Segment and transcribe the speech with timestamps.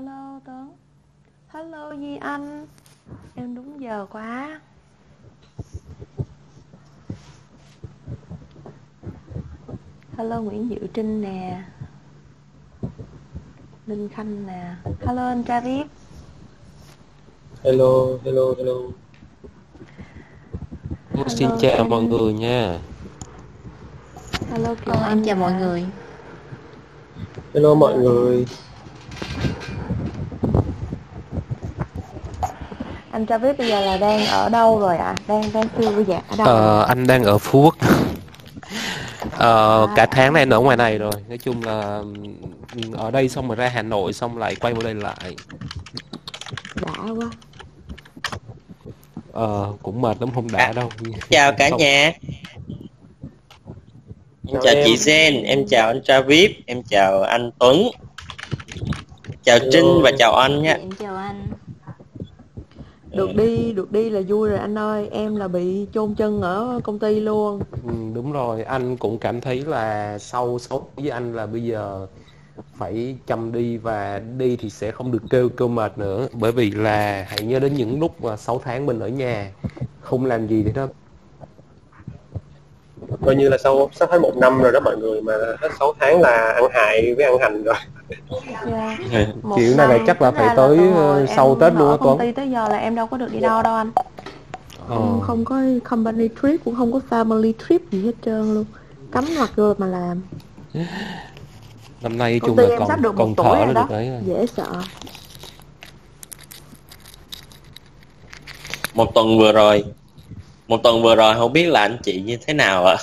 [0.00, 0.72] Hello Tuấn
[1.48, 2.66] Hello Di Anh.
[3.34, 4.60] Em đúng giờ quá.
[10.16, 11.64] Hello Nguyễn Diệu Trinh nè.
[13.86, 14.74] Linh Khanh nè.
[15.06, 15.86] Hello anh Travis.
[17.64, 18.74] Hello hello hello.
[21.28, 22.78] Xin Hello chào mọi anh người nha.
[24.50, 25.86] Hello Kiều Ờ, em Anh chào mọi người.
[27.54, 28.46] hello mọi Hello người
[33.20, 35.14] Anh Travis bây giờ là đang ở đâu rồi ạ?
[35.28, 36.46] Đang đang phiêu dạt ở đâu?
[36.46, 37.76] Ờ, anh đang ở Phú Quốc.
[39.38, 41.12] Ờ, cả tháng này anh ở ngoài À này rồi.
[41.28, 42.02] Nói chung là
[42.96, 45.36] ở đây xong rồi ra Hà Nội xong lại quay vào đây lại.
[46.86, 47.30] đã quá
[49.32, 50.90] Ờ, cũng mệt lắm không À, đã đâu.
[51.30, 52.12] chào cả nhà,
[54.48, 57.82] em chào chào em chị Jen, em chào anh Travis, em chào anh Tuấn,
[59.44, 60.72] chào Trinh và chào anh nha.
[60.74, 61.49] em chào anh.
[63.12, 63.36] Được Ừ.
[63.36, 65.08] đi được đi là vui rồi anh ơi.
[65.08, 67.64] Em là bị chôn chân ở công ty luôn.
[67.82, 72.06] Ừ, đúng rồi, anh cũng cảm thấy là sau 6 với anh là bây giờ
[72.72, 76.28] phải chăm đi và đi thì sẽ không được kêu kêu mệt nữa.
[76.32, 79.54] Bởi vì là hãy nhớ đến những lúc mà 6 tháng mình ở nhà
[80.00, 80.88] không làm gì thì nó
[83.26, 85.94] coi như là sau sắp hết một năm rồi đó mọi người mà hết 6
[86.00, 87.74] tháng là ăn hại với ăn hành rồi.
[89.10, 89.28] Yeah.
[89.42, 91.96] một kiểu này là chắc là phải là tới từ ờ, sau Tết luôn á
[91.96, 93.90] công Tuấn ty tới giờ là em đâu có được đi đâu đâu anh.
[94.88, 94.96] Ờ.
[94.96, 98.64] không không có company trip cũng không có family trip gì hết trơn luôn.
[99.12, 100.22] Cắm mặt vô mà làm.
[102.02, 103.72] Năm nay công chung ty là em sắp còn được một còn thở rồi là
[103.72, 103.82] đó.
[103.82, 104.20] được đấy rồi.
[104.26, 104.82] dễ sợ.
[108.94, 109.84] Một tuần vừa rồi,
[110.70, 112.96] một tuần vừa rồi không biết là anh chị như thế nào ạ?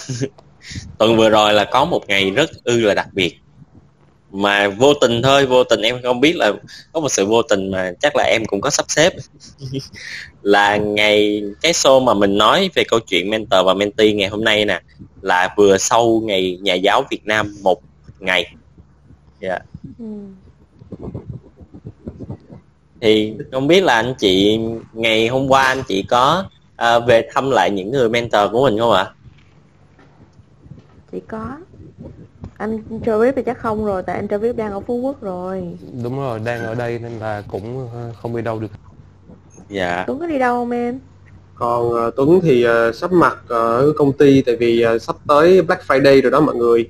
[0.97, 3.39] Tuần vừa rồi là có một ngày rất ư là đặc biệt
[4.31, 6.51] mà vô tình thôi, vô tình em không biết là
[6.91, 9.13] có một sự vô tình mà chắc là em cũng có sắp xếp
[10.41, 14.43] là ngày cái show mà mình nói về câu chuyện mentor và mentee ngày hôm
[14.43, 14.81] nay nè
[15.21, 17.81] là vừa sau ngày nhà giáo Việt Nam một
[18.19, 18.53] ngày.
[19.41, 19.59] Dạ.
[19.99, 20.05] ừ.
[23.01, 24.59] thì không biết là anh chị
[24.93, 26.45] ngày hôm qua anh chị có
[26.77, 29.05] à, về thăm lại những người mentor của mình không ạ?
[31.11, 31.57] chỉ có.
[32.57, 35.63] Anh Travis thì chắc không rồi tại anh Travis đang ở Phú Quốc rồi.
[36.03, 38.71] Đúng rồi đang ở đây nên là cũng ờ, không đi đâu được.
[39.69, 40.03] Dạ.
[40.07, 40.99] Tuấn có đi đâu không em?
[41.55, 45.61] Còn ờ, Tuấn thì ờ, sắp mặt ở công ty tại vì ờ, sắp tới
[45.61, 46.89] Black Friday rồi đó mọi người.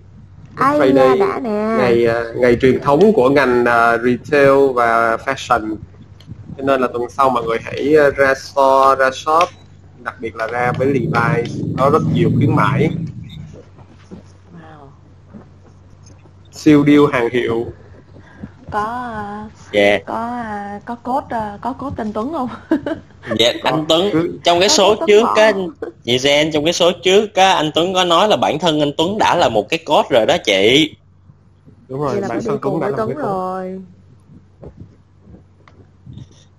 [0.55, 1.75] Black ai da Friday đã nè.
[1.77, 5.75] ngày ờ, ngày truyền thống của ngành ờ, retail và fashion.
[6.57, 9.49] Cho nên là tuần sau mọi người hãy ra store ra shop
[10.07, 12.89] đặc biệt là ra với Levi's có rất nhiều khuyến mãi
[14.53, 14.87] wow.
[16.51, 17.65] siêu deal hàng hiệu
[18.71, 19.99] có à, Dạ.
[20.05, 22.49] có à, có cốt à, có cốt tên Tuấn không
[23.39, 25.69] Dạ anh Tuấn cứ trong cái có số cốt trước không
[26.03, 28.91] chị Gen trong cái số trước á anh Tuấn có nói là bản thân anh
[28.97, 30.95] Tuấn đã là một cái code rồi đó chị.
[31.87, 33.81] đúng rồi là bản thân Tuấn đã làm Tuấn cái tốt rồi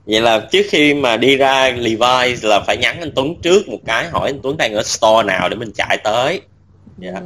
[0.09, 3.79] Vậy là trước khi mà đi ra Levi's là phải nhắn anh Tuấn trước một
[3.85, 6.41] cái hỏi anh Tuấn đang ở store nào để mình chạy tới.
[6.99, 7.11] Dạ.
[7.11, 7.23] yeah.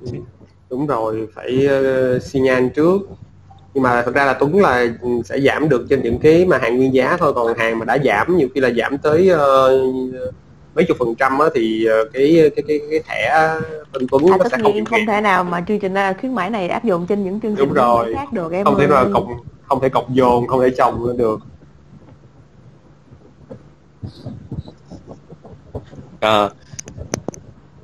[0.00, 0.18] Ừ,
[0.70, 1.68] đúng rồi phải
[2.16, 2.98] uh, xi nhan trước
[3.74, 4.86] nhưng mà thật ra là Tuấn là
[5.24, 7.98] sẽ giảm được trên những cái mà hàng nguyên giá thôi còn hàng mà đã
[8.04, 9.78] giảm nhiều khi là giảm tới ờ,
[10.74, 13.48] mấy chục phần trăm á thì ờ, cái cái cái cái thẻ
[13.92, 16.68] bên Tuấn à nó sẽ không không thể nào mà chương trình khuyến mãi này
[16.68, 19.26] áp dụng trên những chương trình rồi khác được em không thể nào cộng
[19.62, 21.40] không thể cộng dồn không thể chồng nữa được
[26.20, 26.50] Ờ,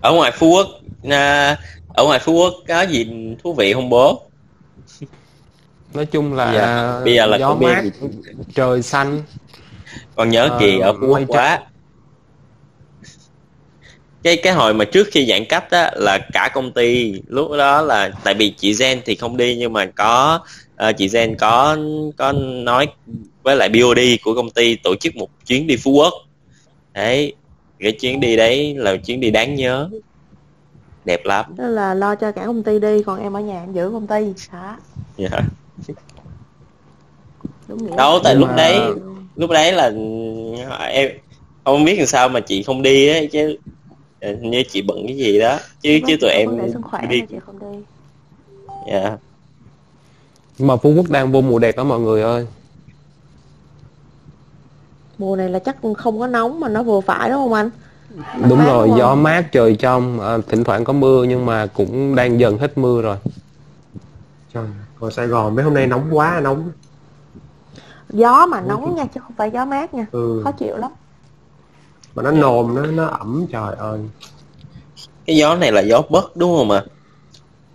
[0.01, 0.67] ở ngoài Phú Quốc
[1.11, 1.57] à,
[1.95, 3.07] ở ngoài Phú Quốc có gì
[3.43, 4.23] thú vị không bố?
[5.95, 7.91] nói chung là bây giờ là gió mát gì.
[8.55, 9.23] trời xanh
[10.17, 11.61] Con nhớ ờ, kìa ở Phú Quốc quá.
[14.23, 17.83] cái cái hồi mà trước khi giãn cách á là cả công ty lúc đó
[17.83, 20.41] là tại vì chị Gen thì không đi nhưng mà có
[20.77, 21.77] ờ, chị Gen có
[22.17, 22.33] có
[22.65, 22.87] nói
[23.49, 26.13] với lại BOD của công ty tổ chức một chuyến đi Phú Quốc.
[26.95, 27.33] Đấy
[27.79, 29.89] cái chuyến đi đấy là chuyến đi đáng nhớ.
[31.05, 31.45] Đẹp lắm.
[31.57, 34.07] Đó là lo cho cả công ty đi còn em ở nhà em giữ công
[34.07, 34.77] ty hả
[35.17, 35.29] Dạ.
[37.69, 37.97] đúng nghĩa.
[37.97, 38.81] Đâu tại lúc mà đấy
[39.37, 39.93] lúc đấy là
[40.89, 41.11] em
[41.65, 43.57] không biết làm sao mà chị không đi á chứ
[44.21, 45.59] ờ, như chị bận cái gì đó.
[45.83, 46.49] Chứ đó chứ tụi em
[47.09, 47.21] đi.
[47.29, 47.79] chị không đi.
[48.93, 49.17] Dạ.
[50.59, 52.47] Nhưng mà Phú Quốc đang vô mùa đẹp đó mọi người ơi
[55.19, 57.71] mùa này là chắc không có nóng mà nó vừa phải đúng không anh?
[58.17, 61.47] Mát đúng mát rồi đúng gió mát trời trong ờ, thỉnh thoảng có mưa nhưng
[61.47, 63.17] mà cũng đang dần hết mưa rồi.
[64.55, 64.65] Trời,
[65.01, 66.71] còn Sài Gòn mấy hôm nay nóng quá nóng.
[68.11, 70.07] Gió mà nóng nha chứ không phải gió mát nha.
[70.13, 70.41] Ừ.
[70.45, 70.91] khó chịu lắm.
[72.15, 73.99] Mà nó nồm nó nó ẩm trời ơi.
[75.27, 76.83] Cái gió này là gió bớt đúng không ạ?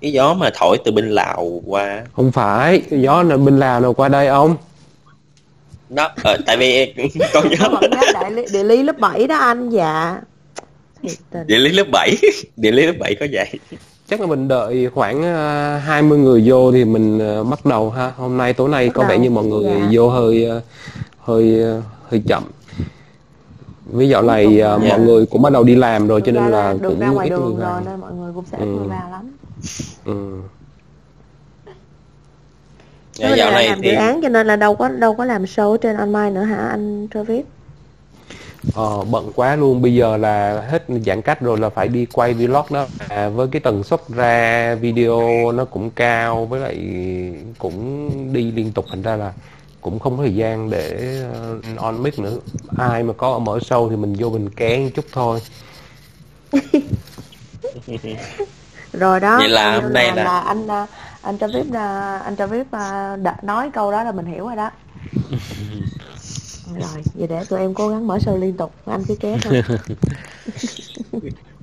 [0.01, 2.03] Cái gió mà thổi từ bên lào qua.
[2.15, 4.55] Không phải gió này bên lào nào qua đây ông
[5.89, 6.93] đó ờ, tại vì
[7.33, 10.21] con nhớ Nó vẫn nhớ đại lý, địa lý lớp 7 đó anh dạ
[11.01, 11.47] Thiệt tình.
[11.47, 12.17] địa lý lớp 7
[12.57, 13.47] địa lý lớp 7 có vậy
[14.09, 18.11] chắc là mình đợi khoảng ờ, 20 người vô thì mình ờ, bắt đầu ha
[18.17, 19.87] hôm nay tối nay Bắt có vẻ đầu, như mọi người dạ.
[19.91, 20.61] vô hơi ờ,
[21.19, 21.61] hơi
[22.09, 22.43] hơi chậm
[23.85, 24.89] vì dạo này ờ, Dạ.
[24.89, 27.07] mọi người cũng bắt đầu đi làm rồi cho Đường nên là đường cũng ra
[27.07, 28.65] ngoài ít người đường rồi vào nên mọi người cũng sẽ Ừ.
[28.65, 29.31] người vào lắm
[30.05, 30.37] ừ.
[33.15, 35.25] Dạ, dạo lại này làm thì dự án cho nên là đâu có đâu có
[35.25, 37.45] làm show trên online nữa hả anh Travis?
[38.75, 39.81] Ờ, bận quá luôn.
[39.81, 42.85] Bây giờ là hết giãn cách rồi là phải đi quay vlog đó.
[43.09, 46.77] À, với cái tần suất ra video nó cũng cao với lại
[47.59, 49.33] cũng đi liên tục thành ra là
[49.81, 52.37] cũng không có thời gian để ờ, on mic nữa.
[52.77, 55.39] Ai mà có mở show thì mình vô mình kén chút thôi.
[58.93, 60.67] Rồi đó Vậy là hôm nay là- là anh
[61.23, 64.71] anh Travis à, anh Travis à, đã nói câu đó là mình hiểu rồi đó.
[66.79, 68.73] Rồi vậy để tụi em cố gắng mở show liên tục.
[68.85, 69.63] Anh cứ kéo thôi.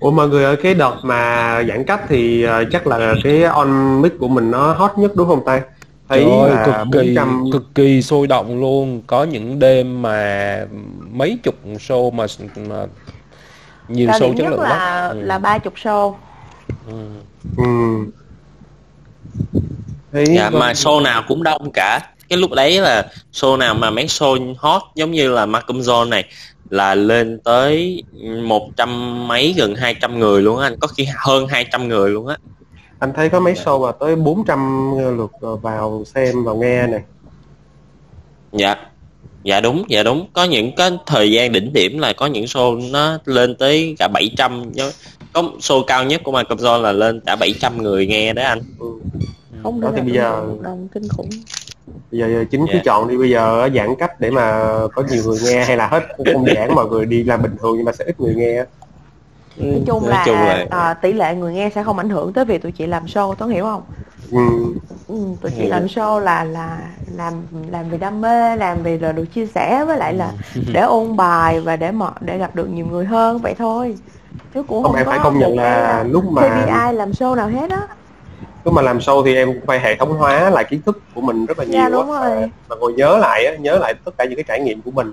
[0.00, 4.02] Ủa mọi người ơi cái đợt mà giãn cách thì ờ, chắc là cái on
[4.02, 5.62] mic của mình nó hot nhất đúng không ta?
[6.08, 9.02] Thấy Trời ơi, cực kỳ 400 cực kỳ sôi động luôn.
[9.06, 10.66] Có những đêm mà
[11.10, 12.26] mấy chục show mà,
[12.68, 12.86] mà
[13.88, 15.16] nhiều cao show chất nhất lượng là lắm.
[15.16, 15.22] Ừ.
[15.22, 16.14] là ba chục show.
[16.86, 16.94] Ừ.
[17.56, 17.64] ừ.
[20.12, 22.00] Thấy dạ mà show nào cũng đông cả.
[22.28, 26.08] Cái lúc đấy là show nào mà mấy show hot giống như là Malcolm John
[26.08, 26.24] này
[26.70, 28.02] là lên tới
[28.42, 30.76] một trăm mấy gần 200 người luôn á anh.
[30.80, 32.36] Có khi hơn 200 người luôn á.
[32.98, 37.02] Anh thấy có mấy show mà tới 400 lượt vào xem vào nghe này.
[38.52, 38.76] Dạ
[39.44, 40.26] dạ đúng dạ đúng.
[40.32, 44.08] Có những cái thời gian đỉnh điểm là có những show nó lên tới cả
[44.08, 44.90] 700 nhớ.
[45.32, 48.60] Có show cao nhất của Michael Jordan là lên cả 700 người nghe đấy anh.
[48.78, 48.86] Ừ.
[49.62, 51.28] không Đó thì bây giờ- đồng kinh khủng.
[52.10, 52.80] Bây giờ giờ chính cứ Dạ.
[52.84, 54.64] chọn đi bây giờ giãn cách để mà
[54.94, 56.02] có nhiều người nghe hay là hết
[56.34, 58.56] không giãn mọi người đi làm bình thường nhưng mà sẽ ít người nghe
[59.56, 62.32] nói chung Nói là, chung là- à, tỷ lệ người nghe sẽ không ảnh hưởng
[62.32, 63.82] tới việc tụi chị làm show toán hiểu không
[64.30, 64.74] ừ.
[65.06, 65.68] ừ, tụi chị Ừ.
[65.68, 69.84] làm show là là làm làm vì đam mê làm vì là được chia sẻ
[69.86, 70.32] với lại là
[70.72, 73.98] để ôn bài và để mọi để gặp được nhiều người hơn vậy thôi.
[74.54, 77.48] Chứ cũng Không, không, em phải công nhận là lúc mà- KPI làm show nào
[77.48, 77.86] hết á.
[78.64, 81.20] Lúc mà làm show thì em cũng phải hệ thống hóa lại kiến thức của
[81.20, 82.50] mình rất là nhiều dạ đúng rồi.
[82.68, 85.12] Và ngồi nhớ lại á, nhớ lại tất cả những cái trải nghiệm của mình.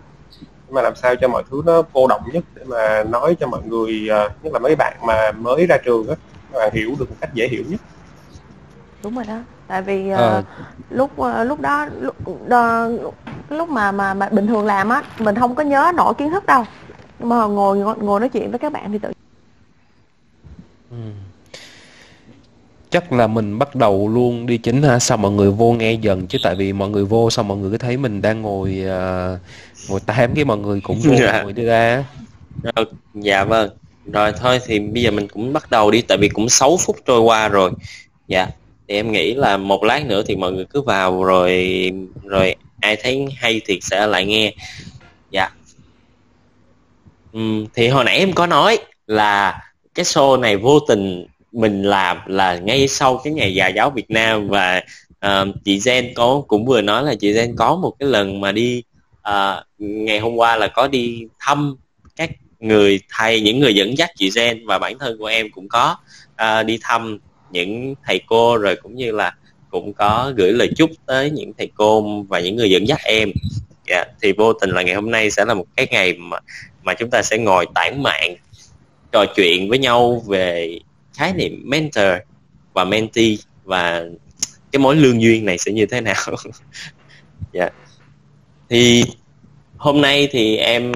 [0.71, 3.61] Mà làm sao cho mọi thứ nó cô động nhất để mà nói cho mọi
[3.63, 6.15] người ờ, nhất là mấy bạn mà mới ra trường á
[6.51, 7.81] các bạn hiểu được một cách dễ hiểu nhất
[9.07, 9.39] đúng rồi đó.
[9.68, 10.18] Tại vì Ờ.
[10.18, 10.44] ờ,
[10.89, 12.15] lúc ờ, lúc đó lúc,
[12.48, 12.88] đó,
[13.50, 16.45] lúc, mà, mà mà bình thường làm á mình không có nhớ nổi kiến thức
[16.45, 16.63] đâu.
[17.19, 19.12] Nhưng mà ngồi ngồi, ngồi nói chuyện với các bạn thì tự
[20.92, 20.98] Ừ.
[22.89, 25.00] chắc là mình bắt đầu luôn đi chính ha.
[25.00, 26.27] Sao mọi người vô nghe dần?
[26.27, 29.38] Chứ tại vì mọi người vô xong mọi người cứ thấy mình đang ngồi ờ,
[29.89, 31.44] ngồi tám cái mọi người cũng vô Dạ.
[31.44, 32.04] ngồi đi ra
[32.63, 33.69] Rồi, dạ vâng.
[34.13, 36.95] Rồi thôi thì bây giờ mình cũng bắt đầu đi tại vì cũng 6 phút
[37.06, 37.71] trôi qua rồi.
[38.27, 38.48] Dạ
[38.87, 41.91] thì em nghĩ là một lát nữa thì mọi người cứ vào rồi
[42.23, 44.53] rồi ai thấy hay thì sẽ lại nghe.
[45.31, 45.49] Dạ.
[47.37, 48.77] Uhm, thì hồi nãy em có nói
[49.07, 49.61] là
[49.95, 54.11] cái show này vô tình mình làm là ngay sau cái ngày già giáo Việt
[54.11, 54.81] Nam và
[55.25, 58.51] uh, chị Gen có cũng vừa nói là chị Gen có một cái lần mà
[58.51, 58.83] đi
[59.29, 61.75] uh, ngày hôm qua là có đi thăm
[62.15, 62.29] các
[62.59, 65.95] người thầy những người dẫn dắt chị Gen và bản thân của em cũng có
[66.31, 67.19] uh, đi thăm
[67.51, 69.35] những thầy cô rồi cũng như là
[69.69, 73.31] cũng có gửi lời chúc tới những thầy cô và những người dẫn dắt em.
[73.87, 76.37] Dạ, thì vô tình là ngày hôm nay sẽ là một cái ngày mà
[76.83, 78.35] mà chúng ta sẽ ngồi tản mạn
[79.11, 80.80] trò chuyện với nhau về
[81.13, 82.13] khái niệm mentor
[82.73, 84.04] và mentee và
[84.71, 86.16] cái mối lương duyên này sẽ như thế nào.
[87.54, 87.69] Dạ.
[88.69, 89.04] Thì
[89.77, 90.92] hôm nay thì em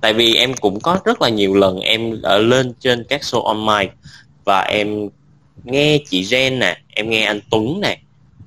[0.00, 3.42] tại vì em cũng có rất là nhiều lần em ở lên trên các show
[3.42, 3.92] online
[4.44, 5.08] và em
[5.64, 7.98] nghe chị Jen nè em nghe anh Tuấn nè.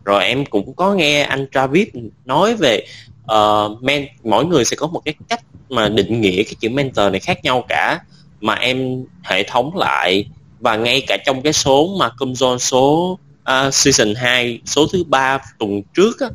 [0.05, 1.87] Rồi em cũng có nghe anh Travis
[2.25, 2.85] nói về
[3.31, 7.11] uh, men mỗi người sẽ có một cái cách mà định nghĩa cái chữ mentor
[7.11, 7.99] này khác nhau cả
[8.41, 10.25] mà em hệ thống lại.
[10.59, 15.03] Và ngay cả trong cái số mà công zone số uh, season 2 số thứ
[15.03, 16.27] ba tuần trước á,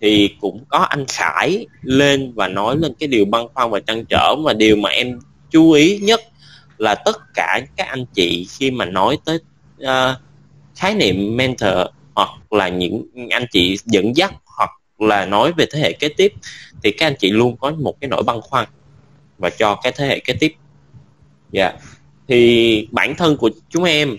[0.00, 4.04] thì cũng có anh Khải lên và nói lên cái điều băn khoăn và trăn
[4.08, 4.34] trở.
[4.38, 5.18] Mà điều mà em
[5.50, 6.20] chú ý nhất
[6.78, 9.38] là tất cả các anh chị khi mà nói tới
[9.82, 10.18] uh,
[10.76, 11.78] khái niệm mentor
[12.14, 16.32] hoặc là những anh chị dẫn dắt hoặc là nói về thế hệ kế tiếp
[16.82, 18.66] thì các anh chị luôn có một cái nỗi băn khoăn
[19.38, 20.54] và cho cái thế hệ kế tiếp
[21.50, 21.80] dạ yeah.
[22.28, 24.16] thì bản thân của chúng em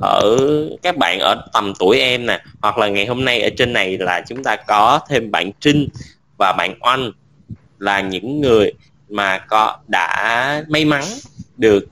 [0.00, 0.38] ở
[0.82, 3.98] các bạn ở tầm tuổi em nè hoặc là ngày hôm nay ở trên này
[3.98, 5.88] là chúng ta có thêm bạn Trinh
[6.38, 7.10] và bạn Oanh
[7.78, 8.72] là những người
[9.08, 11.04] mà có đã may mắn
[11.56, 11.88] được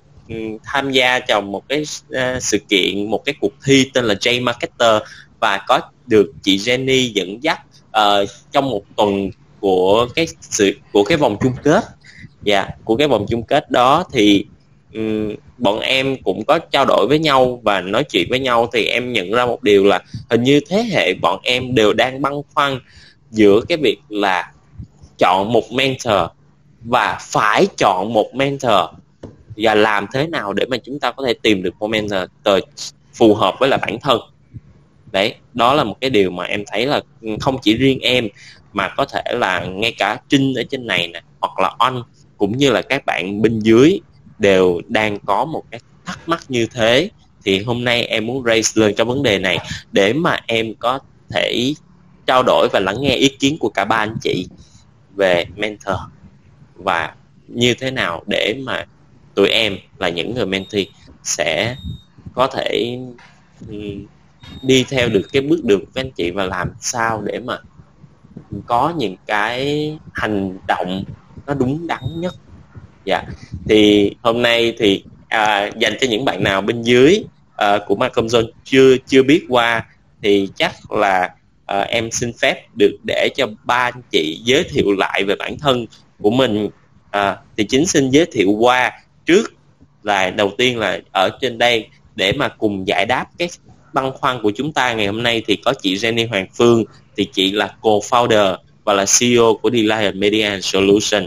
[0.65, 4.43] tham gia trong một cái uh, sự kiện một cái cuộc thi tên là J
[4.43, 5.03] Marketer
[5.41, 11.05] và có được chị Jenny dẫn dắt uh, trong một tuần của cái sự của
[11.05, 11.85] cái vòng chung kết.
[12.43, 14.47] Dạ yeah, của cái vòng chung kết đó thì
[14.95, 18.85] um, bọn em cũng có trao đổi với nhau và nói chuyện với nhau thì
[18.85, 22.33] em nhận ra một điều là hình như thế hệ bọn em đều đang băn
[22.55, 22.79] khoăn
[23.31, 24.53] giữa cái việc là
[25.19, 26.31] chọn một mentor
[26.85, 28.85] và phải chọn một mentor
[29.57, 32.23] và làm thế nào để mà chúng ta có thể tìm được một mentor
[33.15, 34.21] phù hợp với là bản thân?
[35.13, 37.01] Đấy, đó là một cái điều mà em thấy là
[37.41, 38.29] không chỉ riêng em,
[38.73, 42.03] mà có thể là ngay cả trinh ở trên này nè, hoặc là anh,
[42.37, 44.01] cũng như là các bạn bên dưới
[44.39, 47.11] đều đang có một cái thắc mắc như thế.
[47.45, 49.59] Thì hôm nay em muốn raise lên cho vấn đề này
[49.93, 50.99] để mà em có
[51.31, 51.75] thể
[52.27, 54.49] trao đổi và lắng nghe ý kiến của cả ba anh chị
[55.15, 55.97] về mentor.
[56.75, 57.15] Và
[57.49, 58.87] như thế nào để mà
[59.35, 60.85] tụi em là những người mentee
[61.23, 61.77] sẽ
[62.35, 62.99] có thể
[63.69, 63.77] ừ,
[64.63, 67.59] đi theo được cái bước đường của anh chị và làm sao để mà
[68.67, 71.05] có những cái hành động
[71.47, 72.35] nó đúng đắn nhất.
[73.05, 73.23] Dạ.
[73.69, 77.25] Thì hôm nay thì à, dành cho những bạn nào bên dưới
[77.57, 79.87] à, của Malcolm Zone chưa chưa biết qua
[80.23, 81.35] thì chắc là
[81.67, 85.59] à, em xin phép được để cho ba anh chị giới thiệu lại về bản
[85.59, 85.87] thân
[86.21, 86.69] của mình.
[87.11, 88.93] À, thì chính xin giới thiệu qua
[89.27, 89.53] trước
[90.03, 93.49] là đầu tiên là ở trên đây để mà cùng giải đáp cái
[93.93, 96.85] băn khoăn của chúng ta ngày hôm nay thì có chị Jenny Hoàng Phương
[97.17, 101.27] thì chị là co-founder và là CEO của Delight Media and Solution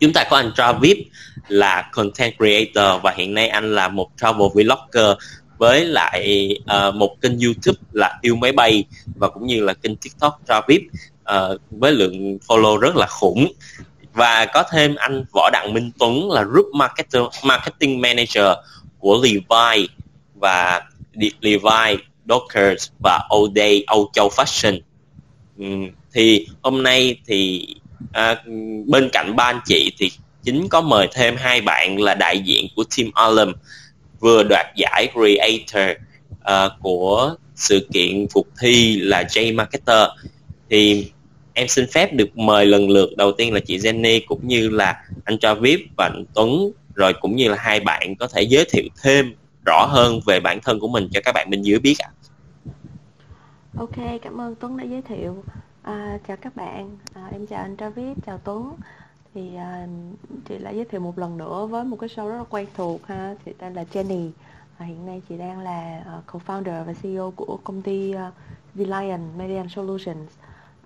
[0.00, 0.96] chúng ta có anh Travis
[1.48, 5.16] là content creator và hiện nay anh là một travel vlogger
[5.58, 6.48] với lại
[6.88, 8.84] uh, một kênh YouTube là yêu máy bay
[9.16, 10.80] và cũng như là kênh TikTok Travis.
[11.20, 13.52] Uh, với lượng follow rất là khủng
[14.20, 18.46] và có thêm anh Võ Đặng Minh Tuấn là group marketing marketing manager
[18.98, 19.88] của Levi
[20.34, 20.80] và
[21.40, 24.80] Levi, Dockers và oday Âu Châu Fashion.
[26.12, 27.68] Thì hôm nay thì
[28.12, 28.42] à,
[28.86, 30.10] bên cạnh ba anh chị thì
[30.42, 33.52] chính có mời thêm hai bạn là đại diện của Team Alum
[34.20, 35.96] vừa đoạt giải Creator
[36.40, 40.08] uh, của sự kiện cuộc thi là J Marketer
[40.70, 41.12] thì
[41.54, 45.04] em xin phép được mời lần lượt đầu tiên là chị Jenny cũng như là
[45.24, 48.84] anh Travis và anh Tuấn rồi cũng như là hai bạn có thể giới thiệu
[49.02, 49.34] thêm
[49.66, 52.08] rõ hơn về bản thân của mình cho các bạn bên dưới biết ạ.
[52.08, 52.20] À.
[53.76, 55.44] Ok, cảm ơn Tuấn đã giới thiệu.
[55.82, 58.72] À, chào các bạn, à, em chào anh Travis, chào Tuấn.
[59.34, 59.86] Thì à,
[60.48, 63.06] chị lại giới thiệu một lần nữa với một cái show rất là quen thuộc
[63.06, 63.34] ha.
[63.44, 64.30] Chị tên là Jenny.
[64.78, 68.34] À, hiện nay chị đang là uh, co-founder và CEO của công ty à, uh,
[68.78, 70.30] The Lion Media Solutions.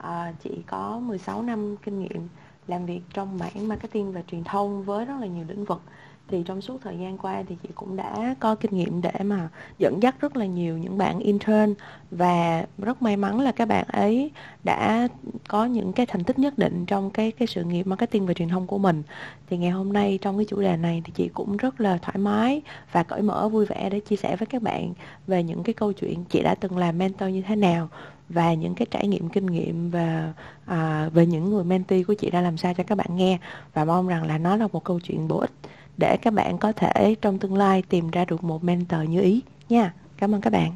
[0.04, 2.28] À, chị có 16 năm kinh nghiệm
[2.66, 5.80] làm việc trong mảng marketing và truyền thông với rất là nhiều lĩnh vực.
[6.28, 9.48] Thì trong suốt thời gian qua thì chị cũng đã có kinh nghiệm để mà
[9.78, 11.74] dẫn dắt rất là nhiều những bạn intern
[12.10, 14.30] và rất may mắn là các bạn ấy
[14.64, 15.08] đã
[15.48, 18.48] có những cái thành tích nhất định trong cái cái sự nghiệp marketing và truyền
[18.48, 19.02] thông của mình.
[19.46, 22.18] Thì ngày hôm nay trong cái chủ đề này thì chị cũng rất là thoải
[22.18, 24.92] mái và cởi mở vui vẻ để chia sẻ với các bạn
[25.26, 27.88] về những cái câu chuyện chị đã từng làm mentor như thế nào
[28.28, 30.32] và những cái trải nghiệm kinh nghiệm và
[30.66, 33.38] à, về những người mentee của chị đã làm sao cho các bạn nghe.
[33.74, 35.52] Và mong rằng là nó là một câu chuyện bổ ích
[35.96, 39.42] để các bạn có thể trong tương lai tìm ra được một mentor như ý
[39.68, 39.92] nha.
[40.18, 40.72] Cảm ơn các bạn.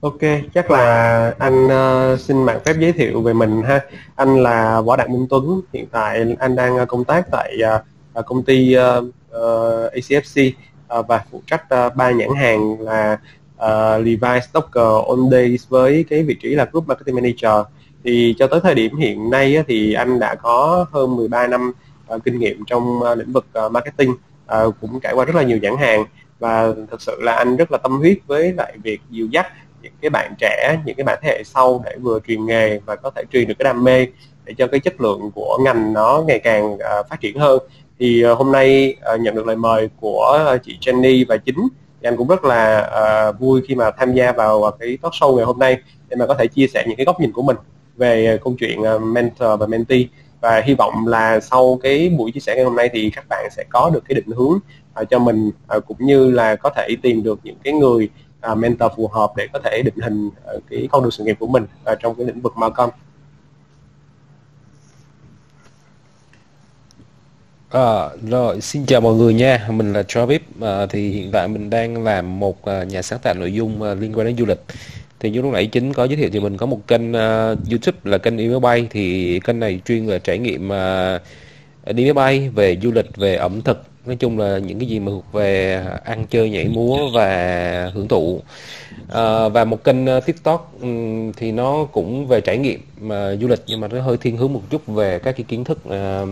[0.00, 0.20] Ok,
[0.54, 3.80] chắc là anh uh, xin mạng phép giới thiệu về mình ha.
[4.16, 7.54] Anh là Võ Đặng Minh Tuấn, hiện tại anh đang ờ, công tác tại
[8.18, 10.52] uh, công ty uh, uh, ACFC
[10.98, 13.18] uh, và phụ trách uh, ba nhãn hàng là
[13.56, 17.66] Ờ, uh, Levi Docker, On Days với cái vị trí là Group Marketing Manager.
[18.04, 21.72] Thì cho tới thời điểm hiện nay thì anh đã có hơn 13 năm
[22.14, 25.42] uh, kinh nghiệm trong uh, lĩnh vực uh, marketing uh, cũng trải qua rất là
[25.42, 26.04] nhiều nhãn hàng.
[26.38, 29.46] Và thực sự là anh rất là tâm huyết với lại việc dìu dắt
[29.82, 32.96] những cái bạn trẻ những cái bạn thế hệ sau để vừa truyền nghề và
[32.96, 34.06] có thể truyền được cái đam mê
[34.44, 37.58] để cho cái chất lượng của ngành nó ngày càng uh, phát triển hơn.
[37.98, 41.68] Thì uh, hôm nay uh, nhận được lời mời của uh, chị Jenny và chính
[42.06, 42.90] em anh cũng rất là
[43.30, 46.26] uh, vui khi mà tham gia vào cái talk show ngày hôm nay để mà
[46.26, 47.56] có thể chia sẻ những cái góc nhìn của mình
[47.96, 50.04] về ờ, câu chuyện ờ, mentor và mentee.
[50.40, 53.50] Và hy vọng là sau cái buổi chia sẻ ngày hôm nay thì các bạn
[53.56, 54.58] sẽ có được cái định hướng
[55.02, 58.08] uh, cho mình uh, cũng như là có thể tìm được những cái người
[58.52, 61.36] uh, mentor phù hợp để có thể định hình uh, cái con đường sự nghiệp
[61.40, 62.90] của mình uh, trong cái lĩnh vực Malcolm
[67.70, 69.68] À, rồi xin chào mọi người nha.
[69.70, 70.40] Mình là Travis.
[70.60, 73.94] À, thì hiện tại mình đang làm một à, nhà sáng tạo nội dung à,
[73.94, 74.60] liên quan đến du lịch.
[75.20, 77.98] Thì như lúc nãy chính có giới thiệu thì mình có một kênh à, YouTube
[78.04, 78.86] là kênh đi máy bay.
[78.90, 81.18] Thì kênh này chuyên về trải nghiệm à,
[81.86, 83.82] đi máy bay về du lịch về ẩm thực.
[84.06, 88.08] Nói chung là những cái gì mà thuộc về ăn chơi nhảy múa và hưởng
[88.08, 88.40] thụ.
[89.12, 93.48] À, và một kênh uh, TikTok um, thì nó cũng về trải nghiệm uh, du
[93.48, 93.62] lịch.
[93.66, 96.28] Nhưng mà nó hơi thiên hướng một chút về các cái kiến thức uh,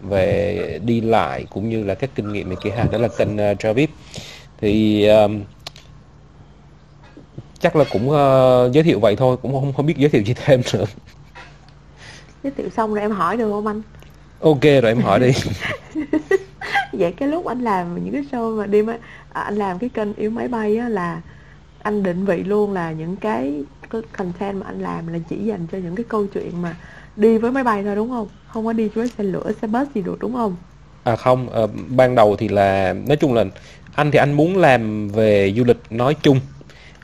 [0.00, 2.84] về đi lại cũng như là các kinh nghiệm này kia ha.
[2.92, 3.90] Đó là kênh uh, Travis.
[4.60, 5.40] Thì um,
[7.58, 10.34] chắc là cũng uh, giới thiệu vậy thôi cũng không không biết giới thiệu gì
[10.34, 10.84] thêm nữa.
[12.42, 13.82] Giới thiệu xong rồi em hỏi được không anh?
[14.40, 15.32] Ok rồi em hỏi đi.
[16.92, 18.98] Vậy cái lúc anh làm những cái show mà đi máy
[19.32, 21.20] à, anh làm cái kênh yêu máy bay á là
[21.82, 25.66] anh định vị luôn là những cái, cái content mà anh làm là chỉ dành
[25.72, 26.76] cho những cái câu chuyện mà
[27.16, 28.28] đi với máy bay thôi đúng không
[28.58, 30.56] không có đi với xe lửa xe bus gì được đúng không?
[31.04, 33.44] À không à, ban đầu thì là nói chung là
[33.94, 36.40] anh thì anh muốn làm về du lịch nói chung.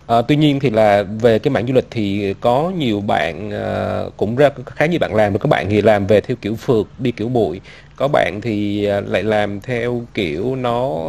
[0.06, 4.02] À, tuy nhiên thì là về cái mảng du lịch thì có nhiều bạn à,
[4.16, 5.32] cũng ra khá nhiều bạn làm.
[5.32, 7.60] Được các bạn thì làm về theo kiểu phượt đi kiểu bụi
[7.96, 11.08] có bạn thì à, lại làm theo kiểu nó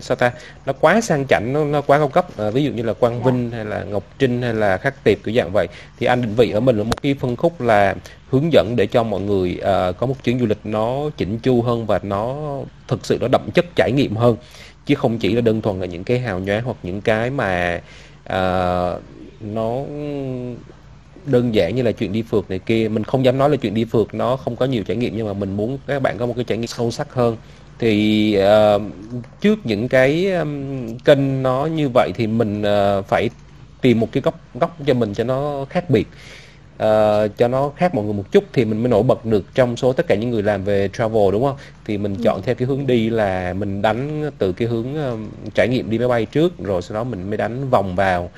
[0.00, 0.32] sao ta?
[0.66, 2.26] Nó quá sang chảnh nó, nó quá cao cấp.
[2.38, 3.30] À, ví dụ như là quang dạ.
[3.30, 5.66] vinh hay là ngọc trinh hay là khắc tiệp kiểu dạng vậy.
[5.98, 7.94] Thì anh định vị ở mình là một cái phân khúc là
[8.30, 11.62] hướng dẫn để cho mọi người à, có một chuyến du lịch nó chỉnh chu
[11.62, 12.36] hơn và nó
[12.88, 14.36] thực sự nó đậm chất trải nghiệm hơn.
[14.86, 17.80] Chứ không chỉ là đơn thuần là những cái hào nhoáng hoặc những cái mà
[18.26, 19.02] uh,
[19.40, 19.76] nó
[21.26, 22.88] đơn giản như là chuyện đi phượt này kia.
[22.88, 25.26] Mình không dám nói là chuyện đi phượt nó không có nhiều trải nghiệm nhưng
[25.26, 27.36] mà mình muốn các bạn có một cái trải nghiệm sâu sắc hơn.
[27.78, 28.36] Thì
[28.76, 28.82] uh,
[29.40, 33.30] trước những cái um, kênh nó như vậy thì mình uh, phải
[33.80, 36.08] tìm một cái góc góc cho mình cho nó khác biệt.
[36.74, 39.76] Uh, cho nó khác mọi người một chút thì mình mới nổi bật được trong
[39.76, 41.56] số tất cả những người làm về travel đúng không?
[41.84, 42.20] Thì mình ừ.
[42.24, 45.18] chọn theo cái hướng đi là mình đánh từ cái hướng uh,
[45.54, 48.30] trải nghiệm đi máy bay trước rồi sau đó mình mới đánh vòng vào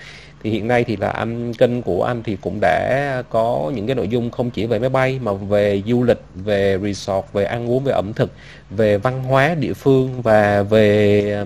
[0.43, 3.95] thì hiện nay thì là anh kênh của anh thì cũng đã có những cái
[3.95, 7.71] nội dung không chỉ về máy bay mà về du lịch về resort về ăn
[7.71, 8.31] uống về ẩm thực
[8.71, 11.45] về văn hóa địa phương và về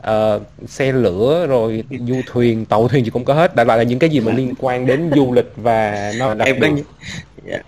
[0.00, 3.84] uh, xe lửa rồi du thuyền tàu thuyền gì cũng có hết đại loại là
[3.84, 6.78] những cái gì mà liên quan đến du lịch và nó đặc em có yeah.
[7.44, 7.58] Dạ.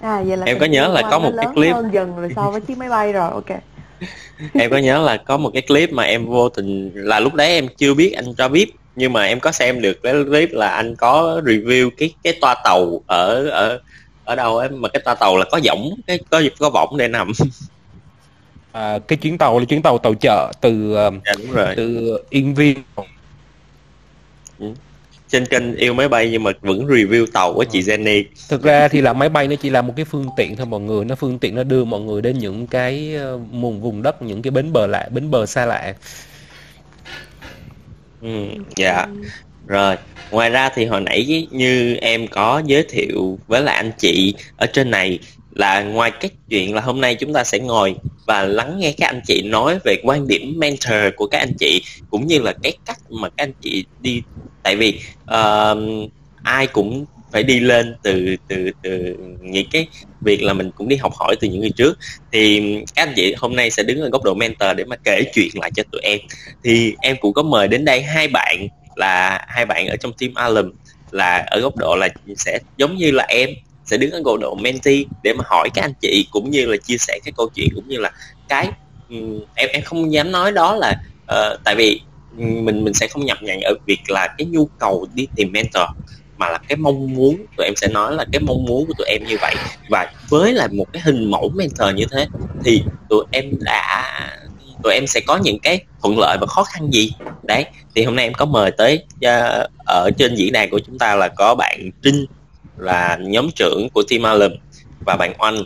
[0.00, 2.50] à, vậy là em có nhớ là có một cái clip hơn dần rồi so
[2.50, 3.60] với chiếc máy bay rồi ok
[4.52, 7.48] em có nhớ là có một cái clip mà em vô tình là lúc đấy
[7.48, 10.68] em chưa biết anh cho biết nhưng mà em có xem được cái clip là
[10.68, 13.80] anh có review cái cái toa tàu ở ở
[14.24, 17.08] ở đâu ấy mà cái toa tàu là có võng cái có có võng để
[17.08, 17.32] nằm.
[18.72, 21.74] À, cái chuyến tàu là chuyến tàu tàu chợ từ dạ, đúng rồi.
[21.76, 22.78] từ Yên Viên.
[24.58, 24.66] Ừ.
[25.28, 28.24] trên kênh yêu máy bay nhưng mà vẫn review tàu của chị Jenny.
[28.48, 30.80] Thực ra thì là máy bay nó chỉ là một cái phương tiện thôi mọi
[30.80, 31.04] người.
[31.04, 33.16] Nó phương tiện nó đưa mọi người đến những cái
[33.52, 35.94] vùng vùng đất những cái bến bờ lạ bến bờ xa lạ
[38.24, 39.06] ừ dạ.
[39.66, 39.96] Rồi
[40.30, 44.66] ngoài ra thì hồi nãy như em có giới thiệu với lại anh chị ở
[44.66, 45.18] trên này
[45.54, 49.06] là ngoài cái chuyện là hôm nay chúng ta sẽ ngồi và lắng nghe các
[49.06, 52.76] anh chị nói về quan điểm mentor của các anh chị cũng như là cái
[52.86, 54.22] cách mà các anh chị đi.
[54.62, 55.78] Tại vì uh,
[56.42, 57.04] ai cũng
[57.34, 59.86] phải đi lên từ từ từ những cái
[60.20, 61.98] việc là mình cũng đi học hỏi từ những người trước.
[62.32, 62.60] Thì
[62.94, 65.48] các anh chị hôm nay sẽ đứng ở góc độ mentor để mà kể chuyện
[65.54, 66.18] lại cho tụi em.
[66.64, 70.34] Thì em cũng có mời đến đây hai bạn là hai bạn ở trong team
[70.34, 70.72] Alum
[71.10, 73.50] là ở góc độ là sẽ giống như là em
[73.84, 76.76] sẽ đứng ở góc độ mentee để mà hỏi các anh chị cũng như là
[76.76, 78.10] chia sẻ cái câu chuyện cũng như là
[78.48, 78.68] cái
[79.10, 79.16] ừ,
[79.54, 80.92] em em không dám nói đó là
[81.22, 82.00] uh, tại vì
[82.38, 85.52] ừ, mình mình sẽ không nhập nhằng ở việc là cái nhu cầu đi tìm
[85.52, 85.88] mentor
[86.36, 89.06] mà là cái mong muốn tụi em sẽ nói là cái mong muốn của tụi
[89.06, 89.54] em như vậy.
[89.88, 92.26] Và với là một cái hình mẫu mentor như thế
[92.64, 94.04] thì tụi em đã
[94.82, 97.12] tụi em sẽ có những cái thuận lợi và khó khăn gì?
[97.42, 100.98] Đấy thì hôm nay em có mời tới uh, ở trên diễn đàn của chúng
[100.98, 102.26] ta là có bạn Trinh
[102.78, 104.52] là nhóm trưởng của Team Alum
[105.06, 105.64] và bạn Oanh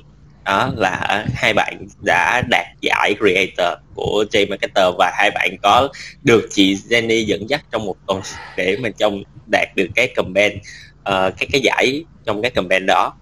[0.48, 5.88] đó là hai bạn đã đạt giải creator của J Marketer và hai bạn có
[6.22, 8.20] được chị Jenny dẫn dắt trong một tuần
[8.56, 10.52] để mà trong đạt được cái comment
[10.98, 13.14] uh, cái cái giải trong cái comment đó.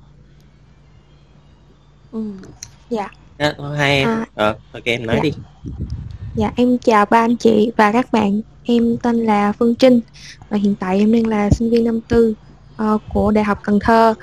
[2.12, 2.32] Ừ.
[2.90, 3.08] dạ.
[3.38, 4.08] Đó, hai em.
[4.08, 5.22] À, ờ, ok em nói dạ.
[5.22, 5.32] đi.
[6.34, 8.40] Dạ em chào ba anh chị và các bạn.
[8.64, 10.00] Em tên là Phương Trinh
[10.48, 12.34] và hiện tại em đang là sinh viên năm tư
[12.82, 14.14] uh, của Đại học Cần Thơ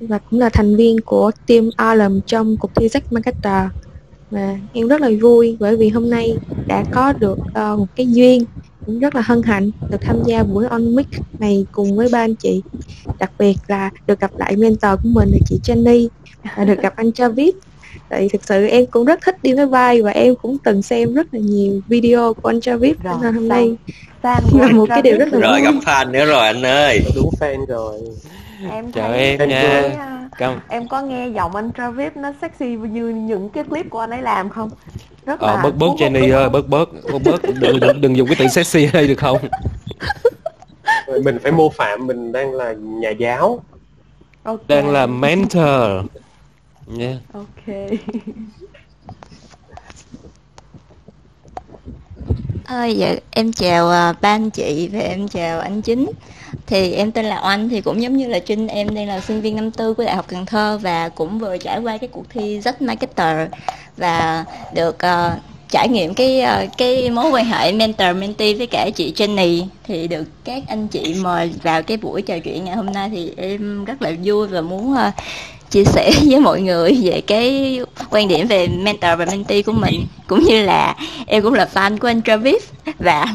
[0.00, 3.66] và cũng là thành viên của team Alum trong cuộc thi Jack Marketer
[4.30, 8.06] và em rất là vui bởi vì hôm nay đã có được uh, một cái
[8.10, 8.44] duyên
[8.86, 11.06] cũng rất là hân hạnh được tham gia buổi on mic
[11.38, 12.62] này cùng với ba anh chị.
[13.18, 16.08] Đặc biệt là được gặp lại mentor của mình là chị Jenny
[16.56, 17.54] và được gặp anh Travis
[18.10, 21.14] tại thực sự em cũng rất thích đi máy bay và em cũng từng xem
[21.14, 23.76] rất là nhiều video của anh Travis Rồi, nên hôm nay.
[24.22, 27.00] Fan là một cái điều rất là rồi gặp fan nữa rồi anh ơi.
[27.16, 28.00] Đúng fan rồi.
[28.70, 29.82] Em Chào em em nha.
[29.98, 33.98] à, Cảm em có nghe giọng anh Travis nó sexy như những cái clip của
[33.98, 34.70] anh ấy làm không?
[35.26, 37.42] Rất Ờ, là bớt bớt Jenny ơi, bớt bớt bớt bớt.
[37.60, 39.38] Đừng, đừng, đừng dùng cái từ sexy ở đây được không?
[41.24, 43.60] Mình phải mô phạm mình đang là nhà giáo.
[44.42, 44.68] Ok.
[44.68, 46.04] Đang là mentor.
[46.90, 47.18] Nha.
[47.32, 47.66] ok
[52.66, 56.10] Ờ, dạ, em chào à, ba anh chị và em chào anh Chính.
[56.66, 59.40] Thì em tên là Oanh thì cũng giống như là Trinh, em đang là sinh
[59.40, 62.24] viên năm tư của Đại học Cần Thơ và cũng vừa trải qua cái cuộc
[62.30, 63.48] thi Z Marketer
[63.96, 68.90] và được ờ, trải nghiệm cái ờ, cái mối quan hệ mentor mentee với cả
[68.94, 72.86] chị Jenny thì được các anh chị mời vào cái buổi trò chuyện ngày hôm
[72.86, 74.94] nay thì em rất là vui và muốn
[75.70, 77.80] chia sẻ với mọi người về cái
[78.10, 80.94] quan điểm về mentor và mentee của mình cũng như là
[81.26, 82.62] em cũng là fan của anh Travis.
[82.98, 83.26] Và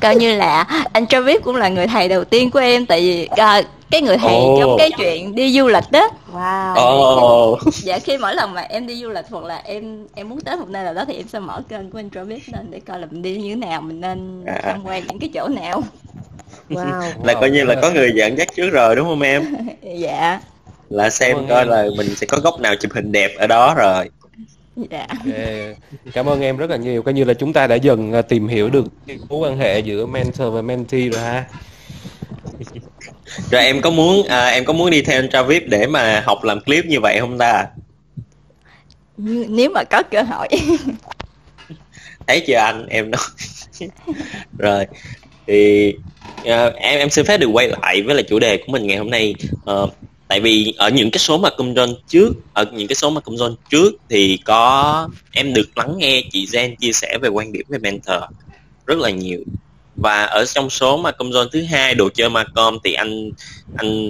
[0.00, 3.26] coi như là anh Travis cũng là người thầy đầu tiên của em tại vì
[3.26, 4.56] à, cái người thầy Ồ.
[4.60, 6.74] trong cái chuyện đi du lịch đó wow.
[6.74, 7.58] Ồ.
[7.72, 10.56] dạ khi mỗi lần mà em đi du lịch hoặc là em em muốn tới
[10.56, 13.00] một nơi nào đó thì em sẽ mở kênh của anh Travis lên để coi
[13.00, 14.60] là mình đi như thế nào mình nên À.
[14.62, 15.82] tham quan những cái chỗ nào.
[16.70, 17.02] Wow.
[17.24, 19.56] Là coi như là có người dẫn dắt trước rồi đúng không em?
[19.98, 20.40] Dạ
[20.90, 21.68] là xem Cảm coi em.
[21.68, 24.10] là mình sẽ có góc nào chụp hình đẹp ở đó rồi
[24.90, 25.34] dạ Ok.
[26.12, 27.02] Cảm ơn em rất là nhiều.
[27.02, 29.78] Coi như là chúng ta đã dần à, tìm hiểu được cái mối quan hệ
[29.78, 31.44] giữa mentor và mentee rồi ha.
[33.50, 36.44] rồi em có muốn à, em có muốn đi theo anh Travis để mà học
[36.44, 37.66] làm clip như vậy không ta
[39.16, 40.48] Như- nếu mà có cơ hội
[42.26, 43.20] thấy chưa anh em nói
[44.58, 44.86] rồi
[45.46, 45.94] thì
[46.44, 48.96] ờ, em em xin phép được quay lại với là chủ đề của mình ngày
[48.96, 49.88] hôm nay Ờ,
[50.28, 53.20] tại vì ở những cái số mà công doanh trước ở những cái số mà
[53.20, 57.52] công doanh trước thì có em được lắng nghe chị Jen chia sẻ về quan
[57.52, 58.22] điểm về mentor
[58.86, 59.40] rất là nhiều
[59.96, 63.30] và ở trong số mà công doanh thứ hai đồ chơi Macom thì anh
[63.76, 64.08] anh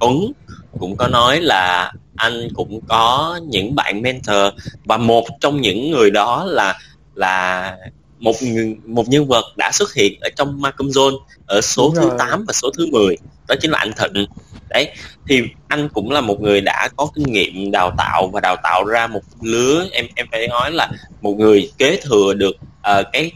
[0.00, 0.32] Tuấn
[0.78, 4.54] cũng có nói là anh cũng có những bạn mentor
[4.84, 6.78] và một trong những người đó là
[7.14, 7.76] là
[8.18, 8.36] một
[8.84, 12.18] một nhân vật đã xuất hiện ở trong Malcolm Zone ở số Đúng thứ rồi.
[12.18, 13.16] 8 và số thứ 10
[13.48, 14.26] đó chính là anh Thịnh
[14.70, 14.90] đấy
[15.28, 18.84] thì anh cũng là một người đã có kinh nghiệm đào tạo và đào tạo
[18.84, 22.56] ra một lứa em em phải nói là một người kế thừa được
[23.00, 23.32] uh, cái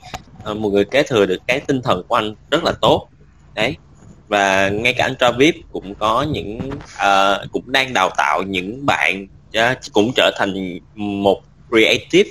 [0.50, 3.08] uh, một người kế thừa được cái tinh thần của anh rất là tốt.
[3.54, 3.76] Đấy
[4.28, 6.58] và ngay cả anh Travis cũng có những
[6.94, 9.26] uh, cũng đang đào tạo những bạn
[9.58, 12.30] uh, cũng trở thành một creative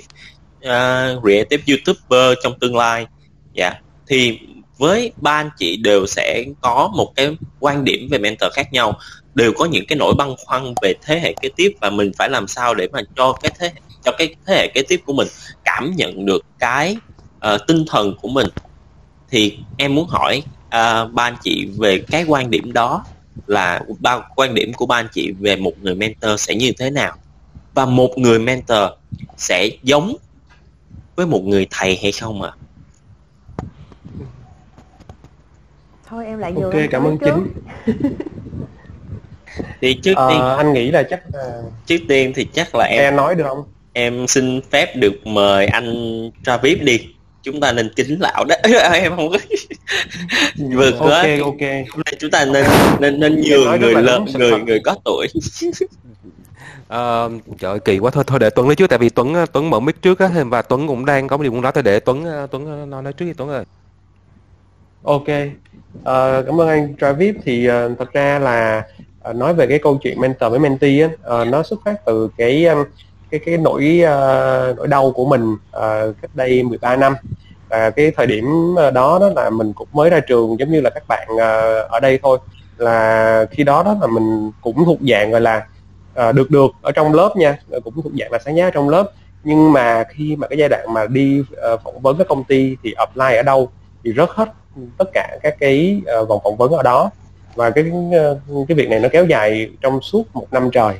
[0.58, 3.06] uh, creative youtuber trong tương lai.
[3.52, 3.74] Dạ
[4.06, 4.38] thì
[4.78, 8.98] với ba anh chị đều sẽ có một cái quan điểm về mentor khác nhau
[9.34, 12.30] đều có những cái nỗi băn khoăn về thế hệ kế tiếp và mình phải
[12.30, 13.72] làm sao để mà cho cái thế
[14.04, 15.28] cho cái thế hệ kế tiếp của mình
[15.64, 16.96] cảm nhận được cái
[17.54, 18.46] uh, tinh thần của mình.
[19.30, 23.04] Thì em muốn hỏi uh, ba anh chị về cái quan điểm đó
[23.46, 26.90] là ba quan điểm của ba anh chị về một người mentor sẽ như thế
[26.90, 27.16] nào?
[27.74, 28.90] Và một người mentor
[29.36, 30.16] sẽ giống
[31.16, 32.52] với một người thầy hay không ạ?
[36.14, 37.46] Thôi em lại nhường ok anh cảm ơn chính
[39.80, 43.00] thì trước tiên Ờ, anh nghĩ là chắc là trước tiên thì chắc là em
[43.02, 43.64] em nói được không?
[43.92, 45.94] em xin phép được mời anh
[46.44, 47.06] Travis đi.
[47.42, 48.54] Chúng ta nên kính lão đó.
[48.92, 49.38] Em không có
[50.76, 51.60] vừa ok quá ok.
[51.90, 52.66] Hôm nay chúng ta nên
[53.00, 54.58] nên nên nhường người lớn người thật.
[54.66, 55.26] người có tuổi.
[56.88, 58.10] Ờ, trời kỳ quá.
[58.10, 60.62] Thôi thôi để Tuấn nói trước tại vì Tuấn Tuấn mở mic trước á và
[60.62, 61.72] Tuấn cũng đang có một điều muốn nói.
[61.72, 63.64] Thôi để Tuấn ờ, Tuấn nói nói trước đi Tuấn ơi.
[65.02, 65.26] Ok,
[66.04, 67.36] À, cảm ơn anh Travis.
[67.44, 68.86] Thì à, thật ra là
[69.22, 72.28] à, nói về cái câu chuyện mentor với mentee á, à, nó xuất phát từ
[72.36, 72.66] cái
[73.30, 74.16] cái cái nỗi à,
[74.76, 77.14] nỗi đau của mình à, cách đây 13 năm.
[77.68, 80.90] Và cái thời điểm đó đó là mình cũng mới ra trường giống như là
[80.90, 82.38] các bạn à, ở đây thôi.
[82.76, 85.66] Là khi đó đó là mình cũng thuộc dạng gọi là
[86.14, 88.88] à, được được ở trong lớp nha, cũng thuộc dạng là sáng giá ở trong
[88.88, 89.10] lớp.
[89.44, 92.76] Nhưng mà khi mà cái giai đoạn mà đi ờ, phỏng vấn với công ty
[92.82, 93.70] thì apply ở đâu
[94.04, 94.48] thì rớt hết
[94.98, 97.10] tất cả các cái uh, vòng phỏng vấn ở đó.
[97.54, 100.94] Và cái ờ, cái việc này nó kéo dài trong suốt một năm trời.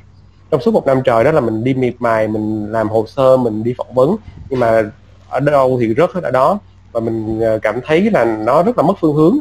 [0.50, 3.36] Trong suốt một năm trời đó là mình đi miệt mài mình làm hồ sơ
[3.36, 4.16] mình đi phỏng vấn.
[4.50, 4.82] Nhưng mà
[5.28, 6.58] ở đâu thì rớt hết ở đó.
[6.92, 9.38] Và mình ờ, cảm thấy là nó rất là mất phương hướng.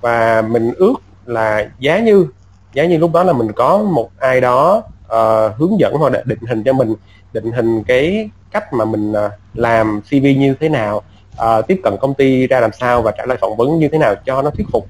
[0.00, 0.94] Và mình ước
[1.26, 2.26] là giá như
[2.74, 6.22] giá như lúc đó là mình có một ai đó uh, hướng dẫn hoặc là
[6.24, 6.94] định hình cho mình
[7.32, 11.02] định hình cái cách mà mình uh, làm CV như thế nào
[11.44, 13.98] uh, tiếp cận công ty ra làm sao và trả lời phỏng vấn như thế
[13.98, 14.86] nào cho nó thuyết phục.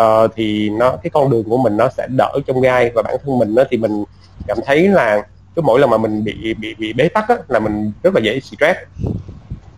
[0.00, 3.16] Uh, thì nó cái con đường của mình nó sẽ đỡ trong gai và bản
[3.24, 4.04] thân mình đó, thì mình
[4.46, 5.22] cảm thấy là
[5.56, 8.20] cứ mỗi lần mà mình bị bị bị bế tắc á, là mình rất là
[8.20, 8.78] dễ stress.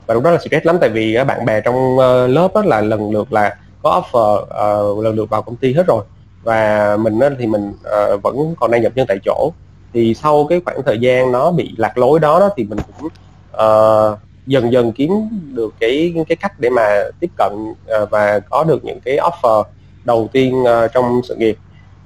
[0.06, 2.62] Và lúc đó là stress lắm tại vì các bạn bè trong uh, lớp đó
[2.64, 6.04] là lần lượt là có offer uh, lần lượt vào công ty hết rồi.
[6.42, 7.72] Và mình á, thì mình
[8.14, 9.52] uh, vẫn còn đang nhập nhân tại chỗ.
[9.92, 13.08] Thì sau cái khoảng thời gian nó bị lạc lối đó, đó thì mình cũng
[13.52, 14.18] uh,
[14.50, 15.10] dần dần kiếm
[15.54, 17.52] được cái cái cách để mà tiếp cận
[17.88, 19.64] à, và có được những cái offer
[20.04, 21.56] đầu tiên à, trong sự nghiệp.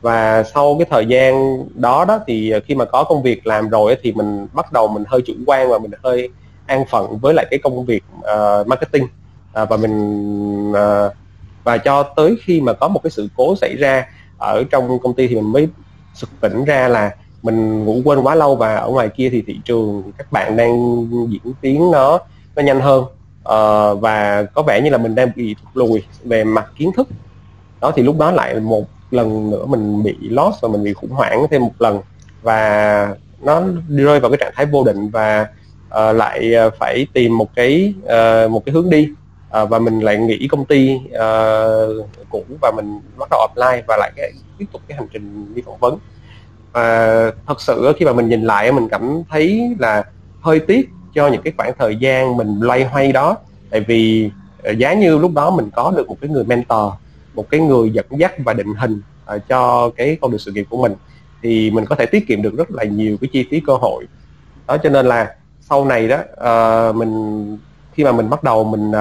[0.00, 3.96] Và sau cái thời gian đó đó thì khi mà có công việc làm rồi
[4.02, 6.28] thì mình bắt đầu mình hơi chủ quan và mình hơi
[6.66, 9.04] an phận với lại cái công việc uh, marketing.
[9.62, 11.12] Uh, và mình uh,
[11.64, 14.06] và cho tới khi mà có một cái sự cố xảy ra
[14.38, 15.68] ở trong công ty thì mình mới
[16.14, 17.10] sực tỉnh ra là
[17.42, 18.56] mình ngủ quên quá lâu.
[18.56, 22.18] Và ở ngoài kia thì thị trường các bạn đang diễn tiến nó
[22.56, 23.04] nó nhanh hơn.
[23.48, 27.08] Uh, và có vẻ như là mình đang bị thụt lùi về mặt kiến thức.
[27.80, 31.10] Đó thì lúc đó lại một lần nữa mình bị lost và mình bị khủng
[31.10, 32.00] hoảng thêm một lần.
[32.42, 35.46] Và nó rơi vào cái trạng thái vô định và
[35.88, 39.08] uh, lại ờ, phải tìm một cái uh, một cái hướng đi.
[39.62, 43.96] Uh, và mình lại nghỉ công ty uh, cũ và mình bắt đầu apply và
[43.96, 45.98] lại cái, tiếp tục cái hành trình đi phỏng vấn.
[46.72, 50.04] Và thật sự khi mà mình nhìn lại mình cảm thấy là
[50.40, 53.36] hơi tiếc cho những cái khoảng thời gian mình loay hoay đó.
[53.70, 54.30] Tại vì
[54.62, 56.92] ờ, giá như lúc đó mình có được một cái người mentor
[57.34, 59.02] một cái người dẫn dắt và định hình
[59.34, 60.94] uh, cho cái con đường sự nghiệp của mình
[61.42, 64.04] thì mình có thể tiết kiệm được rất là nhiều cái chi phí cơ hội.
[64.66, 67.58] Đó cho nên là sau này đó uh, mình
[67.92, 68.92] khi mà mình bắt đầu mình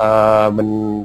[0.00, 1.04] uh, mình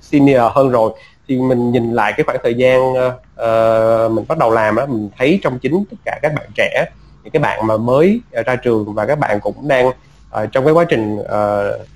[0.00, 0.92] senior hơn rồi
[1.28, 5.10] thì mình nhìn lại cái khoảng thời gian uh, mình bắt đầu làm đó mình
[5.18, 6.84] thấy trong chính tất cả các bạn trẻ
[7.24, 10.64] những cái bạn mà mới ờ, ra trường và các bạn cũng đang uh, trong
[10.64, 11.86] cái quá trình uh,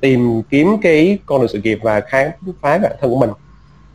[0.00, 3.30] tìm kiếm cái con đường sự nghiệp và khám phá bản thân của mình.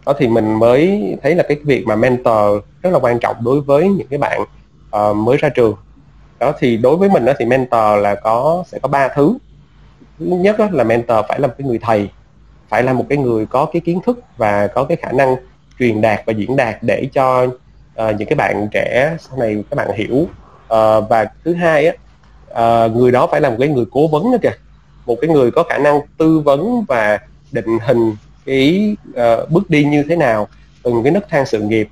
[0.05, 3.61] Đó thì mình mới thấy là cái việc mà mentor rất là quan trọng đối
[3.61, 4.41] với những cái bạn
[4.95, 5.75] uh, mới ra trường.
[6.39, 9.37] Đó thì đối với mình đó thì mentor là có sẽ có ba thứ.
[10.19, 12.09] Thứ nhất đó là mentor phải là một cái người thầy
[12.69, 15.35] phải là một cái người có cái kiến thức và có cái khả năng
[15.79, 19.75] truyền đạt và diễn đạt để cho uh, những cái bạn trẻ sau này các
[19.75, 20.27] bạn hiểu
[20.69, 21.93] à, và thứ hai á
[22.53, 24.53] à, người đó phải là một cái người cố vấn nữa kìa.
[25.05, 27.19] Một cái người có khả năng tư vấn và
[27.51, 30.47] định hình cái uh, bước đi như thế nào
[30.83, 31.89] từng cái nấc thang sự nghiệp.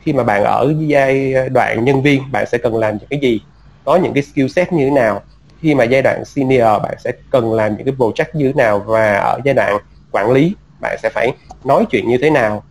[0.00, 3.40] Khi mà bạn ở giai đoạn nhân viên bạn sẽ cần làm những cái gì?
[3.84, 5.22] Có những cái skill set như thế nào?
[5.60, 8.78] Khi mà giai đoạn senior bạn sẽ cần làm những cái project như thế nào?
[8.78, 9.78] Và ở giai đoạn
[10.10, 11.32] quản lý bạn sẽ phải
[11.64, 12.62] nói chuyện như thế nào?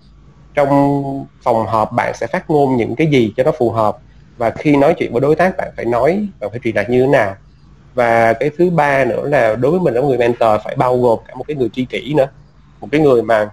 [0.54, 3.97] Trong phòng họp bạn sẽ phát ngôn những cái gì cho nó phù hợp?
[4.38, 7.02] Và khi nói chuyện với đối tác bạn phải nói bạn phải truyền đạt như
[7.02, 7.36] thế nào.
[7.94, 11.20] Và cái thứ ba nữa là đối với mình là người mentor phải bao gồm
[11.28, 12.28] cả một cái người tri kỷ nữa.
[12.82, 13.50] Một cái người mà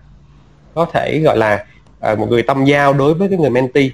[0.75, 1.65] có thể gọi là
[2.01, 3.89] à, một người tâm giao đối với cái người mentee.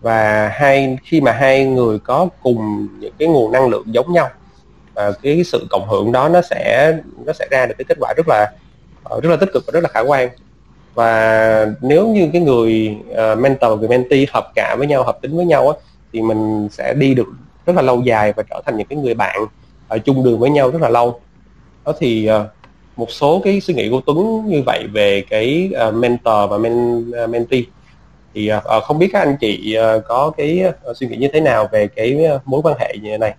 [0.00, 4.28] Và hai khi mà hai người có cùng những cái nguồn năng lượng giống nhau
[4.94, 6.92] và cái sự cộng hưởng đó nó sẽ
[7.24, 8.52] nó sẽ ra được cái kết quả rất là
[9.04, 10.28] ờ, rất là tích cực và rất là khả quan.
[10.94, 15.18] Và nếu như cái người uh, mentor và người mentee hợp cả với nhau hợp
[15.22, 15.78] tính với nhau á,
[16.12, 17.26] thì mình sẽ đi được
[17.66, 19.46] rất là lâu dài và trở thành những cái người bạn
[19.88, 21.20] ở chung đường với nhau rất là lâu.
[21.84, 22.46] Đó thì uh,
[22.96, 26.98] một số cái suy nghĩ của Tuấn như vậy về cái uh, mentor và men,
[27.10, 27.62] uh, mentee.
[28.34, 31.40] Thì uh, không biết các anh chị uh, có cái uh, suy nghĩ như thế
[31.40, 33.34] nào về cái uh, mối quan hệ như thế này?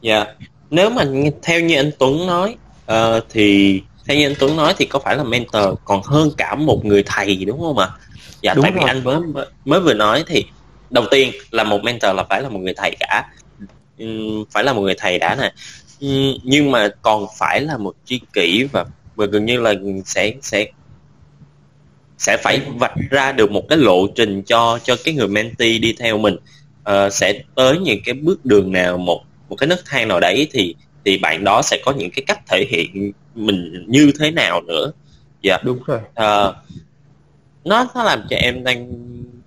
[0.00, 0.16] Dạ.
[0.16, 0.36] Yeah.
[0.70, 1.04] nếu mà
[1.42, 2.56] theo như anh Tuấn nói
[2.92, 6.54] uh, thì theo như anh Tuấn nói thì có phải là mentor còn hơn cả
[6.54, 7.88] một người thầy đúng không ạ?
[8.44, 8.80] Dạ đúng tại rồi.
[8.84, 10.44] vì anh mới mới vừa nói thì
[10.90, 13.24] đầu tiên là một mentor là phải là một người thầy cả.
[14.02, 15.52] Uhm, phải là một người thầy đã nè.
[16.06, 20.32] Uhm, nhưng mà còn phải là một tri kỷ và và gần như là sẽ
[20.42, 20.66] sẽ
[22.18, 25.94] sẽ phải vạch ra được một cái lộ trình cho cho cái người mentee đi
[25.98, 26.36] theo mình.
[26.90, 30.48] Uh, sẽ tới những cái bước đường nào một một cái nấc thang nào đấy
[30.52, 34.60] thì thì bạn đó sẽ có những cái cách thể hiện mình như thế nào
[34.60, 34.92] nữa.
[35.42, 35.58] Dạ.
[35.64, 35.98] Đúng rồi.
[35.98, 36.54] Uh,
[37.64, 38.92] nó nó làm cho em đang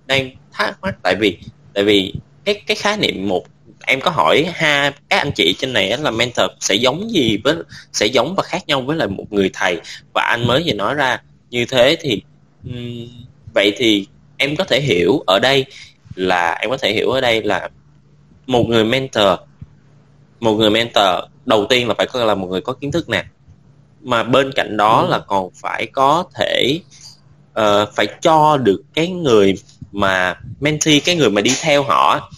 [0.06, 0.94] đang thắc mắc.
[1.02, 1.38] Tại vì
[1.74, 3.44] tại vì cái cái khái niệm một
[3.86, 7.56] em có hỏi ha các anh chị trên này là mentor sẽ giống gì với
[7.92, 9.80] sẽ giống và khác nhau với lại một người thầy.
[10.14, 12.22] Và anh mới vừa nói ra như thế thì
[12.64, 13.08] um,
[13.54, 15.64] vậy thì em có thể hiểu ở đây
[16.14, 17.68] là em có thể hiểu ở đây là
[18.46, 19.38] một người mentor
[20.40, 21.06] một người mentor
[21.46, 23.24] đầu tiên là phải có là một người có kiến thức nè.
[24.00, 25.10] Mà bên cạnh đó ừ.
[25.10, 26.80] là còn phải có thể
[27.60, 29.54] uh, phải cho được cái người
[29.92, 32.30] mà mentee cái người mà đi theo họ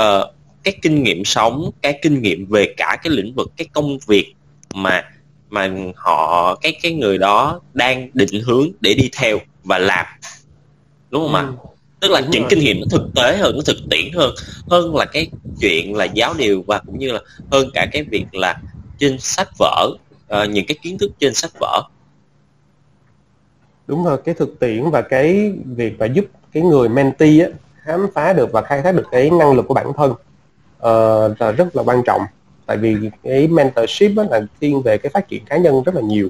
[0.00, 3.98] uh, cái kinh nghiệm sống cái kinh nghiệm về cả cái lĩnh vực cái công
[4.06, 4.34] việc
[4.74, 5.04] mà
[5.50, 10.06] mà họ cái cái người đó đang định hướng để đi theo và làm
[11.10, 11.52] đúng không ạ ừ.
[12.00, 12.50] tức là đúng những rồi.
[12.50, 14.34] kinh nghiệm nó thực tế hơn nó thực tiễn hơn
[14.70, 15.30] hơn là cái
[15.60, 18.60] chuyện là giáo điều và cũng như là hơn cả cái việc là
[18.98, 19.88] trên sách vở
[20.42, 21.82] uh, những cái kiến thức trên sách vở
[23.86, 27.48] đúng rồi cái thực tiễn và cái việc mà giúp cái người mentee á,
[27.82, 31.52] khám phá được và khai thác được cái năng lực của bản thân uh, là
[31.52, 32.22] rất là quan trọng
[32.66, 36.00] tại vì cái mentorship đó là thiên về cái phát triển cá nhân rất là
[36.00, 36.28] nhiều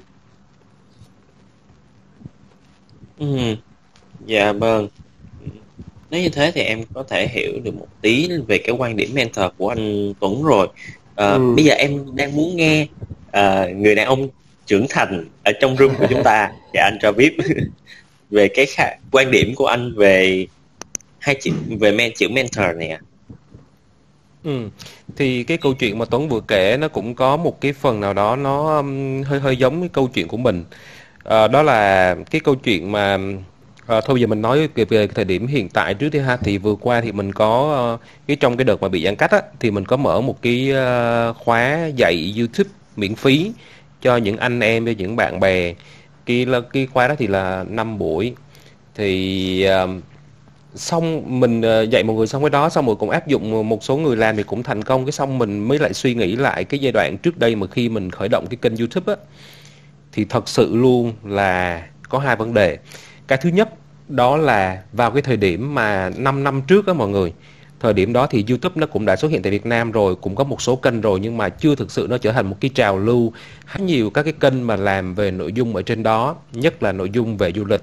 [3.18, 3.26] ừ.
[4.26, 4.88] dạ vâng
[6.10, 9.10] nếu như thế thì em có thể hiểu được một tí về cái quan điểm
[9.14, 10.68] mentor của anh Tuấn rồi
[11.14, 11.54] à, ừ.
[11.56, 12.86] bây giờ em đang muốn nghe
[13.30, 14.28] à, người đàn ông
[14.66, 17.36] trưởng thành ở trong room của chúng ta và anh cho biết
[18.30, 20.46] về cái khả, quan điểm của anh về
[21.18, 21.50] hai chữ
[21.80, 23.00] về men chữ mentor này ạ.
[23.00, 23.04] À.
[24.44, 24.68] Ừ.
[25.16, 28.12] Thì cái câu chuyện mà Tuấn vừa kể nó cũng có một cái phần nào
[28.12, 30.64] đó nó um, hơi hơi giống cái câu chuyện của mình.
[31.24, 33.18] À, đó là cái câu chuyện mà
[33.86, 36.58] À, thôi giờ mình nói về, về thời điểm hiện tại trước đi ha thì
[36.58, 39.42] vừa qua thì mình có uh, cái trong cái đợt mà bị giãn cách á
[39.60, 43.52] thì mình có mở một cái uh, khóa dạy YouTube miễn phí
[44.06, 45.74] cho những anh em với những bạn bè.
[46.26, 48.34] Cái cái khóa đó thì là 5 buổi.
[48.94, 49.90] Thì uh,
[50.74, 53.84] xong mình uh, dạy mọi người xong cái đó xong rồi cũng áp dụng một
[53.84, 55.04] số người làm thì cũng thành công.
[55.04, 57.88] Cái xong mình mới lại suy nghĩ lại cái giai đoạn trước đây mà khi
[57.88, 59.18] mình khởi động cái kênh YouTube á.
[60.12, 62.78] Thì thật sự luôn là có hai vấn đề.
[63.26, 63.68] Cái thứ nhất
[64.08, 67.32] đó là vào cái thời điểm mà 5 năm trước á mọi người
[67.80, 70.34] thời điểm đó thì YouTube nó cũng đã xuất hiện tại Việt Nam rồi cũng
[70.34, 72.70] có một số kênh rồi nhưng mà chưa thực sự nó trở thành một cái
[72.74, 73.32] trào lưu.
[73.66, 76.92] Khá nhiều các cái kênh mà làm về nội dung ở trên đó nhất là
[76.92, 77.82] nội dung về du lịch.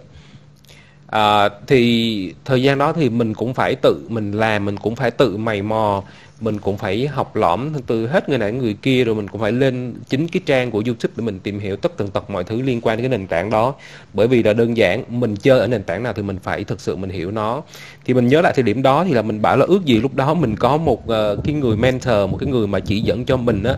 [1.07, 5.11] À, thì thời gian đó thì mình cũng phải tự mình làm mình cũng phải
[5.11, 6.03] tự mày mò
[6.41, 9.51] mình cũng phải học lõm từ hết người này người kia rồi mình cũng phải
[9.51, 12.61] lên chính cái trang của YouTube để mình tìm hiểu tất tần tật mọi thứ
[12.61, 13.73] liên quan đến cái nền tảng đó.
[14.13, 16.81] Bởi vì là đơn giản mình chơi ở nền tảng nào thì mình phải thực
[16.81, 17.61] sự mình hiểu nó.
[18.05, 20.15] Thì mình nhớ lại thời điểm đó thì là mình bảo là ước gì lúc
[20.15, 23.37] đó mình có một uh, cái người mentor một cái người mà chỉ dẫn cho
[23.37, 23.75] mình á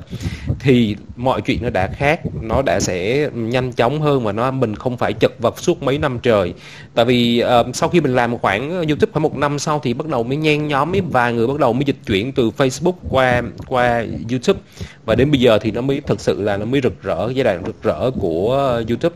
[0.60, 4.76] thì mọi chuyện nó đã khác nó đã sẽ nhanh chóng hơn và nó mình
[4.76, 6.54] không phải chật vật suốt mấy năm trời.
[6.94, 9.94] Tại vì uh, sau khi mình làm một khoảng YouTube khoảng một năm sau thì
[9.94, 12.94] bắt đầu mới nhen nhóm mới vài người bắt đầu mới dịch chuyển từ Facebook
[13.10, 14.60] qua qua YouTube.
[15.06, 17.44] Và đến bây giờ thì nó mới thực sự là nó mới rực rỡ giai
[17.44, 19.16] đoạn rực rỡ của YouTube.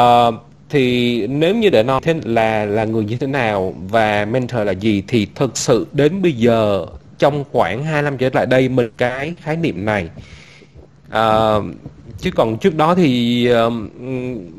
[0.00, 0.34] Uh,
[0.70, 4.72] thì nếu như để nói thế là là người như thế nào và mentor là
[4.72, 6.86] gì thì thực sự đến bây giờ
[7.18, 10.08] trong khoảng 2 năm trở lại đây mình cái khái niệm này
[11.08, 11.64] uh,
[12.20, 13.72] chứ còn trước đó thì uh,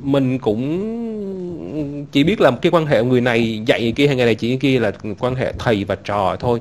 [0.04, 4.26] mình cũng chỉ biết là cái quan hệ người này dạy người kia hay người
[4.26, 6.60] này chỉ người kia là quan hệ thầy và trò thôi.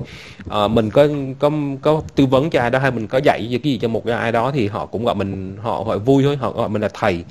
[0.65, 1.07] Uh, mình có
[1.39, 4.05] có có tư vấn cho ai đó hay mình có dạy cái gì cho một
[4.05, 6.81] cái ai đó thì họ cũng gọi mình họ gọi vui thôi họ gọi mình
[6.81, 7.23] là thầy.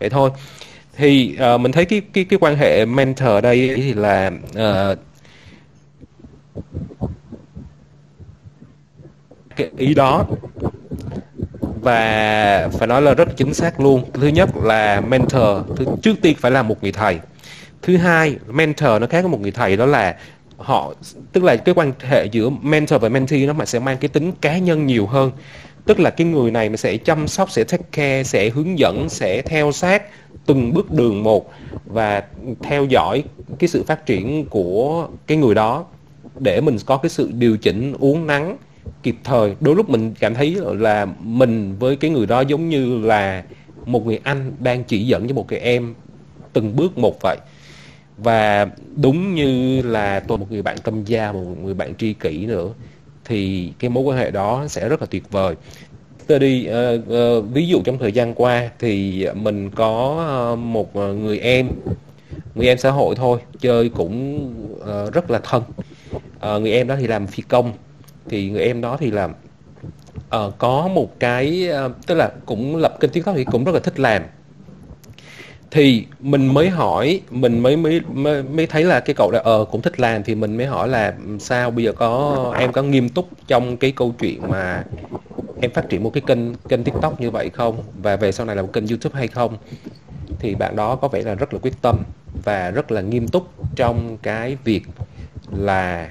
[0.00, 0.30] Vậy thôi.
[0.96, 4.98] Thì uh, mình thấy cái cái cái quan hệ mentor đây thì là uh,
[9.56, 10.26] cái ý đó
[11.80, 14.04] và phải nói là rất chính xác luôn.
[14.12, 15.58] Thứ nhất là mentor.
[15.76, 17.18] Thứ, trước tiên phải là một người thầy.
[17.82, 20.16] Thứ hai, mentor nó khác với một người thầy, đó là
[20.56, 20.94] họ,
[21.32, 24.32] tức là cái quan hệ giữa mentor và mentee nó mà sẽ mang cái tính
[24.40, 25.30] cá nhân nhiều hơn.
[25.86, 29.08] Tức là cái người này mà sẽ chăm sóc, sẽ take care, sẽ hướng dẫn,
[29.08, 30.02] sẽ theo sát
[30.46, 31.52] từng bước đường một
[31.86, 32.22] và
[32.62, 33.24] theo dõi
[33.58, 35.84] cái sự phát triển của cái người đó
[36.38, 38.56] để mình có cái sự điều chỉnh uống nắng
[39.02, 39.54] kịp thời.
[39.60, 43.44] Đôi lúc mình cảm thấy là mình với cái người đó giống như là
[43.86, 45.94] một người anh đang chỉ dẫn cho một cái em
[46.52, 47.36] từng bước một vậy.
[48.18, 48.66] Và
[48.96, 52.68] đúng như là tôi một người bạn tâm gia một người bạn tri kỷ nữa
[53.24, 55.54] thì cái mối quan hệ đó sẽ rất là tuyệt vời.
[56.26, 60.96] Tôi đi uh, uh, ví dụ trong thời gian qua thì mình có uh, một
[60.96, 61.68] người em
[62.54, 65.62] người em xã hội thôi chơi cũng uh, rất là thân.
[66.16, 67.72] Uh, người em đó thì làm phi công
[68.28, 69.36] thì người em đó thì làm uh,
[70.28, 73.80] ờ, có một cái uh, tức là cũng lập kênh tiktok thì cũng rất là
[73.80, 74.22] thích làm.
[75.70, 79.64] Thì mình mới hỏi mình mới mới mới, mới thấy là cái cậu đó ờ
[79.64, 83.08] cũng thích làm thì mình mới hỏi là sao bây giờ có em có nghiêm
[83.08, 84.84] túc trong cái câu chuyện mà
[85.60, 87.82] em phát triển một cái kênh kênh tiktok như vậy không?
[88.02, 89.56] Và về sau này là một kênh youtube hay không?
[90.38, 92.02] Thì bạn đó có vẻ là rất là quyết tâm
[92.44, 94.82] và rất là nghiêm túc trong cái việc
[95.56, 96.10] là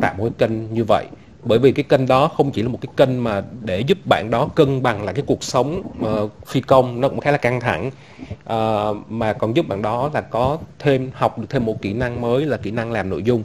[0.00, 1.06] tạo một cái kênh như vậy.
[1.44, 4.30] Bởi vì cái kênh đó không chỉ là một cái kênh mà để giúp bạn
[4.30, 7.60] đó cân bằng lại cái cuộc sống uh, phi công nó cũng khá là căng
[7.60, 7.90] thẳng.
[8.30, 12.20] Uh, mà còn giúp bạn đó là có thêm học được thêm một kỹ năng
[12.20, 13.42] mới là kỹ năng làm nội dung.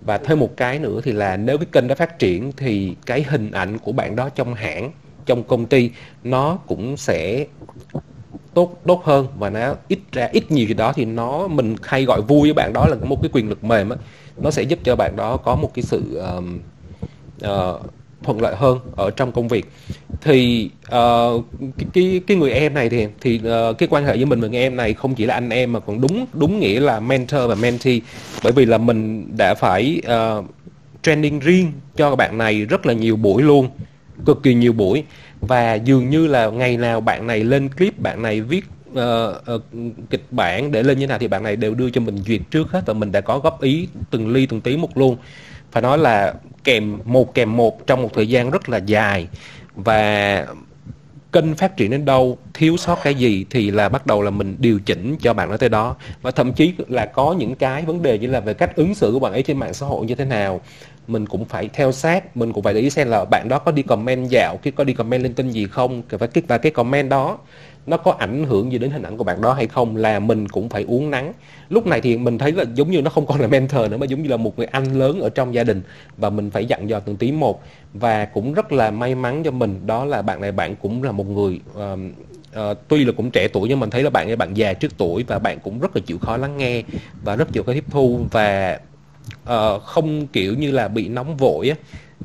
[0.00, 3.22] Và thêm một cái nữa thì là nếu cái kênh đó phát triển thì cái
[3.22, 4.90] hình ảnh của bạn đó trong hãng
[5.26, 5.90] trong công ty
[6.24, 7.46] nó cũng sẽ
[8.54, 12.04] tốt tốt hơn và nó ít ra ít nhiều gì đó thì nó mình hay
[12.04, 13.96] gọi vui với bạn đó là một cái quyền lực mềm á
[14.42, 16.58] nó sẽ giúp cho bạn đó có một cái sự um,
[17.44, 17.80] uh,
[18.22, 19.66] thuận lợi hơn ở trong công việc.
[20.20, 24.24] Thì uh, cái, cái cái người em này thì thì uh, cái quan hệ với
[24.24, 26.80] mình và người em này không chỉ là anh em mà còn đúng đúng nghĩa
[26.80, 27.98] là mentor và mentee.
[28.42, 30.44] Bởi vì là mình đã phải uh,
[31.02, 33.68] training riêng cho bạn này rất là nhiều buổi luôn
[34.26, 35.04] cực kỳ nhiều buổi.
[35.40, 39.62] Và dường như là ngày nào bạn này lên clip bạn này viết uh, uh,
[40.10, 42.40] kịch bản để lên như thế nào thì bạn này đều đưa cho mình duyệt
[42.50, 45.16] trước hết và mình đã có góp ý từng ly từng tí một luôn.
[45.72, 46.34] Phải nói là
[46.64, 49.28] kèm một kèm một trong một thời gian rất là dài.
[49.74, 50.46] Và
[51.32, 54.56] kênh phát triển đến đâu thiếu sót cái gì thì là bắt đầu là mình
[54.58, 55.96] điều chỉnh cho bạn đó tới đó.
[56.22, 59.12] Và thậm chí là có những cái vấn đề như là về cách ứng xử
[59.12, 60.60] của bạn ấy trên mạng xã hội như thế nào.
[61.06, 63.72] Mình cũng phải theo sát mình cũng phải để ý xem là bạn đó có
[63.72, 66.72] đi comment dạo cái có đi comment lên tin gì không và cái và cái
[66.72, 67.38] comment đó
[67.88, 70.48] nó có ảnh hưởng gì đến hình ảnh của bạn đó hay không là mình
[70.48, 71.32] cũng phải uống nắng
[71.68, 74.06] lúc này thì mình thấy là giống như nó không còn là mentor nữa mà
[74.06, 75.82] giống như là một người anh lớn ở trong gia đình
[76.16, 77.62] và mình phải dặn dò từng tí một.
[77.94, 81.12] Và cũng rất là may mắn cho mình đó là bạn này bạn cũng là
[81.12, 81.98] một người uh,
[82.70, 84.98] uh, tuy là cũng trẻ tuổi nhưng mình thấy là bạn ấy bạn già trước
[84.98, 86.82] tuổi và bạn cũng rất là chịu khó lắng nghe
[87.24, 88.80] và rất chịu khó tiếp thu và
[89.42, 91.76] uh, không kiểu như là bị nóng vội á.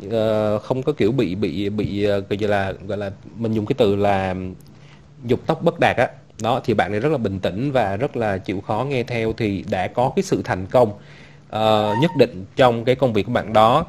[0.06, 3.76] Uh, không có kiểu bị bị bị uh, gọi là gọi là mình dùng cái
[3.78, 4.36] từ là
[5.26, 6.08] dục tóc bất đạt á
[6.42, 9.34] đó thì bạn này rất là bình tĩnh và rất là chịu khó nghe theo
[9.34, 13.32] thì đã có cái sự thành công uh, nhất định trong cái công việc của
[13.32, 13.86] bạn đó.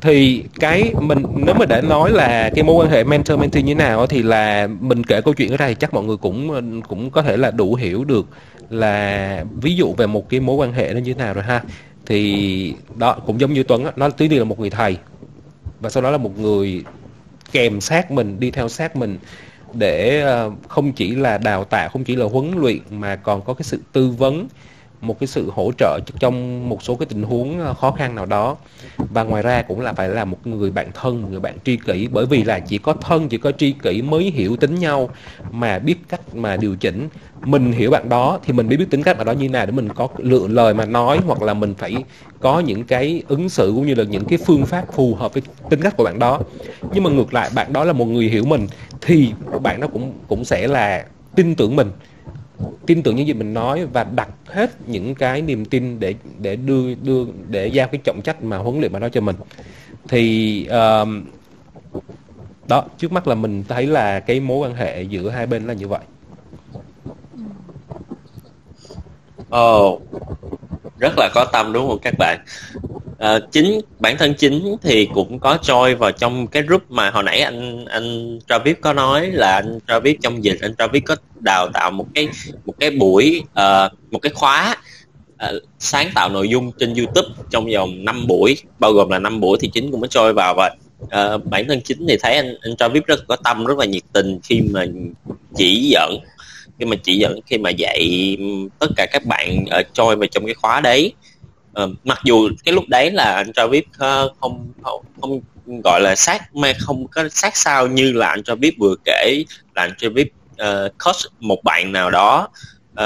[0.00, 3.74] Thì cái mình nếu mà để nói là cái mối quan hệ mentor mentee như
[3.74, 7.22] nào thì là mình kể câu chuyện ở đây chắc mọi người cũng cũng có
[7.22, 8.26] thể là đủ hiểu được
[8.70, 11.62] là ví dụ về một cái mối quan hệ nó như thế nào rồi ha.
[12.06, 14.96] Thì đó cũng giống như Tuấn nó tuy nhiên là một người thầy
[15.80, 16.84] và sau đó là một người
[17.52, 19.18] kèm sát mình đi theo sát mình
[19.74, 23.54] để ờ, không chỉ là đào tạo, không chỉ là huấn luyện mà còn có
[23.54, 24.48] cái sự tư vấn
[25.02, 28.26] một cái sự hỗ trợ trong một số cái tình huống ờ, khó khăn nào
[28.26, 28.56] đó.
[28.98, 31.76] Và ngoài ra cũng là phải là một người bạn thân, một người bạn tri
[31.76, 32.08] kỷ.
[32.12, 35.10] Bởi vì là chỉ có thân, chỉ có tri kỷ mới hiểu tính nhau
[35.52, 37.08] mà biết cách mà điều chỉnh.
[37.44, 39.72] Mình hiểu bạn đó thì mình biết biết tính cách bạn đó như nào để
[39.72, 42.04] mình có lựa lời mà nói hoặc là mình phải
[42.40, 45.42] có những cái ứng xử cũng như là những cái phương pháp phù hợp với
[45.68, 46.40] tính cách của bạn đó.
[46.92, 48.66] Nhưng mà ngược lại, bạn đó là một người hiểu mình
[49.00, 49.32] thì
[49.62, 51.90] bạn đó cũng cũng sẽ là tin tưởng mình
[52.86, 56.56] tin tưởng những gì mình nói và đặt hết những cái niềm tin để để
[56.56, 59.36] đưa đưa để giao cái trọng trách mà huấn luyện mà đó cho mình.
[60.08, 61.08] Thì uh,
[62.68, 65.74] đó trước mắt là mình thấy là cái mối quan hệ giữa hai bên là
[65.74, 66.00] như vậy.
[69.48, 70.02] Ồ, oh,
[70.98, 72.38] rất là có tâm đúng không các bạn?
[73.22, 77.22] À, chính bản thân chính thì cũng có join vào trong cái group mà hồi
[77.22, 81.68] nãy anh anh Travis có nói là anh Travis trong dịch anh Travis có đào
[81.74, 82.28] tạo một cái
[82.64, 84.76] một cái buổi uh, một cái khóa
[85.34, 89.40] uh, sáng tạo nội dung trên YouTube trong vòng 5 buổi bao gồm là 5
[89.40, 90.70] buổi thì chính cũng có join vào và
[91.02, 94.02] uh, bản thân chính thì thấy anh anh Travis rất có tâm rất là nhiệt
[94.12, 94.84] tình khi mà
[95.56, 96.18] chỉ dẫn
[96.78, 98.36] khi mà chỉ dẫn khi mà dạy
[98.78, 101.12] tất cả các bạn ở trôi vào trong cái khóa đấy.
[101.84, 105.40] Uh, mặc dù cái lúc đấy là anh Travis uh, ờ, không, không không
[105.84, 109.44] gọi là sát mà không có sát sao như là anh Travis vừa kể
[109.74, 112.48] là anh Travis uh, ờ, coach một bạn nào đó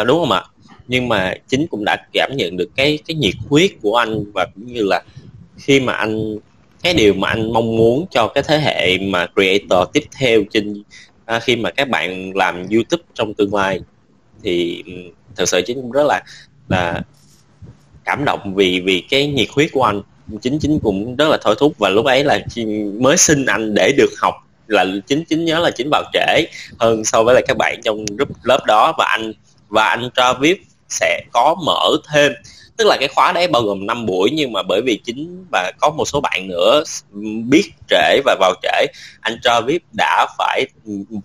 [0.00, 0.44] uh, đúng không ạ?
[0.88, 4.46] Nhưng mà chính cũng đã cảm nhận được cái cái nhiệt huyết của anh và
[4.54, 5.02] cũng như là
[5.56, 6.38] khi mà anh
[6.82, 10.82] cái điều mà anh mong muốn cho cái thế hệ mà creator tiếp theo trên
[11.26, 13.80] à, khi mà các bạn làm YouTube trong tương lai
[14.42, 14.92] thì ừ,
[15.36, 16.22] thật sự chính cũng rất là
[16.68, 17.02] là
[18.04, 20.02] cảm động vì vì cái nhiệt huyết của anh.
[20.42, 22.40] Chính chính cũng rất là thôi thúc và lúc ấy là
[23.00, 24.34] mới xin anh để được học
[24.66, 26.44] là chính chính nhớ là chính vào trễ
[26.78, 28.94] hơn so với là các bạn trong group lớp đó.
[28.98, 29.32] Và anh
[29.68, 30.56] và anh Travis
[30.88, 32.32] sẽ có mở thêm
[32.76, 35.72] tức là cái khóa đấy bao gồm 5 buổi nhưng mà bởi vì chính và
[35.80, 36.82] có một số bạn nữa
[37.48, 38.86] biết trễ và vào trễ
[39.20, 40.66] anh cho biết đã phải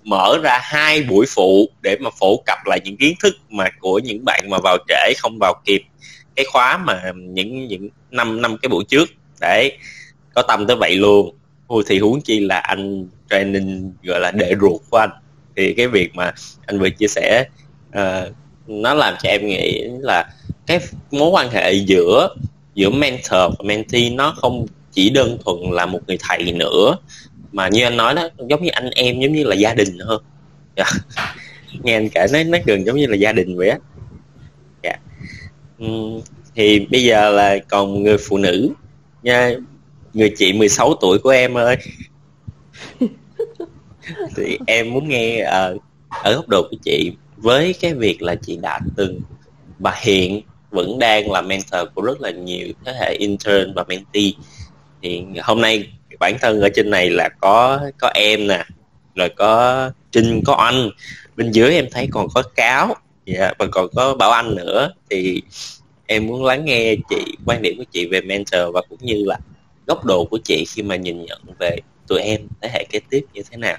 [0.03, 3.99] mở ra hai buổi phụ để mà phổ cập lại những kiến thức mà của
[3.99, 5.81] những bạn mà vào trễ không vào kịp
[6.35, 9.09] cái khóa mà những những năm năm cái buổi trước.
[9.39, 9.77] Đấy
[10.33, 11.35] có tâm tới vậy luôn.
[11.67, 15.09] Ôi thì huống chi là anh training gọi là đệ ruột của anh.
[15.55, 16.33] Thì cái việc mà
[16.65, 17.45] anh vừa chia sẻ
[17.89, 18.35] uh,
[18.67, 20.29] nó làm cho em nghĩ là
[20.67, 20.79] cái
[21.11, 22.35] mối quan hệ giữa
[22.75, 26.95] giữa mentor và mentee nó không chỉ đơn thuần là một người thầy nữa
[27.51, 30.23] mà như anh nói đó giống như anh em giống như là gia đình hơn
[30.75, 30.89] yeah.
[31.15, 31.35] Dạ.
[31.83, 33.77] nghe anh kể nó nó gần giống như là gia đình vậy á
[34.81, 34.99] yeah.
[35.79, 35.85] Dạ.
[35.85, 36.21] uhm,
[36.55, 38.69] thì bây giờ là còn người phụ nữ
[39.23, 39.51] nha
[40.13, 41.77] người chị 16 tuổi của em ơi
[44.35, 45.81] thì em muốn nghe uh,
[46.23, 49.19] ở góc độ của chị với cái việc là chị đã từng
[49.79, 50.41] và hiện
[50.71, 54.31] vẫn đang là mentor của rất là nhiều thế hệ intern và mentee.
[55.01, 58.65] Thì hôm nay bản thân ở trên này là có có em nè
[59.15, 60.89] rồi có trinh có anh.
[61.35, 62.95] Bên dưới em thấy còn có cáo
[63.25, 64.91] dạ, và còn có bảo anh nữa.
[65.09, 65.41] Thì
[66.05, 69.39] em muốn lắng nghe chị quan điểm của chị về mentor và cũng như là
[69.87, 73.25] góc độ của chị khi mà nhìn nhận về tụi em thế hệ kế tiếp
[73.33, 73.77] như thế nào.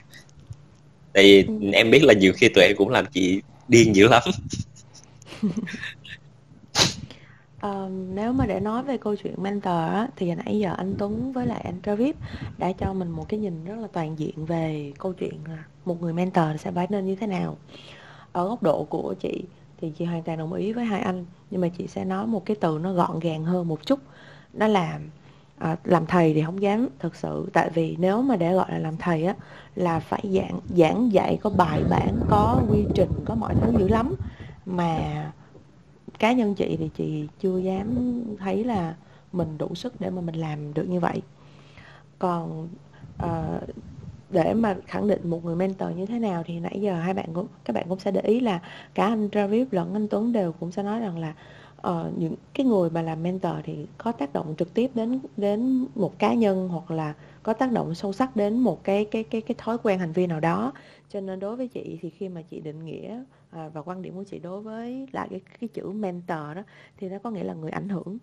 [1.12, 1.70] Tại vì ừ.
[1.72, 4.22] em biết là nhiều khi tụi em cũng làm chị điên dữ lắm
[7.62, 11.32] Um, nếu mà để nói về câu chuyện mentor á, thì nãy giờ anh Tuấn
[11.32, 12.16] với lại anh Travis
[12.58, 16.02] đã cho mình một cái nhìn rất là toàn diện về câu chuyện là một
[16.02, 17.56] người mentor sẽ phải nên như thế nào.
[18.32, 19.44] Ở góc độ của chị
[19.80, 22.46] thì chị hoàn toàn đồng ý với hai anh nhưng mà chị sẽ nói một
[22.46, 23.98] cái từ nó gọn gàng hơn một chút.
[24.52, 25.00] Đó là
[25.58, 27.50] à, làm thầy thì không dám thực sự.
[27.52, 29.34] Tại vì nếu mà để gọi là làm thầy á
[29.74, 33.88] là phải giảng giảng dạy có bài bản có quy trình có mọi thứ dữ
[33.88, 34.14] lắm.
[34.66, 34.98] Mà
[36.22, 38.94] cá nhân chị thì chị chưa dám thấy là
[39.32, 41.22] mình đủ sức để mà mình làm được như vậy.
[42.18, 42.68] Còn
[43.24, 43.62] uh,
[44.30, 47.28] để mà khẳng định một người mentor như thế nào thì nãy giờ hai bạn
[47.34, 48.60] cũng các bạn cũng sẽ để ý là
[48.94, 51.34] cả anh Travis lẫn anh Tuấn đều cũng sẽ nói rằng là
[51.88, 55.86] uh, những cái người mà làm mentor thì có tác động trực tiếp đến đến
[55.94, 59.40] một cá nhân hoặc là có tác động sâu sắc đến một cái cái cái
[59.40, 60.72] cái thói quen hành vi nào đó.
[61.08, 63.22] Cho nên đối với chị thì khi mà chị định nghĩa
[63.52, 66.62] à, và quan điểm của chị đối với lại cái cái chữ mentor đó
[66.96, 68.18] thì nó có nghĩa là người ảnh hưởng.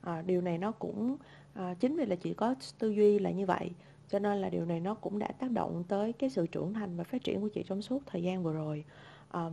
[0.00, 1.16] À, điều này nó cũng
[1.54, 3.70] à, chính vì là chị có tư duy là như vậy
[4.08, 6.96] cho nên là điều này nó cũng đã tác động tới cái sự trưởng thành
[6.96, 8.84] và phát triển của chị trong suốt thời gian vừa rồi.
[9.32, 9.52] Um,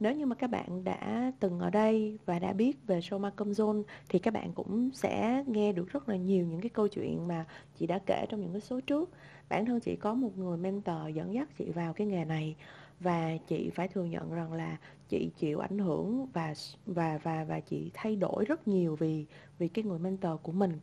[0.00, 3.50] nếu như mà các bạn đã từng ở đây và đã biết về show Malcolm
[3.50, 7.28] Zone thì các bạn cũng sẽ nghe được rất là nhiều những cái câu chuyện
[7.28, 7.46] mà
[7.78, 9.10] chị đã kể trong những cái số trước.
[9.48, 12.56] Bản thân chị có một người mentor dẫn dắt chị vào cái nghề này
[13.00, 14.76] và chị phải thừa nhận rằng là
[15.08, 16.54] chị chịu ảnh hưởng và
[16.86, 19.26] và và và chị thay đổi rất nhiều vì
[19.58, 20.78] vì cái người mentor của mình.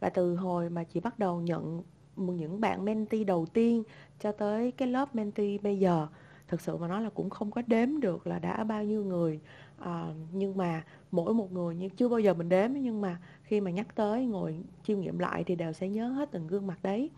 [0.00, 1.82] Và từ hồi mà chị bắt đầu nhận
[2.16, 3.82] những bạn mentee đầu tiên
[4.18, 6.06] cho tới cái lớp mentee bây giờ
[6.48, 9.40] thực sự mà nói là cũng không có đếm được là đã bao nhiêu người.
[9.78, 13.60] À, nhưng mà mỗi một người nhưng chưa bao giờ mình đếm nhưng mà khi
[13.60, 16.78] mà nhắc tới ngồi chiêm nghiệm lại thì đều sẽ nhớ hết từng gương mặt
[16.82, 17.10] đấy.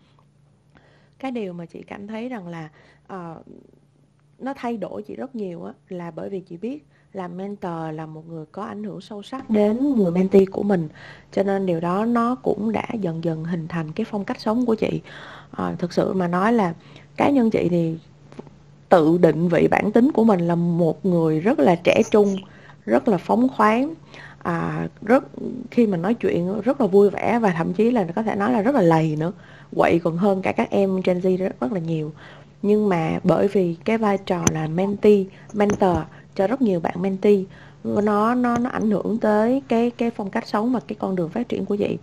[1.19, 2.69] Cái điều mà chị cảm thấy rằng là
[3.13, 3.45] uh,
[4.43, 8.05] nó thay đổi chị rất nhiều á là bởi vì chị biết làm mentor là
[8.05, 10.89] một người có ảnh hưởng sâu sắc đến người mentee của mình.
[11.31, 14.65] Cho nên điều đó nó cũng đã dần dần hình thành cái phong cách sống
[14.65, 15.01] của chị.
[15.51, 16.73] À, thực sự mà nói là
[17.17, 17.97] cá nhân chị thì
[18.89, 22.35] tự định vị bản tính của mình là một người rất là trẻ trung
[22.85, 23.93] rất là phóng khoáng
[24.43, 25.23] à, rất
[25.71, 28.51] khi mà nói chuyện rất là vui vẻ và thậm chí là có thể nói
[28.51, 29.31] là rất là lầy nữa
[29.75, 32.11] quậy còn hơn cả các em Gen Z rất, rất là nhiều
[32.63, 35.97] nhưng mà bởi vì cái vai trò là mentee, mentor
[36.35, 37.43] cho rất nhiều bạn mentee,
[37.83, 41.29] nó nó nó ảnh hưởng tới cái cái phong cách sống và cái con đường
[41.29, 41.97] phát triển của chị.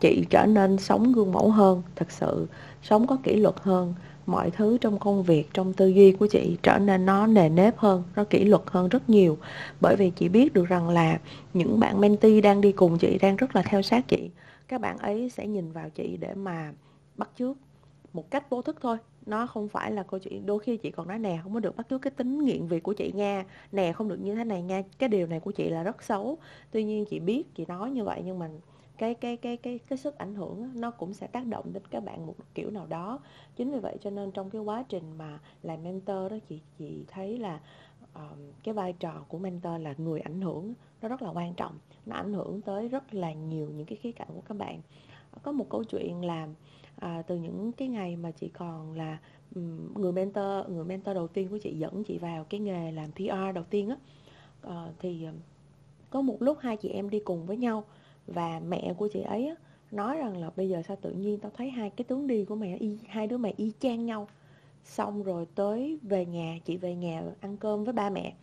[0.00, 2.46] Chị trở nên sống gương mẫu hơn thật sự
[2.82, 3.94] sống có kỷ luật hơn.
[4.26, 7.78] Mọi thứ trong công việc, trong tư duy của chị trở nên nó nề nếp
[7.78, 9.38] hơn, nó kỷ luật hơn rất nhiều.
[9.80, 11.18] Bởi vì chị biết được rằng là
[11.54, 14.30] những bạn mentee đang đi cùng chị đang rất là theo sát chị.
[14.68, 16.72] Các bạn ấy sẽ nhìn vào chị để mà
[17.16, 17.56] bắt chước
[18.12, 21.08] một cách vô thức thôi nó không phải là câu chuyện đôi khi chị còn
[21.08, 23.44] nói nè không có được bắt chước cái tính nghiện việc của chị nha.
[23.72, 24.82] Nè không được như thế này nha.
[24.98, 26.38] Cái điều này của chị là rất xấu.
[26.70, 28.50] Tuy nhiên chị biết chị nói như vậy nhưng mà
[28.98, 32.04] cái cái cái cái cái sức ảnh hưởng nó cũng sẽ tác động đến các
[32.04, 33.20] bạn một kiểu nào đó.
[33.56, 37.04] Chính vì vậy cho nên trong cái quá trình mà làm mentor đó chị chị
[37.08, 37.60] thấy là
[38.14, 41.78] um, cái vai trò của mentor là người ảnh hưởng nó rất là quan trọng.
[42.06, 44.80] Nó ảnh hưởng tới rất là nhiều những cái khía cạnh của các bạn.
[45.42, 46.48] Có một câu chuyện là
[47.02, 49.18] à, từ những cái ngày mà chị còn là
[49.54, 53.12] um, người mentor người mentor đầu tiên của chị dẫn chị vào cái nghề làm
[53.12, 53.96] PR đầu tiên á.
[54.62, 55.26] À, thì
[56.10, 57.84] có một lúc hai chị em đi cùng với nhau
[58.26, 59.54] và mẹ của chị ấy á,
[59.90, 62.54] nói rằng là bây giờ sao tự nhiên tao thấy hai cái tướng đi của
[62.56, 64.28] mẹ y hai đứa mày y chang nhau.
[64.84, 68.34] Xong rồi tới về nhà chị về nhà ăn cơm với ba mẹ.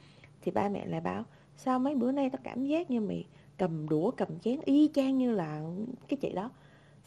[0.42, 1.24] Thì ba mẹ lại báo
[1.56, 3.26] sao mấy bữa nay tao cảm giác như mày
[3.58, 5.64] cầm đũa cầm chén y chang như là
[6.08, 6.52] cái chị đó?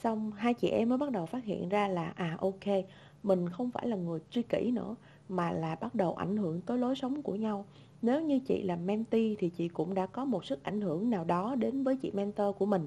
[0.03, 2.85] Xong hai chị em mới bắt đầu phát hiện ra là à ok,
[3.23, 4.95] mình không phải là người tri kỷ nữa,
[5.29, 7.65] mà là bắt đầu ảnh hưởng tới lối sống của nhau.
[8.03, 11.25] Nếu như chị là mentee thì chị cũng đã có một sức ảnh hưởng nào
[11.25, 12.87] đó đến với chị mentor của mình.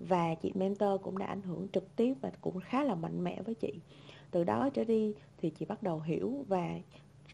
[0.00, 3.42] Và chị mentor cũng đã ảnh hưởng trực tiếp và cũng khá là mạnh mẽ
[3.42, 3.72] với chị.
[4.30, 6.78] Từ đó trở đi thì chị bắt đầu hiểu và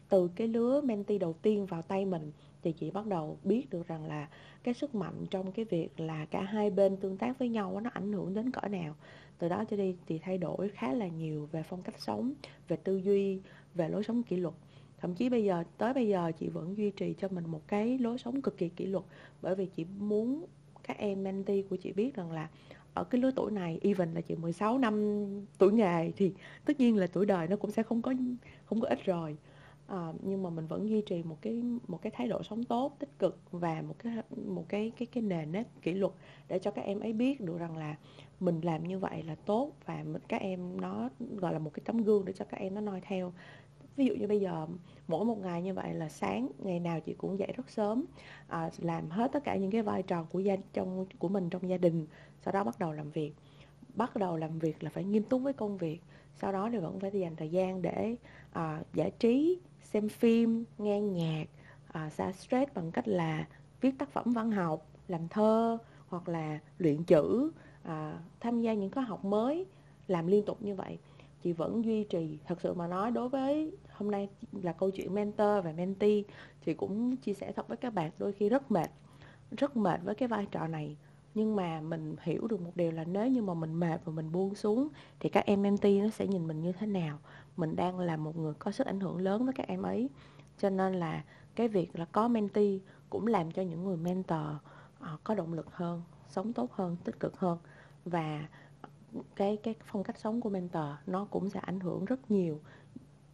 [0.09, 2.31] từ cái lứa mentee đầu tiên vào tay mình
[2.67, 4.27] thì chị bắt đầu biết được rằng là
[4.63, 7.89] cái sức mạnh trong cái việc là cả hai bên tương tác với nhau nó
[7.93, 8.95] ảnh hưởng đến cỡ nào.
[9.37, 12.33] Từ đó cho đi thì thay đổi khá là nhiều về phong cách sống,
[12.67, 13.39] về tư duy,
[13.75, 14.53] về lối sống kỷ luật.
[14.97, 17.97] Thậm chí bây giờ, tới bây giờ chị vẫn duy trì cho mình một cái
[17.97, 19.03] lối sống cực kỳ kỷ luật,
[19.41, 20.45] bởi vì chị muốn
[20.83, 22.49] các em mentee của chị biết rằng là
[22.93, 25.25] ở cái lứa tuổi này, even là chị 16 năm
[25.57, 26.33] tuổi nghề thì
[26.65, 28.13] tất nhiên là tuổi đời nó cũng sẽ không có
[28.65, 29.37] không có ít rồi
[29.87, 32.95] à, nhưng mà mình vẫn duy trì một cái một cái thái độ sống tốt
[32.99, 34.13] tích cực và một cái
[34.45, 36.13] một cái cái cái nền nếp kỷ luật
[36.47, 37.95] để cho các em ấy biết được rằng là
[38.39, 41.83] mình làm như vậy là tốt và mình các em nó gọi là một cái
[41.85, 43.33] tấm gương để cho các em nó noi theo.
[43.95, 44.67] Ví dụ như bây giờ
[45.07, 48.05] mỗi một ngày như vậy là sáng ngày nào chị cũng dậy rất sớm
[48.47, 51.69] à, làm hết tất cả những cái vai trò của gia trong của mình trong
[51.69, 52.07] gia đình
[52.41, 53.33] sau đó bắt đầu làm việc.
[53.95, 56.01] Bắt đầu làm việc là phải nghiêm túc với công việc
[56.41, 58.15] sau đó thì vẫn phải dành thời gian để
[58.51, 59.59] à, giải trí
[59.93, 61.45] xem phim nghe nhạc
[61.87, 63.45] ờ, à, xa stress bằng cách là
[63.81, 65.77] viết tác phẩm văn học làm thơ
[66.07, 67.51] hoặc là luyện chữ
[67.83, 69.65] à, tham gia những khóa học mới
[70.07, 70.97] làm liên tục như vậy.
[71.43, 75.13] Chị vẫn duy trì thật sự mà nói đối với hôm nay là câu chuyện
[75.13, 76.21] mentor và mentee
[76.65, 78.89] chị cũng chia sẻ thật với các bạn đôi khi rất mệt
[79.57, 80.97] rất mệt với cái vai trò này.
[81.33, 84.31] Nhưng mà mình hiểu được một điều là nếu như mà mình mệt và mình
[84.31, 84.87] buông xuống
[85.19, 87.19] thì các em mentee nó sẽ nhìn mình như thế nào
[87.59, 90.09] mình đang là một người có sức ảnh hưởng lớn với các em ấy.
[90.57, 91.23] Cho nên là
[91.55, 92.79] cái việc là có mentee
[93.09, 94.39] cũng làm cho những người mentor
[95.13, 97.57] uh, có động lực hơn sống tốt hơn tích cực hơn.
[98.05, 98.47] Và
[99.35, 102.59] cái cái phong cách sống của mentor nó cũng sẽ ảnh hưởng rất nhiều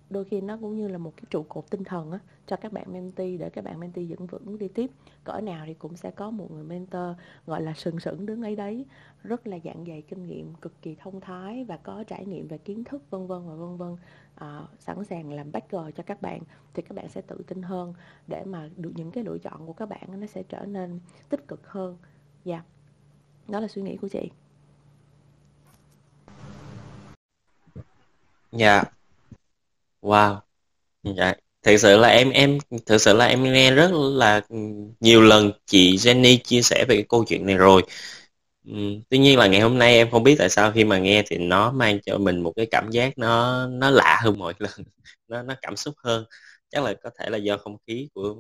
[0.10, 2.74] đôi khi nó cũng như là một cái trụ cột tinh thần á, cho các
[2.74, 4.92] bạn mentee để các bạn mentee vững vững đi tiếp.
[5.24, 8.56] Cỡ nào thì cũng sẽ có một người mentor gọi là sừng sững đứng ấy
[8.56, 8.86] đấy.
[9.24, 12.58] Rất là dạng dày kinh nghiệm cực kỳ thông thái và có trải nghiệm về
[12.58, 13.98] kiến thức vân vân và vân vân.
[14.36, 16.42] À, sẵn sàng làm backer cho các bạn
[16.74, 17.94] thì các bạn sẽ tự tin hơn
[18.28, 21.00] để mà được những cái lựa chọn của các bạn nó sẽ trở nên
[21.30, 21.98] tích cực hơn.
[22.46, 22.56] Dạ.
[22.56, 22.66] Yeah.
[23.48, 24.32] đó là suy nghĩ của chị.
[28.52, 28.84] Dạ
[30.04, 30.36] wow.
[31.18, 31.34] Dạ
[31.64, 34.42] thực sự là em em thực sự là em nghe rất là
[35.02, 37.84] nhiều lần chị Jenny chia sẻ về cái câu chuyện này rồi.
[38.72, 41.24] Uhm, tuy nhiên là ngày hôm nay em không biết tại sao khi mà nghe
[41.28, 44.72] thì nó mang cho mình một cái cảm giác nó nó lạ hơn mọi lần.
[45.28, 46.26] Nó nó cảm xúc hơn.
[46.70, 48.36] Chắc là có thể là do không khí của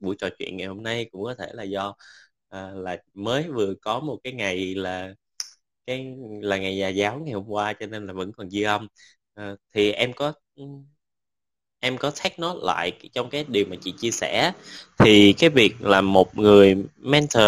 [0.00, 1.94] buổi trò chuyện ngày hôm nay cũng có thể là do
[2.50, 5.14] à, là mới vừa có một cái ngày là
[5.86, 6.06] cái
[6.42, 8.88] là ngày nhà giáo ngày hôm qua cho nên là vẫn còn dư âm.
[9.34, 10.66] À, thì em có Ừ.
[11.80, 14.52] em có thắc nó lại trong cái điều mà chị chia sẻ.
[14.98, 17.44] Thì cái việc là một người mentor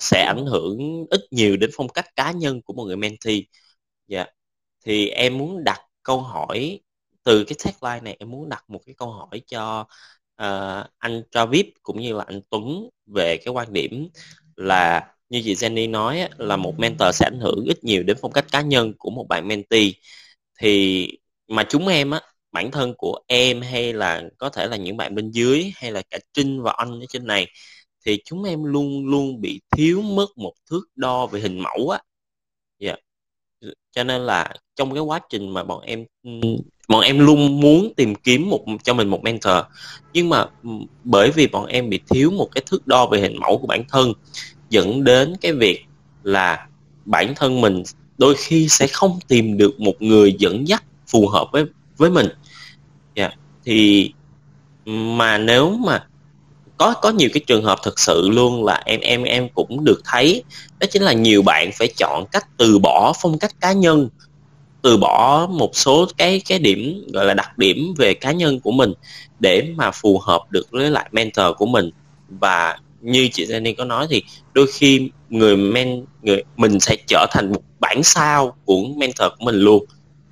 [0.00, 3.40] sẽ ảnh hưởng ít nhiều đến phong cách cá nhân của một người mentee.
[4.08, 4.18] Dạ.
[4.18, 4.34] Yeah.
[4.84, 6.80] thì em muốn đặt câu hỏi
[7.24, 9.86] từ cái tagline này em muốn đặt một cái câu hỏi cho
[10.42, 14.08] uh, anh Travis cũng như là anh Tuấn về cái quan điểm
[14.56, 18.32] là như chị Jenny nói là một mentor sẽ ảnh hưởng ít nhiều đến phong
[18.32, 19.90] cách cá nhân của một bạn mentee.
[20.60, 21.08] Thì
[21.48, 22.20] mà chúng em á
[22.54, 26.02] bản thân của em hay là có thể là những bạn bên dưới hay là
[26.10, 27.46] cả Trinh và anh ở trên này,
[28.06, 32.00] thì chúng em luôn luôn bị thiếu mất một thước đo về hình mẫu á
[32.78, 32.98] yeah.
[33.60, 33.70] Dạ.
[33.92, 36.04] cho nên là trong cái quá trình mà bọn em
[36.88, 39.56] bọn em luôn muốn tìm kiếm một, cho mình một mentor,
[40.12, 40.46] nhưng mà
[41.04, 43.84] bởi vì bọn em bị thiếu một cái thước đo về hình mẫu của bản
[43.88, 44.12] thân,
[44.70, 45.84] dẫn đến cái việc
[46.22, 46.66] là
[47.04, 47.82] bản thân mình
[48.18, 51.64] đôi khi sẽ không tìm được một người dẫn dắt phù hợp với
[51.96, 52.28] với mình.
[53.14, 53.34] Yeah.
[53.64, 54.12] Thì,
[54.84, 56.06] mà nếu mà
[56.76, 60.00] có có nhiều cái trường hợp thực sự luôn là em em em cũng được
[60.04, 60.42] thấy,
[60.80, 64.08] đó chính là nhiều bạn phải chọn cách từ bỏ phong cách cá nhân,
[64.82, 68.72] từ bỏ một số cái cái điểm, gọi là đặc điểm về cá nhân của
[68.72, 68.92] mình
[69.40, 71.90] để mà phù hợp được với lại mentor của mình.
[72.28, 74.22] Và như chị Jenny có nói thì
[74.52, 79.44] đôi khi người men, người, mình sẽ trở thành một bản sao của mentor của
[79.44, 79.84] mình luôn.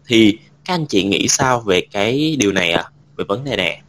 [0.06, 2.84] Thì các anh chị nghĩ sao về cái điều này à
[3.16, 3.82] về vấn đề này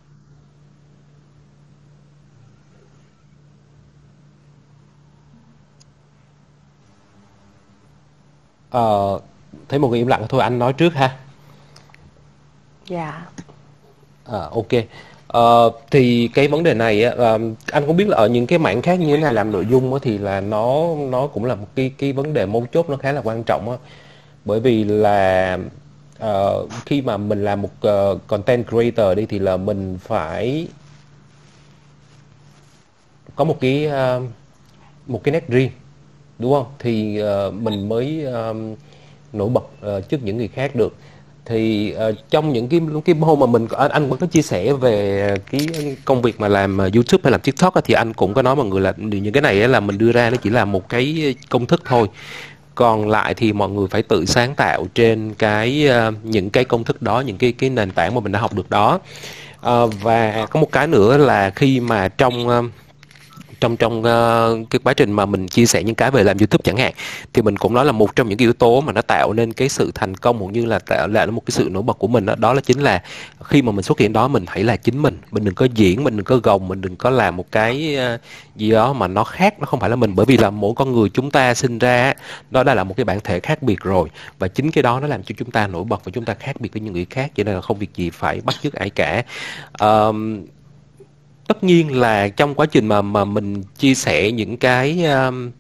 [8.69, 9.19] Ờ,
[9.69, 11.17] thấy một người im lặng thôi anh nói trước ha.
[12.87, 13.25] Dạ.
[14.25, 14.67] À, ok.
[15.27, 17.37] Ờ, thì cái vấn đề này á, là
[17.71, 19.93] anh không biết là ở những cái mảng khác như thế này làm nội dung
[19.93, 22.97] á, thì là nó nó cũng là một cái cái vấn đề mấu chốt nó
[22.97, 23.77] khá là quan trọng á.
[24.45, 25.57] Bởi vì là
[26.23, 30.67] uh, khi mà mình làm một uh, content creator đi thì là mình phải
[33.35, 34.23] có một cái uh,
[35.07, 35.71] một cái nét riêng
[36.39, 36.65] đúng không?
[36.79, 38.77] Thì uh, mình mới uh,
[39.33, 39.63] nổi bật
[39.97, 40.95] uh, trước những người khác được.
[41.45, 44.73] Thì uh, trong những cái cái hôm mà mình anh, anh cũng có chia sẻ
[44.73, 45.67] về cái
[46.05, 48.81] công việc mà làm YouTube hay làm TikTok thì anh cũng có nói mọi người
[48.81, 51.81] là những cái này là mình đưa ra nó chỉ là một cái công thức
[51.85, 52.07] thôi
[52.75, 56.83] còn lại thì mọi người phải tự sáng tạo trên cái ờ, những cái công
[56.83, 58.99] thức đó những cái cái nền tảng mà mình đã học được đó.
[59.61, 62.69] À, và có một cái nữa là khi mà trong
[63.63, 66.61] trong trong uh, cái quá trình mà mình chia sẻ những cái về làm YouTube
[66.63, 66.93] chẳng hạn
[67.33, 69.69] thì mình cũng nói là một trong những yếu tố mà nó tạo nên cái
[69.69, 72.25] sự thành công cũng như là tạo lại một cái sự nổi bật của mình
[72.25, 73.03] đó, đó là chính là
[73.43, 76.03] khi mà mình xuất hiện đó mình hãy là chính mình mình đừng có diễn
[76.03, 78.21] mình đừng có gồng mình đừng có làm một cái uh,
[78.55, 80.15] gì đó mà nó khác nó không phải là mình.
[80.15, 82.13] Bởi vì là mỗi con người chúng ta sinh ra
[82.51, 84.09] đó đã là một cái bản thể khác biệt rồi
[84.39, 86.61] và chính cái đó nó làm cho chúng ta nổi bật và chúng ta khác
[86.61, 88.89] biệt với những người khác cho nên là không việc gì phải bắt chước ai
[88.89, 89.23] cả.
[89.79, 90.45] Um,
[91.47, 95.51] tất nhiên là trong quá trình mà mà mình chia sẻ những cái um,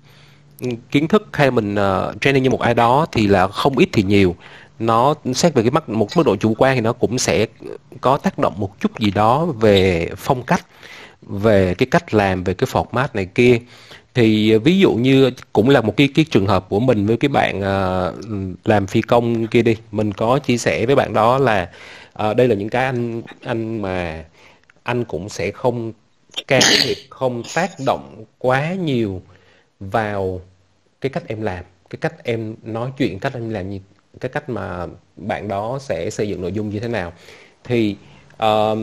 [0.91, 4.03] kiến thức hay mình uh, training như một ai đó thì là không ít thì
[4.03, 4.35] nhiều.
[4.79, 7.45] Nó xét về cái mức một mức độ chủ quan thì nó cũng sẽ
[8.01, 10.65] có tác động một chút gì đó về phong cách
[11.21, 13.59] về cái cách làm về cái format này kia.
[14.13, 17.29] Thì ví dụ như cũng là một cái cái trường hợp của mình với cái
[17.29, 19.75] bạn uh, làm phi công kia đi.
[19.91, 21.69] Mình có chia sẻ với bạn đó là
[22.29, 24.23] uh, đây là những cái anh anh mà
[24.83, 25.93] anh cũng sẽ không
[26.47, 29.21] can thiệp không tác động quá nhiều
[29.79, 30.41] vào
[31.01, 33.79] cái cách em làm cái cách em nói chuyện cách em làm như
[34.19, 37.13] cái cách mà bạn đó sẽ xây dựng nội dung như thế nào.
[37.63, 37.95] Thì
[38.33, 38.77] uh,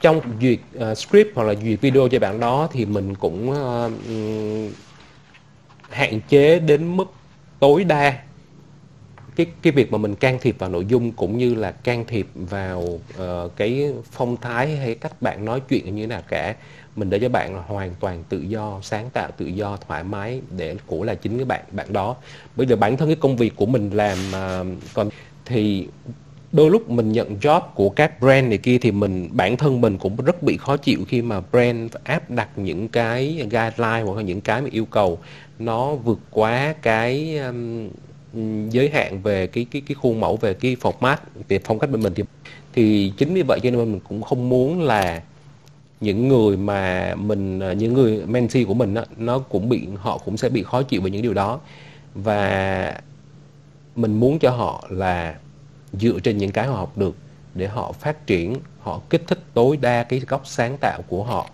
[0.00, 0.58] trong duyệt
[0.90, 3.92] uh, script hoặc là duyệt video cho bạn đó thì mình cũng uh,
[5.90, 7.12] hạn chế đến mức
[7.60, 8.22] tối đa
[9.44, 12.26] cái cái việc mà mình can thiệp vào nội dung cũng như là can thiệp
[12.34, 16.54] vào uh, cái phong thái hay cách bạn nói chuyện như thế nào cả
[16.96, 20.76] mình để cho bạn hoàn toàn tự do sáng tạo tự do thoải mái để
[20.86, 22.16] của là chính cái bạn bạn đó.
[22.56, 25.08] Bây giờ bản thân cái công việc của mình làm uh, còn
[25.44, 25.86] thì
[26.52, 29.98] đôi lúc mình nhận job của các brand này kia thì mình bản thân mình
[29.98, 34.22] cũng rất bị khó chịu khi mà brand áp đặt những cái guideline hoặc là
[34.22, 35.18] những cái mà yêu cầu
[35.58, 37.88] nó vượt quá cái um,
[38.70, 41.16] giới hạn về cái cái cái khuôn mẫu về cái format
[41.48, 42.24] về phong cách bên mình thì
[42.72, 45.22] thì chính vì vậy cho nên mình cũng không muốn là
[46.00, 50.36] những người mà mình những người mentee của mình đó, nó cũng bị họ cũng
[50.36, 51.60] sẽ bị khó chịu về những điều đó.
[52.14, 53.00] Và
[53.96, 55.34] mình muốn cho họ là
[55.92, 57.16] dựa trên những cái họ học được
[57.54, 61.50] để họ phát triển họ kích thích tối đa cái góc sáng tạo của họ.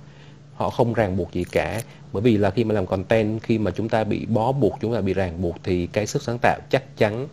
[0.55, 1.81] Họ không ràng buộc gì cả
[2.17, 4.95] bởi vì là khi mà làm content khi mà chúng ta bị bó buộc chúng
[4.95, 7.27] ta bị ràng buộc thì cái sức sáng tạo chắc chắn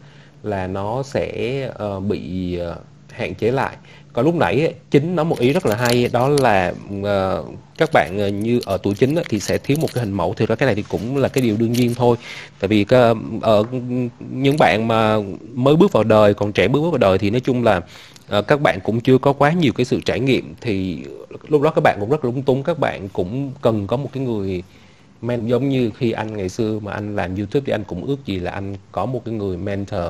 [0.43, 2.77] là nó sẽ uh, bị uh,
[3.11, 3.75] hạn chế lại.
[4.13, 7.45] Còn lúc nãy chính nói một ý rất là hay đó là uh,
[7.77, 10.33] các bạn uh, như ở tuổi chính thì sẽ thiếu một cái hình mẫu.
[10.37, 12.17] Thì ra cái này thì cũng là cái điều đương nhiên thôi.
[12.59, 12.85] Tại vì
[13.41, 13.63] ở
[14.19, 15.17] những bạn mà
[15.53, 17.83] mới bước vào đời còn trẻ bước vào đời thì nói chung là uh,
[18.41, 21.05] các bạn cũng chưa có quá nhiều cái sự trải nghiệm thì
[21.47, 24.23] lúc đó các bạn cũng rất lúng túng các bạn cũng cần có một cái
[24.23, 24.63] người
[25.21, 28.25] men giống như khi anh ngày xưa mà anh làm youtube thì anh cũng ước
[28.25, 30.03] gì là anh có một cái người mentor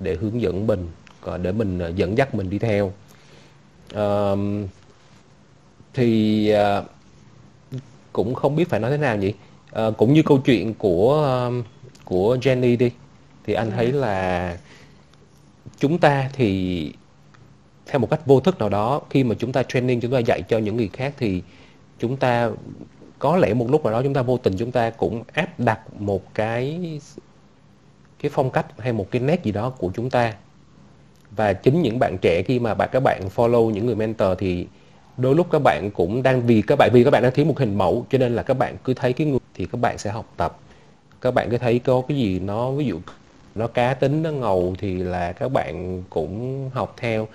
[0.00, 0.88] để hướng dẫn mình
[1.36, 2.92] để mình ờ, dẫn dắt mình đi theo.
[3.94, 4.38] Uh,
[5.94, 6.84] thì uh,
[8.12, 9.32] cũng không biết phải nói thế nào nhỉ?
[9.86, 11.50] Uh, cũng như câu chuyện của
[12.04, 12.90] của Jenny đi
[13.44, 14.56] thì anh thấy là
[15.78, 16.92] chúng ta thì
[17.88, 20.42] theo một cách vô thức nào đó, khi mà chúng ta training, chúng ta dạy
[20.42, 21.42] cho những người khác thì
[21.98, 22.50] chúng ta
[23.18, 25.80] có lẽ một lúc nào đó chúng ta vô tình chúng ta cũng áp đặt
[25.98, 26.80] một cái
[28.22, 30.34] cái phong cách hay một cái nét gì đó của chúng ta.
[31.30, 34.66] Và chính những bạn trẻ khi mà các bạn follow những người mentor thì
[35.16, 37.58] đôi lúc các bạn cũng đang vì các bạn, vì các bạn đang thiếu một
[37.58, 40.10] hình mẫu, cho nên là các bạn cứ thấy cái người thì các bạn sẽ
[40.10, 40.58] học tập.
[41.20, 43.00] Các bạn cứ thấy có cái gì nó, ví dụ
[43.54, 47.28] nó cá tính, nó ngầu thì là các bạn cũng học theo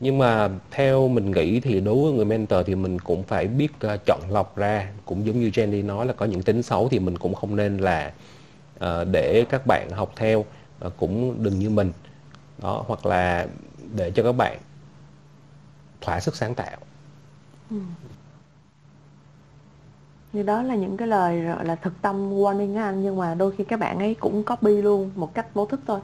[0.00, 3.68] nhưng mà theo mình nghĩ thì đối với người mentor thì mình cũng phải biết
[3.86, 4.92] uh, chọn lọc ra.
[5.04, 7.78] Cũng giống như Jenny nói là có những tính xấu thì mình cũng không nên
[7.78, 8.12] là
[8.76, 10.38] uh, để các bạn học theo
[10.86, 11.92] uh, cũng đừng như mình.
[12.62, 13.46] Đó hoặc là
[13.96, 14.58] để cho các bạn
[16.00, 16.76] thỏa sức sáng tạo.
[17.70, 17.76] Ừ.
[20.32, 23.52] như đó là những cái lời gọi là thực tâm warning anh nhưng mà đôi
[23.56, 26.00] khi các bạn ấy cũng copy luôn một cách vô thức thôi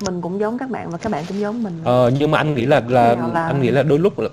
[0.00, 1.80] mình cũng giống các bạn và các bạn cũng giống mình.
[1.84, 4.28] Ờ, nhưng mà anh nghĩ là là, là anh nghĩ là đôi lúc là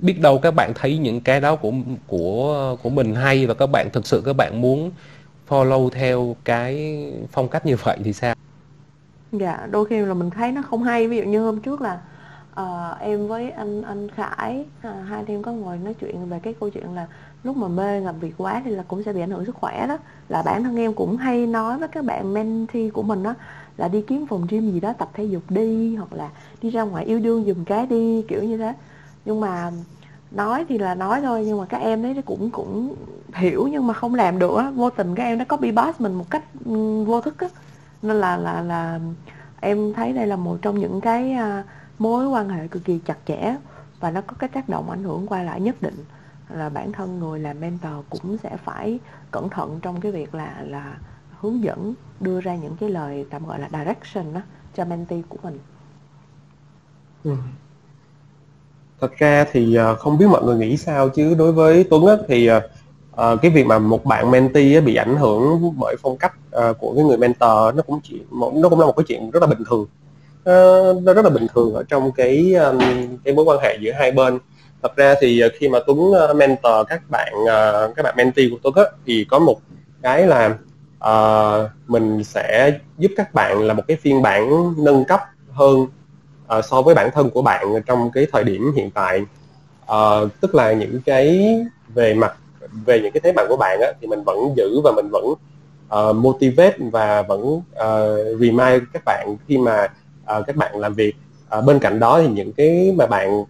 [0.00, 1.72] biết đâu các bạn thấy những cái đó của
[2.06, 4.90] của của mình hay và các bạn thực sự các bạn muốn
[5.48, 8.34] follow theo cái phong cách như vậy thì sao?
[9.32, 11.08] Dạ đôi khi là mình thấy nó không hay.
[11.08, 11.98] Ví dụ như hôm trước là
[12.60, 16.40] uh, em với anh anh Khải uh, hai anh em có ngồi nói chuyện về
[16.42, 17.06] cái câu chuyện là
[17.46, 19.86] lúc mà mê làm việc quá thì là cũng sẽ bị ảnh hưởng sức khỏe
[19.86, 19.98] đó.
[20.28, 23.34] Là bản thân em cũng hay nói với các bạn mentee của mình đó
[23.76, 26.28] là đi kiếm phòng gym gì đó, tập thể dục đi, hoặc là
[26.62, 28.72] đi ra ngoài yêu đương dùm cái đi, kiểu như thế.
[29.24, 29.70] Nhưng mà
[30.30, 32.94] nói thì là nói thôi, nhưng mà các em đấy cũng cũng
[33.34, 34.70] hiểu nhưng mà không làm được á.
[34.70, 36.44] Vô tình các em nó copy paste mình một cách
[37.06, 37.48] vô thức á.
[38.02, 39.00] Nên là là là
[39.60, 41.64] em thấy đây là một trong những cái à,
[41.98, 43.56] mối quan hệ cực kỳ chặt chẽ
[44.00, 46.04] và nó có cái tác động ảnh hưởng qua lại nhất định
[46.48, 48.98] là bản thân người làm mentor cũng sẽ phải
[49.30, 50.98] cẩn thận trong cái việc là là
[51.40, 54.40] hướng dẫn đưa ra những cái lời tạm gọi là direction đó
[54.74, 55.58] cho mentee của mình.
[57.24, 57.32] Ừ.
[59.00, 61.34] thật ra thì ờ, không biết mọi người nghĩ sao chứ.
[61.34, 62.62] Đối với Tuấn á, thì uh,
[63.42, 67.04] cái việc mà một bạn mentee bị ảnh hưởng bởi phong cách uh, của cái
[67.04, 69.86] người mentor nó cũng chỉ nó cũng là một cái chuyện rất là bình thường.
[70.40, 72.78] Uh, nó rất là bình thường ở trong cái um,
[73.24, 74.38] cái mối quan hệ giữa hai bên
[74.82, 78.46] thật ra thì ờ, khi mà Tuấn ờ, mentor các bạn ờ, các bạn mentee
[78.50, 79.60] của Tuấn á, thì có một
[80.02, 80.54] cái là
[81.04, 85.20] uh, mình sẽ giúp các bạn là một cái phiên bản nâng cấp
[85.50, 85.86] hơn
[86.58, 89.20] uh, so với bản thân của bạn trong cái thời điểm hiện tại.
[89.92, 91.56] Uh, tức là những cái
[91.94, 92.36] về mặt
[92.86, 95.24] về những cái thế mạnh của bạn á, thì mình vẫn giữ và mình vẫn
[95.24, 99.88] uh, motivate và vẫn uh, remind các bạn khi mà
[100.38, 101.14] uh, các bạn làm việc.
[101.58, 103.44] Uh, bên cạnh đó thì những cái mà bạn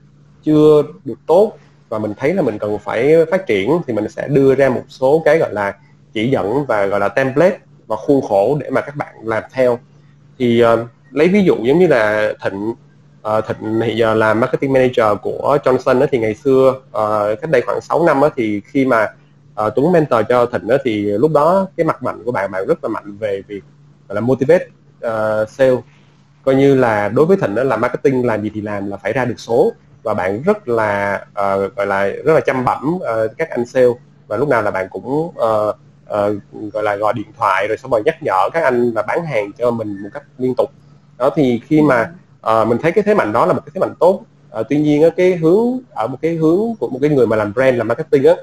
[0.47, 4.29] chưa được tốt và mình thấy là mình cần phải phát triển thì mình sẽ
[4.29, 5.75] đưa ra một số cái gọi là
[6.13, 9.79] chỉ dẫn và gọi là template và khuôn khổ để mà các bạn làm theo.
[10.39, 10.79] Thì uh,
[11.11, 12.75] lấy ví dụ giống như là thịnh
[13.29, 17.51] uh, thịnh hiện giờ là marketing manager của Johnson đó, thì ngày xưa uh, cách
[17.51, 19.07] đây khoảng 6 năm đó, thì khi mà
[19.67, 22.67] uh, Tuấn mentor cho Thịnh đó, thì lúc đó cái mặt mạnh của bạn bạn
[22.67, 23.63] rất là mạnh về việc
[24.09, 24.67] gọi là motivate
[25.07, 25.77] uh, sale.
[26.45, 29.13] Coi như là đối với Thịnh đó là marketing làm gì thì làm là phải
[29.13, 29.73] ra được số
[30.07, 33.03] và bạn rất là uh, gọi là rất là chăm bẩm uh,
[33.39, 33.87] các anh sale.
[34.27, 37.91] Và lúc nào là bạn cũng uh, uh, gọi là gọi điện thoại rồi xong
[37.91, 40.71] rồi nhắc nhở các anh là bán hàng cho mình một cách liên tục.
[41.19, 42.13] Đó thì khi mà
[42.51, 44.23] uh, mình thấy cái thế mạnh đó là một cái thế mạnh tốt.
[44.61, 47.53] Uh, tuy nhiên cái hướng ở một cái hướng của một cái người mà làm
[47.53, 48.35] brand làm marketing á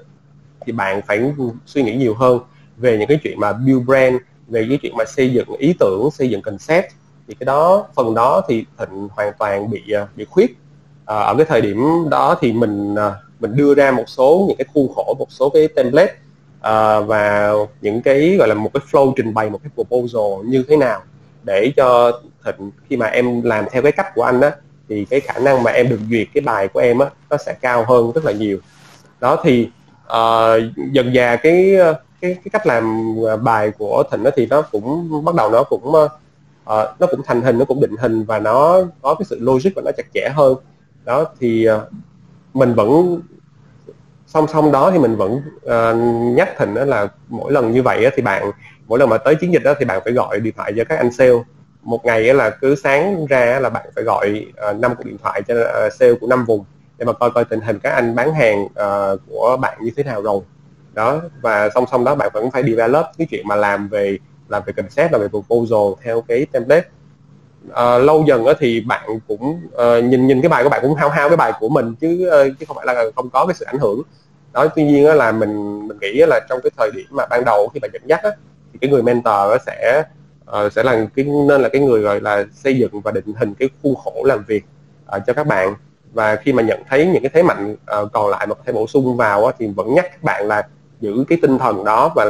[0.65, 1.33] thì bạn phải
[1.65, 2.39] suy nghĩ nhiều hơn
[2.77, 4.15] về những cái chuyện mà build brand
[4.47, 6.85] về cái chuyện mà xây dựng ý tưởng xây dựng concept.
[7.27, 9.81] Thì cái đó phần đó thì thịnh hoàn toàn bị
[10.15, 10.57] bị khuyết
[11.05, 14.57] à, ở cái thời điểm đó thì mình ờ, mình đưa ra một số những
[14.57, 16.13] cái khuôn khổ một số cái template
[16.61, 20.63] à, và những cái gọi là một cái flow trình bày một cái proposal như
[20.67, 21.01] thế nào
[21.43, 24.51] để cho thịnh khi mà em làm theo cái cách của anh á
[24.89, 27.53] thì cái khả năng mà em được duyệt cái bài của em á nó sẽ
[27.61, 28.57] cao hơn rất là nhiều.
[29.19, 29.69] Đó thì
[30.05, 31.75] uh, dần dà cái
[32.21, 35.87] cái cái cách làm bài của thịnh đó thì nó cũng bắt đầu nó cũng
[35.87, 36.11] uh,
[36.99, 39.81] nó cũng thành hình nó cũng định hình và nó có cái sự logic và
[39.85, 40.55] nó chặt chẽ hơn
[41.05, 41.87] đó thì ờ,
[42.53, 43.21] mình vẫn
[44.27, 48.09] song song đó thì mình vẫn uh, nhắc thịnh đó là mỗi lần như vậy
[48.15, 48.51] thì bạn
[48.87, 50.97] mỗi lần mà tới chiến dịch đó thì bạn phải gọi điện thoại cho các
[50.97, 51.43] anh sale.
[51.81, 55.41] Một ngày là cứ sáng ra là bạn phải gọi ờ, năm cuộc điện thoại
[55.47, 55.55] cho
[55.99, 56.65] sale của năm vùng
[56.97, 58.67] để mà coi coi tình hình các anh bán hàng
[59.27, 60.39] của bạn như thế nào rồi.
[60.93, 64.17] Đó và song song đó bạn vẫn phải develop cái chuyện mà làm về
[64.49, 66.87] làm về concept làm về proposal theo cái template
[67.69, 70.95] uh, lâu dần á thì bạn cũng uh, nhìn nhìn cái bài của bạn cũng
[70.95, 73.53] hao hao cái bài của mình chứ uh, chứ không phải là không có cái
[73.53, 74.01] sự ảnh hưởng.
[74.53, 77.69] Đó tuy nhiên là mình mình nghĩ là trong cái thời điểm mà ban đầu
[77.73, 78.31] khi bạn dẫn dắt á,
[78.73, 80.03] thì cái người mentor sẽ
[80.51, 83.53] uh, sẽ là cái nên là cái người gọi là xây dựng và định hình
[83.53, 84.63] cái khuôn khổ làm việc
[85.15, 85.75] uh, cho các bạn.
[86.13, 88.73] Và khi mà nhận thấy những cái thế mạnh uh, còn lại mà có thể
[88.73, 90.67] bổ sung vào á, thì vẫn nhắc các bạn là
[91.01, 92.25] giữ cái tinh thần đó và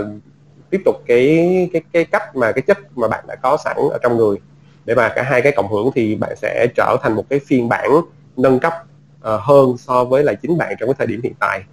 [0.70, 3.98] tiếp tục cái cái cái cách mà cái chất mà bạn đã có sẵn ở
[4.04, 4.38] trong người
[4.86, 7.70] để mà cả hai cái cộng hưởng thì bạn sẽ trở thành một cái phiên
[7.70, 7.90] bản
[8.38, 8.74] nâng cấp
[9.18, 11.64] uh, hơn so với lại chính bạn trong cái thời điểm hiện tại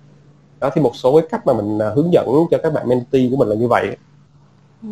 [0.60, 3.28] đó thì một số cái cách mà mình uh, hướng dẫn cho các bạn mentee
[3.30, 3.96] của mình là như vậy
[4.82, 4.88] ừ.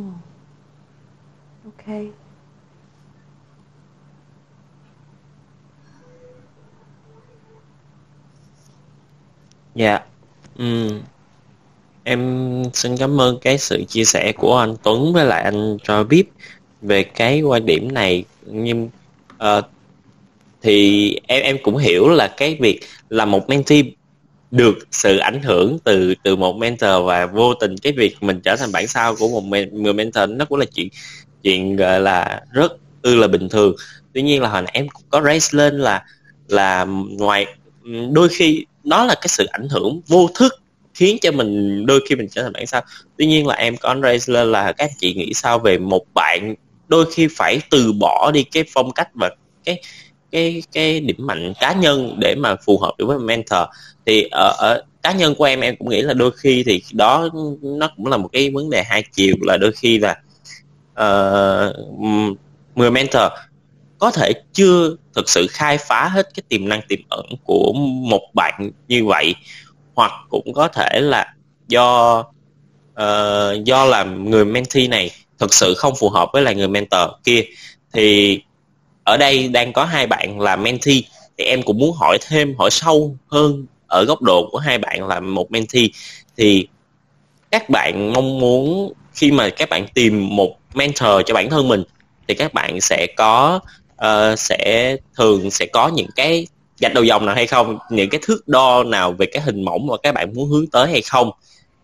[1.65, 1.97] ok
[9.75, 10.03] dạ yeah.
[10.57, 11.01] ừ.
[12.05, 16.05] em xin cảm ơn cái sự chia sẻ của anh Tuấn với lại anh cho
[16.05, 16.25] biết
[16.83, 18.89] về cái quan điểm này nhưng
[19.37, 19.65] uh,
[20.63, 23.83] thì em em cũng hiểu là cái việc là một mentee
[24.51, 28.57] được sự ảnh hưởng từ từ một mentor và vô tình cái việc mình trở
[28.57, 30.89] thành bản sao của một người mentor nó cũng là chuyện
[31.43, 32.73] chuyện gọi là rất
[33.03, 33.75] ư là bình thường.
[34.15, 36.05] Tuy nhiên là hồi nãy em cũng có raise lên là
[36.49, 36.85] là
[37.19, 37.47] ngoài
[38.11, 40.55] đôi khi nó là cái sự ảnh hưởng vô thức
[40.95, 42.83] khiến cho mình đôi khi mình trở thành bản sao
[43.17, 46.55] tuy nhiên là em có raise lên là các chị nghĩ sao về một bạn
[46.89, 49.31] đôi khi phải từ bỏ đi cái phong cách và
[49.65, 49.83] cái
[50.33, 53.63] cái cái điểm mạnh cá nhân để mà phù hợp với mentor.
[54.07, 57.29] Thì ở, ở cá nhân của em em cũng nghĩ là đôi khi thì đó
[57.63, 60.17] nó cũng là một cái vấn đề hai chiều là đôi khi là
[61.01, 61.77] uh,
[62.75, 63.33] người mentor
[63.99, 67.73] có thể chưa thực sự khai phá hết cái tiềm năng tiềm ẩn của
[68.11, 69.35] một bạn như vậy
[69.95, 71.35] hoặc cũng có thể là
[71.69, 72.19] do
[72.93, 77.11] uh, do làm người mentee này thực sự không phù hợp với là người mentor
[77.25, 77.45] kia.
[77.93, 78.41] Thì
[79.05, 81.01] ở đây đang có hai bạn là mentee
[81.39, 85.07] thì em cũng muốn hỏi thêm hỏi sâu hơn ở góc độ của hai bạn
[85.07, 85.87] là một mentee.
[86.37, 86.69] Thì
[87.51, 91.83] các bạn mong muốn khi mà các bạn tìm một mentor cho bản thân mình
[92.29, 93.61] thì các bạn sẽ có
[94.05, 96.47] uh, sẽ thường sẽ có những cái
[96.81, 97.79] gạch đầu dòng nào hay không?
[97.91, 100.89] Những cái thước đo nào về cái hình mẫu mà các bạn muốn hướng tới
[100.89, 101.31] hay không?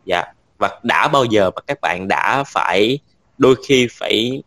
[0.04, 0.24] Dạ.
[0.58, 2.98] Và đã bao giờ mà các bạn đã phải
[3.38, 4.42] đôi khi phải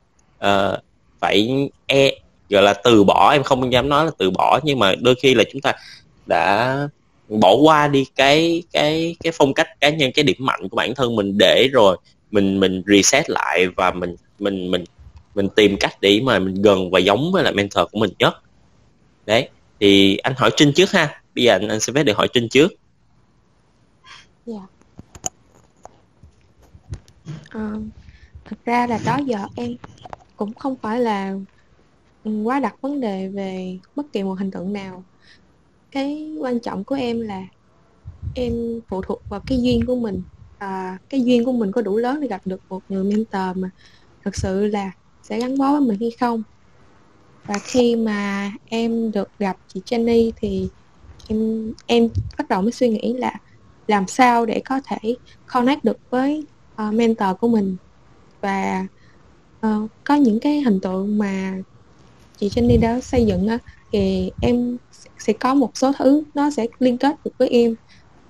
[0.45, 0.79] uh,
[1.19, 2.11] phải e
[2.49, 5.35] gọi là từ bỏ em không dám nói là từ bỏ nhưng mà đôi khi
[5.35, 5.73] là chúng ta
[6.25, 6.77] đã
[7.29, 10.95] bỏ qua đi cái cái cái phong cách cá nhân cái điểm mạnh của bản
[10.95, 11.97] thân mình để rồi
[12.31, 14.83] mình mình reset lại và mình mình mình
[15.35, 18.33] mình tìm cách để mà mình gần và giống với lại mentor của mình nhất.
[19.25, 21.21] Đấy thì anh hỏi trinh trước ha.
[21.35, 22.73] Bây giờ anh, anh sẽ phép được hỏi trinh trước.
[24.47, 24.61] Yeah.
[27.53, 27.89] um,
[28.47, 29.71] thực ra là đó giờ em
[30.35, 31.35] cũng không phải là
[32.45, 35.05] quá đặt vấn đề về bất kỳ một hình tượng nào.
[35.91, 37.43] Cái quan trọng của em là
[38.33, 38.53] em
[38.89, 40.23] phụ thuộc vào cái duyên của mình.
[40.57, 43.69] À, cái duyên của mình có đủ lớn để gặp được một người mentor mà
[44.25, 44.91] thật sự là
[45.21, 46.43] sẽ gắn bó với mình hay không.
[47.47, 50.69] Và khi mà em được gặp chị Jenny thì
[51.29, 53.33] em em bắt đầu mới suy nghĩ là
[53.87, 55.17] làm sao để có thể
[55.53, 56.47] connect được với
[56.87, 57.77] uh, mentor của mình
[58.47, 58.87] và
[59.67, 61.57] uh, có những cái hình tượng mà
[62.37, 63.59] chị Jenny đã xây dựng á
[63.93, 64.77] thì em
[65.19, 67.75] sẽ có một số thứ nó sẽ liên kết được với em.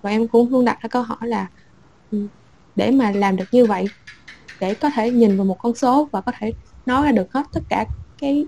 [0.03, 1.49] Và em cũng luôn đặt ra câu hỏi là
[2.11, 2.30] ừ,
[2.76, 3.91] để mà làm được như vậy
[4.59, 6.53] để có thể nhìn vào một con số và có thể
[6.86, 7.86] nói ra được hết tất cả
[8.18, 8.47] cái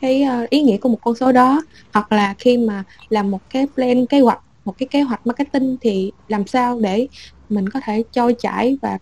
[0.00, 1.62] cái ờ, ý nghĩa của một con số đó.
[1.94, 5.76] Hoặc là khi mà làm một cái plan kế hoạch một cái kế hoạch marketing
[5.80, 7.08] thì làm sao để
[7.48, 8.98] mình có thể trôi chảy và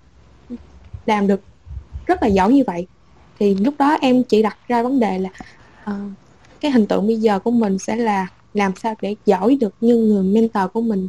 [1.07, 1.41] làm được
[2.07, 2.87] rất là giỏi như vậy.
[3.39, 5.31] Thì lúc đó em chỉ đặt ra vấn đề là
[5.91, 6.13] uh,
[6.61, 9.97] cái hình tượng bây giờ của mình sẽ là làm sao để giỏi được như
[9.97, 11.09] người mentor của mình.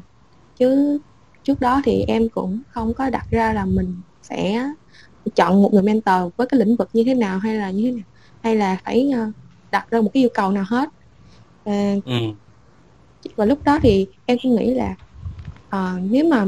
[0.57, 0.99] Chứ
[1.43, 4.69] trước đó thì em cũng không có đặt ra là mình sẽ
[5.35, 7.91] chọn một người mentor với cái lĩnh vực như thế nào hay là như thế
[7.91, 8.05] nào
[8.41, 9.33] hay là phải uh,
[9.71, 10.89] đặt ra một cái yêu cầu nào hết.
[11.69, 12.13] Uh, ừ.
[13.35, 14.95] và lúc đó thì em cũng nghĩ là
[15.67, 16.45] uh, nếu mà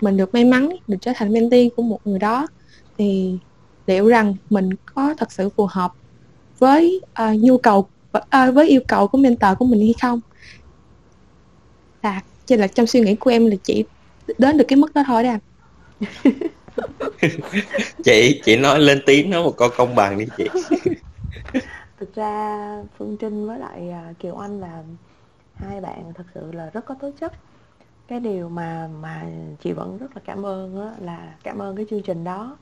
[0.00, 2.46] mình được may mắn được trở thành mentee của một người đó
[2.98, 3.38] thì
[3.86, 5.92] liệu rằng mình có thật sự phù hợp
[6.58, 10.20] với uh, nhu cầu uh, với yêu cầu của mentor của mình hay không?
[12.02, 13.84] Là chỉ là trong suy nghĩ của em là chỉ
[14.38, 15.34] đến được cái mức đó thôi đó
[18.04, 20.48] chị chị nói lên tiếng nói một câu công bằng đi chị.
[22.00, 24.82] Thực ra phương trinh với lại à, kiều anh là
[25.54, 27.32] hai bạn thật sự là rất có tố chất.
[28.08, 29.22] Cái điều mà mà
[29.62, 32.56] chị vẫn rất là cảm ơn đó là cảm ơn cái chương trình đó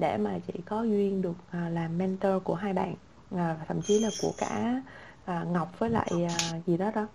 [0.00, 2.94] để mà chị có duyên được à, làm mentor của hai bạn
[3.36, 4.82] à, thậm chí là của cả
[5.24, 7.06] à, ngọc với lại à, gì đó đó.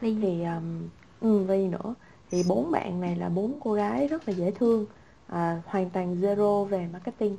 [0.00, 0.88] Vi thì um,
[1.20, 1.94] ừ, nữa.
[2.30, 4.86] Thì bốn bạn này là bốn cô gái rất là dễ thương
[5.26, 7.36] à, hoàn toàn zero về marketing.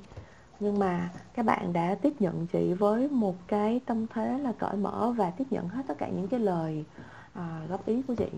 [0.59, 4.75] Nhưng mà các bạn đã tiếp nhận chị với một cái tâm thế là cởi
[4.77, 6.85] mở và tiếp nhận hết tất cả những cái lời
[7.33, 8.29] à, góp ý của chị.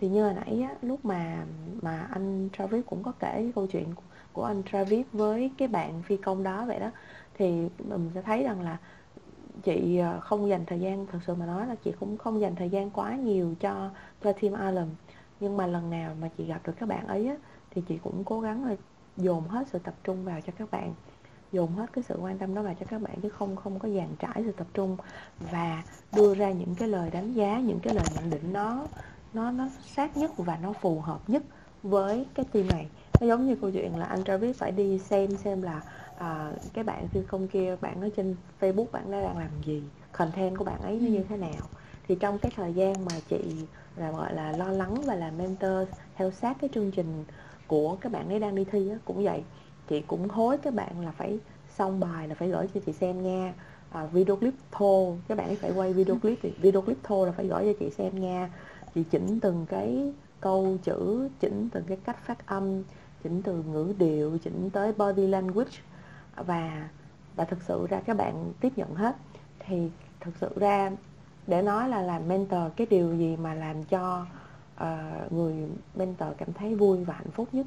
[0.00, 1.46] Thì như hồi nãy á, lúc mà
[1.82, 3.94] mà anh Travis cũng có kể cái câu chuyện
[4.32, 6.90] của, anh Travis với cái bạn phi công đó vậy đó.
[7.34, 8.78] Thì mình sẽ thấy rằng là
[9.62, 12.56] chị ờ, không dành thời gian thật sự mà nói là chị cũng không dành
[12.56, 13.90] thời gian quá nhiều cho
[14.22, 14.90] cho team Island.
[15.40, 17.36] Nhưng mà lần nào mà chị gặp được các bạn ấy á,
[17.70, 18.76] thì chị cũng cố gắng là
[19.16, 20.94] dồn hết sự tập trung vào cho các bạn
[21.52, 23.88] dồn hết cái sự quan tâm đó vào cho các bạn chứ không không có
[23.88, 24.96] dàn trải sự tập trung
[25.40, 28.88] và đưa ra những cái lời đánh giá những cái lời nhận định nó
[29.32, 31.42] nó nó sát nhất và nó phù hợp nhất
[31.82, 32.90] với cái team này
[33.20, 35.82] nó giống như câu chuyện là anh Travis phải đi xem xem là
[36.18, 40.58] à, cái bạn phi công kia bạn ở trên Facebook bạn đang làm gì content
[40.58, 41.60] của bạn ấy nó như thế nào.
[42.08, 43.40] Thì trong cái thời gian mà chị
[43.96, 47.24] là gọi là lo lắng và làm mentor theo sát cái chương trình
[47.66, 49.42] của các bạn ấy đang đi thi á, cũng vậy.
[49.88, 51.38] Chị cũng hối các bạn là phải
[51.76, 53.54] xong bài là phải gửi cho chị xem nha.
[53.92, 57.26] À, video clip thô các bạn ấy phải quay video clip thì video clip thô
[57.26, 58.50] là phải gửi cho chị xem nha.
[58.94, 62.82] Chị chỉnh từng cái câu chữ chỉnh từng cái cách phát âm
[63.22, 65.72] chỉnh từ ngữ điệu chỉnh tới body language.
[66.36, 66.88] Và
[67.36, 69.16] và thực sự ra các bạn tiếp nhận hết.
[69.58, 69.90] Thì
[70.20, 70.90] thực sự ra
[71.46, 74.26] để nói là làm mentor cái điều gì mà làm cho
[74.82, 75.54] uh, người
[75.94, 77.66] mentor cảm thấy vui và hạnh phúc nhất?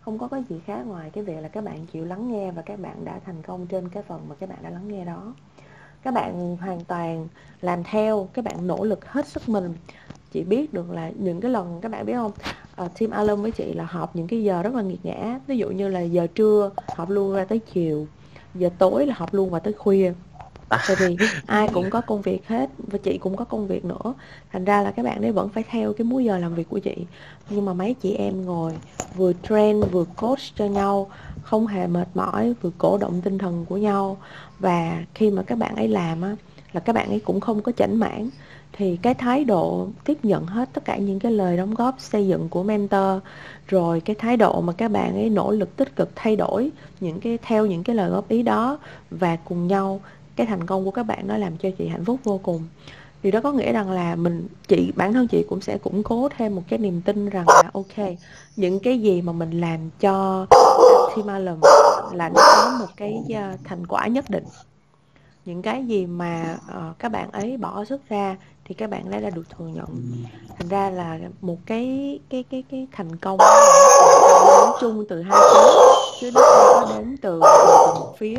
[0.00, 2.62] Không có cái gì khác ngoài cái việc là các bạn chịu lắng nghe và
[2.62, 5.34] các bạn đã thành công trên cái phần mà các bạn đã lắng nghe đó.
[6.02, 7.28] Các bạn hoàn toàn
[7.60, 9.74] làm theo các bạn nỗ lực hết sức mình
[10.32, 12.32] chị biết được là những cái lần các bạn biết không?
[12.84, 15.40] Uh, team alum với chị là họp những cái giờ rất là nghiệt ngã.
[15.46, 18.06] Ví dụ như là giờ trưa họp luôn ra tới chiều
[18.54, 20.12] giờ tối là họp luôn vào tới khuya.
[20.68, 21.16] Tại vì
[21.46, 24.14] ai cũng có công việc hết và chị cũng có công việc nữa.
[24.52, 26.78] Thành ra là các bạn đấy vẫn phải theo cái múi giờ làm việc của
[26.78, 26.96] chị.
[27.50, 28.72] Nhưng mà mấy chị em ngồi
[29.14, 31.10] vừa train vừa coach cho nhau
[31.42, 34.16] không hề mệt mỏi vừa cổ động tinh thần của nhau.
[34.58, 36.36] Và khi mà các bạn ấy làm á
[36.72, 38.30] là các bạn ấy cũng không có chảnh mãn
[38.80, 42.28] thì cái thái độ tiếp nhận hết tất cả những cái lời đóng góp xây
[42.28, 43.22] dựng của mentor
[43.66, 46.70] rồi cái thái độ mà các bạn ấy nỗ lực tích cực thay đổi
[47.00, 48.78] những cái theo những cái lời góp ý đó
[49.10, 50.00] và cùng nhau
[50.36, 52.62] cái thành công của các bạn nó làm cho chị hạnh phúc vô cùng.
[53.22, 56.28] Điều đó có nghĩa rằng là mình chị bản thân chị cũng sẽ củng cố
[56.36, 58.16] thêm một cái niềm tin rằng là ok
[58.56, 60.46] những cái gì mà mình làm cho
[61.16, 61.44] Team
[62.12, 64.44] là nó có một cái ờ, thành quả nhất định.
[65.44, 68.36] Những cái gì mà uh, các bạn ấy bỏ sức ra
[68.70, 69.86] thì các bạn ấy đã được thừa nhận.
[70.58, 75.70] Thành ra là một cái cái cái cái thành công đến chung từ hai phía
[76.20, 78.36] chứ nó không có đến từ, từ một phía.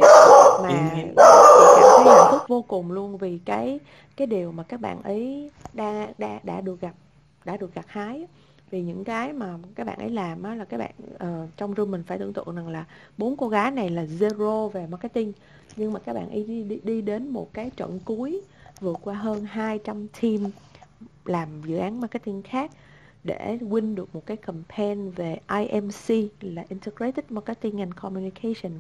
[0.64, 3.80] Mà chị cảm thấy hạnh phúc vô cùng luôn vì cái
[4.18, 6.94] cái điều mà các bạn ấy đã đã đã được gặp
[7.46, 8.28] đã được gặt hái.
[8.70, 11.92] Vì những cái mà các bạn ấy làm á là các bạn uh, trong room
[11.92, 12.86] mình phải tưởng tượng rằng là
[13.18, 15.34] bốn cô gái này là zero về marketing.
[15.76, 18.42] Nhưng mà các bạn ấy đi, đi, đi đến một cái trận cuối
[18.82, 20.52] vượt qua hơn 200 team
[21.26, 22.72] làm dự án marketing khác
[23.24, 28.72] để win được một cái campaign về IMC là Integrated Marketing and Communication.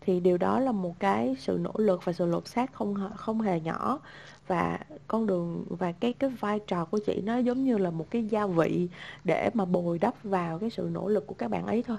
[0.00, 3.40] Thì điều đó là một cái sự nỗ lực và sự lột xác không không
[3.40, 4.00] hề nhỏ.
[4.46, 4.78] Và
[5.08, 8.24] con đường và cái cái vai trò của chị nó giống như là một cái
[8.26, 8.88] gia vị
[9.24, 11.96] để mà bồi đắp vào cái sự nỗ lực của các bạn ấy thôi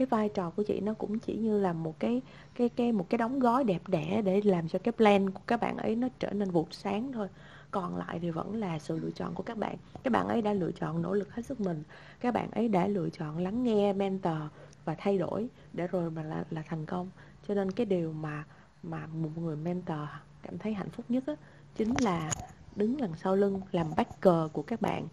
[0.00, 2.22] cái vai trò của chị nó cũng chỉ như là một cái
[2.54, 5.60] cái cái một cái đóng gói đẹp đẽ để làm cho cái plan của các
[5.60, 7.28] bạn ấy nó trở nên vụt sáng thôi.
[7.70, 9.76] Còn lại thì vẫn là sự lựa chọn của các bạn.
[10.02, 11.82] Các bạn ấy đã lựa chọn nỗ lực hết sức mình.
[12.20, 14.38] Các bạn ấy đã lựa chọn lắng nghe mentor
[14.84, 17.10] và thay đổi để rồi mà là là thành công.
[17.48, 18.44] Cho nên cái điều mà
[18.82, 20.08] mà một người mentor
[20.42, 21.34] cảm thấy hạnh phúc nhất đó,
[21.76, 22.34] chính là
[22.76, 25.08] đứng đằng sau lưng làm backer của các bạn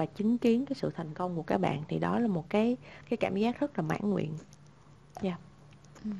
[0.00, 2.76] và chứng kiến cái sự thành công của các bạn thì đó là một cái
[3.10, 4.32] cái cảm giác rất là mãn nguyện.
[5.22, 5.36] Dạ.
[6.04, 6.16] Yeah.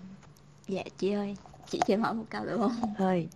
[0.68, 1.36] dạ chị ơi
[1.68, 2.94] chị cho em hỏi một câu được không?
[2.96, 3.28] Hơi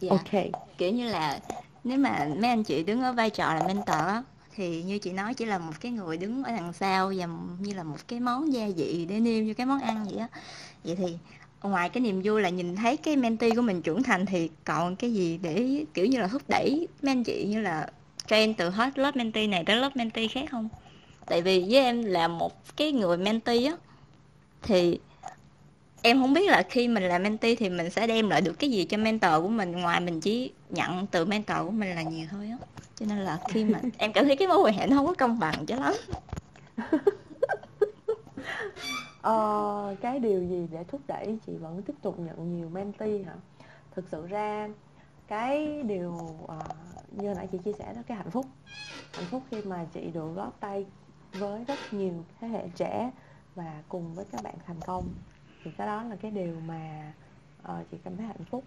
[0.00, 0.10] dạ.
[0.10, 0.44] Ok.
[0.78, 1.40] Kiểu như là
[1.84, 4.22] nếu mà mấy anh chị đứng ở vai trò là mentor á
[4.54, 7.26] thì như chị nói chỉ là một cái người đứng ở đằng sau và
[7.58, 10.28] như là một cái món gia vị để nêm cho cái món ăn vậy á.
[10.84, 11.18] Vậy thì
[11.62, 14.96] ngoài cái niềm vui là nhìn thấy cái mentee của mình trưởng thành thì còn
[14.96, 17.88] cái gì để kiểu như là thúc đẩy mấy anh chị như là
[18.28, 20.68] trend từ hết lớp mentee này tới lớp mentee khác không?
[21.26, 23.76] Tại vì với em là một cái người mentee á
[24.62, 25.00] thì
[26.02, 28.70] em không biết là khi mình là mentee thì mình sẽ đem lại được cái
[28.70, 32.26] gì cho mentor của mình ngoài mình chỉ nhận từ mentor của mình là nhiều
[32.30, 32.56] thôi á.
[32.96, 35.14] Cho nên là khi mà em cảm thấy cái mối quan hệ nó không có
[35.14, 35.94] công bằng cho lắm.
[39.22, 43.34] Ờ, cái điều gì để thúc đẩy chị vẫn tiếp tục nhận nhiều mentee hả?
[43.94, 44.68] Thực sự ra
[45.28, 46.12] cái điều
[46.42, 46.52] uh,
[47.10, 48.46] như nãy chị chia sẻ đó cái hạnh phúc.
[49.12, 50.86] Hạnh phúc khi mà chị được góp tay
[51.38, 53.10] với rất nhiều thế hệ trẻ
[53.54, 55.04] và cùng với các bạn thành công.
[55.64, 57.12] Thì cái đó là cái điều mà
[57.62, 58.64] uh, chị cảm thấy hạnh phúc.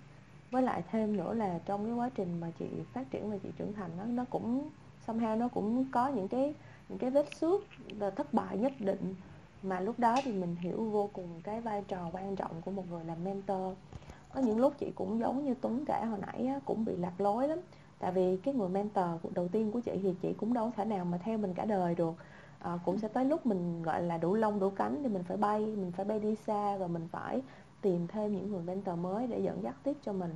[0.52, 3.50] Với lại thêm nữa là trong cái quá trình mà chị phát triển và chị
[3.58, 4.70] trưởng thành nó nó cũng
[5.08, 6.54] somehow nó cũng có những cái
[6.90, 7.62] những cái vết xước
[7.98, 9.16] và thất bại nhất định.
[9.64, 12.84] Mà lúc đó thì mình hiểu vô cùng cái vai trò quan trọng của một
[12.90, 13.74] người làm mentor
[14.34, 17.22] có những lúc chị cũng giống như tuấn kể hồi nãy á, cũng bị lạc
[17.22, 17.60] lối lắm.
[18.00, 21.06] Tại vì cái người mentor đầu tiên của chị thì chị cũng đâu thể nào
[21.06, 22.14] mà theo mình cả đời được.
[22.60, 25.38] À, cũng sẽ tới lúc mình gọi là đủ lông đủ cánh thì mình phải
[25.38, 27.42] bay mình phải bay đi xa và mình phải
[27.82, 30.32] tìm thêm những người mentor mới để dẫn dắt tiếp cho mình.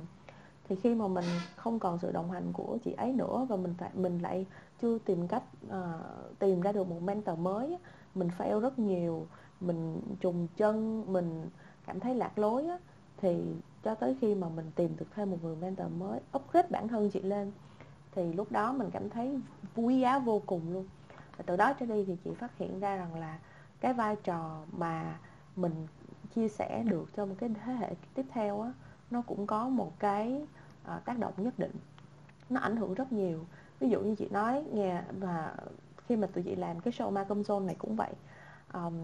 [0.68, 1.24] Thì khi mà mình
[1.56, 4.46] không còn sự đồng hành của chị ấy nữa và mình phải mình lại
[4.82, 7.78] chưa tìm cách uh, tìm ra được một mentor mới
[8.14, 9.26] mình fail rất nhiều
[9.60, 11.46] mình trùng chân mình
[11.86, 12.78] cảm thấy lạc lối á,
[13.16, 13.42] thì
[13.84, 17.10] cho tới khi mà mình tìm được thêm một người mentor mới upgrade bản thân
[17.10, 17.52] chị lên
[18.12, 19.40] thì lúc đó mình cảm thấy
[19.76, 20.86] quý giá vô cùng luôn.
[21.36, 23.38] Và từ đó trở đi thì chị phát hiện ra rằng là
[23.80, 25.18] cái vai trò mà
[25.56, 25.86] mình
[26.34, 28.72] chia sẻ được cho một cái thế hệ tiếp theo á
[29.10, 30.46] nó cũng có một cái
[30.94, 31.72] uh, tác động nhất định.
[32.50, 33.44] Nó ảnh hưởng rất nhiều.
[33.80, 35.56] Ví dụ như chị nói nghe và
[36.06, 38.12] khi mà tụi chị làm cái show ma công zone này cũng vậy
[38.72, 38.94] um,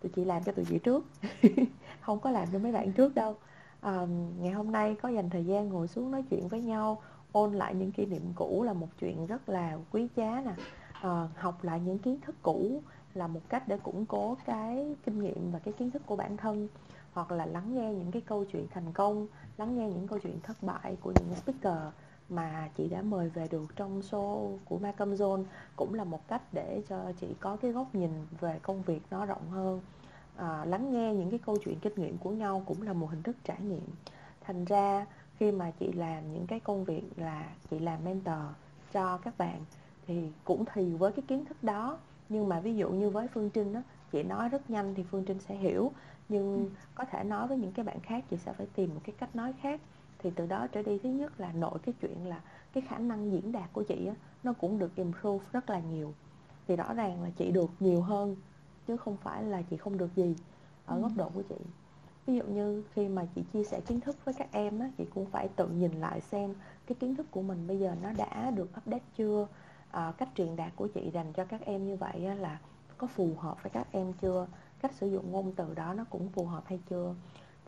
[0.00, 1.04] tụi chị làm cho tụi chị trước.
[2.00, 3.36] Không có làm cho mấy bạn trước đâu
[3.86, 4.06] à,
[4.38, 7.02] ngày hôm nay có dành thời gian ngồi xuống nói chuyện với nhau
[7.32, 10.54] ôn lại những kỷ niệm cũ là một chuyện rất là quý giá nè.
[10.92, 12.82] À, học lại những kiến thức cũ
[13.14, 16.36] là một cách để củng cố cái kinh nghiệm và cái kiến thức của bản
[16.36, 16.68] thân.
[17.12, 19.26] Hoặc là lắng nghe những cái câu chuyện thành công
[19.56, 21.78] lắng nghe những câu chuyện thất bại của những speaker
[22.28, 25.44] mà chị đã mời về được trong show của Malcolm Zone
[25.76, 28.10] cũng là một cách để cho chị có cái góc nhìn
[28.40, 29.80] về công việc nó rộng hơn
[30.36, 33.22] à, lắng nghe những cái câu chuyện kinh nghiệm của nhau cũng là một hình
[33.22, 33.88] thức trải nghiệm.
[34.40, 35.06] Thành ra
[35.38, 38.38] khi mà chị làm những cái công việc là chị làm mentor
[38.92, 39.60] cho các bạn
[40.06, 41.98] thì cũng thì với cái kiến thức đó.
[42.28, 43.82] Nhưng mà ví dụ như với phương trinh á
[44.12, 45.92] chị nói rất nhanh thì phương trinh sẽ hiểu.
[46.28, 49.14] Nhưng có thể nói với những cái bạn khác chị sẽ phải tìm một cái
[49.18, 49.80] cách nói khác.
[50.18, 52.40] Thì từ đó trở đi thứ nhất là nội cái chuyện là
[52.72, 56.14] cái khả năng diễn đạt của chị á, nó cũng được improve rất là nhiều.
[56.68, 58.36] Thì rõ ràng là chị được nhiều hơn
[58.86, 60.36] chứ không phải là chị không được gì
[60.86, 61.56] ở góc độ của chị.
[62.26, 65.04] Ví dụ như khi mà chị chia sẻ kiến thức với các em á, chị
[65.14, 66.54] cũng phải tự nhìn lại xem
[66.86, 69.46] cái kiến thức của mình bây giờ nó đã được update chưa
[69.90, 72.58] à, cách truyền đạt của chị dành cho các em như vậy á, là
[72.98, 74.46] có phù hợp với các em chưa
[74.80, 77.14] cách sử dụng ngôn từ đó nó cũng phù hợp hay chưa.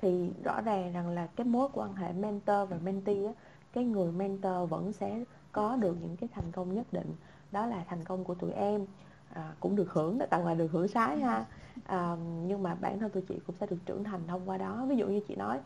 [0.01, 3.32] Thì rõ ràng rằng là cái mối quan hệ mentor và mentee á,
[3.73, 7.15] cái người mentor vẫn sẽ có được những cái thành công nhất định.
[7.53, 8.86] Đó là thành công của tụi em
[9.32, 11.44] à, cũng được hưởng tặng ngoài được hưởng sái ha.
[11.86, 14.86] À, nhưng mà bản thân tụi chị cũng sẽ được trưởng thành thông qua đó.
[14.88, 15.60] Ví dụ như chị nói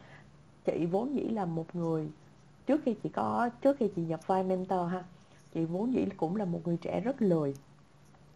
[0.64, 2.09] chị vốn dĩ là một người
[2.66, 5.05] trước khi chị có trước khi chị nhập vai mentor ha
[5.55, 7.55] chị vốn dĩ cũng là một người trẻ rất lười.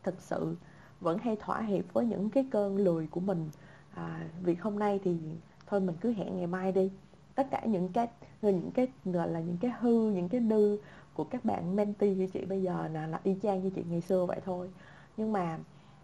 [0.03, 0.57] Thực sự
[1.01, 3.51] vẫn hay thỏa hiệp với những cái cơn lười của mình.
[3.95, 5.17] À, việc hôm nay thì
[5.67, 6.91] thôi mình cứ hẹn ngày mai đi.
[7.35, 8.09] Tất cả những cái
[8.43, 10.79] những cái gọi là những cái hư những cái đư
[11.15, 14.01] của các bạn mentee như chị bây giờ là là y chang như chị ngày
[14.01, 14.71] xưa vậy thôi
[15.17, 15.59] nhưng mà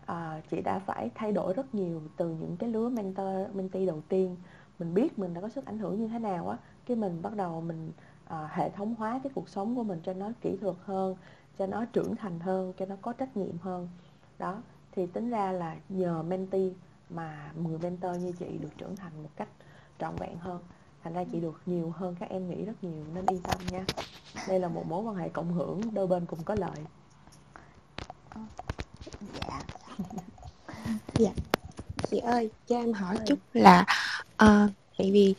[0.07, 4.01] à, chị đã phải thay đổi rất nhiều từ những cái lứa mentor mentee đầu
[4.09, 4.37] tiên.
[4.79, 6.57] Mình biết mình đã có sức ảnh hưởng như thế nào á
[6.87, 7.93] cái mình bắt đầu mình
[8.25, 11.17] à, hệ thống hóa cái cuộc sống của mình cho nó kỹ thuật hơn
[11.59, 13.89] cho nó trưởng thành hơn cho nó có trách nhiệm hơn.
[14.39, 14.63] Đó
[14.93, 16.71] thì tính ra là nhờ mentee
[17.11, 19.49] mà người mentor như chị được trưởng thành một cách
[19.99, 20.61] trọn vẹn hơn.
[21.03, 23.87] Thành ra chị được nhiều hơn các em nghĩ rất nhiều nên yên tâm nha.
[24.49, 26.87] Đây là một mối quan hệ cộng hưởng đôi bên cùng có lợi
[29.35, 29.63] dạ.
[31.19, 31.31] Dạ
[32.11, 33.85] chị ơi cho em hỏi chút là
[34.45, 35.35] uh, tại vì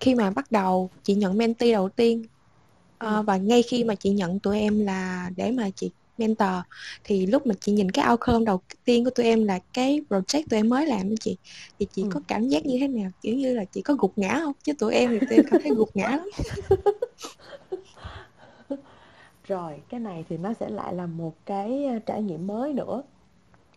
[0.00, 2.22] khi mà bắt đầu chị nhận mentee đầu tiên
[3.04, 6.48] uh, và ngay khi mà chị nhận tụi em là để mà chị mentor
[7.04, 10.42] thì lúc mà chị nhìn cái outcome đầu tiên của tụi em là cái project
[10.50, 11.36] tụi em mới làm đó chị
[11.78, 12.08] thì chị ừ.
[12.12, 13.10] có cảm giác như thế nào?
[13.20, 14.52] Kiểu như là chị có gục ngã không?
[14.64, 16.28] Chứ tụi em thì tụi em cảm thấy gục ngã lắm
[19.46, 23.02] rồi cái này thì nó sẽ lại là một cái ờ, trải nghiệm mới nữa.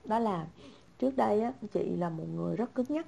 [0.06, 0.48] Đó là
[1.00, 3.08] trước đây á chị là một người rất cứng nhắc.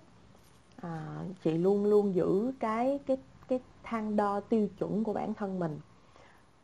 [0.81, 3.17] À, chị luôn luôn giữ cái cái
[3.47, 5.79] cái thang đo tiêu chuẩn của bản thân mình.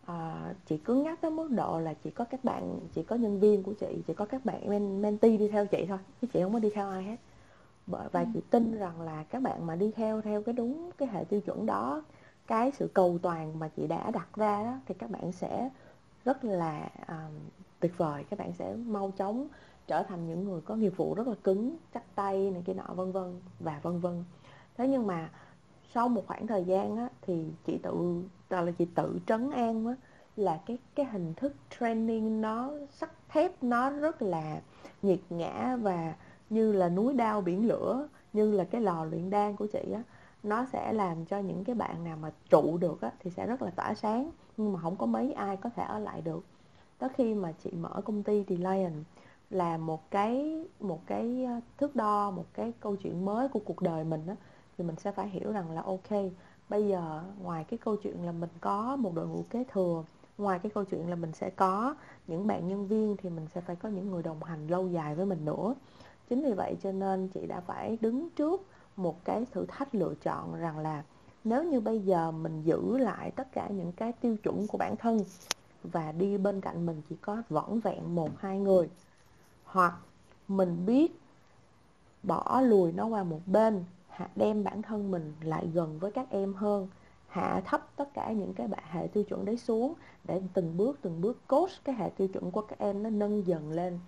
[0.06, 3.40] À, chị cứng nhắc tới mức độ là chỉ có các bạn chỉ có nhân
[3.40, 6.41] viên của chị chỉ có các bạn men, mentee đi theo chị thôi chứ chị
[6.44, 7.18] không có đi theo ai hết.
[7.88, 8.26] Và ừ.
[8.34, 11.41] chị tin rằng là các bạn mà đi theo theo cái đúng cái hệ tiêu
[11.41, 12.03] chuẩn đó
[12.48, 15.69] cái sự cầu toàn mà chị đã đặt ra đó thì các bạn sẽ
[16.28, 17.34] rất là um,
[17.80, 18.24] tuyệt vời.
[18.30, 19.48] Các bạn sẽ mau chóng
[19.88, 22.94] trở thành những người có nghiệp vụ rất là cứng chắc tay này kia nọ
[22.95, 24.24] vân vân và vân vân.
[24.78, 25.30] Thế nhưng mà
[25.94, 29.95] sau một khoảng thời gian á, thì chị tự là chị tự trấn an á,
[30.36, 34.62] là cái cái hình thức training nó sắt thép nó rất là
[35.02, 36.14] nhiệt ngã và
[36.49, 40.04] như là núi đao biển lửa như là cái lò luyện đan của chị á
[40.44, 43.62] nó sẽ làm cho những cái bạn nào mà trụ được á, thì sẽ rất
[43.62, 46.43] là tỏa sáng nhưng mà không có mấy ai có thể ở lại được.
[46.97, 49.03] Tới khi mà chị mở công ty thì Lion
[49.49, 53.81] là một cái một cái ờ, thước đo, một cái câu chuyện mới của cuộc
[53.81, 54.35] đời mình á.
[54.77, 56.31] Thì mình sẽ phải hiểu rằng là ok,
[56.69, 60.03] bây giờ ngoài cái câu chuyện là mình có một đội ngũ kế thừa,
[60.38, 61.95] ngoài cái câu chuyện là mình sẽ có
[62.27, 65.15] những bạn nhân viên thì mình sẽ phải có những người đồng hành lâu dài
[65.15, 65.75] với mình nữa.
[66.29, 68.61] Chính vì vậy cho nên chị đã phải đứng trước
[68.95, 71.03] một cái thử thách lựa chọn rằng là
[71.43, 74.95] nếu như bây giờ mình giữ lại tất cả những cái tiêu chuẩn của bản
[74.97, 75.26] thân
[75.84, 78.89] và đi bên cạnh mình chỉ có vỏn vẹn một, hai người,
[79.64, 79.93] hoặc
[80.47, 81.11] mình biết
[82.23, 86.30] bỏ lùi nó qua một bên, hạ đem bản thân mình lại gần với các
[86.30, 86.88] em hơn,
[87.27, 89.93] hạ thấp tất cả những cái hệ tiêu chuẩn đấy xuống
[90.23, 93.47] để từng bước từng bước coach cái hệ tiêu chuẩn của các em nó nâng
[93.47, 93.99] dần lên.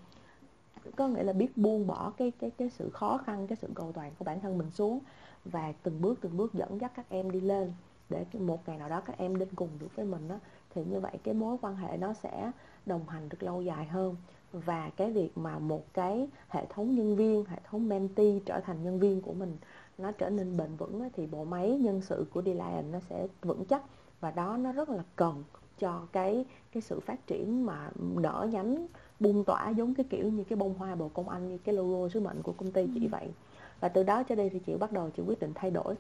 [0.96, 3.92] Có nghĩa là biết buông bỏ cái cái cái sự khó khăn, cái sự cầu
[3.92, 5.00] toàn của bản thân mình xuống
[5.46, 7.74] và từng bước từng bước dẫn dắt các em đi lên
[8.10, 10.40] để một ngày nào đó các em đến cùng được với mình đó
[10.70, 12.52] thì như vậy cái mối quan hệ nó sẽ
[12.86, 14.16] đồng hành được lâu dài hơn.
[14.52, 18.84] Và cái việc mà một cái hệ thống nhân viên hệ thống mentee trở thành
[18.84, 19.58] nhân viên của mình
[19.98, 23.66] nó trở nên bền vững thì bộ máy nhân sự của Delian nó sẽ vững
[23.66, 23.84] chắc.
[24.20, 25.44] Và đó nó rất là cần
[25.80, 28.88] cho cái cái sự phát triển mà nở nhánh
[29.20, 32.10] bung tỏa giống cái kiểu như cái bông hoa bồ công anh như cái logo
[32.10, 33.28] sứ mệnh của công ty chị vậy
[33.80, 35.96] và từ đó cho đi thì chị bắt đầu chị quyết định thay đổi.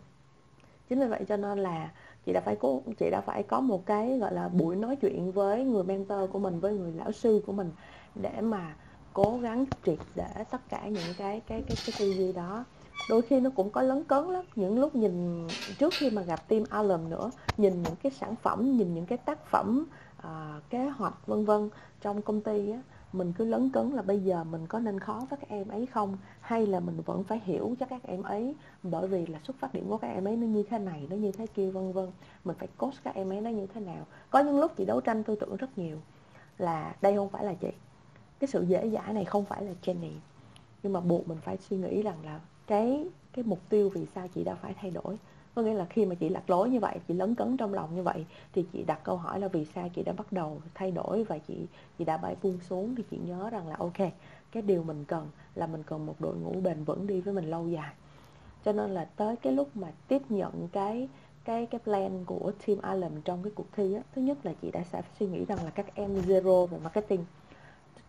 [0.89, 1.91] Chính vì vậy cho nên là
[2.25, 5.31] chị đã phải cố chị đã phải có một cái gọi là buổi nói chuyện
[5.31, 7.71] với người mentor của mình với người lão sư của mình
[8.15, 8.75] để mà
[9.13, 12.65] cố gắng triệt để tất cả những cái cái cái cái tư duy đó.
[13.07, 14.45] Đôi khi nó cũng có lấn cấn lắm.
[14.55, 15.47] Những lúc nhìn
[15.77, 19.17] trước khi mà gặp team alum nữa nhìn những cái sản phẩm nhìn những cái
[19.17, 19.87] tác phẩm
[20.17, 21.69] uh, kế hoạch vân vân
[22.01, 22.81] trong công ty á
[23.13, 25.85] mình cứ lấn cấn là bây giờ mình có nên khó với các em ấy
[25.85, 26.17] không?
[26.41, 29.73] Hay là mình vẫn phải hiểu cho các em ấy bởi vì là xuất phát
[29.73, 32.11] điểm của các em ấy nó như thế này, nó như thế kia, vân vân.
[32.45, 34.05] Mình phải coach các em ấy nó như thế nào.
[34.29, 35.97] Có những lúc chị đấu tranh tư tưởng rất nhiều
[36.57, 37.69] là đây không phải là chị.
[38.39, 40.11] Cái sự dễ dãi này không phải là Jenny.
[40.83, 44.27] Nhưng mà buộc mình phải suy nghĩ rằng là cái cái mục tiêu vì sao
[44.27, 45.17] chị đã phải thay đổi
[45.55, 47.95] có nghĩa là khi mà chị lạc lối như vậy, chị lấn cấn trong lòng
[47.95, 50.91] như vậy, thì chị đặt câu hỏi là vì sao chị đã bắt đầu thay
[50.91, 51.67] đổi và chị
[51.97, 53.97] chị đã bãi buông xuống thì chị nhớ rằng là, ok,
[54.51, 57.45] cái điều mình cần là mình cần một đội ngũ bền vững đi với mình
[57.45, 57.93] lâu dài.
[58.65, 61.09] Cho nên là tới cái lúc mà tiếp nhận cái
[61.45, 64.71] cái cái plan của team Allen trong cái cuộc thi á, thứ nhất là chị
[64.71, 67.25] đã sẽ suy nghĩ rằng là các em zero về marketing.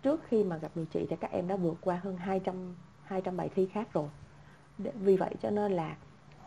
[0.02, 3.36] Trước khi mà gặp được chị thì các em đã vượt qua hơn 200 200
[3.36, 4.08] bài thi khác rồi.
[4.78, 5.96] Vì vậy cho nên là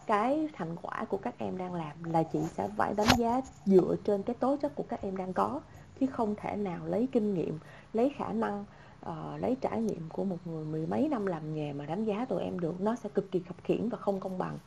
[0.06, 3.96] cái thành quả của các em đang làm là chị sẽ phải đánh giá dựa
[4.04, 5.62] trên cái tố chất của các em đang có
[6.00, 7.60] chứ không thể nào lấy kinh nghiệm
[7.94, 8.66] lấy khả năng
[9.10, 12.26] uh, lấy trải nghiệm của một người mười mấy năm làm nghề mà đánh giá
[12.26, 12.82] tụi em được.
[12.82, 14.58] Nó sẽ cực kỳ khập khiển và không công bằng.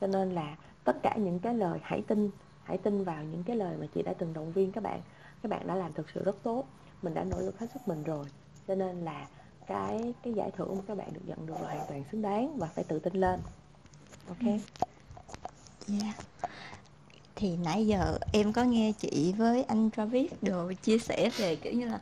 [0.00, 2.30] Cho nên là tất cả những cái lời hãy tin
[2.62, 5.00] hãy tin vào những cái lời mà chị đã từng động viên các bạn.
[5.42, 6.64] Các bạn đã làm thực sự rất tốt.
[7.02, 8.24] Mình đã nỗ lực hết sức mình rồi.
[8.68, 9.26] Cho nên là
[9.66, 12.58] cái cái giải thưởng mà các bạn được nhận được là hoàn toàn xứng đáng
[12.58, 13.40] và phải tự tin lên
[14.28, 14.60] ok yeah.
[15.88, 16.12] Dạ.
[17.36, 21.72] thì nãy giờ em có nghe chị với anh Travis đồ chia sẻ về kiểu
[21.72, 22.00] như là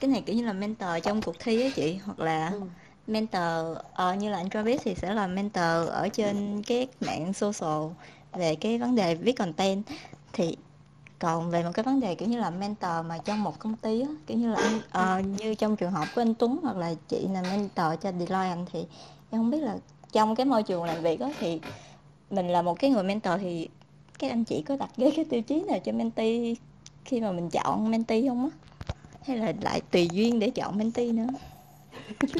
[0.00, 2.60] cái này kiểu như là mentor trong cuộc thi á chị hoặc là ừ.
[3.06, 3.78] mentor
[4.10, 7.92] uh, như là anh Travis thì sẽ là mentor ở trên cái mạng social
[8.32, 9.82] về cái vấn đề viết content
[10.32, 10.56] thì
[11.18, 14.00] còn về một cái vấn đề kiểu như là mentor mà trong một công ty
[14.00, 16.94] á kiểu như là anh uh, như trong trường hợp của anh Tuấn hoặc là
[17.08, 18.80] chị là mentor cho Deloitte thì
[19.30, 19.76] em không biết là
[20.12, 21.60] trong cái môi trường làm việc đó thì
[22.30, 23.68] mình là một cái người mentor thì
[24.18, 26.54] các anh chị có đặt cái cái tiêu chí nào cho mentee
[27.04, 28.50] khi mà mình chọn mentee không á?
[29.22, 31.26] Hay là lại tùy duyên để chọn mentee nữa?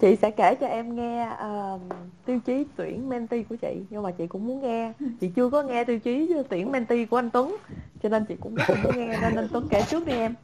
[0.00, 1.80] Chị sẽ kể cho em nghe uh,
[2.24, 4.92] tiêu chí tuyển mentee của chị nhưng mà chị cũng muốn nghe.
[5.20, 7.56] Chị chưa có nghe tiêu chí tuyển mentee của anh Tuấn
[8.02, 10.34] cho nên chị cũng rất muốn nghe nên anh Tuấn kể trước đi em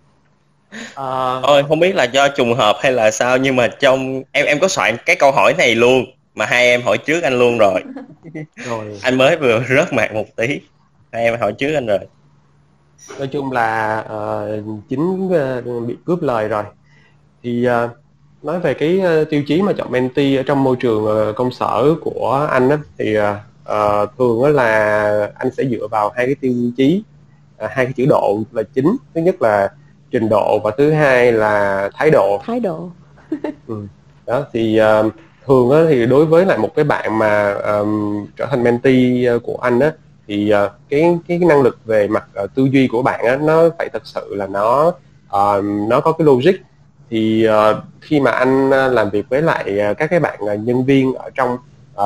[0.95, 1.41] à...
[1.43, 4.59] Ôi, không biết là do trùng hợp hay là sao nhưng mà trong em em
[4.61, 6.05] có soạn cái câu hỏi này luôn
[6.35, 7.83] mà hai em hỏi trước anh luôn rồi.
[8.57, 8.99] Rồi.
[9.03, 10.61] Anh mới vừa rớt mạng một tí
[11.13, 11.99] hai em hỏi trước anh rồi.
[13.19, 16.65] Nói chung là uh, chính uh, bị cướp lời rồi.
[17.43, 17.91] Thì uh,
[18.43, 21.53] nói về cái uh, tiêu chí mà chọn mentee ở trong môi trường uh, công
[21.53, 23.25] sở của anh á, thì uh,
[23.63, 27.03] uh, thường đó là anh sẽ dựa vào hai cái tiêu chí
[27.65, 28.97] uh, hai cái chữ độ là chính.
[29.15, 29.69] Thứ nhất là
[30.13, 32.41] trình độ và thứ hai là thái độ.
[32.47, 32.91] Thái độ.
[33.67, 33.87] Ừ.
[34.27, 35.13] đó thì uh,
[35.47, 39.59] thường á, thì đối với lại một cái bạn mà um, trở thành mentee của
[39.63, 39.93] anh á
[40.29, 43.69] thì uh, cái cái năng lực về mặt uh, tư duy của bạn á nó
[43.79, 44.89] phải thật sự là nó
[45.37, 46.55] uh, nó có cái logic.
[47.11, 50.61] Thì uh, khi mà anh uh, làm việc với lại uh, các cái bạn uh,
[50.61, 51.57] nhân viên ở trong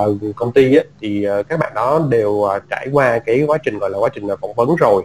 [0.05, 3.59] uh, công ty á, thì uh, các bạn đó đều uh, trải qua cái quá
[3.59, 5.03] trình gọi là quá trình uh, phỏng vấn rồi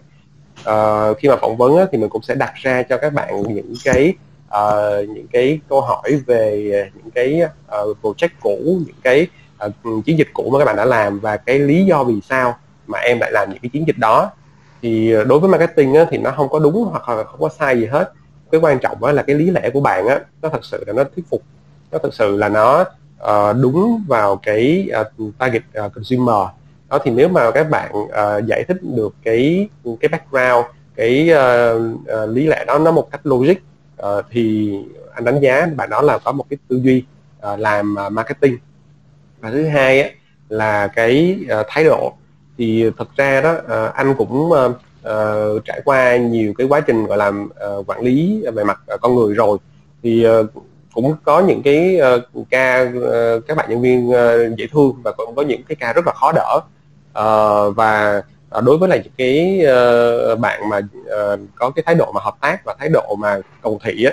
[0.70, 3.44] uh, khi mà phỏng vấn á, thì mình cũng sẽ đặt ra cho các bạn
[3.54, 4.14] những cái
[4.58, 7.42] uh, những cái câu hỏi về những cái
[7.82, 9.28] uh, project cũ những cái
[9.66, 12.56] uh, chiến dịch cũ mà các bạn đã làm và cái lý do vì sao
[12.88, 14.32] mà em lại làm những cái chiến dịch đó.
[14.82, 17.80] Thì đối với marketing á, thì nó không có đúng hoặc là không có sai
[17.80, 18.12] gì hết.
[18.52, 20.94] Cái quan trọng á, là cái lý lẽ của bạn á nó thật sự là
[20.94, 21.42] nó thuyết phục
[21.92, 22.86] nó thật sự là nó
[23.24, 26.48] uh, đúng vào cái uh, target uh, consumer
[26.92, 29.70] đó thì nếu mà các bạn uh, giải thích được cái
[30.00, 30.66] cái background
[30.96, 31.82] cái uh,
[32.24, 33.56] uh, lý lẽ đó nó một cách logic
[34.02, 34.76] uh, thì
[35.14, 37.04] anh đánh giá bạn đó là có một cái tư duy
[37.54, 38.58] uh, làm uh, marketing.
[39.40, 40.10] Và thứ hai á,
[40.50, 42.14] là cái uh, thái độ.
[42.58, 44.72] Thì thật ra đó uh, anh cũng uh,
[45.10, 49.02] uh, trải qua nhiều cái quá trình gọi là uh, quản lý về mặt uh,
[49.02, 49.58] con người rồi.
[50.04, 50.46] Thì uh,
[50.94, 55.12] cũng có những cái uh, ca uh, các bạn nhân viên uh, dễ thương và
[55.12, 56.60] cũng có những cái ca rất là khó đỡ
[57.20, 59.62] uh, và ờ, đối với lại những cái
[60.34, 63.38] uh, bạn mà uh, có cái thái độ mà hợp tác và thái độ mà
[63.62, 64.12] cầu thị á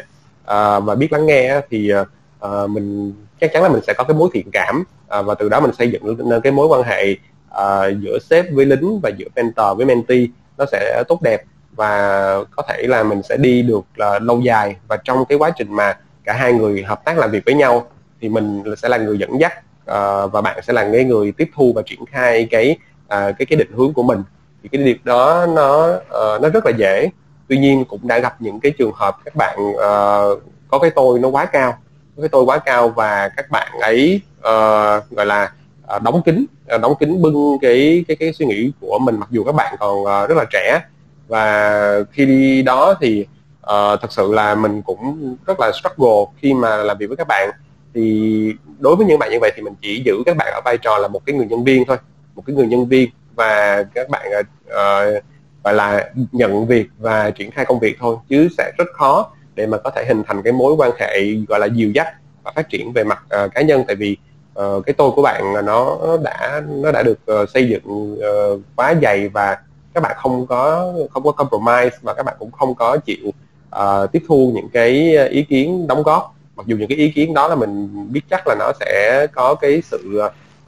[0.79, 4.17] uh, và biết lắng nghe thì uh, mình chắc chắn là mình sẽ có cái
[4.17, 4.85] mối thiện cảm
[5.19, 7.17] uh, và từ đó mình xây dựng nên cái mối quan hệ
[7.51, 10.27] uh, giữa sếp với lính và giữa mentor với mentee.
[10.59, 11.43] Nó sẽ tốt đẹp
[11.73, 14.77] và có thể là mình sẽ đi được là lâu dài.
[14.89, 17.87] Và trong cái quá trình mà cả hai người hợp tác làm việc với nhau
[18.21, 21.51] thì mình sẽ là người dẫn dắt uh, và bạn sẽ là cái người tiếp
[21.55, 22.77] thu và triển khai cái
[23.09, 24.23] à, cái cái định hướng của mình.
[24.63, 27.11] Thì cái việc đó nó uh, nó rất là dễ.
[27.49, 31.19] Tuy nhiên cũng đã gặp những cái trường hợp các bạn uh, có cái tôi
[31.19, 31.79] nó quá cao
[32.17, 35.53] có cái tôi quá cao và các bạn ấy uh, gọi là
[35.97, 39.17] uh, đóng kín uh, đóng kín bưng cái cái cái suy nghĩ của mình.
[39.19, 40.81] Mặc dù các bạn còn uh, rất là trẻ.
[41.29, 43.27] Và khi đi đó thì
[43.63, 47.29] uh, thật sự là mình cũng rất là struggle khi mà làm việc với các
[47.29, 47.51] bạn.
[47.95, 50.79] Thì đối với những bạn như vậy thì mình chỉ giữ các bạn ở vai
[50.79, 51.97] trò là một cái người nhân viên thôi
[52.39, 54.31] một cái người nhân viên và các bạn
[54.67, 55.25] uh,
[55.65, 59.67] gọi là nhận việc và triển khai công việc thôi chứ sẽ rất khó để
[59.67, 62.09] mà có thể hình thành cái mối quan hệ gọi là dìu dắt
[62.43, 63.85] và phát triển về mặt uh, cá nhân.
[63.87, 64.17] Tại vì
[64.61, 68.95] uh, cái tôi của bạn nó đã nó đã được uh, xây dựng uh, quá
[69.03, 69.59] dày và
[69.95, 73.29] các bạn không có không có compromise và các bạn cũng không có chịu
[73.77, 76.35] uh, tiếp thu những cái ý kiến đóng góp.
[76.57, 79.55] Mặc dù những cái ý kiến đó là mình biết chắc là nó sẽ có
[79.55, 80.21] cái sự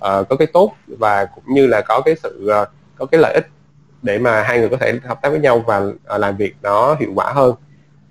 [0.04, 2.68] uh, có cái tốt và cũng như là có cái sự uh,
[2.98, 3.46] có cái lợi ích
[4.02, 6.94] để mà hai người có thể hợp tác với nhau và uh, làm việc nó
[6.94, 7.54] hiệu quả hơn.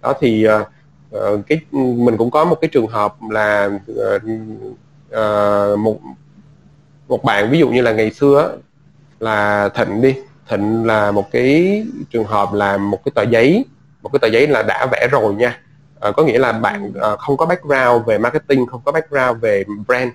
[0.02, 4.22] Đó thì uh, cái mình cũng có một cái trường hợp là uh,
[5.12, 6.00] uh, một
[7.08, 8.58] một bạn ví dụ như là ngày xưa
[9.20, 10.16] là thịnh đi.
[10.50, 13.66] Thịnh là một cái trường hợp là một cái tờ giấy
[14.02, 15.60] một cái tờ giấy là đã vẽ rồi nha.
[16.10, 19.64] Uh, có nghĩa là bạn uh, không có background về marketing không có background về
[19.88, 20.12] brand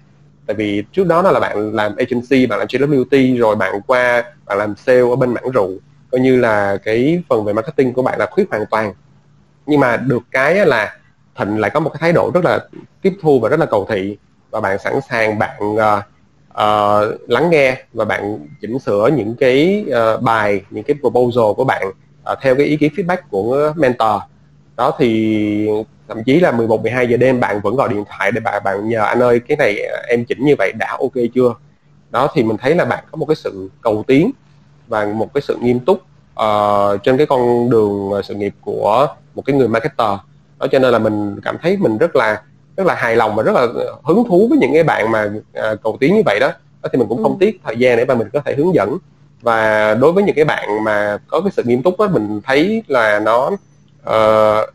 [0.47, 4.25] tại vì trước đó nó là bạn làm agency bạn làm JWT rồi bạn qua
[4.47, 5.71] bạn làm sale ở bên mảng rượu.
[6.11, 8.93] Coi như là cái phần về marketing của bạn là khuyết hoàn toàn.
[9.67, 10.97] Nhưng mà được cái là
[11.39, 12.59] thịnh lại có một cái thái độ rất là
[13.03, 14.17] tiếp thu và rất là cầu thị.
[14.51, 15.81] Và bạn sẵn sàng bạn uh,
[16.51, 21.65] uh, lắng nghe và bạn chỉnh sửa những cái uh, bài những cái proposal của
[21.65, 21.89] bạn
[22.33, 24.23] uh, theo cái ý kiến feedback của mentor
[24.77, 25.69] đó thì
[26.09, 28.89] thậm chí là 11 12 giờ đêm bạn vẫn gọi điện thoại để bạn bạn
[28.89, 29.79] nhờ anh ơi cái này
[30.09, 31.55] em chỉnh như vậy đã ok chưa?
[32.11, 34.31] Đó thì mình thấy là bạn có một cái sự cầu tiến
[34.89, 35.99] và một cái sự nghiêm túc
[36.41, 40.19] uh, trên cái con đường sự nghiệp của một cái người marketer.
[40.59, 42.43] Đó cho nên là mình cảm thấy mình rất là
[42.77, 43.67] rất là hài lòng và rất là
[44.03, 45.31] hứng thú với những cái bạn mà
[45.73, 46.51] uh, cầu tiến như vậy đó.
[46.83, 47.37] Đó thì mình cũng không ừ.
[47.41, 48.99] tiếc thời gian để mà mình có thể hướng dẫn.
[49.43, 52.83] Và đối với những cái bạn mà có cái sự nghiêm túc đó mình thấy
[52.87, 53.51] là nó
[54.11, 54.69] uh,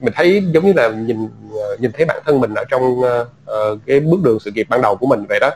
[0.00, 3.78] mình thấy giống như là nhìn ờ, nhìn thấy bản thân mình ở trong uh,
[3.86, 5.50] cái bước đường sự nghiệp ban đầu của mình vậy đó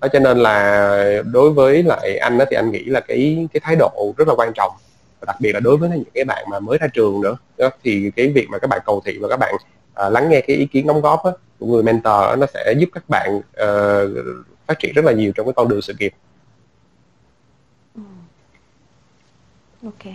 [0.00, 3.60] đó cho nên là đối với lại anh đó thì anh nghĩ là cái cái
[3.64, 4.72] thái độ rất là quan trọng
[5.20, 7.70] và đặc biệt là đối với những cái bạn mà mới ra trường nữa đó,
[7.84, 9.54] thì cái việc mà các bạn cầu thị và các bạn
[10.06, 12.74] uh, lắng nghe cái ý kiến đóng góp đó, của người mentor đó, nó sẽ
[12.78, 14.36] giúp các bạn uh,
[14.66, 16.12] phát triển rất là nhiều trong cái con đường sự nghiệp.
[17.94, 18.02] Ừ.
[19.84, 20.14] Ok.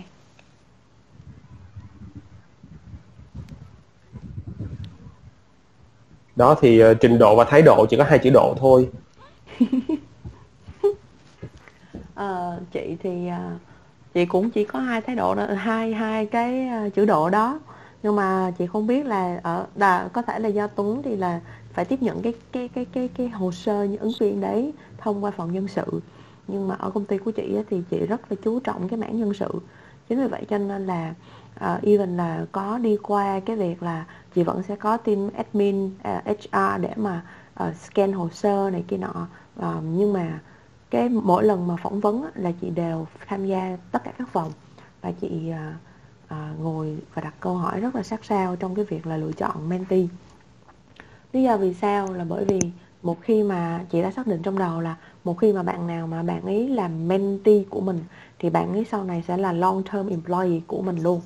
[6.36, 8.88] Đó thì uh, trình độ và thái độ chỉ có hai chữ độ thôi.
[12.14, 13.60] À, chị thì uh,
[14.14, 17.60] chị cũng chỉ có hai thái độ đó, hai hai cái uh, chữ độ đó.
[18.02, 21.40] Nhưng mà chị không biết là ở là có thể là do Tuấn thì là
[21.72, 25.24] phải tiếp nhận cái cái cái cái cái hồ sơ những ứng viên đấy thông
[25.24, 26.00] qua phòng nhân sự.
[26.48, 29.20] Nhưng mà ở công ty của chị thì chị rất là chú trọng cái mảng
[29.20, 29.48] nhân sự.
[30.08, 31.14] Chính vì vậy cho nên là
[31.64, 34.04] uh, even là có đi qua cái việc là
[34.34, 37.22] chị vẫn sẽ có team admin à, uh, HR để mà
[37.64, 39.26] uh, scan hồ sơ này kia nọ.
[39.60, 40.40] Uh, nhưng mà
[40.90, 44.52] cái mỗi lần mà phỏng vấn là chị đều tham gia tất cả các vòng
[45.00, 48.84] và chị uh, uh, ngồi và đặt câu hỏi rất là sát sao trong cái
[48.84, 50.06] việc là lựa chọn mentee.
[51.32, 52.60] Lý do vì sao là bởi vì
[53.02, 56.06] một khi mà chị đã xác định trong đầu là một khi mà bạn nào
[56.06, 58.00] mà bạn ấy làm mentee của mình
[58.38, 61.20] thì bạn ấy sau này sẽ là long term employee của mình luôn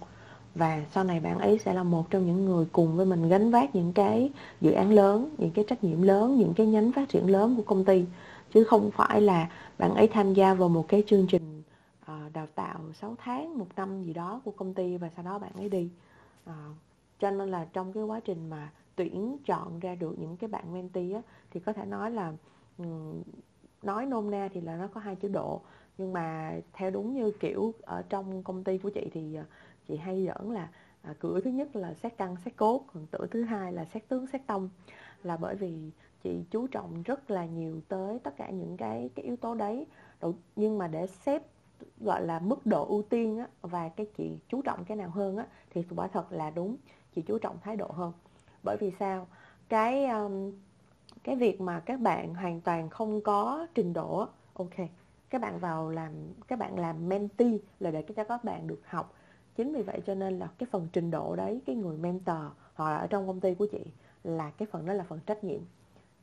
[0.54, 3.50] và sau này bạn ấy sẽ là một trong những người cùng với mình gánh
[3.50, 7.08] vác những cái dự án lớn những cái trách nhiệm lớn những cái nhánh phát
[7.08, 8.04] triển lớn của công ty.
[8.54, 11.62] Chứ không phải là bạn ấy tham gia vào một cái chương trình
[12.06, 15.38] ờ, đào tạo 6 tháng một năm gì đó của công ty và sau đó
[15.38, 15.90] bạn ấy đi.
[16.44, 16.54] Ờ,
[17.18, 20.72] cho nên là trong cái quá trình mà tuyển chọn ra được những cái bạn
[20.74, 22.32] mentee á, thì có thể nói là
[22.78, 22.84] ừ,
[23.82, 25.60] nói nôm na thì là nó có hai chế độ.
[25.98, 29.44] Nhưng mà theo đúng như kiểu ở trong công ty của chị thì ờ,
[29.90, 30.68] chị hay giỡn là
[31.02, 34.08] à, cửa thứ nhất là xét căn xét cốt còn cửa thứ hai là xét
[34.08, 34.68] tướng xét tông.
[35.22, 35.90] Là bởi vì
[36.22, 39.86] chị chú trọng rất là nhiều tới tất cả những cái cái yếu tố đấy.
[40.56, 41.42] Nhưng mà để xếp
[42.00, 45.36] gọi là mức độ ưu tiên á, và cái chị chú trọng cái nào hơn
[45.36, 46.76] á, thì quả thật là đúng
[47.14, 48.12] chị chú trọng thái độ hơn.
[48.62, 49.26] Bởi vì sao?
[49.68, 50.52] Cái um,
[51.24, 54.74] cái việc mà các bạn hoàn toàn không có trình độ ok
[55.30, 56.12] các bạn vào làm
[56.48, 59.14] các bạn làm mentee là để cho các bạn được học
[59.60, 62.36] chính vì vậy cho nên là cái phần trình độ đấy, cái người mentor
[62.74, 63.80] họ ở trong công ty của chị
[64.24, 65.60] là cái phần đó là phần trách nhiệm.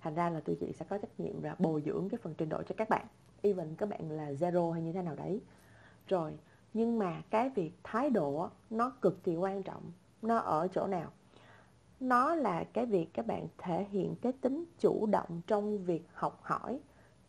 [0.01, 2.49] Thành ra là tụi chị sẽ có trách nhiệm là bồi dưỡng cái phần trình
[2.49, 3.05] độ cho các bạn.
[3.41, 5.41] Even các bạn là zero hay như thế nào đấy.
[6.07, 6.33] Rồi,
[6.73, 9.91] nhưng mà cái việc thái độ nó cực kỳ quan trọng.
[10.21, 11.11] Nó ở chỗ nào?
[11.99, 16.39] Nó là cái việc các bạn thể hiện cái tính chủ động trong việc học
[16.41, 16.79] hỏi,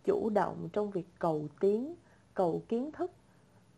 [0.04, 1.94] chủ động trong việc cầu tiến,
[2.34, 3.10] cầu kiến thức,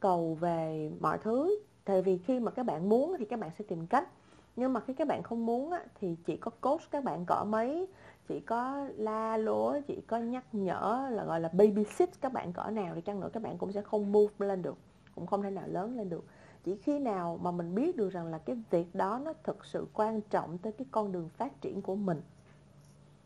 [0.00, 1.60] cầu về mọi thứ
[1.90, 4.08] tại vì khi mà các bạn muốn thì các bạn sẽ tìm cách.
[4.56, 7.44] Nhưng mà khi các bạn không muốn á, thì chỉ có coach các bạn cỡ
[7.44, 7.86] mấy
[8.28, 12.70] chỉ có la lúa chỉ có nhắc nhở là gọi là babysit các bạn cỡ
[12.70, 14.76] nào thì chăng nữa các bạn cũng sẽ không move lên được
[15.14, 16.24] cũng không thể nào lớn lên được.
[16.64, 19.86] Chỉ khi nào mà mình biết được rằng là cái việc đó nó thực sự
[19.94, 22.22] quan trọng tới cái con đường phát triển của mình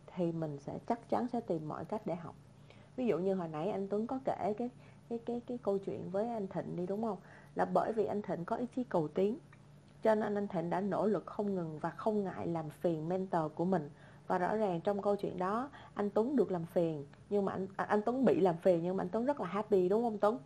[0.07, 2.35] thì mình sẽ chắc chắn sẽ tìm mọi cách để học.
[2.97, 4.71] Ví dụ như hồi nãy anh Tuấn có kể cái
[5.09, 7.19] cái cái cái câu chuyện với anh Thịnh đi đúng không?
[7.55, 9.39] Là bởi vì anh Thịnh có ý chí cầu tiến.
[10.03, 13.43] Cho nên anh Thịnh đã nỗ lực không ngừng và không ngại làm phiền mentor
[13.55, 13.91] của mình.
[14.27, 17.67] Và rõ ràng trong câu chuyện đó, anh Tuấn được làm phiền, nhưng mà anh
[17.77, 20.19] à, anh Tuấn bị làm phiền, nhưng mà anh Tuấn rất là happy, đúng không
[20.19, 20.39] Tuấn?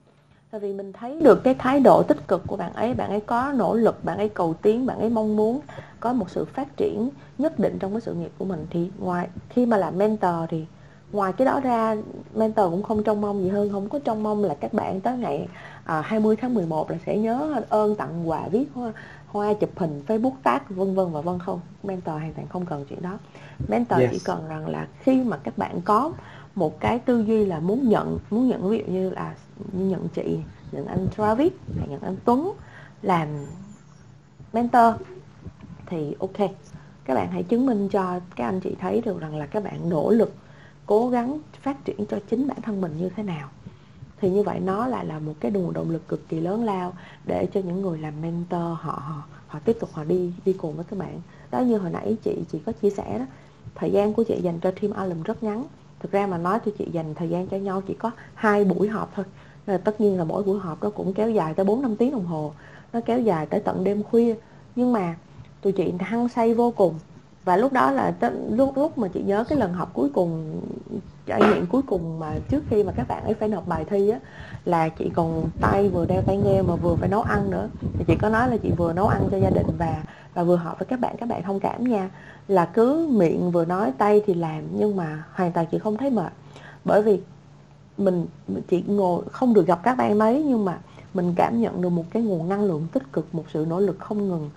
[0.51, 3.20] Tại vì mình thấy được cái thái độ tích cực của bạn ấy bạn ấy
[3.20, 5.60] có nỗ lực, bạn ấy cầu tiến, bạn ấy mong muốn
[6.01, 8.66] có một sự phát triển nhất định trong cái sự nghiệp của mình.
[8.70, 10.66] Thì ngoài, khi mà làm mentor thì
[11.12, 11.97] ngoài cái đó ra,
[12.35, 15.16] mentor cũng không trông mong gì hơn, không có trông mong là các bạn tới
[15.16, 15.48] ngày
[15.89, 18.93] à, 20 tháng 11 là sẽ nhớ ơn tặng quà viết hoa,
[19.27, 21.60] hoa chụp hình Facebook phát vân vân và vân không.
[21.82, 23.19] Mentor hoàn toàn không cần chuyện đó.
[23.69, 24.10] Mentor yes.
[24.12, 26.12] chỉ cần rằng là khi mà các bạn có
[26.55, 29.35] một cái tư duy là muốn nhận muốn nhận ví dụ như là
[29.73, 30.39] như nhận chị
[30.73, 32.52] nhận anh Travis hay nhận anh Tuấn
[33.02, 33.28] làm
[34.52, 34.94] mentor
[35.86, 36.51] thì ok.
[37.05, 39.89] Các bạn hãy chứng minh cho các anh chị thấy được rằng là các bạn
[39.89, 40.35] nỗ lực
[40.86, 43.48] cố gắng phát triển cho chính bản thân mình như thế nào
[44.20, 46.93] thì như vậy nó lại là một cái nguồn động lực cực kỳ lớn lao
[47.24, 50.77] để cho những người làm mentor họ họ, họ tiếp tục họ đi đi cùng
[50.77, 51.20] với các bạn.
[51.51, 53.24] Đó như hồi nãy chị chị có chia sẻ đó
[53.74, 55.65] thời gian của chị dành cho team Alum rất ngắn.
[56.01, 58.89] Thực ra mà nói thì chị dành thời gian cho nhau chỉ có hai buổi
[58.89, 59.24] họp thôi.
[59.66, 62.12] Nên tất nhiên là mỗi buổi họp nó cũng kéo dài tới 4 năm tiếng
[62.12, 62.53] đồng hồ.
[62.93, 64.35] Nó kéo dài tới tận đêm khuya.
[64.77, 65.16] Nhưng mà
[65.62, 66.95] tụi chị hăng say vô cùng
[67.49, 68.12] và lúc đó là
[68.51, 70.61] lúc lúc mà chị nhớ cái lần học cuối cùng,
[71.27, 74.09] trải nghiệm cuối cùng mà trước khi mà các bạn ấy phải nộp bài thi
[74.09, 74.19] á,
[74.65, 77.69] là chị còn tay vừa đeo tai nghe mà vừa phải nấu ăn nữa.
[77.99, 80.03] Thì chị có nói là chị vừa nấu ăn cho gia đình và
[80.35, 82.11] và vừa họp với các bạn các bạn thông cảm nha.
[82.49, 86.11] Là cứ miệng vừa nói, tay thì làm, nhưng mà hoàn toàn chị không thấy
[86.11, 86.33] mệt.
[86.85, 87.20] Bởi vì
[87.99, 88.27] mình
[88.69, 90.79] chị ngồi, không được gặp các bạn mấy, nhưng mà
[91.15, 93.99] mình cảm nhận được một cái nguồn năng lượng tích cực, một sự nỗ lực
[93.99, 94.51] không ngừng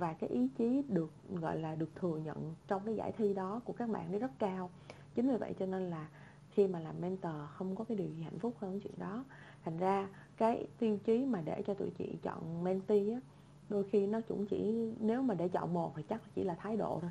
[0.00, 3.60] và cái ý chí được, gọi là, được thừa nhận trong cái giải thi đó
[3.64, 4.70] của các bạn nó rất cao.
[5.14, 6.08] Chính vì vậy cho nên là
[6.50, 9.24] khi mà làm mentor không có cái điều gì hạnh phúc hơn chuyện đó.
[9.64, 13.20] Thành ra cái tiêu chí mà để cho tụi chị chọn mentee á,
[13.68, 16.76] đôi khi nó cũng chỉ, nếu mà để chọn một thì chắc chỉ là thái
[16.76, 17.10] độ thôi.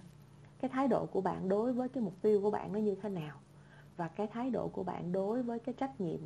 [0.62, 3.10] Cái thái độ của bạn đối với cái mục tiêu của bạn nó như thế
[3.10, 3.38] nào?
[3.98, 6.20] Và cái thái độ của bạn đối với cái trách nhiệm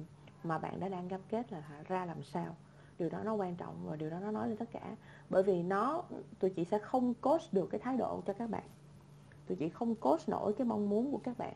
[0.44, 2.56] mà bạn đã đang cam kết là ra làm sao?
[2.99, 4.95] Điều đó nó quan trọng và điều đó nó nói lên tất cả
[5.30, 6.04] bởi vì nó
[6.40, 8.64] tụi chị sẽ không coach được cái thái độ cho các bạn.
[9.48, 11.54] Tụi chị không coach nổi cái mong muốn của các bạn.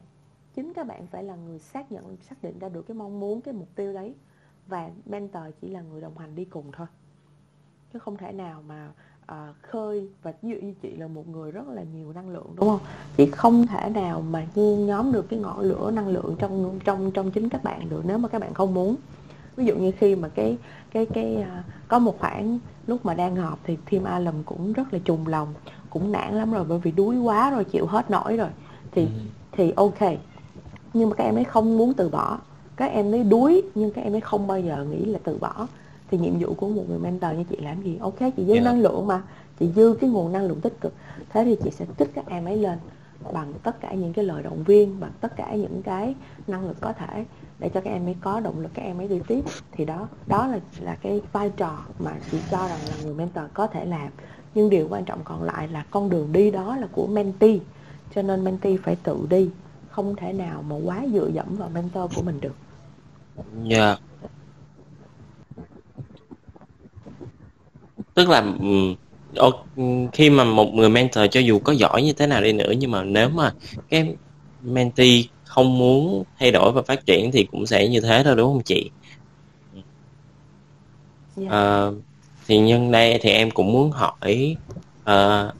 [0.55, 3.41] Chính các bạn phải là người xác nhận xác định ra được cái mong muốn
[3.41, 4.15] cái mục tiêu đấy.
[4.67, 6.87] Và mentor chỉ là người đồng hành đi cùng thôi.
[7.93, 8.91] Chứ không thể nào mà
[9.31, 12.47] uh, khơi và ví dụ như chị là một người rất là nhiều năng lượng
[12.55, 12.79] đúng không?
[13.17, 17.11] Chị không thể nào mà nhen nhóm được cái ngọn lửa năng lượng trong trong
[17.11, 18.95] trong chính các bạn được nếu mà các bạn không muốn
[19.57, 20.57] ví dụ như khi mà cái
[20.91, 24.93] cái cái uh, có một khoảng lúc mà đang họp thì team Alum cũng rất
[24.93, 25.53] là trùng lòng
[25.89, 28.49] cũng nản lắm rồi bởi vì đuối quá rồi chịu hết nổi rồi
[28.91, 29.09] thì ừ.
[29.51, 29.99] thì ok
[30.93, 32.37] nhưng mà các em ấy không muốn từ bỏ
[32.75, 35.67] các em ấy đuối nhưng các em ấy không bao giờ nghĩ là từ bỏ
[36.11, 38.65] thì nhiệm vụ của một người mentor như chị làm gì ok chị dư yeah.
[38.65, 38.71] Dạ.
[38.71, 39.21] năng lượng mà
[39.59, 40.93] chị dư cái nguồn năng lượng tích cực
[41.29, 42.77] thế thì chị sẽ kích các em ấy lên
[43.33, 46.15] bằng tất cả những cái lời động viên, bằng tất cả những cái
[46.47, 47.25] năng lực có thể
[47.59, 49.41] để cho các em ấy có động lực, các em ấy đi tiếp.
[49.71, 53.45] Thì đó đó là là cái vai trò mà chị cho rằng là người mentor
[53.53, 54.09] có thể làm.
[54.55, 57.59] Nhưng điều quan trọng còn lại là con đường đi đó là của mentee,
[58.15, 59.49] cho nên mentee phải tự đi,
[59.89, 62.55] không thể nào mà quá dựa dẫm vào mentor của mình được.
[63.63, 63.77] Dạ.
[63.77, 63.99] Yeah.
[68.13, 68.43] tức là
[70.13, 72.91] khi mà một người mentor cho dù có giỏi như thế nào đi nữa nhưng
[72.91, 73.53] mà nếu mà
[73.89, 74.15] cái
[74.61, 78.53] mentee không muốn thay đổi và phát triển thì cũng sẽ như thế thôi đúng
[78.53, 78.89] không chị?
[79.73, 79.85] Yeah.
[81.35, 81.57] Dạ.
[81.57, 81.87] À,
[82.47, 84.55] thì nhân đây thì em cũng muốn hỏi
[85.01, 85.53] uh, các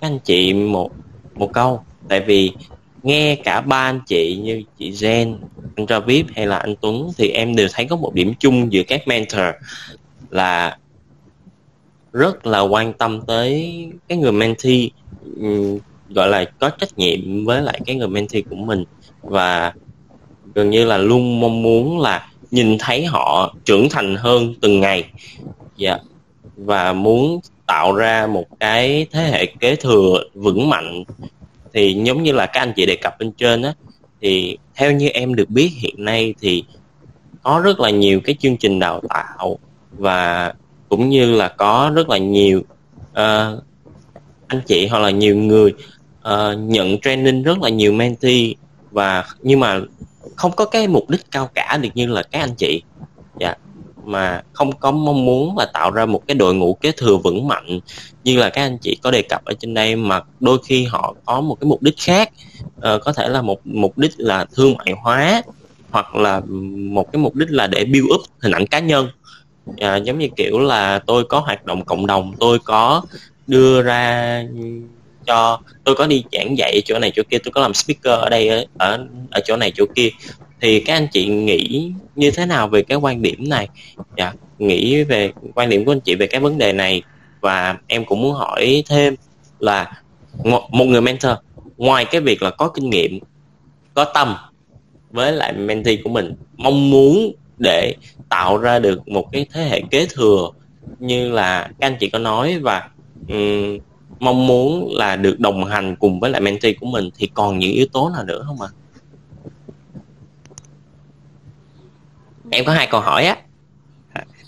[0.00, 0.90] anh chị một
[1.34, 2.52] một câu tại vì
[3.02, 5.36] nghe cả ba anh chị như chị Jen,
[5.76, 8.82] anh Travis hay là anh Tuấn thì em đều thấy có một điểm chung giữa
[8.88, 9.44] các mentor
[10.30, 10.78] là
[12.14, 13.76] rất là quan tâm tới
[14.08, 14.88] cái người mentee
[15.40, 15.78] ừ,
[16.08, 18.84] gọi là có trách nhiệm với lại cái người mentee của mình.
[19.22, 19.72] Và
[20.54, 25.04] gần như là luôn mong muốn là nhìn thấy họ trưởng thành hơn từng ngày.
[25.76, 25.98] Dạ.
[26.56, 31.04] Và muốn tạo ra một cái thế hệ kế thừa vững mạnh.
[31.72, 33.74] Thì giống như là các anh chị đề cập bên trên á,
[34.20, 36.64] thì theo như em được biết hiện nay thì
[37.42, 39.58] có rất là nhiều cái chương trình đào tạo
[39.92, 40.52] và
[40.96, 42.62] cũng như là có rất là nhiều
[43.10, 43.62] uh,
[44.46, 45.72] anh chị hoặc là nhiều người
[46.28, 48.52] uh, nhận training rất là nhiều mentee
[48.90, 49.80] và nhưng mà
[50.36, 52.82] không có cái mục đích cao cả được như là các anh chị.
[53.40, 53.54] Dạ.
[54.04, 57.48] Mà không có mong muốn là tạo ra một cái đội ngũ kế thừa vững
[57.48, 57.80] mạnh
[58.24, 61.14] như là các anh chị có đề cập ở trên đây mà đôi khi họ
[61.24, 62.32] có một cái mục đích khác
[62.76, 65.42] uh, có thể là một mục đích là thương mại hóa
[65.90, 66.40] hoặc là
[66.92, 69.08] một cái mục đích là để build up hình ảnh cá nhân
[69.76, 73.02] à, giống như kiểu là tôi có hoạt động cộng đồng tôi có
[73.46, 74.44] đưa ra
[75.26, 78.28] cho tôi có đi giảng dạy chỗ này chỗ kia tôi có làm speaker ở
[78.28, 80.08] đây ở ở chỗ này chỗ kia.
[80.60, 83.68] Thì các anh chị nghĩ như thế nào về cái quan điểm này?
[84.16, 87.02] Dạ nghĩ về quan điểm của anh chị về cái vấn đề này.
[87.40, 89.14] Và em cũng muốn hỏi thêm
[89.58, 90.02] là
[90.70, 91.32] một người mentor
[91.76, 93.18] ngoài cái việc là có kinh nghiệm
[93.94, 94.36] có tâm
[95.10, 97.94] với lại mentee của mình mong muốn để
[98.28, 100.50] tạo ra được một cái thế hệ kế thừa
[100.98, 102.88] như là các anh chị có nói và
[103.28, 103.78] um,
[104.18, 107.72] mong muốn là được đồng hành cùng với lại mentee của mình thì còn những
[107.72, 108.68] yếu tố nào nữa không ạ?
[108.68, 108.74] À?
[112.50, 113.36] Em có hai câu hỏi á.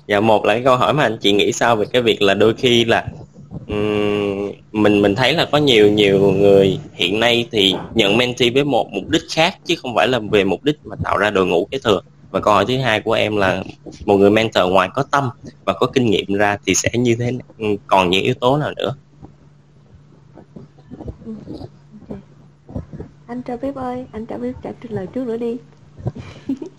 [0.07, 2.35] Dạ một là cái câu hỏi mà anh chị nghĩ sao về cái việc là
[2.35, 3.07] đôi khi là
[3.69, 8.65] um, mình mình thấy là có nhiều nhiều người hiện nay thì nhận mentee với
[8.65, 11.47] một mục đích khác chứ không phải là về mục đích mà tạo ra đội
[11.47, 12.01] ngũ kế thừa
[12.37, 13.63] và câu hỏi thứ hai của em là
[14.05, 15.31] một người mentor ngoài có tâm
[15.65, 17.33] và có kinh nghiệm ra thì sẽ như thế
[17.87, 18.95] còn những yếu tố nào nữa?
[23.27, 25.57] Anh cho biết ơi anh cho biết trả lời trước nữa đi.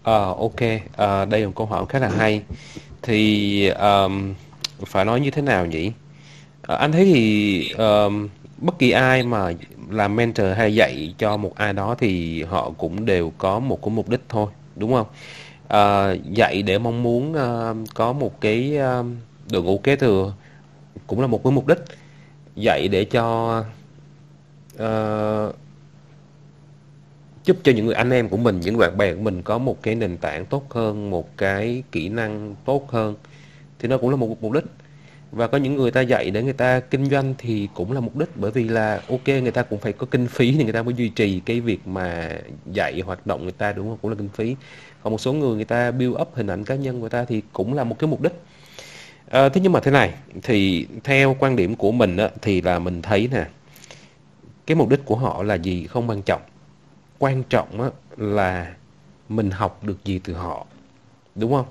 [0.03, 0.61] À, ok.
[0.97, 2.41] À, đây là một câu hỏi khá là hay.
[3.01, 4.33] Thì um,
[4.85, 5.91] phải nói như thế nào nhỉ?
[6.61, 9.53] À, anh thấy thì um, bất kỳ ai mà
[9.89, 13.89] làm mentor hay dạy cho một ai đó thì họ cũng đều có một cái
[13.89, 15.07] mục đích thôi đúng không
[15.67, 19.05] Ờ, à, dạy để mong muốn uh, có một cái uh,
[19.51, 20.33] đội ngũ kế thừa
[21.07, 21.79] cũng là một cái mục đích.
[22.55, 23.57] Dạy để cho
[24.75, 25.55] uh,
[27.45, 29.83] giúp cho những người anh em của mình những bạn bè của mình có một
[29.83, 33.15] cái nền tảng tốt hơn một cái kỹ năng tốt hơn
[33.79, 34.63] thì nó cũng là một mục đích.
[35.31, 38.15] Và có những người ta dạy để người ta kinh doanh thì cũng là mục
[38.15, 40.83] đích bởi vì là ok người ta cũng phải có kinh phí thì người ta
[40.83, 42.29] mới duy trì cái việc mà
[42.73, 43.97] dạy hoạt động người ta đúng không?
[44.01, 44.55] Cũng là kinh phí
[45.03, 47.41] còn một số người người ta build up hình ảnh cá nhân của ta thì
[47.53, 48.33] cũng là một cái mục đích.
[49.29, 50.13] À, thế nhưng mà thế này
[50.43, 53.45] thì theo quan điểm của mình á, thì là mình thấy nè
[54.65, 56.41] cái mục đích của họ là gì không quan trọng.
[57.19, 58.73] Quan trọng á, là
[59.29, 60.65] mình học được gì từ họ
[61.35, 61.65] đúng không?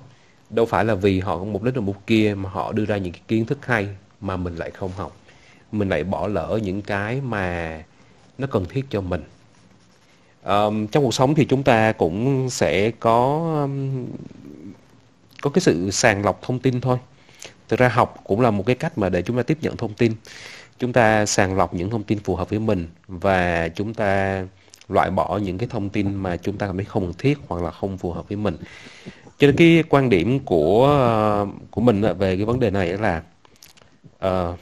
[0.49, 2.97] Đâu phải là vì họ có mục đích là mục kia mà họ đưa ra
[2.97, 3.87] những cái kiến thức hay
[4.21, 5.17] mà mình lại không học.
[5.71, 7.83] Mình lại bỏ lỡ những cái mà
[8.37, 9.23] nó cần thiết cho mình
[10.47, 14.05] um, trong cuộc sống thì chúng ta cũng sẽ có um,
[15.41, 16.97] có cái sự sàng lọc thông tin thôi.
[17.69, 19.93] Thực ra học cũng là một cái cách mà để chúng ta tiếp nhận thông
[19.93, 20.13] tin.
[20.79, 24.43] Chúng ta sàng lọc những thông tin phù hợp với mình và chúng ta
[24.89, 27.63] loại bỏ những cái thông tin mà chúng ta cảm thấy không cần thiết hoặc
[27.63, 28.57] là không phù hợp với mình.
[29.39, 33.21] Cho nên cái quan điểm của ờ, của mình về cái vấn đề này là
[34.25, 34.59] uh,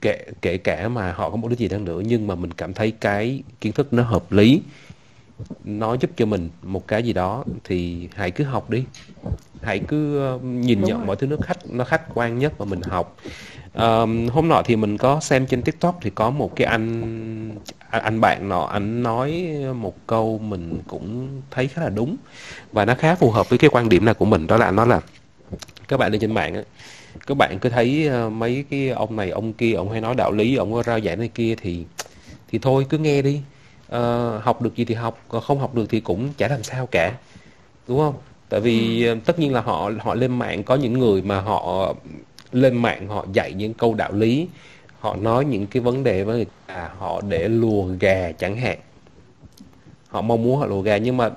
[0.00, 2.74] kể kể cả mà họ có một đích gì đang nữa nhưng mà mình cảm
[2.74, 4.62] thấy cái kiến thức nó hợp lý
[5.64, 8.84] nó giúp cho mình một cái gì đó thì hãy cứ học đi.
[9.62, 11.06] Hãy cứ nhìn Đúng nhận rồi.
[11.06, 13.16] mọi thứ nó khách nó khách quan nhất và mình học.
[13.74, 17.02] Um, hôm nọ thì mình có xem trên tiktok thì có một cái anh
[17.90, 22.16] anh bạn nọ anh nói một câu mình cũng thấy khá là đúng.
[22.72, 24.46] Và nó khá phù hợp với cái quan điểm này của mình.
[24.46, 25.00] Đó là anh nói là
[25.88, 26.62] các bạn lên trên mạng á
[27.26, 30.56] các bạn cứ thấy mấy cái ông này ông kia ông hay nói đạo lý
[30.56, 31.84] ông có rao giảng này kia thì
[32.48, 33.40] thì thôi cứ nghe đi
[33.96, 36.86] uh, học được gì thì học còn không học được thì cũng chả làm sao
[36.86, 37.12] cả
[37.88, 38.14] đúng không?
[38.48, 39.16] Tại vì ừ.
[39.24, 41.94] tất nhiên là họ họ lên mạng có những người mà họ
[42.52, 44.48] lên mạng họ dạy những câu đạo lý
[45.00, 48.78] họ nói những cái vấn đề với người ta họ để lùa gà chẳng hạn.
[50.08, 51.30] Họ mong muốn họ lùa gà nhưng mà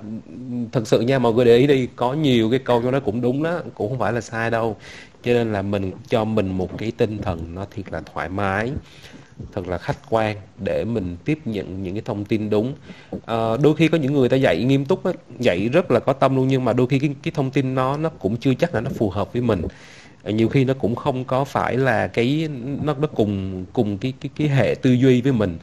[0.72, 3.20] thật sự nha mọi người để ý đi có nhiều cái câu cho nó cũng
[3.20, 4.76] đúng đó cũng không phải là sai đâu.
[5.22, 8.72] Cho nên là mình cho mình một cái tinh thần nó thiệt là thoải mái
[9.52, 12.74] thật là khách quan để mình tiếp nhận những cái thông tin đúng.
[13.26, 16.12] À, đôi khi có những người ta dạy nghiêm túc ấy, dạy rất là có
[16.12, 18.74] tâm luôn nhưng mà đôi khi cái, cái thông tin nó nó cũng chưa chắc
[18.74, 19.62] là nó phù hợp với mình.
[20.22, 22.48] Ờ, nhiều khi nó cũng không có phải là cái
[22.82, 25.58] nó nó cùng cùng cái cái cái hệ tư duy với mình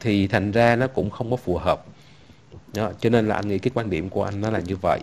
[0.00, 1.84] thì thành ra nó cũng không có phù hợp
[2.74, 5.00] đó, cho nên là anh nghĩ cái quan điểm của anh nó là như vậy.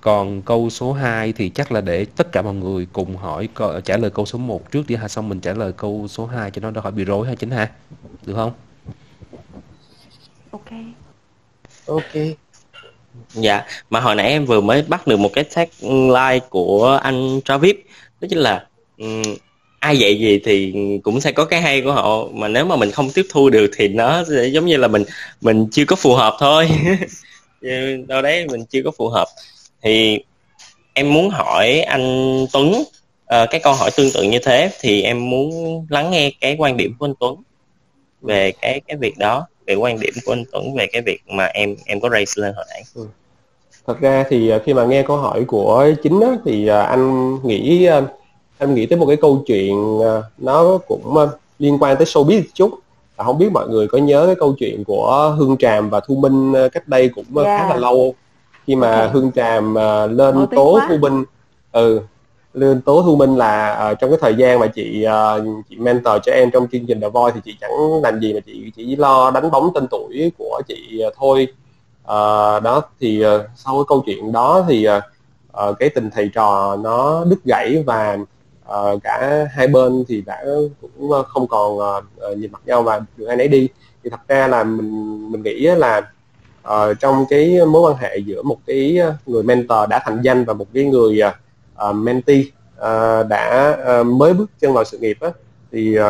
[0.00, 3.48] Còn câu số 2 thì chắc là để tất cả mọi người cùng hỏi
[3.84, 5.08] trả lời câu số 1 trước đi ha.
[5.08, 7.50] Xong mình trả lời câu số 2 cho nó đỡ khỏi bị rối ha chính
[7.50, 7.70] ha.
[8.26, 8.52] Được không?
[10.50, 10.70] Ok.
[11.86, 12.22] Ok.
[13.32, 17.76] Dạ mà hồi nãy em vừa mới bắt được một cái tagline của anh Travis.
[18.20, 18.66] Đó chính là
[18.98, 19.22] um,
[19.80, 22.90] ai dạy gì thì cũng sẽ có cái hay của họ mà nếu mà mình
[22.90, 25.04] không tiếp thu được thì nó sẽ giống như là mình
[25.40, 26.68] mình chưa có phù hợp thôi
[28.08, 29.26] đâu đấy mình chưa có phù hợp
[29.82, 30.18] thì
[30.94, 35.30] em muốn hỏi anh Tuấn uh, cái câu hỏi tương tự như thế thì em
[35.30, 35.50] muốn
[35.90, 37.36] lắng nghe cái quan điểm của anh Tuấn
[38.22, 41.44] về cái cái việc đó về quan điểm của anh Tuấn về cái việc mà
[41.44, 42.82] em em có raise lên hồi nãy.
[42.94, 43.06] Ừ.
[43.86, 47.84] Thật ra thì khi mà nghe câu hỏi của chính á, thì ờ, anh nghĩ
[47.84, 48.06] ờ,
[48.58, 50.00] em nghĩ tới một cái câu chuyện
[50.38, 51.16] nó cũng
[51.58, 52.70] liên quan tới showbiz chút
[53.16, 56.16] và không biết mọi người có nhớ cái câu chuyện của Hương Tràm và Thu
[56.16, 57.60] Minh cách đây cũng yeah.
[57.60, 58.14] khá là lâu
[58.66, 59.08] khi mà okay.
[59.08, 59.74] Hương Tràm
[60.16, 60.86] lên tố quá.
[60.88, 61.24] Thu Minh
[61.72, 62.00] ừ
[62.56, 66.14] lên tố Thu Minh là uh, trong cái thời gian mà chị uh, chị mentor
[66.24, 68.96] cho em trong chương trình The Voice thì chị chẳng làm gì mà chị chỉ
[68.96, 71.48] lo đánh bóng tên tuổi của chị uh, thôi
[72.02, 75.02] uh, đó thì uh, sau cái câu chuyện đó thì uh,
[75.70, 78.18] uh, cái tình thầy trò nó đứt gãy và
[78.66, 80.44] uh, cả hai bên thì đã
[80.80, 83.68] cũng ờ, không còn uh, nhìn mặt nhau và được ai nấy đi.
[84.04, 86.10] Thì thật ra là mình mình nghĩ là
[86.68, 90.54] uh, trong cái mối quan hệ giữa một cái người mentor đã thành danh và
[90.54, 91.20] một cái người
[91.88, 92.42] uh, mentee
[92.78, 95.30] uh, đã uh, mới bước chân vào sự nghiệp á,
[95.72, 96.04] thì uh,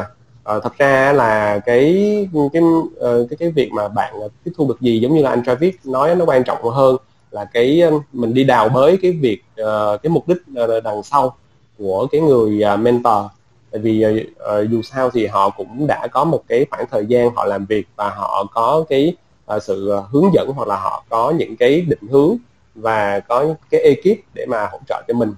[0.57, 4.15] uh, thật ra là cái cái uh, cái cái việc mà bạn
[4.45, 6.97] tiếp thu được gì giống như là anh Travis nói nó quan trọng hơn
[7.31, 11.37] là cái mình đi đào bới cái việc uh, cái mục đích uh, đằng sau
[11.79, 13.25] của cái người à, mentor.
[13.71, 17.35] Tại vì uh, dù sao thì họ cũng đã có một cái khoảng thời gian
[17.35, 19.15] họ làm việc và họ có cái
[19.57, 22.37] uh, sự hướng dẫn hoặc là họ có những cái định hướng
[22.75, 25.35] và có cái ekip để mà hỗ trợ cho mình.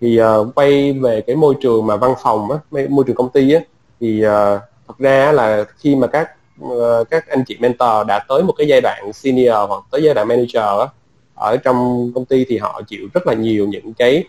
[0.00, 2.58] Thì uh, quay về cái môi trường mà văn phòng á,
[2.88, 3.60] môi trường công ty á,
[4.00, 6.30] thì uh, thật ra là khi mà các
[6.64, 10.14] uh, các anh chị mentor đã tới một cái giai đoạn senior hoặc tới giai
[10.14, 10.86] đoạn manager á,
[11.34, 14.24] ở trong công ty thì họ chịu rất là nhiều những cái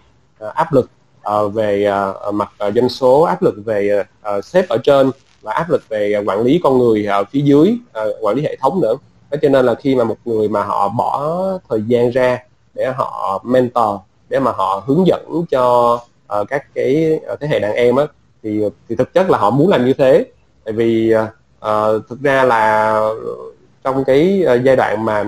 [0.46, 0.90] uh, áp lực
[1.30, 1.92] uh, về
[2.28, 4.04] uh, mặt uh, doanh số áp lực về
[4.38, 5.12] uh, sếp ở trên
[5.42, 7.78] và áp lực về quản lý con người ở phía dưới
[8.08, 8.96] uh, quản lý hệ thống nữa.
[9.32, 11.38] Đó cho nên là khi mà một người mà họ bỏ
[11.70, 12.40] thời gian ra
[12.74, 13.96] để họ mentor
[14.30, 15.94] để mà họ hướng dẫn cho
[16.40, 18.06] uh, các cái thế hệ đàn em á
[18.44, 20.26] thì thì thực chất là họ muốn làm như thế.
[20.66, 23.00] Tại vì uh, thực ra là
[23.84, 25.26] trong cái giai đoạn mà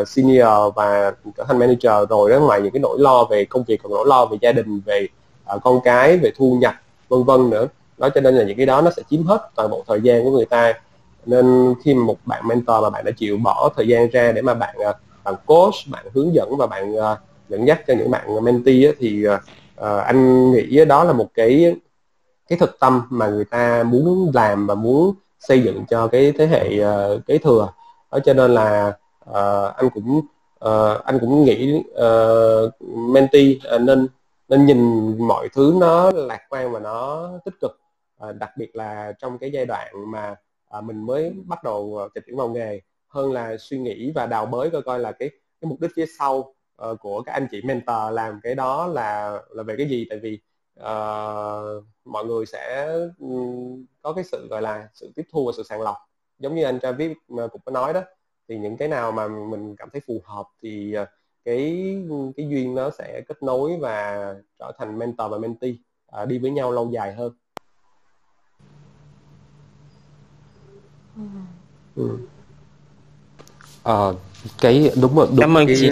[0.00, 3.64] uh, senior và trở thành manager rồi đó ngoài những cái nỗi lo về công
[3.64, 5.06] việc còn nỗi lo về gia đình về
[5.44, 6.74] À, con cái về thu nhập
[7.08, 7.66] vân vân nữa.
[7.98, 10.24] Đó cho nên là những cái đó nó sẽ chiếm hết toàn bộ thời gian
[10.24, 10.72] của người ta.
[11.26, 14.42] Nên khi mà một bạn mentor mà bạn đã chịu bỏ thời gian ra để
[14.42, 14.92] mà bạn à,
[15.24, 19.26] bạn coach bạn hướng dẫn và bạn uh, dẫn dắt cho những bạn mentee thì
[19.28, 19.40] uh,
[20.04, 21.76] anh nghĩ đó là một cái
[22.48, 26.46] cái thực tâm mà người ta muốn làm và muốn xây dựng cho cái thế
[26.46, 27.68] hệ uh, kế thừa.
[28.12, 28.92] Đó cho nên là
[29.30, 30.20] uh, anh cũng
[30.64, 32.72] uh, anh cũng nghĩ uh,
[33.12, 34.08] mentee uh, nên
[34.52, 37.80] nên nhìn mọi thứ nó lạc quan và nó tích cực.
[38.18, 40.34] À, đặc biệt là trong cái giai đoạn mà
[40.68, 44.26] à, mình mới bắt đầu à, chạy tuyển vào nghề hơn là suy nghĩ và
[44.26, 45.30] đào bới coi coi là cái
[45.60, 46.54] cái mục đích phía sau
[46.90, 50.06] uh, của các anh chị mentor làm cái đó là là về cái gì.
[50.10, 50.40] Tại vì
[50.80, 55.62] uh, mọi người sẽ um, có cái sự gọi là sự tiếp thu và sự
[55.62, 55.96] sàng lọc.
[56.38, 58.02] Giống như anh Travis à, cũng có nói đó
[58.48, 61.08] thì những cái nào mà mình cảm thấy phù hợp thì uh,
[61.44, 61.96] cái
[62.36, 65.74] cái duyên nó sẽ kết nối và trở thành mentor và mentee
[66.22, 67.32] uh, đi với nhau lâu dài hơn.
[71.96, 72.18] Ừ.
[73.82, 73.94] À,
[74.60, 75.90] cái đúng rồi đúng cảm ơn cái, chị.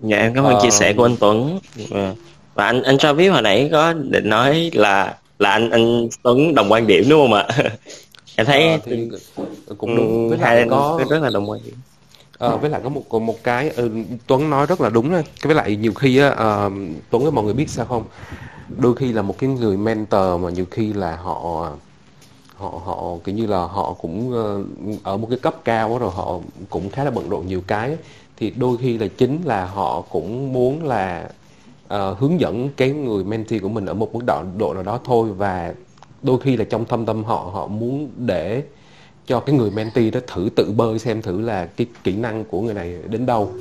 [0.00, 1.58] Dạ em cảm ơn uh, chia sẻ của anh Tuấn.
[2.54, 6.54] Và, anh anh cho biết hồi nãy có định nói là là anh anh Tuấn
[6.54, 7.48] đồng quan điểm đúng không ạ?
[8.36, 9.08] Em thấy uh, thì
[9.78, 10.28] cũng đúng.
[10.28, 11.74] Với hai có rất là đồng quan điểm
[12.38, 13.90] À, với lại có một một cái ừ,
[14.26, 16.72] Tuấn nói rất là đúng đấy cái với lại nhiều khi á uh,
[17.10, 18.04] Tuấn với mọi người biết sao không?
[18.78, 21.70] Đôi khi là một cái người mentor mà nhiều khi là họ
[22.56, 26.10] họ họ kiểu như là họ cũng uh, ở một cái cấp cao đó rồi
[26.14, 26.38] họ
[26.70, 27.96] cũng khá là bận rộn nhiều cái
[28.36, 31.28] thì đôi khi là chính là họ cũng muốn là
[31.94, 35.00] uh, hướng dẫn cái người mentee của mình ở một mức độ độ nào đó
[35.04, 35.28] thôi.
[35.36, 35.74] Và
[36.22, 38.62] đôi khi là trong thâm tâm họ họ muốn để
[39.26, 42.60] cho cái người mentee đó thử tự bơi xem thử là cái kỹ năng của
[42.60, 43.52] người này đến đâu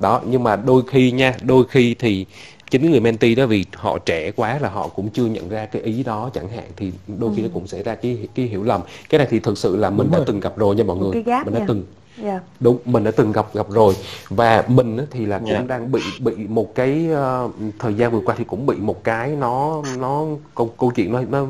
[0.00, 2.26] đó nhưng mà đôi khi nha đôi khi thì
[2.70, 5.82] chính người mentee đó vì họ trẻ quá là họ cũng chưa nhận ra cái
[5.82, 7.46] ý đó chẳng hạn thì đôi khi Ừ.
[7.46, 10.10] nó cũng xảy ra cái cái hiểu lầm cái này thì thực sự là mình
[10.10, 11.10] đã từng gặp rồi nha mọi người
[11.44, 11.64] mình đã nha.
[11.68, 11.84] từng
[12.22, 12.40] Dạ.
[12.60, 13.94] đúng mình đã từng gặp gặp rồi
[14.28, 15.64] và mình á, thì là cũng Dạ.
[15.68, 17.48] đang bị bị một cái ờ,
[17.78, 20.24] thời gian vừa qua thì cũng bị một cái nó nó
[20.54, 21.46] câu câu chuyện nó nó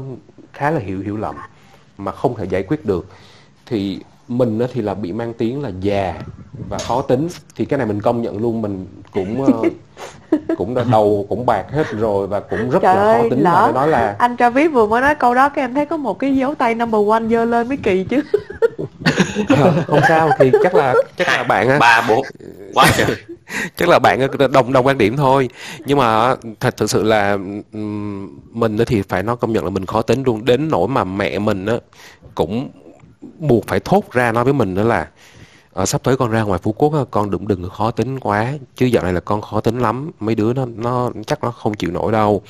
[0.52, 1.34] khá là hiểu hiểu lầm
[1.98, 3.06] mà không thể giải quyết được
[3.66, 6.14] thì mình á, thì là bị mang tiếng là già
[6.68, 7.28] và khó tính.
[7.56, 11.64] Thì cái này mình công nhận luôn mình cũng ờ, cũng đã đầu cũng bạc
[11.70, 13.42] hết rồi và cũng rất Trời là khó ơi, tính.
[13.44, 15.86] Và lỡ phải nói là anh Travis vừa mới nói câu đó cái em thấy
[15.86, 18.20] có một cái dấu tay number one dơ lên mới kỳ chứ.
[19.86, 21.78] không sao thì chắc là chắc là bạn á.
[21.78, 22.22] Ba bốn
[22.74, 23.16] quá trời.
[23.76, 24.20] Chắc là bạn
[24.52, 25.48] đồng đồng quan điểm thôi.
[25.86, 27.38] Nhưng mà thật thực sự là
[28.52, 30.44] mình thì phải nói công nhận là mình khó tính luôn.
[30.44, 31.74] Đến nỗi mà mẹ mình á
[32.34, 32.70] cũng
[33.38, 35.08] buộc phải thốt ra nói với mình đó là
[35.72, 38.86] ờ, sắp tới con ra ngoài Phú Quốc con đừng đừng khó tính quá chứ
[38.86, 41.90] dạo này là con khó tính lắm mấy đứa nó nó chắc nó không chịu
[41.90, 42.42] nổi đâu.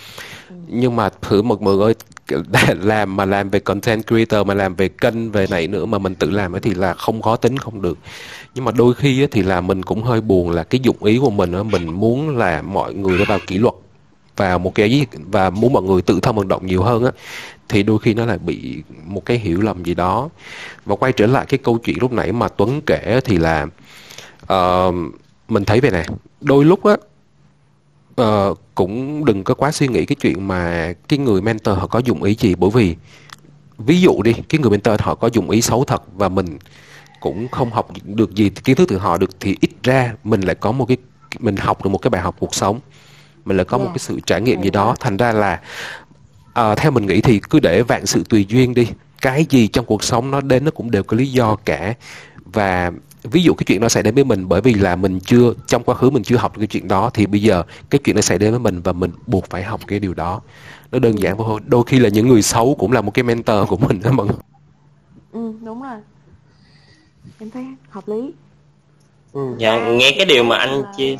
[0.68, 1.94] Nhưng mà thử mực mực ơi
[2.82, 6.14] làm mà làm về content creator mà làm về kênh về này nữa mà mình
[6.14, 7.98] tự làm ấy thì là không khó tính không được.
[8.54, 11.30] Nhưng mà đôi khi thì là mình cũng hơi buồn là cái dụng ý của
[11.30, 13.74] mình mình muốn là mọi người nó vào kỷ luật
[14.36, 17.10] vào một cái và muốn mọi người tự thân vận động nhiều hơn á
[17.68, 20.28] thì đôi khi nó lại bị một cái hiểu lầm gì đó.
[20.84, 23.66] Và quay trở lại cái câu chuyện lúc nãy mà Tuấn kể thì là
[24.52, 24.94] uh,
[25.48, 26.06] mình thấy về này
[26.40, 26.96] đôi lúc á
[28.22, 31.98] uh, cũng đừng có quá suy nghĩ cái chuyện mà cái người mentor họ có
[31.98, 32.96] dụng ý gì bởi vì
[33.78, 36.58] ví dụ đi cái người mentor họ có dụng ý xấu thật và mình
[37.20, 40.54] cũng không học được gì kiến thức từ họ được thì ít ra mình lại
[40.54, 40.96] có một cái
[41.38, 42.80] mình học được một cái bài học cuộc sống
[43.44, 43.94] mình lại có một Yeah.
[43.94, 45.60] cái sự trải nghiệm gì Hay đó thành ra là
[46.52, 48.88] ờ, theo mình nghĩ thì cứ để vạn sự tùy duyên đi
[49.20, 51.94] cái gì trong cuộc sống nó đến nó cũng đều có lý do cả
[52.44, 52.92] và
[53.22, 55.82] ví dụ cái chuyện nó xảy đến với mình bởi vì là mình chưa trong
[55.84, 58.22] quá khứ mình chưa học được cái chuyện đó thì bây giờ cái chuyện nó
[58.22, 60.40] xảy đến với mình và mình buộc phải học cái điều đó
[60.92, 63.68] nó đơn giản thôi đôi khi là những người xấu cũng là một cái mentor
[63.68, 64.36] của mình đó mọi người
[65.32, 65.96] Ừ, đúng rồi.
[67.38, 68.32] Em thấy hợp lý.
[69.32, 69.54] Ừ.
[69.58, 71.16] dạ nghe cái điều mà anh Là- chia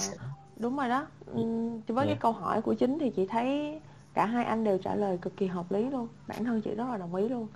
[0.56, 1.06] Đúng rồi đó.
[1.35, 1.43] Ừ,
[1.86, 2.19] với cái Dạ.
[2.20, 3.81] câu hỏi của chính thì chị thấy
[4.15, 6.09] cả hai anh đều trả lời cực kỳ hợp lý luôn.
[6.27, 7.47] Bản thân chị rất là đồng ý luôn.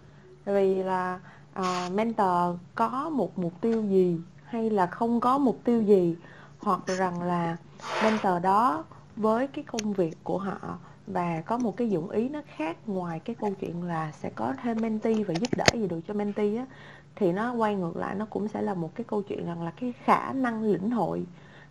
[0.44, 1.20] Vì là
[1.54, 6.16] à, mentor có một mục tiêu gì hay là không có mục tiêu gì
[6.58, 7.56] hoặc rằng là
[8.00, 8.84] mentor đó
[9.16, 13.20] với cái công việc của họ và có một cái dụng ý nó khác ngoài
[13.20, 16.56] cái câu chuyện là sẽ có thêm mentee và giúp đỡ gì được cho mentee
[16.56, 16.66] á
[17.16, 19.70] thì nó quay ngược lại nó cũng sẽ là một cái câu chuyện rằng là
[19.70, 21.26] cái khả năng lĩnh hội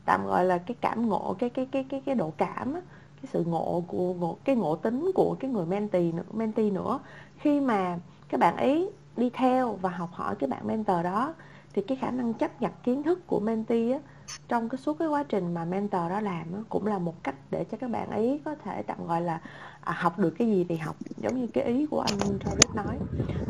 [0.07, 2.81] tạm gọi là cái cảm ngộ cái cái cái cái cái độ cảm á,
[3.21, 6.99] cái sự ngộ của ngộ, cái ngộ tính của cái người mentee nữa, mentee nữa.
[7.37, 11.33] Khi mà các bạn ấy đi theo và học hỏi cái bạn mentor đó
[11.73, 13.99] thì cái khả năng chấp nhận kiến thức của mentee á,
[14.47, 17.35] trong cái suốt cái quá trình mà mentor đó làm á, cũng là một cách
[17.51, 19.41] để cho các bạn ấy có thể tạm gọi là
[19.87, 22.99] à, học được cái gì thì học giống như cái ý của anh Travis nói.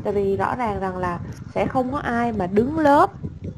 [0.04, 1.20] Tại vì rõ ràng rằng là
[1.56, 3.12] sẽ không có ai mà đứng lớp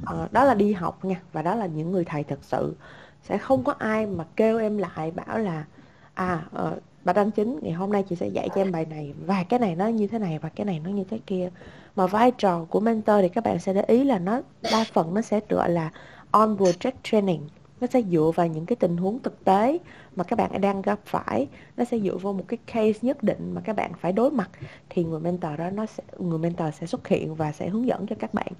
[0.03, 2.75] à, đó là đi học nha và đó là những người thầy thật sự.
[3.23, 5.65] Sẽ không có ai mà kêu em lại bảo là
[6.13, 6.71] à à,
[7.03, 9.59] bà Đăng Chính ngày hôm nay chị sẽ dạy cho em bài này và cái
[9.59, 11.49] này nó như thế này và cái này nó như thế kia.
[11.95, 14.41] Mà vai trò của mentor thì các bạn sẽ để ý là nó
[14.71, 15.91] đa phần nó sẽ tựa là
[16.31, 17.49] on project training
[17.81, 19.79] nó sẽ dựa vào những cái tình huống thực tế
[20.15, 21.47] mà các bạn đang gặp phải.
[21.77, 24.49] Nó sẽ dựa vào một cái case nhất định mà các bạn phải đối mặt.
[24.89, 28.07] Thì người mentor đó nó sẽ người mentor sẽ xuất hiện và sẽ hướng dẫn
[28.07, 28.51] cho các bạn.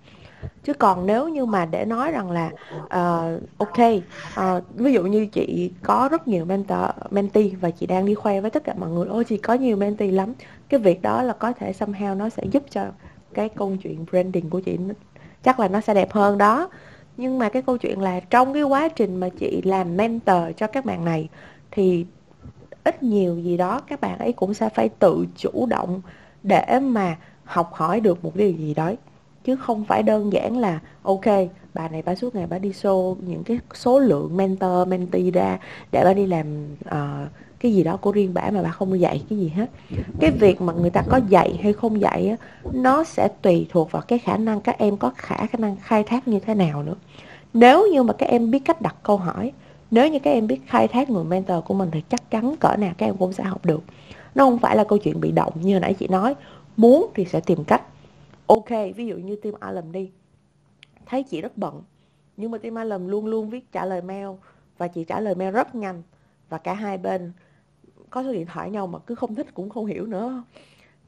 [0.64, 2.52] Chứ còn nếu như mà để nói rằng là
[2.84, 8.06] uh, ok uh, ví dụ như chị có rất nhiều mentor mentee và chị đang
[8.06, 10.34] đi khoe với tất cả mọi người ôi chị có nhiều mentee lắm.
[10.70, 12.86] Cái việc đó là có thể somehow nó sẽ giúp cho
[13.34, 14.78] cái câu chuyện branding của chị
[15.44, 16.70] chắc là nó sẽ đẹp hơn đó
[17.20, 20.68] nhưng mà cái câu chuyện là trong cái quá trình mà chị làm mentor cho
[20.68, 21.30] các bạn này
[21.72, 22.06] thì
[22.84, 26.02] ít nhiều gì đó các bạn ấy cũng sẽ phải tự chủ động
[26.44, 28.91] để mà học hỏi được một điều gì đó
[29.44, 31.26] chứ không phải đơn giản là ok
[31.74, 35.60] bà này bà suốt ngày bà đi show những cái số lượng mentor mentee ra
[35.91, 37.30] để bà đi làm uh,
[37.60, 39.69] cái gì đó của riêng bả mà bà không dạy cái gì hết.
[40.19, 42.36] Cái việc mà người ta có dạy hay không dạy á,
[42.73, 46.03] nó sẽ tùy thuộc vào cái khả năng các em có khả khả năng khai
[46.03, 46.95] thác như thế nào nữa.
[47.53, 49.52] Nếu như mà các em biết cách đặt câu hỏi
[49.91, 52.76] nếu như các em biết khai thác người mentor của mình thì chắc chắn cỡ
[52.76, 53.81] nào các em cũng sẽ học được.
[54.36, 56.36] Nó không phải là câu chuyện bị động như hồi nãy chị nói.
[56.77, 57.81] Muốn thì sẽ tìm cách.
[58.48, 60.11] Ok ví dụ như team Alum đi.
[61.06, 61.81] Thấy chị rất bận
[62.38, 64.27] nhưng mà team Alum luôn luôn viết trả lời mail
[64.77, 66.02] và chị trả lời mail rất nhanh.
[66.49, 67.31] Và cả hai bên
[68.10, 70.44] có số điện thoại nhau mà cứ không thích cũng không hiểu nữa.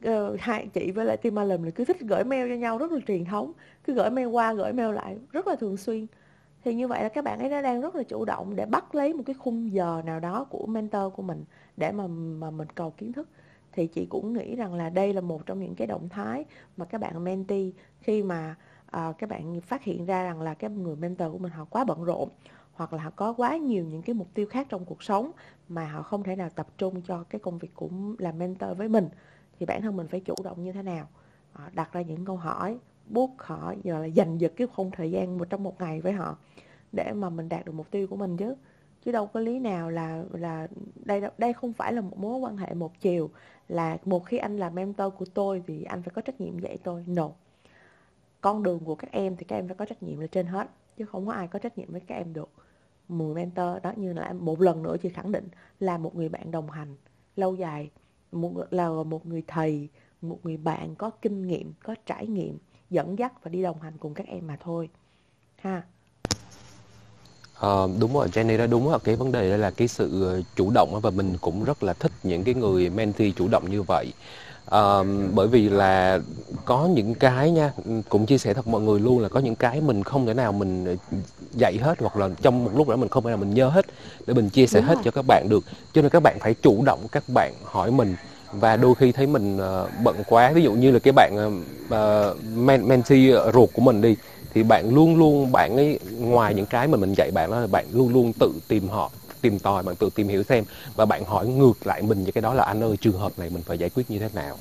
[0.08, 2.92] Uh, hai chị với lại team Alum là cứ thích gửi mail cho nhau rất
[2.92, 3.52] là truyền thống
[3.84, 6.06] cứ gửi mail qua gửi mail lại rất là thường xuyên.
[6.64, 8.94] Thì như vậy là các bạn ấy đã đang rất là chủ động để bắt
[8.94, 11.44] lấy một cái khung giờ nào đó của mentor của mình
[11.76, 13.28] để mà mà mình cầu kiến thức.
[13.72, 16.44] Thì chị cũng nghĩ rằng là đây là một trong những cái động thái
[16.76, 17.70] mà các bạn mentee
[18.00, 18.54] khi mà
[18.96, 21.84] uh, các bạn phát hiện ra rằng là cái người mentor của mình họ quá
[21.84, 22.28] bận rộn
[22.72, 25.30] hoặc là họ có quá nhiều những cái mục tiêu khác trong cuộc sống
[25.68, 27.88] mà họ không thể nào tập trung cho cái công việc của
[28.18, 29.08] làm mentor với mình,
[29.58, 31.08] thì bản thân mình phải chủ động như thế nào?
[31.52, 35.10] Ờ, đặt ra những câu hỏi, buộc họ giờ là dành giật cái khung thời
[35.10, 36.36] gian một trong một ngày với họ
[36.92, 38.54] để mà mình đạt được mục tiêu của mình chứ.
[39.04, 42.56] Chứ đâu có lý nào là là đây đây không phải là một mối quan
[42.56, 43.30] hệ một chiều,
[43.68, 46.78] là một khi anh là mentor của tôi thì anh phải có trách nhiệm dạy
[46.82, 47.04] tôi.
[47.06, 47.30] No.
[48.40, 50.68] Con đường của các em thì các em phải có trách nhiệm là trên hết
[50.98, 52.48] chứ không có ai có trách nhiệm với các em được.
[53.08, 55.48] Mười mentor đó như là một lần nữa chị khẳng định
[55.80, 56.96] là một người bạn đồng hành
[57.36, 57.90] lâu dài
[58.32, 59.88] một là một người thầy
[60.22, 62.58] một người bạn có kinh nghiệm có trải nghiệm
[62.90, 64.88] dẫn dắt và đi đồng hành cùng các em mà thôi.
[65.56, 65.82] Ha.
[67.60, 70.42] À, đúng rồi Jenny đã đúng rồi cái vấn đề đây là cái sự ờ,
[70.56, 73.82] chủ động và mình cũng rất là thích những cái người mentee chủ động như
[73.82, 74.12] vậy.
[74.64, 76.20] Ờ, bởi vì là
[76.64, 77.72] có những cái nha
[78.08, 80.52] cũng chia sẻ thật mọi người luôn là có những cái mình không thể nào
[80.52, 81.16] mình ờ,
[81.52, 83.86] dạy hết hoặc là trong một lúc đó mình không thể nào mình nhớ hết
[84.26, 85.02] để mình chia sẻ đúng hết rồi.
[85.04, 85.64] cho các bạn được.
[85.92, 88.16] Cho nên các bạn phải chủ động các bạn hỏi mình
[88.52, 90.52] và đôi khi thấy mình ờ, bận quá.
[90.52, 91.62] Ví dụ như là cái bạn
[91.94, 94.16] uh, men, mentee ruột của mình đi
[94.54, 97.66] thì bạn luôn luôn bạn ấy ngoài những cái mà mình dạy bạn đó là
[97.66, 99.10] bạn luôn luôn tự tìm họ
[99.42, 100.64] tìm tòi bạn tự tìm hiểu xem
[100.96, 103.50] và bạn hỏi ngược lại mình những cái đó là anh ơi trường hợp này
[103.50, 104.58] mình phải giải quyết như thế nào?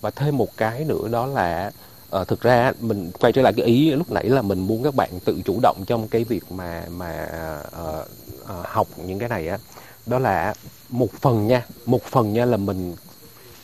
[0.00, 1.70] Và thêm một cái nữa đó là
[2.16, 4.94] uh, thực ra mình quay trở lại cái ý lúc nãy là mình muốn các
[4.94, 7.28] bạn tự chủ động trong cái việc mà mà
[7.66, 8.08] uh,
[8.42, 9.58] uh, học những cái này á.
[10.06, 10.54] Đó là
[10.88, 12.96] một phần nha một phần nha là mình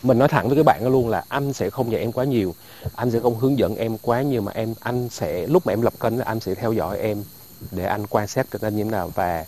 [0.02, 2.54] mình nói thẳng với các bạn luôn là anh sẽ không dạy em quá nhiều
[2.94, 5.82] anh sẽ không hướng dẫn em quá nhiều mà em anh sẽ lúc mà em
[5.82, 7.24] lập kênh anh sẽ theo dõi em
[7.70, 9.10] để anh quan sát kênh như thế nào.
[9.14, 9.44] Và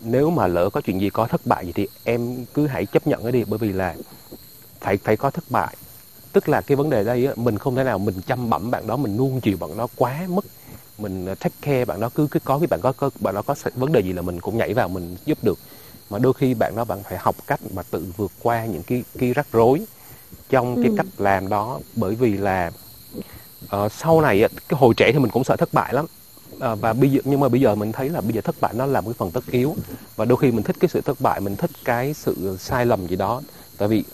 [0.00, 3.06] nếu mà lỡ có chuyện gì có thất bại gì thì em cứ hãy chấp
[3.06, 3.94] nhận cái đi bởi vì là
[4.80, 5.76] phải phải có thất bại.
[6.32, 8.86] Tức là cái vấn đề đây á, mình không thể nào mình chăm bẩm bạn
[8.86, 10.46] đó mình nuông chiều bạn đó quá mức.
[10.98, 13.54] Mình take care bạn đó cứ cứ có cái bạn có, có bạn đó có
[13.74, 15.58] vấn đề gì là mình cũng nhảy vào mình giúp được.
[16.10, 19.04] Mà đôi khi bạn đó bạn phải học cách mà tự vượt qua những cái
[19.18, 19.86] cái rắc rối
[20.48, 20.94] trong cái ừ.
[20.96, 21.80] cách làm đó.
[21.96, 22.70] Bởi vì là
[23.76, 26.06] uh, sau này cái hồi trẻ thì mình cũng sợ thất bại lắm
[26.60, 28.74] à, và bây giờ nhưng mà bây giờ mình thấy là bây giờ thất bại
[28.74, 29.76] nó là một cái phần tất yếu.
[30.16, 33.06] Và đôi khi mình thích cái sự thất bại mình thích cái sự sai lầm
[33.06, 33.42] gì đó.
[33.78, 34.04] Tại vì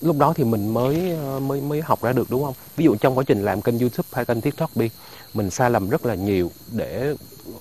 [0.00, 2.54] lúc đó thì mình mới ờ, mới mới học ra được đúng không?
[2.76, 4.90] Ví dụ trong quá trình làm kênh youtube hay kênh tiktok đi
[5.34, 7.14] mình sai lầm rất là nhiều để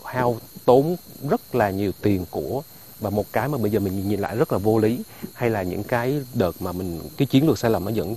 [0.05, 0.95] hao tốn
[1.29, 2.61] rất là nhiều tiền của
[2.99, 4.99] và một cái mà bây giờ mình nhìn lại rất là vô lý.
[5.33, 8.15] Hay là những cái đợt mà mình cái chiến lược sai lầm nó dẫn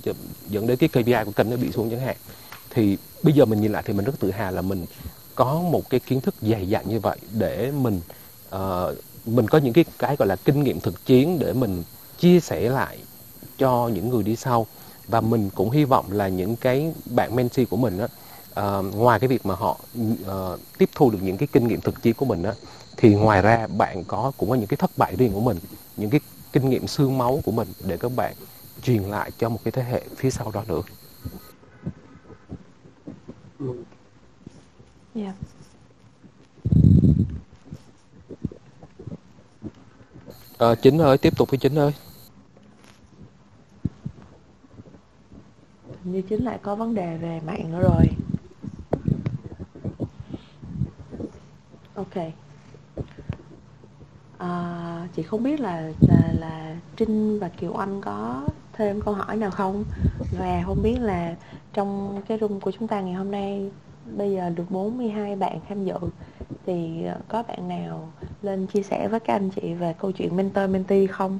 [0.49, 2.15] dẫn đến cái KPI của kênh nó bị xuống chẳng hạn.
[2.69, 4.85] Thì bây giờ mình nhìn lại thì mình rất tự hào là mình
[5.41, 8.01] có một cái kiến thức dày dặn như vậy để mình
[8.55, 8.59] uh,
[9.25, 11.83] mình có những cái cái gọi là kinh nghiệm thực chiến để mình
[12.19, 12.97] chia sẻ lại
[13.57, 14.67] cho những người đi sau.
[15.07, 18.07] Và mình cũng hy vọng là những cái bạn mentee của mình á
[18.79, 22.01] uh, ngoài cái việc mà họ uh, tiếp thu được những cái kinh nghiệm thực
[22.01, 22.53] chiến của mình á
[22.97, 25.57] thì ngoài ra bạn có cũng có những cái thất bại riêng của mình
[25.97, 26.19] những cái
[26.53, 28.33] kinh nghiệm xương máu của mình để các bạn
[28.83, 30.81] truyền lại cho một cái thế hệ phía sau đó nữa.
[33.59, 33.83] Ừ
[35.15, 35.35] yeah.
[40.57, 41.93] à, chính ơi tiếp tục với chính ơi.
[46.03, 48.05] Như chính lại có vấn đề về mạng nữa rồi.
[51.95, 52.33] Ok.
[54.37, 58.43] À, chị không biết là là là Trinh và Kiều Anh có
[58.73, 59.83] thêm câu hỏi nào không?
[60.39, 61.35] Và không biết là
[61.73, 63.71] trong cái room của chúng ta ngày hôm nay
[64.05, 65.97] bây giờ được 42 bạn tham dự
[66.65, 68.11] thì có bạn nào
[68.41, 71.39] lên chia sẻ với các anh chị về câu chuyện mentor mentee không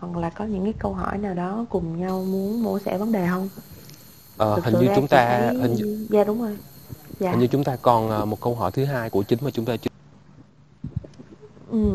[0.00, 3.12] hoặc là có những cái câu hỏi nào đó cùng nhau muốn mổ xẻ vấn
[3.12, 3.48] đề không
[4.36, 5.56] Ờ, hình như chúng ta thấy...
[5.56, 6.56] hình như dạ đúng rồi
[7.20, 7.30] dạ.
[7.30, 9.64] hình như chúng ta còn ờ, một câu hỏi thứ hai của chính mà chúng
[9.64, 9.90] ta chưa
[11.70, 11.94] ừ.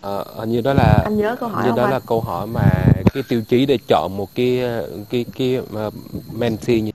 [0.00, 1.90] Ờ, hình như đó là anh nhớ câu hỏi như đó anh?
[1.90, 2.70] là câu hỏi mà
[3.14, 4.62] cái tiêu chí để chọn một cái
[5.10, 5.94] cái cái uh,
[6.32, 6.90] mentee như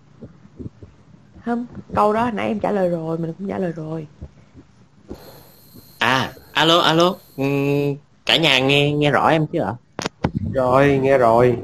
[1.46, 1.66] không
[1.96, 4.08] câu đó hồi nãy em trả lời rồi mình cũng trả lời rồi.
[6.00, 7.16] À alo alo.
[7.42, 7.96] Uhm,
[8.26, 9.74] cả nhà nghe nghe rõ em chứ ạ?
[10.54, 11.58] Rồi nghe rồi.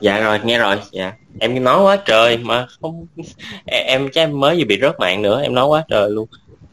[0.00, 1.12] Dạ rồi nghe rồi dạ.
[1.40, 3.06] Em nói quá trời mà không
[3.64, 6.28] em chắc em mới vừa bị rớt mạng nữa em nói quá trời luôn.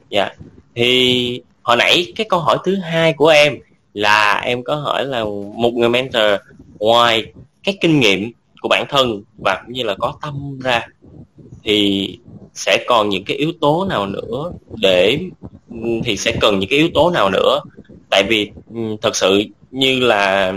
[0.09, 0.29] Dạ
[0.75, 3.57] thì hồi nãy cái câu hỏi thứ hai của em
[3.93, 5.23] là em có hỏi là
[5.55, 6.23] một người mentor
[6.79, 7.33] ngoài
[7.63, 8.31] cái kinh nghiệm
[8.61, 10.87] của bản thân và cũng như là có tâm ra
[11.65, 12.09] thì
[12.53, 14.51] sẽ còn những cái yếu tố nào nữa
[14.81, 15.19] để
[16.03, 17.59] thì sẽ cần những cái yếu tố nào nữa?
[18.09, 18.51] Tại vì
[19.01, 20.53] thật sự như là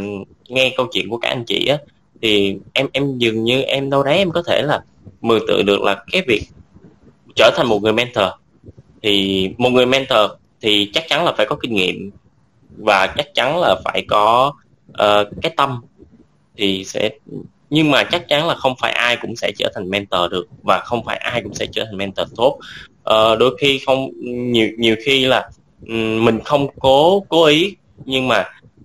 [0.48, 1.78] nghe câu chuyện của các anh chị á
[2.22, 4.80] thì em em dường như em đâu đấy em có thể là
[5.20, 6.42] mường tượng được là cái việc
[7.36, 8.24] trở thành một người mentor.
[9.02, 10.30] Thì một người mentor
[10.60, 12.10] thì chắc chắn là phải có kinh nghiệm
[12.76, 14.52] và chắc chắn là phải có
[14.90, 15.80] uh, cái tâm
[16.56, 17.10] thì sẽ
[17.70, 20.80] nhưng mà chắc chắn là không phải ai cũng sẽ trở thành mentor được và
[20.84, 22.58] không phải ai cũng sẽ trở thành mentor tốt.
[23.02, 24.10] Ờ, đôi khi không
[24.52, 25.50] nhiều nhiều khi là
[26.20, 28.44] mình không cố cố ý nhưng mà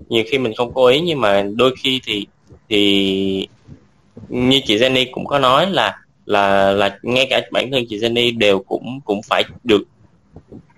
[0.09, 2.27] nhiều khi mình không cố ý nhưng mà đôi khi thì
[2.69, 3.47] thì
[4.29, 8.37] như chị Jenny cũng có nói là là là ngay cả bản thân chị Jenny
[8.37, 9.83] đều cũng cũng phải được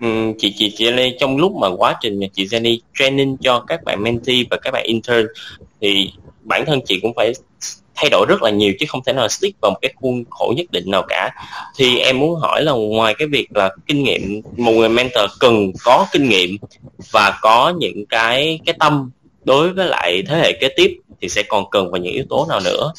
[0.00, 3.84] um, chị chị chị Jenny trong lúc mà quá trình chị Jenny training cho các
[3.84, 5.26] bạn mentee và các bạn intern
[5.80, 6.12] thì
[6.42, 7.32] bản thân chị cũng phải
[7.96, 10.54] thay đổi rất là nhiều chứ không thể nào stick vào một cái khuôn khổ
[10.56, 11.30] nhất định nào cả
[11.76, 15.72] thì em muốn hỏi là ngoài cái việc là kinh nghiệm một người mentor cần
[15.84, 16.56] có kinh nghiệm
[17.10, 19.10] và có những cái cái tâm
[19.44, 22.46] đối với lại thế hệ kế tiếp thì sẽ còn cần vào những yếu tố
[22.48, 22.92] nào nữa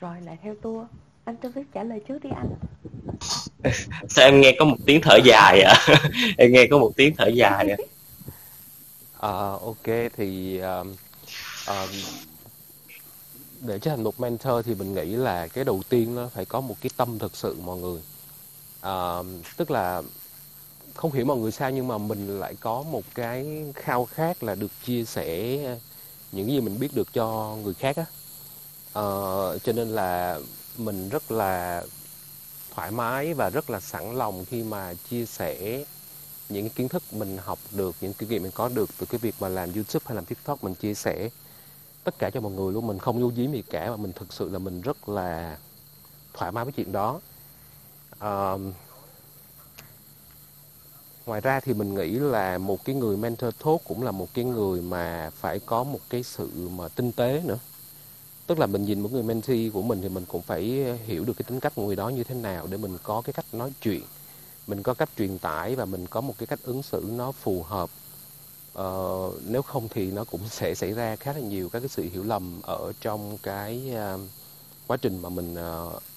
[0.00, 0.86] rồi lại theo tour
[1.24, 2.48] anh cho biết trả lời trước đi anh
[4.08, 5.94] sao em nghe có một tiếng thở dài ạ à?
[6.38, 7.76] em nghe có một tiếng thở dài à?
[9.18, 10.86] Uh, ok thì uh,
[11.70, 11.90] uh,
[13.60, 16.60] để trở thành một mentor thì mình nghĩ là cái đầu tiên nó phải có
[16.60, 18.00] một cái tâm thực sự mọi người.
[18.86, 19.26] Uh,
[19.56, 20.02] tức là
[20.94, 24.54] không hiểu mọi người sao nhưng mà mình lại có một cái khao khát là
[24.54, 25.58] được chia sẻ
[26.32, 28.04] những gì mình biết được cho người khác á.
[28.88, 30.40] Uh, cho nên là
[30.76, 31.82] mình rất là
[32.74, 35.84] thoải mái và rất là sẵn lòng khi mà chia sẻ
[36.48, 39.18] những cái kiến thức mình học được những kinh nghiệm mình có được từ cái
[39.18, 41.28] việc mà làm YouTube hay làm TikTok mình chia sẻ
[42.04, 42.86] tất cả cho mọi người luôn.
[42.86, 45.58] Mình không vô giếm gì cả mà mình thực sự là mình rất là
[46.34, 47.20] thoải mái với chuyện đó.
[48.18, 48.52] À,
[51.26, 54.44] ngoài ra thì mình nghĩ là một cái người mentor tốt cũng là một cái
[54.44, 57.58] người mà phải có một cái sự mà tinh tế nữa.
[58.46, 60.62] Tức là mình nhìn một người mentee của mình thì mình cũng phải
[61.06, 63.32] hiểu được cái tính cách của người đó như thế nào để mình có cái
[63.32, 64.02] cách nói chuyện
[64.68, 67.62] mình có cách truyền tải và mình có một cái cách ứng xử nó phù
[67.62, 67.90] hợp.
[68.72, 72.02] Ờ, nếu không thì nó cũng sẽ xảy ra khá là nhiều các cái sự
[72.12, 74.20] hiểu lầm ở trong cái uh,
[74.86, 75.56] quá trình mà mình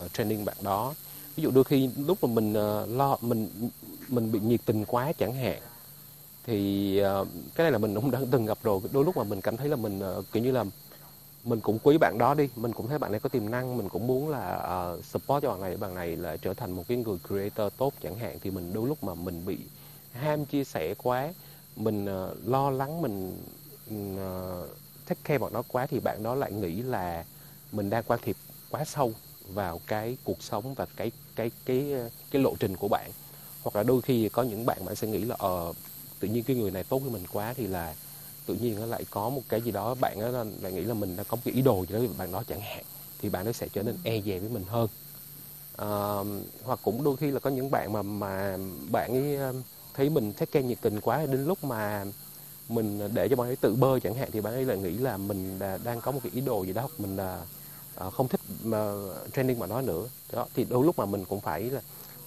[0.05, 0.93] uh, training bạn đó.
[1.35, 3.69] Ví dụ đôi khi lúc mà mình uh, lo mình
[4.07, 5.61] mình bị nhiệt tình quá chẳng hạn
[6.43, 8.79] thì uh, cái này là mình cũng đã từng gặp rồi.
[8.91, 10.65] Đôi lúc mà mình cảm thấy là mình uh, kiểu như là
[11.43, 12.49] mình cũng quý bạn đó đi.
[12.55, 13.77] Mình cũng thấy bạn này có tiềm năng.
[13.77, 14.55] Mình cũng muốn là
[14.97, 15.77] uh, support cho bạn này.
[15.77, 18.37] Bạn này là trở thành một cái người creator tốt chẳng hạn.
[18.41, 19.57] Thì mình đôi lúc mà mình bị
[20.13, 21.33] ham chia sẻ quá
[21.75, 23.37] mình uh, lo lắng mình
[23.89, 24.69] uh,
[25.07, 27.25] take care bọn nó quá thì bạn đó lại nghĩ là
[27.71, 28.35] mình đang quan thiệp
[28.69, 29.13] quá sâu
[29.47, 31.93] vào cái cuộc sống và cái cái cái
[32.31, 33.11] cái lộ trình của bạn.
[33.63, 35.75] Hoặc là đôi khi có những bạn bạn sẽ nghĩ là ờ uh,
[36.19, 37.95] tự nhiên cái người này tốt với mình quá thì là
[38.45, 41.15] tự nhiên nó lại có một cái gì đó bạn nó lại nghĩ là mình
[41.15, 42.83] đã có một cái ý đồ gì đó với bạn đó chẳng hạn
[43.19, 44.87] thì bạn nó sẽ trở nên e dè với mình hơn.
[45.77, 45.89] À,
[46.63, 48.57] hoặc cũng đôi khi là có những bạn mà mà
[48.91, 49.55] bạn ấy
[49.93, 52.05] thấy mình thích care nhiệt tình quá đến lúc mà
[52.69, 55.17] mình để cho bạn ấy tự bơi chẳng hạn thì bạn ấy lại nghĩ là
[55.17, 57.41] mình đang có một cái ý đồ gì đó hoặc mình là
[57.95, 58.93] ờ, không thích mà
[59.33, 60.07] training mà nói nữa.
[60.31, 61.81] Đó thì đôi lúc mà mình cũng phải là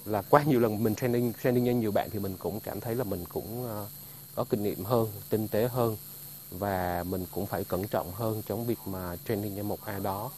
[0.04, 2.94] là qua nhiều lần mình training training cho nhiều bạn thì mình cũng cảm thấy
[2.94, 3.88] là mình cũng uh,
[4.34, 5.96] có kinh nghiệm hơn tinh tế hơn
[6.50, 10.30] và mình cũng phải cẩn trọng hơn trong việc mà training cho một ai đó.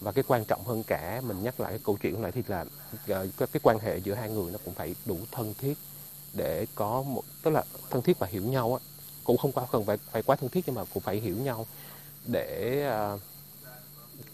[0.00, 2.64] Và cái quan trọng hơn cả mình nhắc lại cái câu chuyện lại thì là
[3.08, 5.78] ờ, cái, cái quan hệ giữa hai người nó cũng phải đủ thân thiết
[6.32, 8.86] để có một tức là thân thiết và hiểu nhau á.
[9.24, 11.66] Cũng không quá cần phải phải quá thân thiết nhưng mà cũng phải hiểu nhau
[12.26, 13.20] để uh,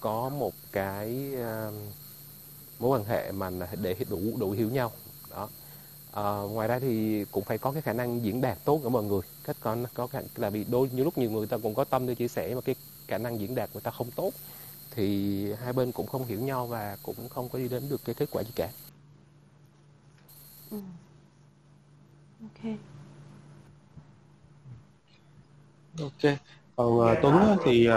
[0.00, 1.74] có một cái uh,
[2.78, 3.50] mối quan hệ mà
[3.82, 4.92] để đủ đủ hiểu nhau
[6.12, 9.04] à, ngoài ra thì cũng phải có cái khả năng diễn đạt tốt của mọi
[9.04, 9.20] người.
[9.44, 12.06] Cách có có khả, là vì đôi nhiều lúc nhiều người ta cũng có tâm
[12.06, 12.74] để chia sẻ mà cái
[13.06, 14.30] khả năng diễn đạt người ta không tốt.
[14.94, 18.14] Thì hai bên cũng không hiểu nhau và cũng không có đi đến được cái
[18.14, 18.68] kết quả gì cả.
[20.70, 20.78] Ừ.
[22.42, 22.74] ok.
[26.00, 26.32] Ok.
[26.76, 27.94] Còn uh, Tuấn thì uh,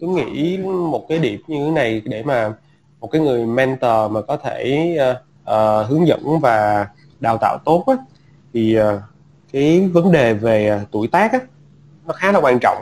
[0.00, 2.54] Tuấn nghĩ một cái điểm như thế này để mà
[3.00, 6.88] một cái người mentor mà có thể uh, uh, hướng dẫn và
[7.20, 7.94] đào tạo tốt á,
[8.54, 9.00] thì ờ,
[9.52, 11.38] cái vấn đề về ờ, tuổi tác á,
[12.06, 12.78] nó khá là quan trọng.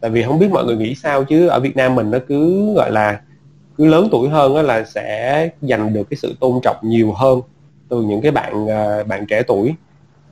[0.00, 2.72] Tại vì không biết mọi người nghĩ sao chứ ở Việt Nam mình nó cứ
[2.74, 3.20] gọi là
[3.78, 7.40] cứ lớn tuổi hơn á, là sẽ giành được cái sự tôn trọng nhiều hơn
[7.88, 9.74] từ những cái bạn ờ, bạn trẻ tuổi.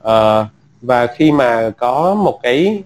[0.03, 0.45] À,
[0.81, 2.83] và khi mà có một cái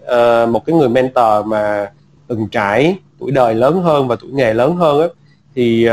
[0.50, 1.92] một cái người mentor mà
[2.28, 5.08] từng trải tuổi đời lớn hơn và tuổi nghề lớn hơn á
[5.56, 5.88] thì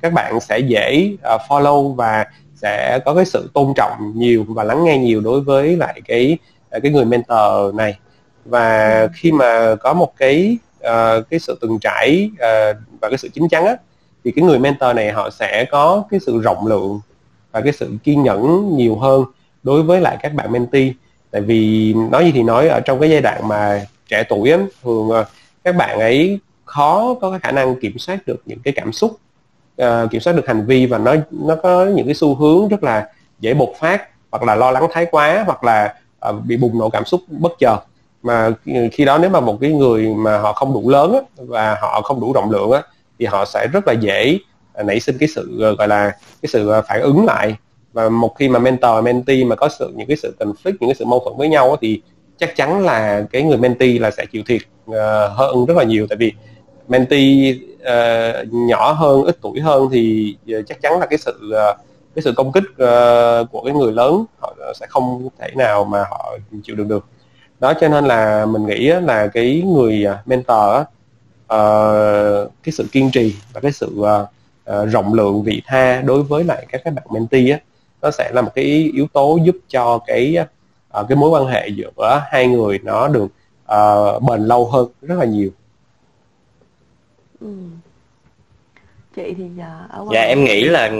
[0.00, 1.16] các bạn sẽ dễ
[1.48, 2.26] follow và
[2.64, 6.38] sẽ có cái sự tôn trọng nhiều và lắng nghe nhiều đối với lại cái
[6.82, 7.98] cái người mentor này.
[8.44, 13.28] Và khi mà có một cái uh, cái sự từng trải uh, và cái sự
[13.28, 13.76] chín chắn á
[14.24, 17.00] thì cái người mentor này họ sẽ có cái sự rộng lượng
[17.52, 19.24] và cái sự kiên nhẫn nhiều hơn
[19.62, 20.92] đối với lại các bạn mentee.
[21.30, 24.58] Tại vì nói gì thì nói ở trong cái giai đoạn mà trẻ tuổi á,
[24.84, 25.10] thường
[25.64, 29.16] các bạn ấy khó có cái khả năng kiểm soát được những cái cảm xúc
[29.82, 32.82] uh, kiểm soát được hành vi và nó nó có những cái xu hướng rất
[32.82, 33.08] là
[33.40, 35.94] dễ bộc phát hoặc là lo lắng thái quá hoặc là
[36.28, 37.78] uh, bị bùng nổ cảm xúc bất chợt.
[38.22, 38.50] Mà
[38.92, 42.00] khi đó nếu mà một cái người mà họ không đủ lớn á, và họ
[42.02, 42.82] không đủ rộng lượng á,
[43.18, 44.38] thì họ sẽ rất là dễ
[44.72, 46.10] ờ, nảy sinh cái sự gọi là
[46.42, 47.56] cái sự phản ứng lại.
[47.92, 50.94] Và một khi mà mentor mentee mà có sự những cái sự conflict những cái
[50.94, 52.02] sự mâu thuẫn với nhau á, thì
[52.38, 54.60] chắc chắn là cái người mentee là sẽ chịu thiệt
[54.90, 54.96] uh,
[55.34, 56.06] hơn rất là nhiều.
[56.08, 56.32] Tại vì
[56.88, 57.54] mentee
[57.88, 61.78] uh, nhỏ hơn ít tuổi hơn thì uh, chắc chắn là cái sự uh,
[62.14, 66.04] cái sự công kích uh, của cái người lớn họ sẽ không thể nào mà
[66.10, 67.04] họ chịu được được.
[67.60, 73.10] Đó cho nên là mình nghĩ là cái người à, mentor uh, cái sự kiên
[73.10, 76.94] trì và cái sự uh, uh, rộng lượng vị tha đối với lại các các
[76.94, 77.58] bạn mentee á
[78.02, 80.36] nó sẽ là một cái yếu tố giúp cho cái
[81.00, 83.28] uh, cái mối quan hệ giữa hai người nó được
[83.72, 85.50] uh, bền lâu hơn rất là nhiều
[87.44, 87.50] ừ.
[89.16, 90.92] chị thì giờ ở dạ em nghĩ là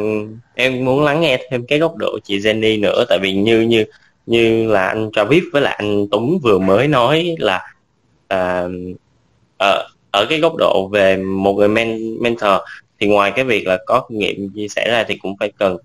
[0.54, 3.84] em muốn lắng nghe thêm cái góc độ chị Jenny nữa tại vì như như
[4.26, 7.56] như là anh Travis với lại anh Tuấn vừa mới nói là
[8.34, 8.70] uh,
[9.58, 12.52] ở ở cái góc độ về một người men, mentor
[13.00, 15.76] thì ngoài cái việc là có kinh nghiệm chia sẻ ra thì cũng phải cần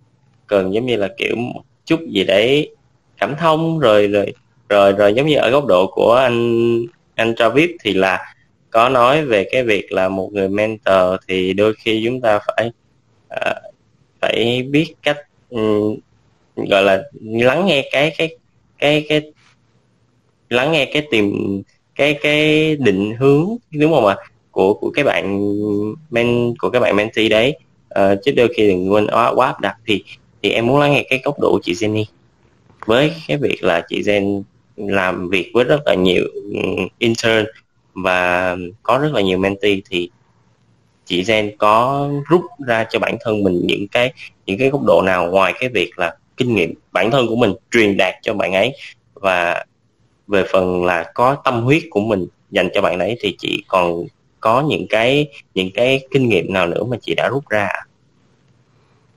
[0.48, 2.76] cần giống như là kiểu một chút gì đấy
[3.18, 4.34] cảm thông rồi rồi
[4.70, 6.80] rồi rồi giống như ở góc độ của anh
[7.16, 8.34] anh Travis thì là
[8.70, 12.72] có nói về cái việc là một người mentor thì đôi khi chúng ta phải
[13.34, 13.58] uh,
[14.22, 15.18] phải biết cách
[15.50, 15.96] um,
[16.56, 18.38] gọi là lắng nghe cái cái
[18.78, 19.32] cái cái
[20.50, 21.62] lắng nghe cái tìm
[21.96, 24.16] cái cái định hướng đúng không ạ
[24.52, 25.40] của của các bạn
[26.10, 27.56] men của các bạn mentee đấy.
[28.00, 29.76] Uh, chứ đôi khi đừng quên quá quá áp đặt.
[29.86, 30.04] Thì
[30.44, 32.04] thì em muốn lắng nghe cái góc độ của chị Jenny.
[32.86, 34.44] Với cái việc là chị Jen
[34.78, 36.24] làm việc với rất là nhiều
[37.00, 37.46] intern
[38.04, 40.10] và có rất là nhiều mentee thì
[41.06, 44.14] chị Gen có rút ra cho bản thân mình những cái
[44.46, 47.54] những cái góc độ nào ngoài cái việc là kinh nghiệm bản thân của mình
[47.72, 48.72] truyền đạt cho bạn ấy.
[49.14, 49.66] Và
[50.28, 54.04] về phần là có tâm huyết của mình dành cho bạn ấy thì chị còn
[54.40, 57.70] có những cái những cái kinh nghiệm nào nữa mà chị đã rút ra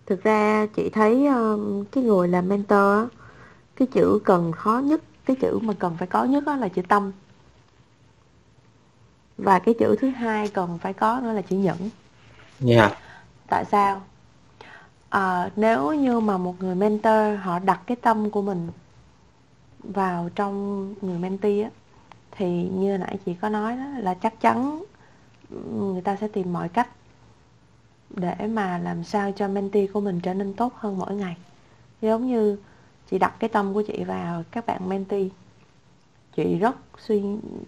[0.07, 3.09] thực ra chị thấy um, cái người làm mentor
[3.77, 7.13] cái chữ cần khó nhất cái chữ mà cần phải có nhất là chữ tâm
[9.45, 11.91] và cái chữ thứ hai cần phải có nữa là chữ nhẫn.
[12.67, 12.93] Yeah.
[13.49, 14.03] tại sao?
[15.09, 18.69] À, nếu như mà một người mentor họ đặt cái tâm của mình
[19.79, 21.71] vào trong người mentee á
[22.31, 24.85] thì như nãy chị có nói đó là chắc chắn
[25.75, 26.89] người ta sẽ tìm mọi cách
[28.11, 31.37] để mà làm sao cho mentee của mình trở nên tốt hơn mỗi ngày.
[32.01, 32.57] Giống như
[33.11, 35.29] chị đặt cái tâm của chị vào các bạn mentee
[36.37, 37.23] chị rất suy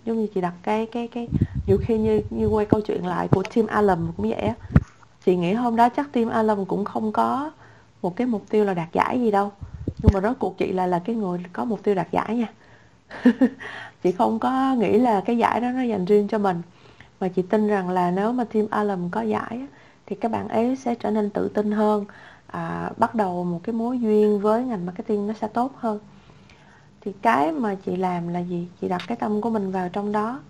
[0.04, 1.28] giống như chị đặt cái cái cái
[1.66, 4.54] nhiều khi như như quay câu chuyện lại của team Alum cũng vậy á.
[5.24, 7.52] Chị nghĩ hôm đó chắc team Alum cũng không có
[8.02, 9.52] một cái mục tiêu là đạt giải gì đâu.
[10.02, 12.48] Nhưng mà rốt cuộc chị là là cái người có mục tiêu đạt giải nha.
[14.02, 16.62] Chị không có nghĩ là cái giải đó nó dành riêng cho mình.
[17.20, 19.66] Mà chị tin rằng là nếu mà team Alum có giải
[20.06, 22.04] thì các bạn ấy sẽ trở nên tự tin hơn
[22.46, 26.00] à, bắt đầu một cái mối duyên với ngành marketing nó sẽ tốt hơn.
[27.00, 28.68] Thì cái mà chị làm là gì?
[28.80, 30.40] Chị đặt cái tâm của mình vào trong đó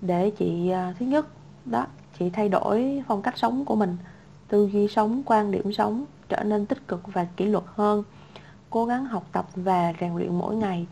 [0.00, 1.26] để chị à, thứ nhất
[1.64, 1.86] đó
[2.18, 3.96] chị thay đổi phong cách sống của mình
[4.48, 8.02] tư duy sống quan điểm sống trở nên tích cực và kỷ luật hơn.
[8.70, 10.86] Cố gắng học tập và rèn luyện mỗi ngày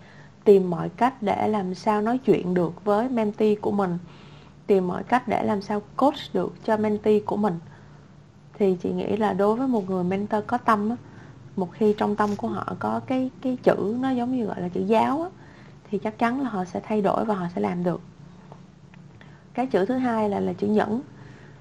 [0.45, 3.99] tìm mọi cách để làm sao nói chuyện được với mentee của mình
[4.67, 7.59] tìm mọi cách để làm sao coach được cho mentee của mình.
[8.55, 10.97] Thì chị nghĩ là đối với một người mentor có tâm á,
[11.57, 14.69] một khi trong tâm của họ có cái cái chữ nó giống như gọi là
[14.69, 15.29] chữ giáo á,
[15.91, 18.01] thì chắc chắn là họ sẽ thay đổi và họ sẽ làm được
[19.59, 21.01] cái chữ thứ hai là là chữ nhẫn.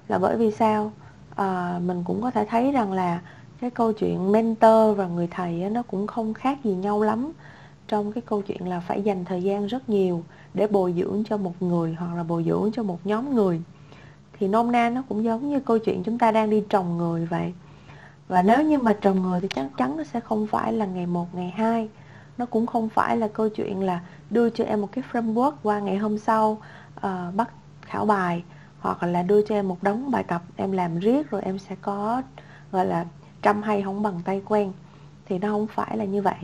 [0.08, 0.92] Là bởi vì sao?
[1.36, 3.20] À, mình cũng có thể thấy rằng là
[3.60, 7.32] cái câu chuyện mentor và người thầy ấy, nó cũng không khác gì nhau lắm
[7.88, 10.22] trong cái câu chuyện là phải dành thời gian rất nhiều
[10.54, 13.62] để bồi dưỡng cho một người hoặc là bồi dưỡng cho một nhóm người.
[14.38, 17.26] Thì nôm na nó cũng giống như câu chuyện chúng ta đang đi trồng người
[17.26, 17.52] vậy.
[18.28, 21.06] Và nếu như mà trồng người thì chắc chắn nó sẽ không phải là ngày
[21.06, 21.88] một ngày hai.
[22.38, 24.00] Nó cũng không phải là câu chuyện là
[24.30, 26.58] đưa cho em một cái framework qua ngày hôm sau
[26.96, 27.48] uh, bắt
[27.88, 28.44] khảo bài,
[28.80, 31.76] hoặc là đưa cho em một đống bài tập em làm riết rồi em sẽ
[31.80, 32.22] có,
[32.72, 33.04] gọi là,
[33.42, 34.72] trăm hay không bằng tay quen.
[35.26, 36.38] Thì nó không phải là như vậy.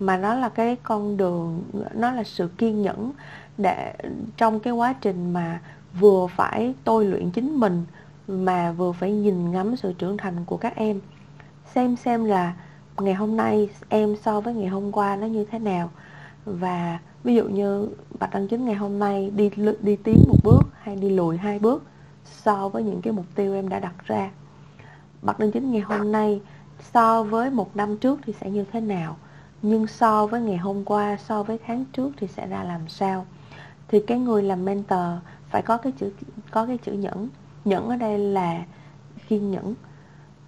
[0.00, 1.62] Mà nó là cái con đường,
[1.94, 3.12] nó là sự kiên nhẫn
[3.58, 3.94] để
[4.36, 5.60] trong cái quá trình mà
[6.00, 7.84] vừa phải tôi luyện chính mình,
[8.28, 11.00] mà vừa phải nhìn ngắm sự trưởng thành của các em.
[11.74, 12.54] Xem xem là
[12.98, 15.90] ngày hôm nay em so với ngày hôm qua nó như thế nào.
[16.44, 17.88] Và ví dụ như
[18.18, 19.50] bạch đăng chính ngày hôm nay đi
[19.80, 21.84] đi tiến một bước hay đi lùi hai bước
[22.24, 24.30] so với những cái mục tiêu em đã đặt ra.
[25.22, 26.40] Bạch đăng chính ngày hôm nay
[26.92, 29.16] so với một năm trước thì sẽ như thế nào?
[29.62, 33.26] Nhưng so với ngày hôm qua, so với tháng trước thì sẽ ra làm sao?
[33.88, 35.08] Thì cái người làm mentor
[35.50, 36.10] phải có cái chữ,
[36.50, 37.28] có cái chữ nhẫn.
[37.64, 38.64] Nhẫn ở đây là
[39.28, 39.74] kiên nhẫn,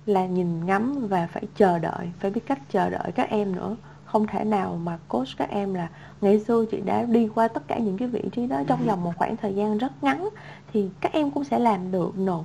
[0.06, 3.76] là nhìn ngắm và phải chờ đợi, phải biết cách chờ đợi các em nữa
[4.14, 5.88] không thể nào mà coach các em là
[6.20, 9.04] ngày xưa chị đã đi qua tất cả những cái vị trí đó trong vòng
[9.04, 10.28] một khoảng thời gian rất ngắn
[10.72, 12.40] thì các em cũng sẽ làm được no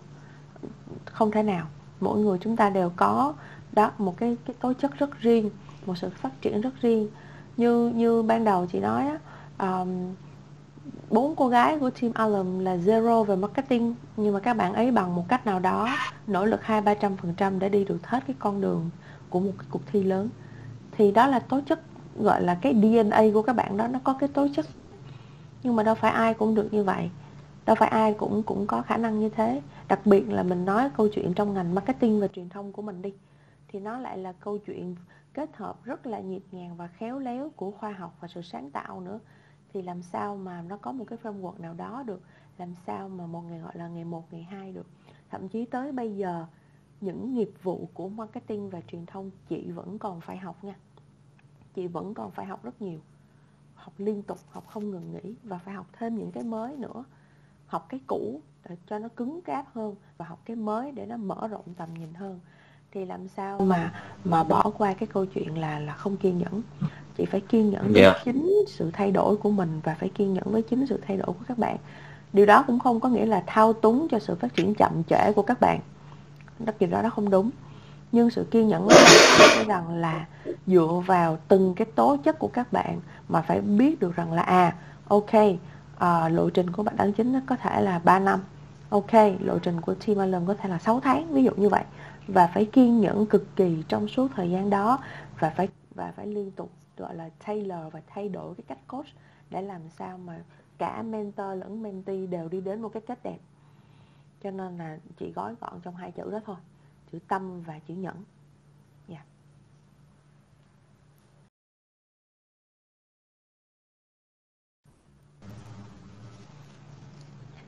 [1.05, 1.67] không thể nào
[1.99, 3.33] mỗi người chúng ta đều có
[3.71, 5.49] đó một cái cái tố chất rất riêng
[5.85, 7.07] một sự phát triển rất riêng.
[7.57, 9.19] Như như ban đầu chị nói á
[9.81, 10.15] um,
[11.09, 14.91] bốn cô gái của team Alum là zero về marketing nhưng mà các bạn ấy
[14.91, 15.89] bằng một cách nào đó
[16.27, 18.89] nỗ lực hai ba trăm phần trăm để đi được hết cái con đường
[19.29, 20.29] của một cái cuộc thi lớn
[20.99, 21.80] thì đó là tố chất,
[22.17, 24.65] gọi là cái DNA của các bạn đó, nó có cái tố chất.
[25.63, 27.09] Nhưng mà đâu phải ai cũng được như vậy.
[27.65, 29.61] Đâu phải ai cũng cũng có khả năng như thế.
[29.88, 33.01] Đặc biệt là mình nói câu chuyện trong ngành marketing và truyền thông của mình
[33.01, 33.13] đi,
[33.67, 34.95] thì nó lại là câu chuyện
[35.34, 38.71] kết hợp rất là nhịp nhàng và khéo léo của khoa học và sự sáng
[38.71, 39.19] tạo nữa.
[39.73, 42.21] Thì làm sao mà nó có một cái framework nào đó được,
[42.57, 44.88] làm sao mà một ngày gọi là ngày một, ngày hai được.
[45.31, 46.45] Thậm chí tới bây giờ,
[47.01, 50.76] những nghiệp vụ của marketing và truyền thông chị vẫn còn phải học nha
[51.80, 52.99] chị vẫn còn phải học rất nhiều.
[53.76, 57.03] Học liên tục học không ngừng nghỉ và phải học thêm những cái mới nữa.
[57.68, 61.18] Học cái cũ để cho nó cứng cáp hơn và học cái mới để nó
[61.18, 62.39] mở rộng tầm nhìn hơn.
[62.91, 63.93] Thì làm sao mà
[64.23, 66.61] mà bỏ qua cái câu chuyện là là không kiên nhẫn?
[67.18, 68.15] Chị phải kiên nhẫn với yeah.
[68.15, 68.22] Dạ.
[68.26, 71.27] chính sự thay đổi của mình và phải kiên nhẫn với chính sự thay đổi
[71.27, 71.77] của các bạn.
[72.34, 75.34] Điều đó cũng không có nghĩa là thao túng cho sự phát triển chậm trễ
[75.34, 75.80] của các bạn.
[76.60, 77.49] Đó điều đó nó không đúng
[78.11, 80.26] nhưng sự kiên nhẫn là rằng là
[80.68, 82.99] dựa vào từng cái tố chất của các bạn
[83.30, 84.76] mà phải biết được rằng là à
[85.07, 85.31] ok
[85.98, 88.40] à, lộ trình của bạn đăng chính nó có thể là 3 năm.
[88.90, 91.84] Ok lộ trình của team Allen có thể là 6 tháng ví dụ như vậy.
[92.27, 94.99] Và phải kiên nhẫn cực kỳ trong suốt thời gian đó
[95.40, 99.06] và phải và phải liên tục gọi là tailor và thay đổi cái cách coach
[99.49, 100.40] để làm sao mà
[100.77, 103.38] cả mentor lẫn mentee đều đi đến một cái cách đẹp.
[104.44, 106.56] Cho nên là chị gói gọn trong hai chữ đó thôi
[107.11, 108.15] chữ tâm và chữ nhẫn
[109.07, 109.23] yeah.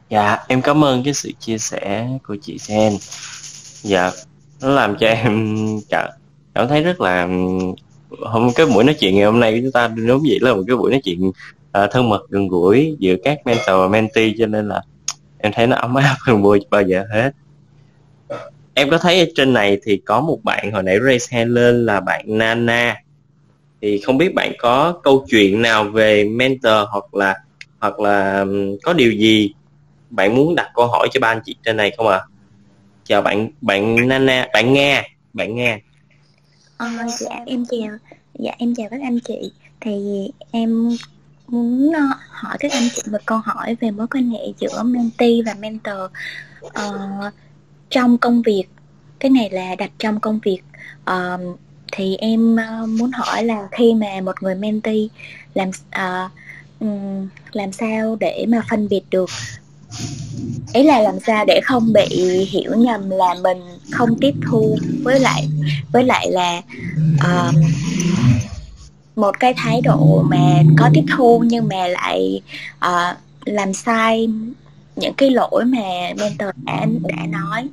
[0.10, 2.94] Dạ, em cảm ơn cái sự chia sẻ của chị Sen.
[3.82, 4.12] Dạ,
[4.62, 5.56] nó làm cho em
[5.90, 6.10] cảm,
[6.54, 7.28] cảm thấy rất là
[8.20, 10.64] hôm cái buổi nói chuyện ngày hôm nay của chúng ta đúng vậy là một
[10.68, 14.46] cái buổi nói chuyện uh, thân mật gần gũi giữa các mentor và mentee cho
[14.46, 14.82] nên là
[15.38, 17.32] em thấy nó ấm áp hơn bao giờ hết
[18.73, 21.85] em có thấy ở trên này thì có một bạn hồi nãy raise hand lên
[21.85, 22.95] là bạn Nana
[23.81, 27.35] thì không biết bạn có câu chuyện nào về mentor hoặc là
[27.80, 28.45] hoặc là
[28.84, 29.53] có điều gì
[30.10, 32.18] bạn muốn đặt câu hỏi cho ba anh chị trên này không ạ?
[32.18, 32.27] À?
[33.06, 35.80] Chào bạn bạn Nana, bạn nghe bạn nghe.
[36.77, 36.88] Ờ,
[37.19, 37.98] dạ em chào,
[38.39, 39.52] dạ em chào các anh chị.
[39.81, 40.89] Thì em
[41.48, 45.41] muốn ờ, hỏi các anh chị một câu hỏi về mối quan hệ giữa mentee
[45.45, 46.11] và mentor.
[46.73, 46.99] Ờ,
[47.92, 48.64] trong công việc
[49.20, 50.62] cái này là đặt trong công việc
[51.12, 51.60] uh,
[51.92, 55.08] thì em uh, muốn hỏi là khi mà một người mentee
[55.54, 56.32] làm uh,
[56.80, 59.30] um, làm sao để mà phân biệt được?
[60.74, 62.08] Ấy là làm sao để không bị
[62.52, 63.58] hiểu nhầm là mình
[63.92, 65.48] không tiếp thu với lại
[65.92, 66.62] với lại là
[67.14, 67.56] uh,
[69.16, 72.42] một cái thái độ mà có tiếp thu nhưng mà lại
[72.86, 74.30] uh, làm sai
[74.96, 77.70] những cái lỗi mà mentor đã đã nói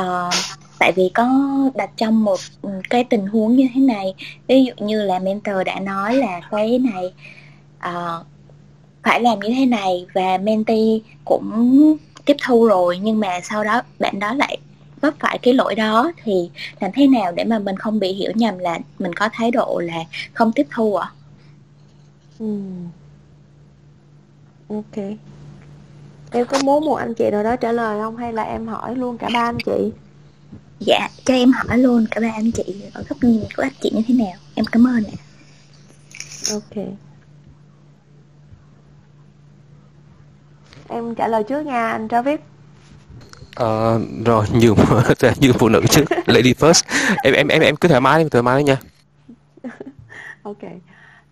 [0.00, 0.34] uh,
[0.78, 1.28] tại vì có
[1.74, 4.14] đặt trong một ừ, cái tình huống như thế này
[4.46, 7.12] ví dụ như là mentor đã nói là cái này
[7.78, 8.26] uh,
[9.02, 13.82] phải làm như thế này và mentee cũng tiếp thu rồi nhưng mà sau đó
[13.98, 14.58] bạn đó lại
[15.00, 16.50] vấp phải cái lỗi đó thì
[16.80, 19.80] làm thế nào để mà mình không bị hiểu nhầm là mình có thái độ
[19.84, 21.08] là không tiếp thu ạ?
[21.08, 21.14] À?
[22.38, 22.60] Ừ.
[24.68, 25.04] Ok.
[26.32, 28.96] Em có muốn một anh chị nào đó trả lời không hay là em hỏi
[28.96, 29.92] luôn cả ba anh chị?
[30.80, 33.90] Dạ, cho em hỏi luôn cả ba anh chị ở góc nhìn của anh chị
[33.94, 34.36] như thế nào.
[34.54, 35.18] Em cảm ơn ạ.
[36.52, 36.84] Ok.
[40.88, 42.40] Em trả lời trước nha anh Travis.
[43.54, 44.76] Ờ, rồi nhường
[45.40, 46.82] nhường phụ nữ trước lady first
[47.22, 48.76] em em em em cứ thoải mái đi thoải mái đi nha
[50.42, 50.62] ok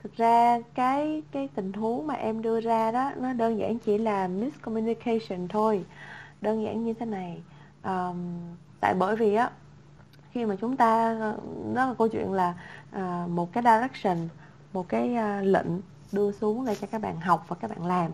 [0.03, 3.99] thực ra cái cái tình huống mà em đưa ra đó nó đơn giản chỉ
[3.99, 5.85] là miscommunication thôi.
[6.41, 7.43] Đơn giản như thế này
[7.85, 8.17] um,
[8.81, 9.51] tại bởi vì á
[10.31, 11.17] khi mà chúng ta
[11.65, 12.55] nó là câu chuyện là
[12.97, 14.29] uh, một cái direction
[14.73, 15.81] một cái uh, lệnh
[16.13, 18.11] đưa xuống để cho các bạn học và các bạn làm.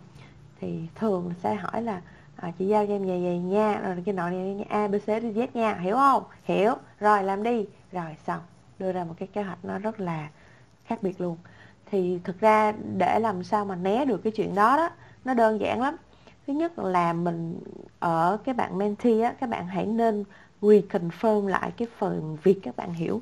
[0.60, 2.00] Thì thường sẽ hỏi là
[2.36, 5.06] à, chị giao cho em về về nha rồi cái nọ này a b c
[5.06, 6.22] d e, z nha hiểu không?
[6.44, 7.66] Hiểu rồi làm đi.
[7.92, 8.40] Rồi xong
[8.78, 10.28] đưa ra một cái kế hoạch nó rất là
[10.84, 11.36] khác biệt luôn
[11.94, 14.90] thì thực ra để làm sao mà né được cái chuyện đó đó,
[15.24, 15.96] nó đơn giản lắm.
[16.46, 17.60] Thứ nhất là mình
[17.98, 20.24] ở cái bạn mentee á, các bạn hãy nên
[20.62, 23.20] reconfirm lại cái phần việc các bạn hiểu.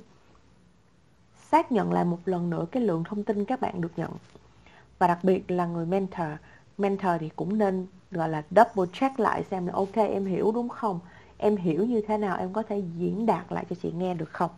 [1.37, 4.11] Xác nhận lại một lần nữa cái lượng thông tin các bạn được nhận.
[4.99, 6.29] Và đặc biệt là người mentor
[6.79, 10.69] mentor thì cũng nên, gọi là, double check lại xem là, ok, em hiểu đúng
[10.69, 11.01] không?
[11.39, 14.31] Em hiểu như thế nào, em có thể diễn đạt lại cho chị nghe được
[14.33, 14.51] không?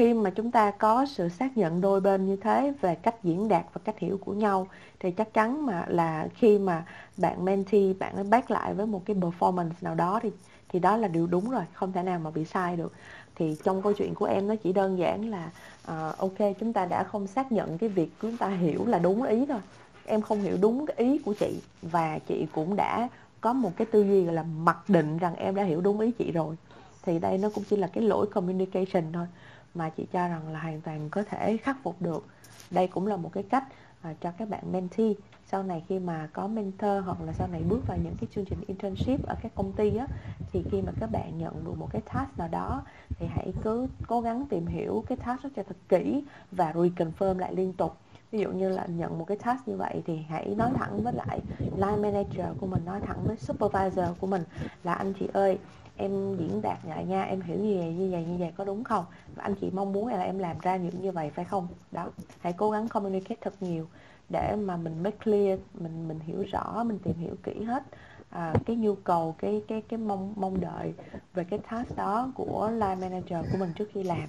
[0.00, 3.48] Khi mà chúng ta có sự xác nhận đôi bên như thế về cách diễn
[3.48, 4.66] đạt và cách hiểu của nhau
[5.00, 6.84] thì chắc chắn mà là khi mà
[7.16, 10.30] bạn mentee bạn ấy back lại với một cái performance nào đó thì
[10.68, 12.92] thì đó là điều đúng rồi không thể nào mà bị sai được.
[13.34, 15.50] Thì trong câu chuyện của em nó chỉ đơn giản là
[15.84, 19.22] uh, ok chúng ta đã không xác nhận cái việc chúng ta hiểu là đúng
[19.22, 19.60] ý thôi
[20.04, 23.08] em không hiểu đúng cái ý của chị và chị cũng đã
[23.40, 26.32] có một cái tư duy là mặc định rằng em đã hiểu đúng ý chị
[26.32, 26.56] rồi.
[27.02, 29.26] Thì đây nó cũng chỉ là cái lỗi communication thôi
[29.74, 32.26] mà chị cho rằng là hoàn toàn có thể khắc phục được.
[32.70, 33.64] Đây cũng là một cái cách
[34.02, 35.12] à, cho các bạn mentee
[35.50, 38.44] sau này khi mà có mentor hoặc là sau này bước vào những cái chương
[38.44, 40.06] trình internship ở các công ty á
[40.52, 43.86] thì khi mà các bạn nhận được một cái task nào đó thì hãy cứ
[44.06, 47.96] cố gắng tìm hiểu cái task đó cho thật kỹ và reconfirm lại liên tục.
[48.32, 51.12] Ví dụ như là nhận một cái task như vậy thì hãy nói thẳng với
[51.12, 54.42] lại line manager của mình nói thẳng với supervisor của mình
[54.84, 55.58] là anh chị ơi
[56.00, 58.84] em diễn đạt lại nha em hiểu như vậy như vậy như vậy có đúng
[58.84, 59.04] không?
[59.34, 61.68] Và anh chị mong muốn là em làm ra những như vậy phải không?
[61.92, 62.08] Đó
[62.40, 63.86] hãy cố gắng communicate thật nhiều
[64.28, 67.82] để mà mình make clear mình mình hiểu rõ mình tìm hiểu kỹ hết
[68.30, 70.94] à, cái nhu cầu cái cái cái mong mong đợi
[71.34, 74.28] về cái task đó của line manager của mình trước khi làm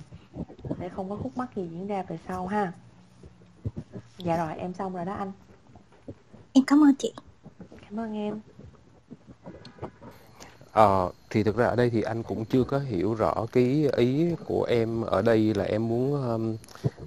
[0.79, 2.73] để không có khúc mắc gì diễn ra về sau ha.
[4.17, 5.31] Dạ rồi em xong rồi đó anh.
[6.53, 7.13] Em cảm ơn chị.
[7.81, 8.39] Cảm ơn em
[10.71, 14.35] Ờ, thì thực ra ở đây thì anh cũng chưa có hiểu rõ cái ý
[14.45, 16.57] của em ở đây là em muốn um,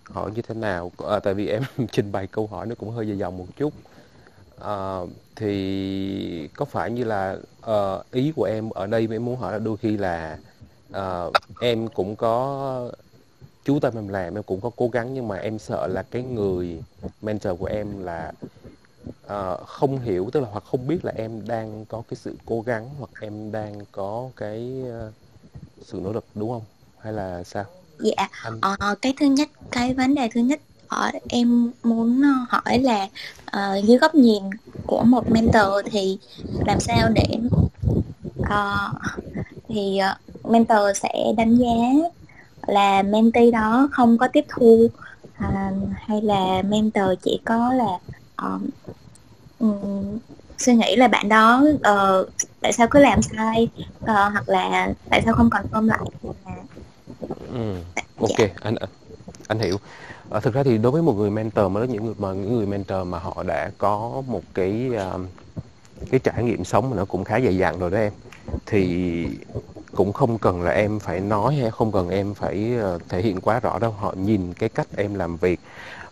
[0.04, 0.92] hỏi như thế nào.
[1.08, 1.62] À, tại vì em
[1.92, 3.72] trình bày câu hỏi nó cũng hơi dài dòng một chút.
[4.60, 5.00] À,
[5.36, 7.36] thì có phải như là
[7.70, 10.38] uh, ý của em ở đây em muốn hỏi là đôi khi là
[10.90, 12.90] uh, em cũng có
[13.64, 16.22] chú tâm em làm em cũng có cố gắng nhưng mà em sợ là cái
[16.22, 16.82] người
[17.22, 18.32] mentor của em là
[19.26, 22.60] uh, không hiểu tức là hoặc không biết là em đang có cái sự cố
[22.60, 25.12] gắng hoặc em đang có cái uh,
[25.82, 26.62] sự nỗ lực đúng không?
[26.98, 27.64] Hay là sao?
[27.98, 28.28] Dạ.
[28.42, 28.60] Anh...
[28.92, 33.08] uh, cái thứ nhất cái vấn đề thứ nhất ở em muốn hỏi là
[33.56, 34.42] uh, dưới góc nhìn
[34.86, 36.18] của một mentor thì
[36.66, 37.38] làm sao để
[38.40, 38.94] uh,
[39.68, 42.08] thì uh, mentor sẽ đánh giá
[42.66, 44.88] là mentee đó không có tiếp thu
[45.34, 47.98] à, hay là mentor chỉ có là
[48.42, 48.62] uh,
[49.58, 50.18] um,
[50.58, 52.28] suy nghĩ là bạn đó uh,
[52.60, 53.68] tại sao cứ làm sai
[54.02, 56.00] uh, hoặc là tại sao không còn confirm lại
[57.52, 57.76] ừ.
[58.20, 58.48] ok dạ.
[58.60, 58.74] anh
[59.48, 59.76] anh hiểu
[60.30, 62.66] à, thực ra thì đối với một người mentor mà những người mà những người
[62.66, 65.20] mentor mà họ đã có một cái uh,
[66.10, 68.12] cái trải nghiệm sống mà nó cũng khá dày dặn rồi đó em
[68.66, 69.26] thì
[69.94, 73.40] cũng không cần là em phải nói hay không cần em phải uh, thể hiện
[73.40, 75.60] quá rõ đâu họ nhìn cái cách em làm việc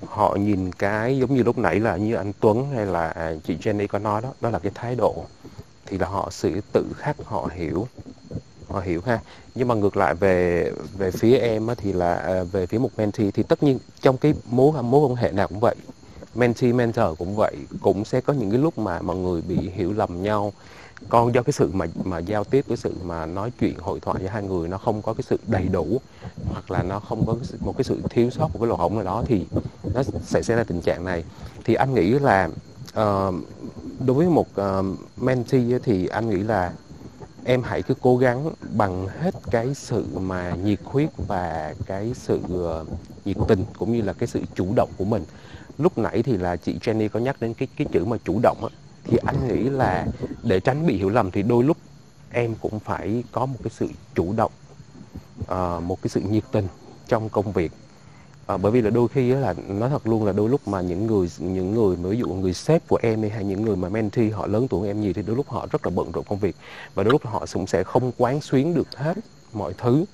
[0.05, 3.87] họ nhìn cái giống như lúc nãy là như anh Tuấn hay là chị Jenny
[3.89, 5.29] có nói đó đó là cái thái độ.
[5.87, 7.89] Thì là họ sự tự khắc họ hiểu
[8.69, 9.21] họ hiểu ha.
[9.55, 13.31] Nhưng mà ngược lại về về phía em thì là à, về phía một mentee
[13.31, 15.77] thì tất nhiên trong cái mối mối quan hệ nào cũng vậy.
[16.35, 19.93] Mentee mentor cũng vậy, cũng sẽ có những cái lúc mà mọi người bị hiểu
[19.93, 20.53] lầm nhau
[21.09, 24.17] con do cái sự mà mà giao tiếp cái sự mà nói chuyện hội thoại
[24.21, 26.01] với hai người nó không có cái sự đầy đủ
[26.53, 28.77] hoặc là nó không có cái sự, một cái sự thiếu sót một cái lỗ
[28.77, 29.47] hổng nào đó thì
[29.95, 31.25] nó sẽ xảy ra tình trạng này.
[31.65, 32.49] Thì anh nghĩ là
[32.89, 33.35] uh,
[34.07, 36.73] đối với một uh, mentee thì anh nghĩ là
[37.45, 42.41] em hãy cứ cố gắng bằng hết cái sự mà nhiệt huyết và cái sự
[42.55, 42.89] uh,
[43.25, 45.25] nhiệt tình cũng như là cái sự chủ động của mình.
[45.79, 48.59] Lúc nãy thì là chị Jenny có nhắc đến cái cái chữ mà chủ động
[48.63, 48.69] á
[49.05, 50.07] thì anh nghĩ là
[50.43, 51.77] để tránh bị hiểu lầm thì đôi lúc
[52.31, 54.53] em cũng phải có một cái sự chủ động
[55.41, 56.69] uh, một cái sự nhiệt tình
[57.09, 57.73] trong công việc.
[58.47, 61.07] À, bởi vì là đôi khi là nói thật luôn là đôi lúc mà những
[61.07, 64.47] người những người ví dụ người sếp của em hay những người mà mentee họ
[64.47, 66.57] lớn tuổi em nhiều thì đôi lúc họ rất là bận rộn công việc
[66.95, 69.17] và đôi lúc họ cũng sẽ không quán xuyến được hết
[69.53, 70.05] mọi thứ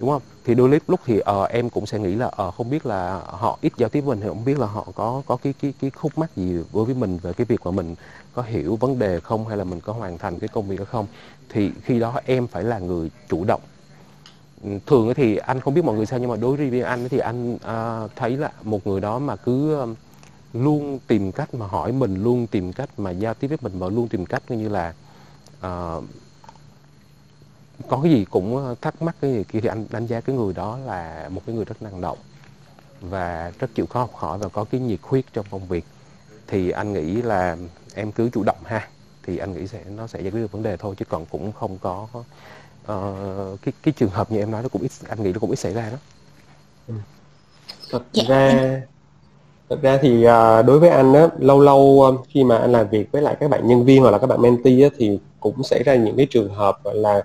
[0.00, 0.22] đúng không?
[0.44, 3.20] Thì đôi lúc lúc thì uh, em cũng sẽ nghĩ là uh, không biết là
[3.26, 5.74] họ ít giao tiếp với mình thì không biết là họ có có cái cái
[5.80, 7.94] cái khúc mắc gì đối với mình về cái việc mà mình
[8.34, 10.86] có hiểu vấn đề không hay là mình có hoàn thành cái công việc hay
[10.86, 11.06] không.
[11.48, 13.60] Thì khi đó em phải là người chủ động.
[14.64, 17.18] Ừ, thường thì anh không biết mọi người sao nhưng mà đối với anh thì
[17.18, 19.88] anh uh, thấy là một người đó mà cứ uh,
[20.52, 23.88] luôn tìm cách mà hỏi mình luôn tìm cách mà giao tiếp với mình và
[23.88, 24.94] luôn tìm cách như là
[25.66, 26.04] uh,
[27.88, 30.52] có cái gì cũng thắc mắc cái gì kia thì anh đánh giá cái người
[30.54, 32.18] đó là một cái người rất năng động
[33.00, 35.84] và rất chịu khó học hỏi và có cái nhiệt huyết trong công việc
[36.46, 37.56] thì anh nghĩ là
[37.94, 38.88] em cứ chủ động ha
[39.22, 41.52] thì anh nghĩ sẽ nó sẽ giải quyết được vấn đề thôi chứ còn cũng
[41.52, 45.32] không có uh, cái cái trường hợp như em nói nó cũng ít anh nghĩ
[45.32, 45.96] nó cũng ít xảy ra đó
[46.88, 46.94] ừ.
[47.90, 48.24] thật dạ.
[48.28, 48.80] ra
[49.68, 53.12] thật ra thì uh, đối với anh á lâu lâu khi mà anh làm việc
[53.12, 55.82] với lại các bạn nhân viên hoặc là các bạn mentee á, thì cũng xảy
[55.82, 57.22] ra những cái trường hợp gọi là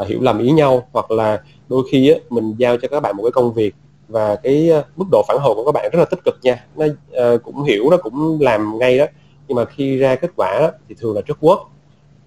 [0.00, 3.16] uh, hiểu lầm ý nhau hoặc là đôi khi á, mình giao cho các bạn
[3.16, 3.74] một cái công việc
[4.08, 6.64] và cái uh, mức độ phản hồi của các bạn rất là tích cực nha.
[6.76, 9.06] Nó uh, cũng hiểu nó cũng làm ngay đó.
[9.48, 11.58] Nhưng mà khi ra kết quả đó, thì thường là rất quất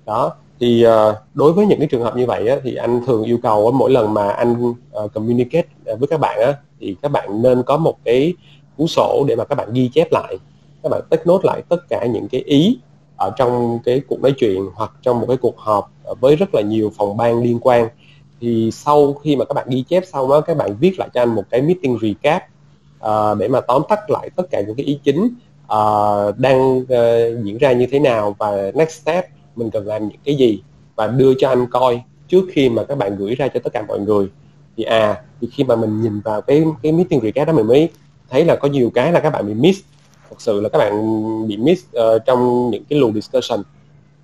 [0.06, 3.24] đó thì uh, đối với những cái trường hợp như vậy á, thì anh thường
[3.24, 7.12] yêu cầu á, mỗi lần mà anh uh, communicate với các bạn á, thì các
[7.12, 8.34] bạn nên có một cái
[8.78, 10.38] cuốn sổ để mà các bạn ghi chép lại.
[10.84, 12.80] Các bạn tích nốt lại tất cả những cái ý
[13.18, 16.62] ở trong cái cuộc nói chuyện hoặc trong một cái cuộc họp với rất là
[16.62, 17.88] nhiều phòng ban liên quan.
[18.42, 21.22] Thì sau khi mà các bạn ghi chép xong đó các bạn viết lại cho
[21.22, 22.44] anh một cái meeting recap
[23.06, 25.30] uh, để mà tóm tắt lại tất cả những cái ý chính
[25.74, 29.26] uh, đang uh, diễn ra như thế nào và next step
[29.56, 30.62] mình cần làm những cái gì
[30.96, 33.84] và đưa cho anh coi trước khi mà các bạn gửi ra cho tất cả
[33.88, 34.28] mọi người.
[34.78, 37.90] Thì à thì khi mà mình nhìn vào cái cái meeting recap đó mình mới
[38.30, 39.80] thấy là có nhiều cái là các bạn bị miss.
[40.30, 40.94] Thật sự là các bạn
[41.48, 43.62] bị miss uh, trong những cái luồng discussion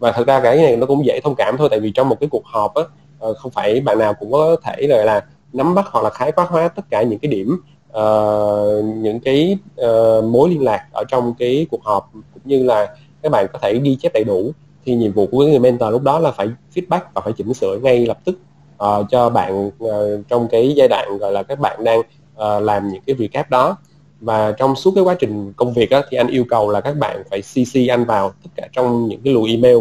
[0.03, 2.19] và thật ra cái này nó cũng dễ thông cảm thôi tại vì trong một
[2.19, 2.83] cái cuộc họp á
[3.19, 6.31] ờ, không phải bạn nào cũng có thể là, là nắm bắt hoặc là khái
[6.31, 7.61] quát hóa tất cả những cái điểm
[7.97, 12.95] uh, những cái uh, mối liên lạc ở trong cái cuộc họp cũng như là
[13.21, 14.51] các bạn có thể ghi chép đầy đủ
[14.85, 17.77] thì nhiệm vụ của người mentor lúc đó là phải feedback và phải chỉnh sửa
[17.83, 18.39] ngay lập tức
[18.83, 22.89] uh, cho bạn uh, trong cái giai đoạn gọi là các bạn đang uh, làm
[22.89, 23.77] những cái recap đó
[24.23, 26.97] và trong suốt cái quá trình công việc á, thì anh yêu cầu là các
[26.97, 29.77] bạn phải CC anh vào tất cả trong những cái luồng email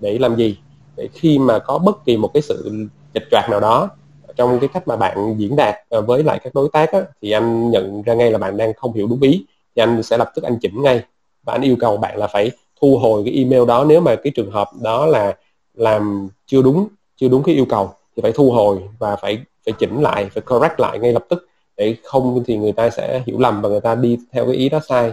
[0.00, 0.58] để làm gì?
[0.96, 3.90] Để khi mà có bất kỳ một cái sự chệch choạc nào đó
[4.36, 7.30] trong cái cách mà bạn diễn đạt ờ, với lại các đối tác á, thì
[7.30, 9.44] anh nhận ra ngay là bạn đang không hiểu đúng ý
[9.76, 11.02] thì anh sẽ lập tức anh chỉnh ngay.
[11.44, 12.50] Và anh yêu cầu bạn là phải
[12.80, 15.34] thu hồi cái email đó nếu mà cái trường hợp đó là
[15.74, 19.74] làm chưa đúng chưa đúng cái yêu cầu thì phải thu hồi và phải phải
[19.78, 23.38] chỉnh lại phải correct lại ngay lập tức để không thì người ta sẽ hiểu
[23.38, 25.12] lầm và người ta đi theo cái ý đó sai.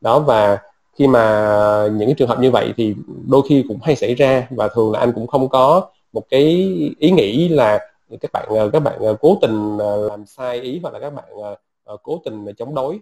[0.00, 0.58] Đó, và
[0.98, 2.94] khi mà những cái trường hợp như vậy thì
[3.28, 6.42] đôi khi cũng hay xảy ra và thường là anh cũng không có một cái
[6.98, 7.78] ý nghĩ là
[8.20, 11.10] các bạn ờ, các bạn ờ, cố tình ờ, làm sai ý hoặc là các
[11.10, 11.24] bạn
[12.02, 12.98] cố tình chống đối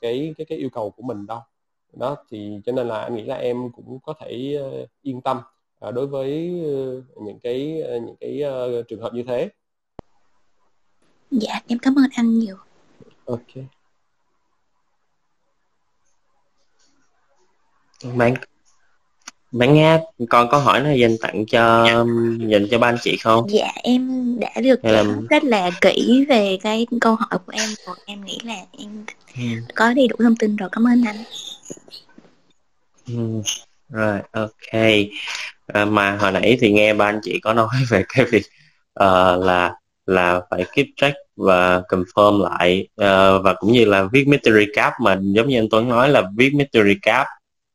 [0.00, 1.38] cái cái cái yêu cầu của mình đâu.
[1.92, 4.58] Đó, thì cho nên là anh nghĩ là em cũng có thể
[5.02, 5.40] yên tâm
[5.94, 6.48] đối với
[7.16, 8.42] những cái những cái
[8.88, 9.48] trường hợp như thế.
[11.40, 12.56] Dạ, em cảm ơn anh nhiều.
[13.24, 13.64] Ok.
[18.14, 18.34] Bạn
[19.52, 20.00] bạn nghe
[20.30, 21.86] còn câu hỏi nào dành tặng cho
[22.48, 23.50] dành cho ba anh chị không?
[23.50, 25.04] Dạ em đã được Hay là...
[25.30, 29.04] rất là kỹ về cái câu hỏi của em rồi em nghĩ là em
[29.36, 29.42] ừ.
[29.74, 31.24] có đầy đủ thông tin rồi cảm ơn anh.
[33.06, 33.42] Ừ.
[33.88, 34.82] Rồi ok.
[35.66, 38.46] À, mà hồi nãy thì nghe ba anh chị có nói về cái việc
[39.00, 39.74] uh, là
[40.06, 42.88] là phải keep track và confirm lại.
[43.00, 46.22] Uh, và cũng như là viết mystery cap mà giống như anh Tuấn nói là
[46.36, 47.26] viết mystery cap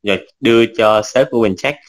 [0.03, 1.77] rồi đưa cho sếp của mình check.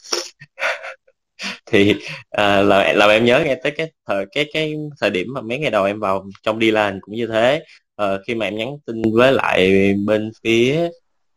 [1.67, 5.41] Thì uh, là là em nhớ ngay tới cái thời cái cái thời điểm mà
[5.41, 7.63] mấy ngày đầu em vào trong đi làm cũng như thế.
[8.03, 10.91] Uh, khi mà em nhắn tin với lại bên phía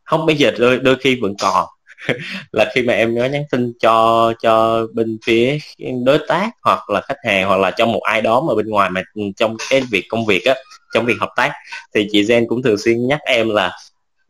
[0.03, 1.67] không bây giờ đôi, đôi khi vẫn còn.
[2.51, 5.57] là khi mà em nói nhắn tin cho cho bên phía
[6.05, 8.89] đối tác hoặc là khách hàng hoặc là trong một ai đó mà bên ngoài
[8.89, 9.01] mà
[9.38, 10.55] trong cái việc công việc á,
[10.93, 11.51] trong việc hợp tác,
[11.95, 13.71] thì chị Gen cũng thường xuyên nhắc em là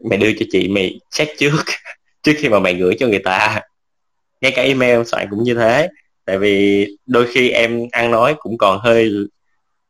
[0.10, 1.64] mày đưa cho chị, mày check trước
[2.24, 3.62] trước khi mà mày gửi cho người ta.
[4.42, 5.88] Ngay cả email soạn cũng như thế.
[6.26, 9.12] Tại vì đôi khi em ăn nói cũng còn hơi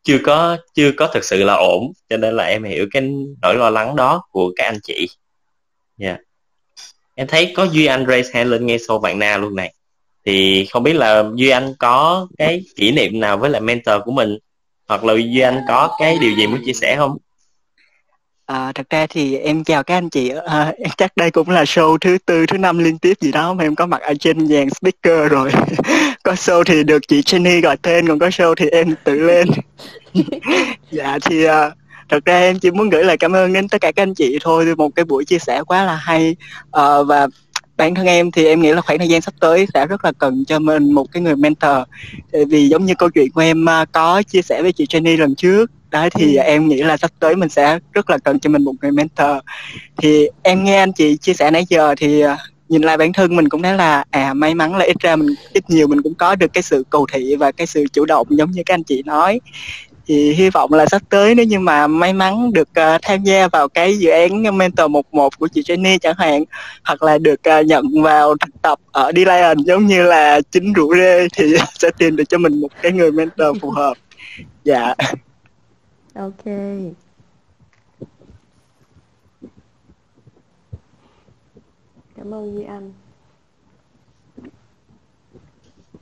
[0.04, 3.12] chưa có chưa có thực sự là ổn, cho nên là em hiểu cái
[3.42, 5.08] nỗi lo lắng đó của các anh chị.
[6.00, 6.20] Yeah
[7.16, 9.74] em thấy có duy anh raise hand lên ngay sau bạn na luôn này.
[10.26, 14.12] Thì không biết là duy anh có cái kỷ niệm nào với lại mentor của
[14.12, 14.38] mình?
[14.88, 17.18] Hoặc là duy anh có cái điều gì muốn chia sẻ không?
[18.46, 20.32] À, thật ra thì em chào các anh chị.
[20.46, 23.64] À, chắc đây cũng là show thứ tư thứ năm liên tiếp gì đó mà
[23.64, 25.52] em có mặt ở trên dàn speaker rồi.
[26.24, 29.48] Có show thì được chị Jenny gọi tên còn có show thì em tự lên.
[30.92, 31.72] Dạ thì à,
[32.10, 34.38] thật ra em chỉ muốn gửi lời cảm ơn đến tất cả các anh chị
[34.42, 34.76] thôi.
[34.76, 36.36] Một cái buổi chia sẻ quá là hay.
[36.66, 37.28] Uh, và
[37.78, 40.12] bản thân em thì em nghĩ là khoảng thời gian sắp tới sẽ rất là
[40.12, 41.78] cần cho mình một cái người mentor.
[42.50, 45.36] Vì giống như câu chuyện của em uh, có chia sẻ với chị Jenny lần
[45.36, 45.72] trước.
[45.92, 46.42] Đó thì ừ.
[46.42, 49.38] em nghĩ là sắp tới mình sẽ rất là cần cho mình một người mentor.
[49.98, 52.38] Thì em nghe anh chị chia sẻ nãy giờ thì à,
[52.70, 55.36] nhìn lại bản thân mình cũng thấy là à may mắn là ít ra mình
[55.54, 58.28] ít nhiều mình cũng có được cái sự cầu thị và cái sự chủ động
[58.30, 59.40] giống như các anh chị nói
[60.06, 63.48] thì hy vọng là sắp tới nếu như mà may mắn được uh, tham gia
[63.48, 66.44] vào cái dự án mentor 11 của chị Jenny chẳng hạn
[66.84, 69.20] hoặc là được uh, nhận vào thực tập ở d
[69.66, 73.12] giống như là chính rủ rê thì sẽ tìm được cho mình một cái người
[73.12, 73.94] mentor phù hợp.
[74.64, 74.94] Dạ.
[76.16, 76.46] Ok.
[82.18, 82.94] Cảm ơn duy anh.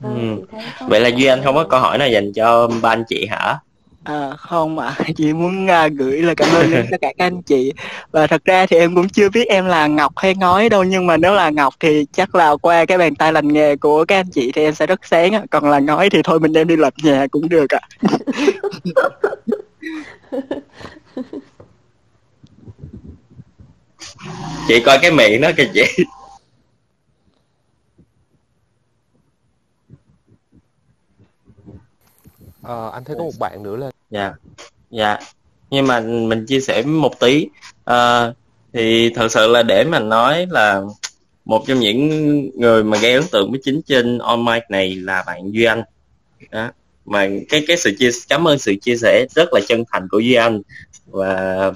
[0.02, 0.44] Ừ.
[0.88, 3.58] vậy là duy anh không có câu hỏi nào dành cho ba anh chị hả
[4.04, 5.04] À, không ạ, à.
[5.16, 7.72] chị muốn à, gửi lời cảm ơn đến tất cả các anh chị
[8.10, 11.06] Và thật ra thì em cũng chưa biết em là Ngọc hay Ngói đâu Nhưng
[11.06, 14.16] mà nếu là Ngọc thì chắc là qua cái bàn tay lành nghề của các
[14.16, 16.76] anh chị thì em sẽ rất sáng Còn là Ngói thì thôi mình đem đi
[16.76, 18.18] lập nhà cũng được ạ à.
[24.68, 26.04] chị coi cái miệng đó kìa chị
[32.62, 34.34] ờ, anh thấy có một bạn nữa lên dạ.
[34.90, 35.18] Dạ.
[35.70, 37.46] Nhưng mà mình chia sẻ một tí.
[37.84, 38.32] À,
[38.72, 40.82] thì thật sự là để mà nói là
[41.44, 42.10] một trong những
[42.60, 45.82] người mà gây ấn tượng với chính trên on mic này là bạn duy anh.
[46.50, 46.70] Đó.
[47.04, 50.18] Mà cái cái sự chia cảm ơn sự chia sẻ rất là chân thành của
[50.18, 50.62] duy anh.
[51.06, 51.72] Và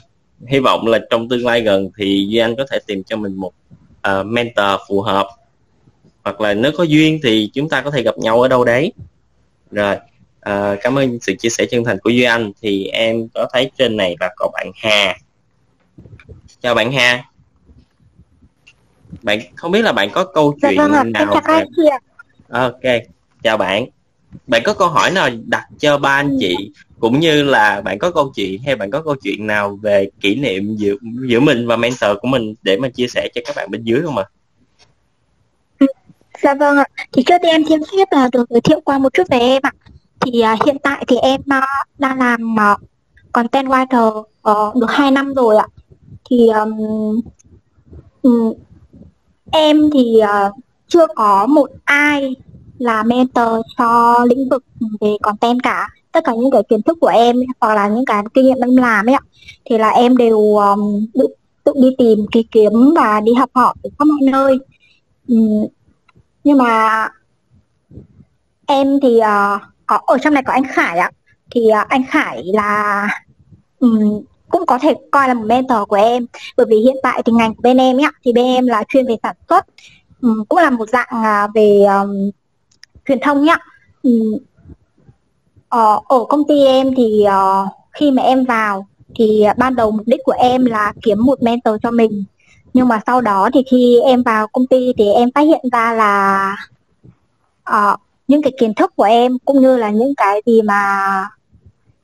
[0.47, 3.35] hy vọng là trong tương lai gần thì duy anh có thể tìm cho mình
[3.35, 3.53] một
[4.09, 5.27] uh, mentor phù hợp.
[6.25, 8.93] Hoặc là nếu có duyên thì chúng ta có thể gặp nhau ở đâu đấy.
[9.71, 9.97] Rồi
[10.51, 13.71] uh, cảm ơn sự chia sẻ chân thành của duy anh thì em có thấy
[13.79, 15.17] trên này là có bạn hà
[16.61, 17.25] chào bạn hà
[19.23, 21.43] bạn không biết là bạn có câu dạ chuyện vâng nào
[21.77, 21.89] về...
[22.49, 23.03] ok
[23.43, 23.87] chào bạn
[24.47, 26.57] bạn có câu hỏi nào đặt cho ba anh chị
[27.01, 30.35] cũng như là bạn có câu chuyện hay bạn có câu chuyện nào về kỷ
[30.35, 30.95] niệm giữa
[31.29, 34.03] giữa mình và mentor của mình để mà chia sẻ cho các bạn bên dưới
[34.03, 34.25] không ạ?
[35.79, 35.87] À?
[36.43, 36.85] Dạ vâng ạ.
[37.13, 39.63] Thì trước tiên em xin phép là được giới thiệu qua một chút về em
[39.63, 39.73] ạ.
[40.21, 42.81] Thì uh, hiện tại thì em uh, đang làm uh,
[43.33, 45.67] content writer uh, được 2 năm rồi ạ.
[46.31, 46.79] Thì um,
[48.23, 48.53] um,
[49.51, 50.55] em thì uh,
[50.89, 52.37] chưa có một ai
[52.79, 54.65] là mentor cho lĩnh vực
[55.01, 58.23] về content cả tất cả những cái kiến thức của em hoặc là những cái
[58.35, 59.21] kinh nghiệm em làm ấy ạ
[59.65, 61.27] thì là em đều um, tự,
[61.65, 64.59] tự đi tìm kỳ kiếm và đi học hỏi ở khắp mọi nơi
[65.29, 65.67] um,
[66.45, 67.09] nhưng mà
[68.67, 71.11] em thì uh, có ở trong này có anh Khải ạ.
[71.51, 73.09] Thì uh, anh Khải là
[73.79, 76.27] um, cũng có thể coi là một mentor của em.
[76.57, 79.07] Bởi vì hiện tại thì ngành của bên em ấy, thì bên em là chuyên
[79.07, 79.67] về sản xuất.
[80.23, 82.31] Um, cũng là một dạng uh, về um,
[83.09, 83.57] truyền thông nhá
[84.03, 84.35] um,
[85.77, 90.07] uh, ở công ty em thì uh, khi mà em vào thì ban đầu mục
[90.07, 92.25] đích của em là kiếm một mentor cho mình.
[92.75, 95.93] Nhưng mà sau đó thì khi em vào công ty thì em phát hiện ra
[95.93, 96.57] là
[97.71, 101.29] uh, những cái kiến thức của em cũng như là những cái gì mà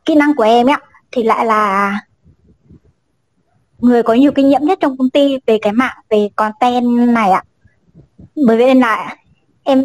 [0.04, 0.76] kỹ năng của em ấy
[1.12, 2.00] thì lại là
[3.78, 7.30] người có nhiều kinh nghiệm nhất trong công ty về cái mạng, về content này
[7.30, 7.44] ạ
[8.34, 9.16] bởi vì nên là
[9.62, 9.84] em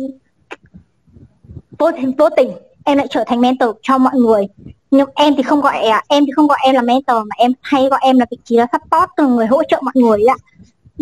[1.80, 2.52] vô vô tình
[2.86, 4.48] em lại trở thành mentor cho mọi người
[4.92, 7.52] nhưng em thì không gọi à, em thì không gọi em là mentor mà em
[7.62, 10.36] hay gọi em là vị trí là support từ người hỗ trợ mọi người ạ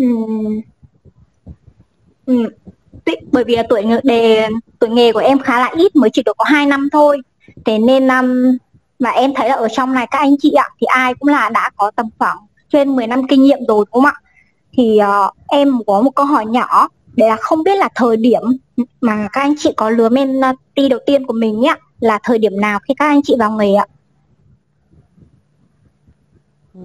[0.02, 0.60] uhm.
[2.30, 2.46] Uhm
[3.32, 6.44] bởi vì tuổi đề tuổi nghề của em khá là ít mới chỉ được có
[6.48, 7.18] 2 năm thôi
[7.64, 8.58] thế nên um,
[8.98, 11.48] mà em thấy là ở trong này các anh chị ạ thì ai cũng là
[11.48, 12.36] đã có tầm khoảng
[12.72, 14.14] trên 10 năm kinh nghiệm rồi đúng không ạ
[14.72, 18.42] thì uh, em có một câu hỏi nhỏ để là không biết là thời điểm
[19.00, 22.60] mà các anh chị có lứa mentee đầu tiên của mình nhé là thời điểm
[22.60, 23.86] nào khi các anh chị vào nghề ạ?
[26.74, 26.80] Ừ.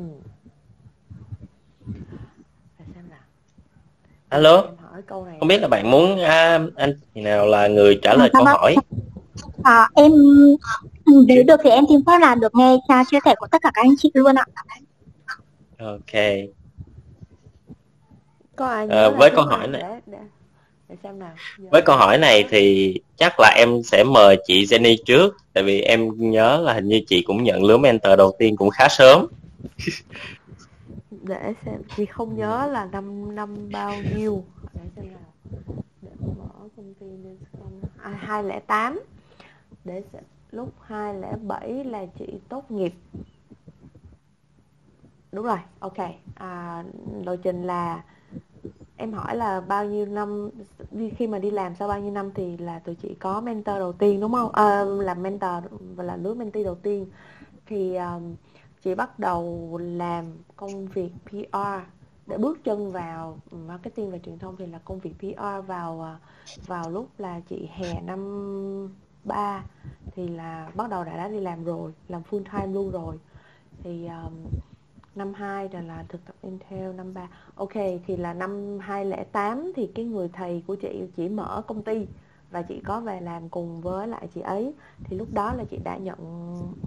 [4.29, 4.80] Alo.
[5.07, 8.75] Không biết là bạn muốn à, anh nào là người trả lời à, câu hỏi?
[9.63, 10.11] À, em
[11.25, 12.77] nếu được thì em xin phép là được nghe
[13.11, 14.45] chia sẻ của tất cả các anh chị luôn ạ.
[15.79, 16.21] Ok.
[18.55, 19.81] Có ai à, với câu hỏi này.
[19.81, 20.17] để,
[20.89, 21.31] để, xem nào.
[21.57, 25.81] Với câu hỏi này thì chắc là em sẽ mời chị Jenny trước tại vì
[25.81, 29.27] em nhớ là hình như chị cũng nhận lứa mentor đầu tiên cũng khá sớm
[31.23, 31.81] để xem.
[31.95, 34.43] Chị không nhớ là năm năm bao nhiêu.
[34.73, 35.33] Để xem nào.
[36.01, 37.05] Để mở công ty
[38.03, 38.99] à, 208
[39.83, 42.93] để xem, lúc 207 là chị tốt nghiệp.
[45.31, 45.97] Đúng rồi ok.
[46.35, 46.83] À,
[47.25, 48.03] lộ trình là
[48.97, 50.49] em hỏi là bao nhiêu năm
[51.17, 53.93] khi mà đi làm sau bao nhiêu năm thì là tụi chị có mentor đầu
[53.93, 54.51] tiên đúng không?
[54.51, 55.63] À, là mentor
[55.95, 57.05] và là lứa mentee đầu tiên.
[57.65, 58.35] Thì um,
[58.83, 61.57] chị bắt đầu làm công việc PR
[62.27, 66.19] để bước chân vào marketing và truyền thông thì là công việc PR vào à,
[66.67, 68.19] vào lúc là chị hè năm
[69.23, 69.63] 3
[70.15, 73.15] thì là bắt đầu đã đã đi làm rồi làm full time luôn rồi.
[73.83, 74.33] Thì um,
[75.15, 77.73] năm 2 rồi là thực tập Intel năm 3 ok
[78.07, 82.07] thì là năm 2008 thì cái người thầy của chị chỉ mở công ty
[82.51, 84.73] và chị có về làm cùng với lại chị ấy.
[85.03, 86.17] Thì lúc đó là chị đã nhận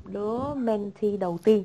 [0.06, 1.64] đứa mentee đầu tiên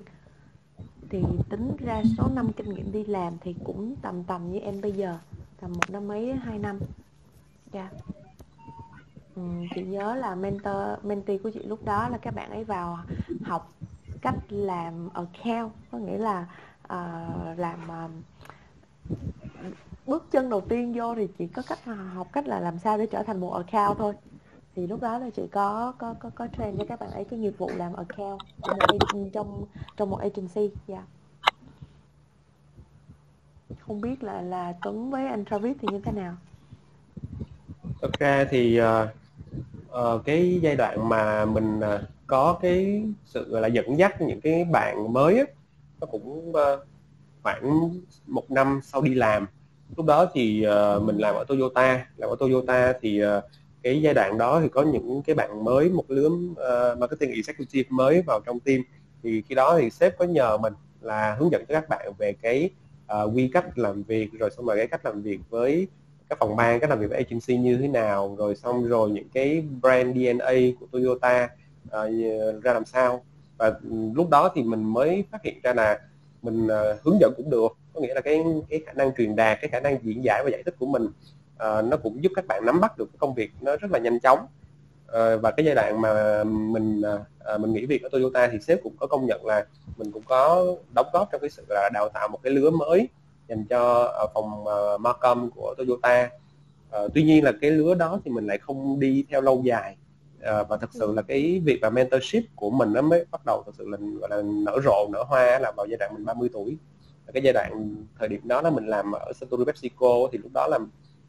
[1.09, 4.81] thì tính ra số năm kinh nghiệm đi làm thì cũng tầm tầm như em
[4.81, 5.17] bây giờ
[5.61, 6.79] tầm một năm mấy hai năm
[7.71, 7.93] dạ yeah.
[9.35, 9.41] ừ,
[9.75, 12.99] chị nhớ là mentor mentee của chị lúc đó là các bạn ấy vào
[13.43, 13.73] học
[14.21, 16.47] cách làm account có nghĩa là
[16.83, 18.11] uh, làm uh,
[20.05, 22.97] bước chân đầu tiên vô thì chỉ có cách ờ, học cách là làm sao
[22.97, 24.13] để trở thành một account thôi
[24.79, 27.39] thì lúc đó là chị có có có có train cho các bạn ấy cái
[27.39, 28.75] nghiệp vụ làm account của
[29.13, 29.65] một, trong
[29.97, 30.71] trong một agency yeah.
[30.87, 31.03] Dạ.
[33.79, 36.35] không biết là là Tuấn với anh Travis thì như thế nào
[38.01, 38.85] thực ra thì uh,
[39.91, 44.41] uh, cái giai đoạn mà mình uh, có cái sự gọi là dẫn dắt những
[44.41, 45.47] cái bạn mới ấy,
[46.01, 46.87] nó cũng uh,
[47.43, 47.91] khoảng
[48.27, 49.47] một năm sau đi làm
[49.97, 53.43] lúc đó thì uh, mình làm ở Toyota làm ở Toyota thì uh,
[53.83, 57.87] cái giai đoạn đó thì có những cái bạn mới một lứa uh, marketing executive
[57.89, 58.81] mới vào trong team.
[59.23, 62.33] Thì khi đó thì sếp có nhờ mình là hướng dẫn cho các bạn về
[62.41, 62.69] cái
[63.23, 65.87] uh, quy cách làm việc rồi xong rồi cái cách làm việc với
[66.29, 69.29] các phòng ban cách làm việc với agency như thế nào rồi xong rồi những
[69.33, 71.49] cái brand DNA của Toyota
[71.87, 73.23] uh, ra làm sao.
[73.57, 75.99] Và ừ, lúc đó thì mình mới phát hiện ra là
[76.41, 77.77] mình uh, hướng dẫn cũng được.
[77.93, 80.49] Có nghĩa là cái cái khả năng truyền đạt cái khả năng diễn giải và
[80.49, 81.07] giải thích của mình
[81.63, 84.19] uh, nó cũng giúp các bạn nắm bắt được công việc nó rất là nhanh
[84.19, 84.39] chóng.
[85.09, 88.83] Uh, và cái giai đoạn mà mình uh, mình nghỉ việc ở Toyota thì sếp
[88.83, 89.65] cũng có công nhận là
[89.97, 90.65] mình cũng có
[90.95, 93.09] đóng góp trong cái sự là đào tạo một cái lứa mới
[93.47, 96.29] dành cho uh, phòng uh, Markham của Toyota.
[97.03, 99.97] Uh, tuy nhiên là cái lứa đó thì mình lại không đi theo lâu dài.
[100.37, 103.63] Uh, và thật sự là cái việc mà mentorship của mình nó mới bắt đầu
[103.65, 106.49] thật sự là gọi là nở rộ nở hoa là vào giai đoạn mình 30
[106.53, 106.77] tuổi.
[107.33, 110.67] Cái giai đoạn thời điểm đó là mình làm ở Suntory PepsiCo thì lúc đó
[110.67, 110.79] là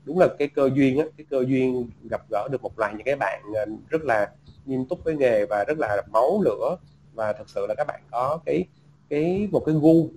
[0.04, 3.04] đúng là cái cơ duyên á cái cơ duyên gặp gỡ được một loạt những
[3.04, 4.30] cái bạn ờ, rất là
[4.66, 6.76] nghiêm túc với nghề và rất là máu lửa.
[7.14, 8.64] Và thật sự là các bạn có cái
[9.08, 10.08] cái một cái gu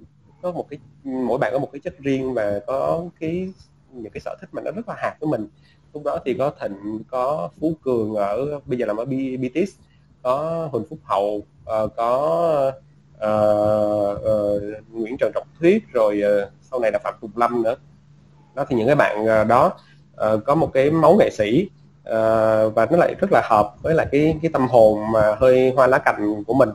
[0.41, 3.53] có một cái mỗi bạn có một cái chất riêng và có cái
[3.91, 5.47] những cái sở thích mà nó rất là hạt với mình.
[5.93, 9.79] Lúc đó thì có thịnh có phú cường ở bây giờ làm ở BTS
[10.21, 12.71] có huỳnh phúc hậu uh, có
[13.17, 17.75] uh, uh, nguyễn trần trọng thuyết rồi uh, sau này là phạm tùng lâm nữa
[18.55, 19.73] đó thì những cái bạn ờ, đó
[20.33, 21.69] uh, có một cái máu nghệ sĩ
[22.09, 25.73] uh, và nó lại rất là hợp với lại cái cái tâm hồn mà hơi
[25.75, 26.69] hoa lá cành của mình.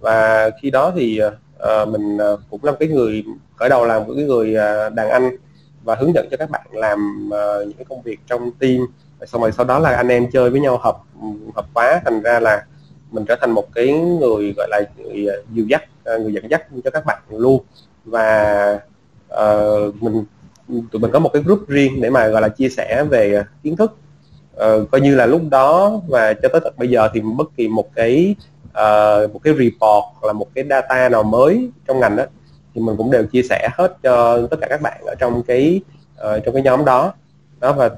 [0.00, 3.24] Và khi đó thì uh, mình uh, cũng là cái người
[3.56, 5.36] khởi đầu làm một cái người uh, đàn anh
[5.84, 8.86] và hướng dẫn cho các bạn làm uh, những cái công việc trong team.
[9.18, 10.98] Và xong rồi sau đó là anh em chơi với nhau hợp
[11.54, 12.64] hợp quá thành ra là
[13.10, 16.90] mình trở thành một cái người gọi là người dìu dắt người dẫn dắt cho
[16.90, 17.64] các bạn luôn.
[18.04, 18.80] Và
[19.34, 20.24] uh, mình
[20.92, 23.44] tụi mình có một cái group riêng để mà gọi là chia sẻ về à,
[23.62, 23.96] kiến thức.
[24.56, 27.68] Uh, coi như là lúc đó và cho tới tận bây giờ thì bất kỳ
[27.68, 28.34] một cái
[28.64, 32.24] uh, một cái report là một cái data nào mới trong ngành đó
[32.74, 35.80] thì mình cũng đều chia sẻ hết cho tất cả các bạn ở trong cái
[36.14, 37.14] uh, trong cái nhóm đó.
[37.60, 37.90] Đó và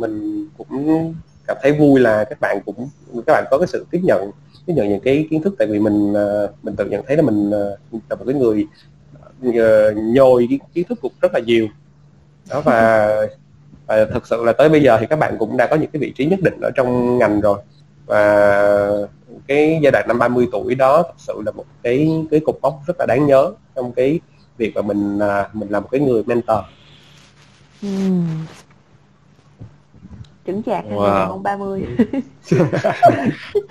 [0.00, 1.14] mình cũng
[1.46, 2.88] cảm thấy vui là các bạn cũng
[3.26, 4.30] các bạn có cái sự tiếp nhận
[4.66, 7.22] tiếp nhận những cái kiến thức tại vì mình uh, mình tự nhận thấy là
[7.22, 8.66] mình uh, là một cái người
[9.48, 11.68] uh, nhồi cái kiến thức cũng rất là nhiều
[12.50, 13.08] đó và
[13.86, 16.00] và thực sự là tới bây giờ thì các bạn cũng đã có những cái
[16.00, 17.58] vị trí nhất định ở trong ngành rồi
[18.06, 19.08] và
[19.46, 22.80] cái giai đoạn năm 30 tuổi đó thật sự là một cái cái cục mốc
[22.86, 24.20] rất là đáng nhớ trong cái
[24.56, 26.58] việc mà mình à, mình là một cái người mentor
[27.82, 27.88] ừ.
[30.46, 31.28] chứng chạc wow.
[31.28, 31.84] năm 30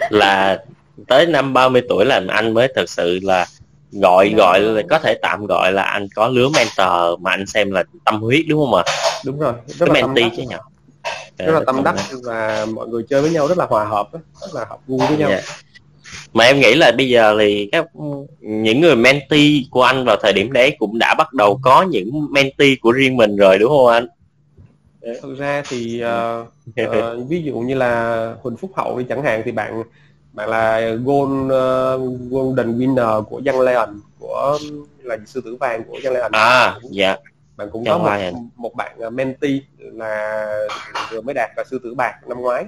[0.09, 0.63] là
[1.07, 3.45] tới năm 30 tuổi là anh mới thật sự là
[3.91, 7.45] gọi đúng gọi là có thể tạm gọi là anh có lứa mentor mà anh
[7.45, 8.83] xem là tâm huyết đúng không ạ?
[9.25, 10.55] Đúng rồi rất cái mentee chứ nhỉ?
[11.37, 14.53] rất là tâm đắc và mọi người chơi với nhau rất là hòa hợp rất
[14.53, 15.29] là hợp gu với nhau.
[15.29, 15.43] Yeah.
[15.43, 15.55] Dạ.
[16.33, 17.85] mà em nghĩ là bây giờ thì các
[18.41, 22.27] những người mentee của anh vào thời điểm đấy cũng đã bắt đầu có những
[22.31, 24.07] mentee của riêng mình rồi đúng không anh?
[25.21, 26.47] Thực ra thì uh,
[26.83, 29.83] uh, ví dụ như là Huỳnh Phúc Hậu đi chẳng hạn thì bạn
[30.37, 34.59] bạn là gold uh, golden winner của Young Lion của
[35.03, 37.15] là sư tử vàng của Young Lion à dạ
[37.57, 40.45] bạn cũng có một, một bạn mentee là
[41.11, 42.65] vừa mới đạt là sư tử bạc năm ngoái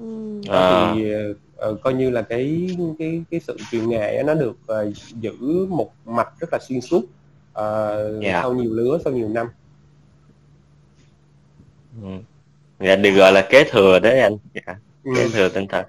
[0.00, 0.40] ừ.
[0.48, 0.92] à.
[0.94, 1.12] thì
[1.70, 5.90] uh, coi như là cái cái cái sự truyền nghề nó được uh, giữ một
[6.04, 7.04] mạch rất là xuyên suốt uh,
[7.54, 8.22] yeah.
[8.22, 8.40] Dạ.
[8.42, 9.46] sau nhiều lứa sau nhiều năm
[12.02, 12.08] ừ.
[12.80, 14.74] dạ được gọi là kế thừa đấy anh dạ.
[15.04, 15.12] ừ.
[15.16, 15.84] kế thừa tinh thần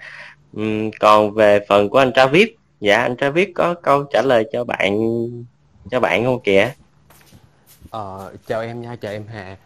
[0.54, 4.64] ừ, còn về phần của anh Travis dạ anh Travis có câu trả lời cho
[4.64, 4.98] bạn
[5.92, 6.74] cho bạn không kìa?
[7.90, 9.58] Ờ, chào em nha chào em Hà.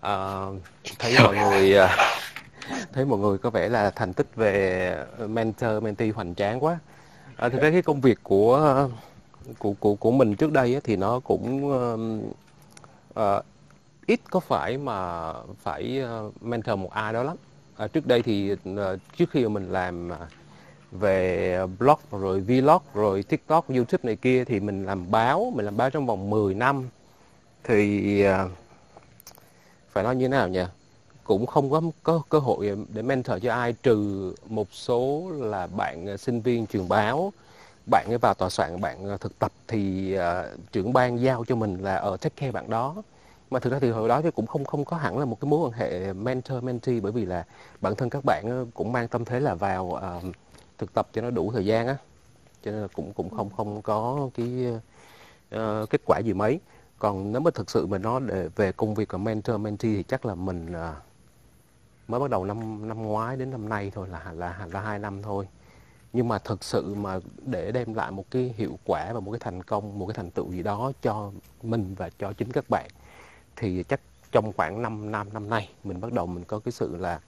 [0.00, 0.50] Ờ,
[0.98, 1.90] thấy mọi người uh,
[2.92, 4.96] thấy mọi người có vẻ là thành tích về
[5.28, 6.78] mentor mentee hoành tráng quá.
[7.36, 8.88] À, thực ra cái công việc của
[9.58, 12.00] của của của mình trước đây á, thì nó cũng uh,
[13.20, 13.44] uh,
[14.06, 15.32] ít có phải mà
[15.62, 16.02] phải
[16.40, 17.36] mentor một ai đó lắm
[17.76, 20.18] à, trước đây thì ờ, trước khi mà mình làm à,
[20.92, 25.76] về blog rồi vlog rồi tiktok youtube này kia thì mình làm báo mình làm
[25.76, 26.88] báo trong vòng 10 năm.
[27.64, 28.48] Thì à,
[29.92, 30.64] phải nói như thế nào nhỉ?
[31.24, 36.08] Cũng không có có cơ hội để mentor cho ai trừ một số là bạn
[36.08, 37.32] à, sinh viên trường báo
[37.90, 41.78] bạn ấy vào tòa soạn bạn thực tập thì uh, trưởng ban giao cho mình
[41.82, 42.94] là ở take care bạn đó
[43.50, 45.50] mà thực ra thì hồi đó thì cũng không không có hẳn là một cái
[45.50, 47.44] mối quan hệ mentor mentee bởi vì là
[47.80, 50.34] bản thân các bạn ờ, cũng mang tâm thế là vào uh,
[50.78, 51.96] thực tập cho nó đủ thời gian á.
[52.62, 54.66] Cho nên là cũng cũng không không có cái
[55.56, 56.60] uh, kết quả gì mấy.
[56.98, 60.02] Còn nếu mà thực sự mà nó để về công việc của mentor mentee thì
[60.02, 60.96] chắc là mình uh,
[62.08, 65.22] mới bắt đầu năm năm ngoái đến năm nay thôi là là là hai năm
[65.22, 65.48] thôi.
[66.12, 69.40] Nhưng mà thực sự mà để đem lại một cái hiệu quả và một cái
[69.40, 71.30] thành công một cái thành tựu gì đó cho
[71.62, 72.90] mình và cho chính các bạn
[73.56, 74.00] thì chắc
[74.32, 77.20] trong khoảng 5 năm năm nay mình bắt đầu mình có cái sự là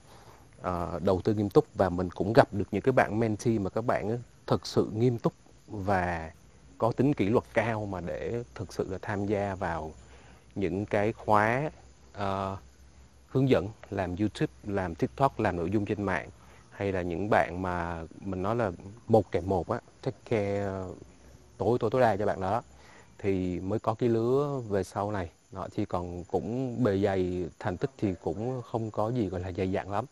[0.59, 3.69] uh, đầu tư nghiêm túc và mình cũng gặp được những cái bạn mentee mà
[3.69, 5.33] các bạn ấy thực sự nghiêm túc
[5.67, 6.31] và
[6.77, 9.91] có tính kỷ luật cao mà để thực sự là tham gia vào
[10.55, 11.69] những cái khóa
[12.17, 12.59] uh,
[13.27, 16.29] hướng dẫn làm YouTube, làm TikTok, làm nội dung trên mạng.
[16.71, 18.71] Hay là những bạn mà mình nói là
[19.07, 20.89] một kèm một á, take care ờ,
[21.57, 22.61] tối tối tối đa cho bạn đó.
[23.17, 27.77] Thì mới có cái lứa về sau này đó, thì còn cũng bề dày thành
[27.77, 30.05] tích thì cũng không có gì gọi là dày dặn lắm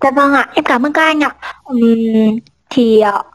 [0.00, 1.36] Dạ vâng ạ, em cảm ơn các anh ạ.
[1.72, 2.38] Uhm,
[2.70, 3.26] thì uh,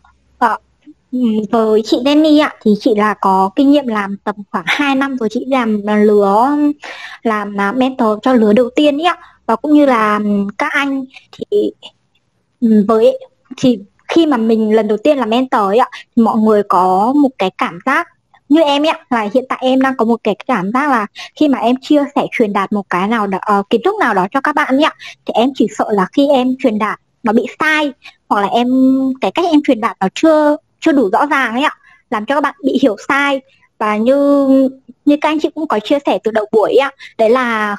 [1.51, 5.17] với chị Danny ạ thì chị là có kinh nghiệm làm tầm khoảng 2 năm
[5.17, 6.49] rồi chị làm lứa
[7.23, 10.19] làm à, mentor cho lứa đầu tiên ý ạ và cũng như là
[10.57, 11.71] các anh thì
[12.87, 13.19] với
[13.57, 13.79] thì
[14.11, 17.29] khi mà mình lần đầu tiên làm mentor ấy ạ thì mọi người có một
[17.37, 18.07] cái cảm giác
[18.49, 21.47] như em ấy là hiện tại em đang có một cái cảm giác là khi
[21.47, 24.27] mà em chia sẻ truyền đạt một cái nào đó uh, kiến thức nào đó
[24.31, 27.33] cho các bạn ấy ạ thì em chỉ sợ là khi em truyền đạt nó
[27.33, 27.93] bị sai
[28.29, 28.67] hoặc là em
[29.21, 31.77] cái cách em truyền đạt nó chưa chưa đủ rõ ràng ấy ạ
[32.11, 33.41] làm cho các bạn bị hiểu sai.
[33.77, 34.47] Và như
[35.05, 37.77] như các anh chị cũng có chia sẻ từ đầu buổi ạ đấy là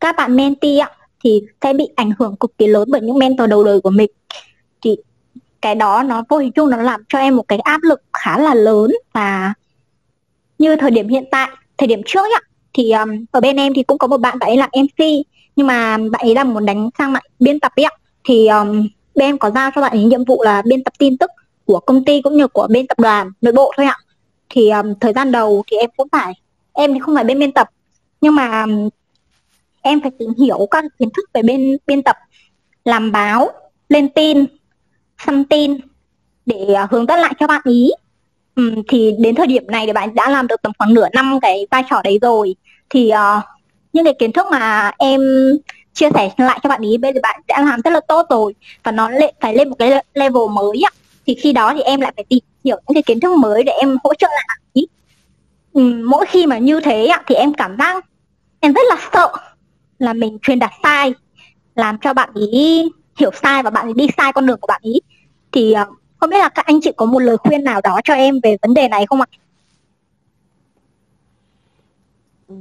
[0.00, 0.90] các bạn mentee ạ
[1.24, 4.10] thì sẽ bị ảnh hưởng cực kỳ lớn bởi những mentor đầu đời của mình.
[4.82, 4.96] Thì
[5.64, 8.38] cái đó nó vô hình chung nó làm cho em một cái áp lực khá
[8.38, 8.90] là lớn.
[9.12, 9.54] Và
[10.58, 13.82] như thời điểm hiện tại thời điểm trước ấy, thì um, ở bên em thì
[13.82, 15.04] cũng có một bạn bạn ấy làm MC
[15.56, 17.86] nhưng mà bạn ấy là muốn đánh sang mạng biên tập ấy
[18.24, 21.18] thì um, bên em có giao cho bạn ấy nhiệm vụ là biên tập tin
[21.18, 21.30] tức
[21.64, 23.96] của công ty cũng như của bên tập đoàn nội bộ thôi ạ.
[24.48, 26.34] Thì um, thời gian đầu thì em cũng phải
[26.72, 27.68] em thì không phải bên biên tập
[28.20, 28.88] nhưng mà um,
[29.82, 32.16] em phải tìm hiểu các kiến thức về bên biên tập
[32.84, 33.50] làm báo
[33.88, 34.46] lên tin
[35.26, 35.76] xăm tin
[36.46, 37.90] để à, hướng dẫn lại cho bạn ý.
[38.54, 41.38] Ừ, thì đến thời điểm này thì bạn đã làm được tầm khoảng nửa năm
[41.42, 42.54] cái vai trò đấy rồi.
[42.90, 43.44] Thì uh,
[43.92, 45.20] những cái kiến thức mà em
[45.92, 48.54] chia sẻ lại cho bạn ý bây giờ bạn đã làm rất là tốt rồi
[48.82, 50.90] và nó lại phải lên một cái level mới ạ
[51.26, 53.72] thì khi đó thì em lại phải tìm hiểu những cái kiến thức mới để
[53.72, 54.86] em hỗ trợ lại bạn ý.
[55.72, 58.06] Ừ, mỗi khi mà như thế ạ thì em cảm giác
[58.60, 59.32] em rất là sợ
[59.98, 61.14] là mình truyền đạt sai
[61.74, 64.80] làm cho bạn ý hiểu sai và bạn ấy đi sai con đường của bạn
[64.84, 65.00] ý
[65.54, 68.14] thì uh, không biết là các anh chị có một lời khuyên nào đó cho
[68.14, 69.26] em về vấn đề này không ạ?
[72.48, 72.54] Ừ.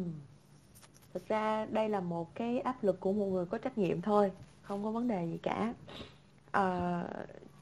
[1.13, 4.31] Thực ra đây là một cái áp lực của một người có trách nhiệm thôi,
[4.61, 5.73] không có vấn đề gì cả.
[6.51, 7.03] À,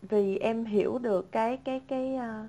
[0.02, 2.48] vì em hiểu được cái cái cái ờ,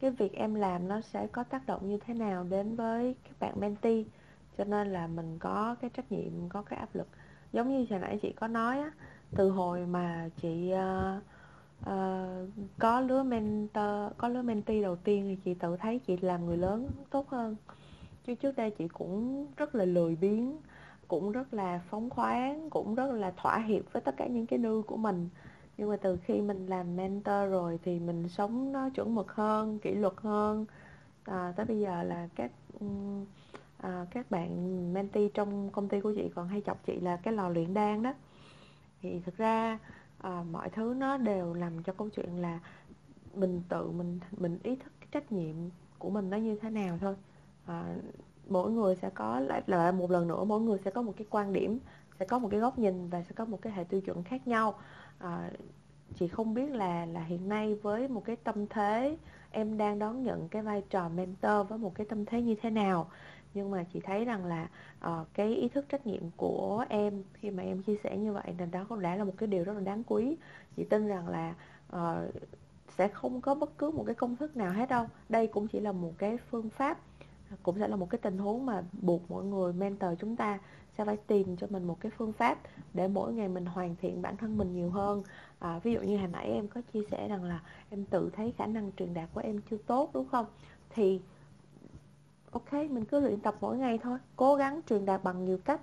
[0.00, 3.32] cái việc em làm nó sẽ có tác động như thế nào đến với các
[3.40, 4.02] bạn mentee
[4.58, 7.08] cho nên là mình có cái trách nhiệm có cái áp lực
[7.52, 8.90] giống như hồi nãy chị có nói á
[9.36, 11.22] từ hồi mà chị uh,
[11.80, 12.48] uh,
[12.78, 16.56] có lứa mentor có lứa mentee đầu tiên thì chị tự thấy chị làm người
[16.56, 17.56] lớn tốt hơn.
[18.26, 20.56] Chứ trước đây chị cũng rất là lười biếng
[21.08, 24.58] cũng rất là phóng khoáng cũng rất là thỏa hiệp với tất cả những cái
[24.58, 25.28] nư của mình.
[25.78, 29.78] Nhưng mà từ khi mình làm mentor rồi thì mình sống nó chuẩn mực hơn
[29.78, 30.66] kỷ luật hơn.
[31.24, 32.50] À, tới bây giờ là các
[33.78, 37.34] à, các bạn mentee trong công ty của chị còn hay chọc chị là cái
[37.34, 38.14] lò luyện đan đó.
[39.02, 39.78] Thì thực ra
[40.26, 42.60] à, mọi thứ nó đều làm cho câu chuyện là
[43.34, 45.54] mình tự mình mình ý thức cái trách nhiệm
[45.98, 47.14] của mình nó như thế nào thôi.
[47.66, 47.96] À,
[48.48, 51.26] mỗi người sẽ có lại là một lần nữa mỗi người sẽ có một cái
[51.30, 51.78] quan điểm
[52.20, 54.48] sẽ có một cái góc nhìn và sẽ có một cái hệ tiêu chuẩn khác
[54.48, 54.78] nhau.
[55.18, 55.50] À,
[56.14, 59.18] chị không biết là là hiện nay với một cái tâm thế
[59.50, 62.70] em đang đón nhận cái vai trò mentor với một cái tâm thế như thế
[62.70, 63.10] nào
[63.56, 64.68] nhưng mà chị thấy rằng là
[65.06, 68.54] uh, cái ý thức trách nhiệm của em khi mà em chia sẻ như vậy
[68.58, 70.36] thì đó cũng đã là một cái điều rất là đáng quý.
[70.76, 71.54] Chị tin rằng là
[71.96, 72.34] uh,
[72.88, 75.06] sẽ không có bất cứ một cái công thức nào hết đâu.
[75.28, 76.98] Đây cũng chỉ là một cái phương pháp
[77.62, 80.58] cũng sẽ là một cái tình huống mà buộc mọi người mentor chúng ta
[80.98, 82.58] sẽ phải tìm cho mình một cái phương pháp
[82.94, 85.22] để mỗi ngày mình hoàn thiện bản thân mình nhiều hơn.
[85.58, 87.60] À, ví dụ như hồi nãy em có chia sẻ rằng là
[87.90, 90.46] em tự thấy khả năng truyền đạt của em chưa tốt đúng không?
[90.90, 91.20] Thì
[92.50, 94.18] ok mình cứ luyện tập mỗi ngày thôi.
[94.36, 95.80] Cố gắng truyền đạt bằng nhiều cách.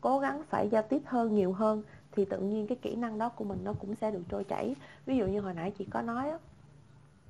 [0.00, 3.28] Cố gắng phải giao tiếp hơn nhiều hơn thì tự nhiên cái kỹ năng đó
[3.28, 4.74] của mình nó cũng sẽ được trôi chảy.
[5.06, 6.32] Ví dụ như hồi nãy chị có nói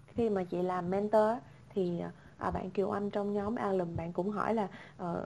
[0.07, 1.31] khi mà chị làm mentor
[1.69, 4.69] thì à, à, bạn Kiều Anh trong nhóm Alum bạn cũng hỏi là
[5.03, 5.19] uh,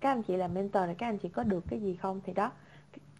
[0.00, 2.20] các anh chị làm mentor thì các anh chị có được cái gì không?
[2.24, 2.50] Thì đó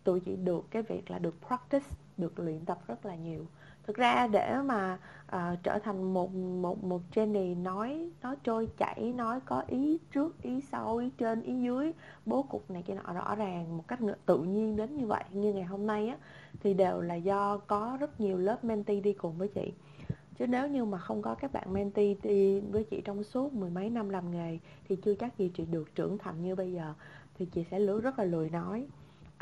[0.05, 1.87] tụi chị được cái việc là được practice
[2.17, 3.47] được luyện tập rất là nhiều
[3.87, 4.99] thực ra để mà
[5.37, 10.43] uh, trở thành một một một Jenny nói nói trôi chảy nói có ý trước
[10.43, 11.93] ý sau ý trên ý dưới
[12.27, 15.53] bố cục này kia nọ rõ ràng một cách tự nhiên đến như vậy như
[15.53, 16.17] ngày hôm nay á
[16.61, 19.73] thì đều là do có rất nhiều lớp mentee đi cùng với chị.
[20.39, 23.71] Chứ nếu như mà không có các bạn mentee đi với chị trong suốt mười
[23.71, 26.95] mấy năm làm nghề thì chưa chắc gì chị được trưởng thành như bây giờ.
[27.35, 28.87] Thì chị sẽ lứa rất là lười nói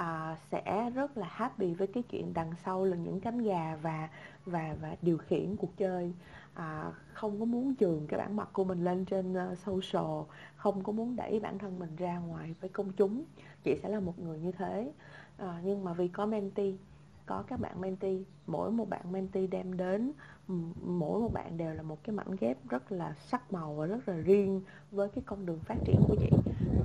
[0.01, 4.09] à, sẽ rất là happy với cái chuyện đằng sau là những cánh gà và
[4.47, 6.13] và và điều khiển cuộc chơi.
[6.55, 10.23] À, không có muốn trường cái bản mặt của mình lên trên uh, social
[10.57, 13.25] không có muốn đẩy bản thân mình ra ngoài với công chúng.
[13.63, 14.93] Chị sẽ là một người như thế.
[15.37, 16.73] À, nhưng mà vì có mentee
[17.27, 20.13] có các bạn mentee mỗi một bạn mentee đem đến
[20.87, 24.09] mỗi một bạn đều là một cái mảnh ghép rất là sắc màu và rất
[24.09, 26.31] là riêng với cái con đường phát triển của chị.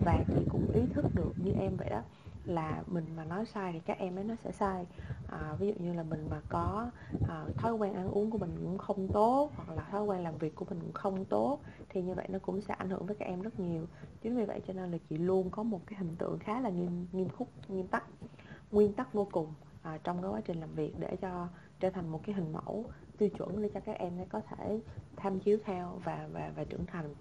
[0.05, 2.01] Và chị cũng ý thức được như em vậy đó
[2.45, 4.85] là mình mà nói sai thì các em ấy nó sẽ sai.
[5.31, 6.91] À, ví dụ như là mình mà có
[7.29, 10.37] à, thói quen ăn uống của mình cũng không tốt hoặc là thói quen làm
[10.37, 11.59] việc của mình cũng không tốt
[11.89, 13.85] thì như vậy nó cũng sẽ ảnh hưởng với các em rất nhiều.
[14.21, 16.69] Chính vì vậy cho nên là chị luôn có một cái hình tượng khá là
[16.69, 18.03] nghiêm nghiêm khúc nghiêm tắc
[18.71, 21.47] nguyên tắc vô cùng à, trong cái quá trình làm việc để cho
[21.79, 22.85] trở thành một cái hình mẫu
[23.17, 24.79] tiêu chuẩn để cho các em có thể
[25.15, 27.15] tham chiếu theo và và và trưởng thành.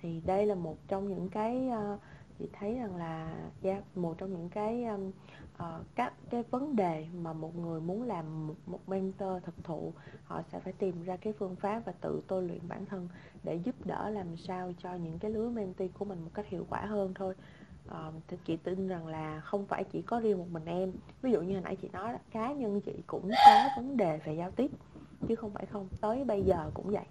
[0.00, 2.00] Thì đây là một trong những cái uh,
[2.40, 5.14] chị thấy rằng là yeah, một trong những cái uh,
[5.56, 9.92] ờ, các cái vấn đề mà một người muốn làm một, một mentor thực thụ
[10.24, 13.08] họ sẽ phải tìm ra cái phương pháp và tự tôi luyện bản thân
[13.44, 16.66] để giúp đỡ làm sao cho những cái lứa mentee của mình một cách hiệu
[16.70, 17.34] quả hơn thôi.
[17.88, 20.92] Uh, thì chị tin rằng là không phải chỉ có riêng một mình em.
[21.22, 24.20] Ví dụ như hồi nãy chị nói đó, cá nhân chị cũng có vấn đề
[24.24, 24.70] về giao tiếp
[25.28, 25.88] chứ không phải không.
[26.00, 27.04] Tới bây giờ cũng vậy.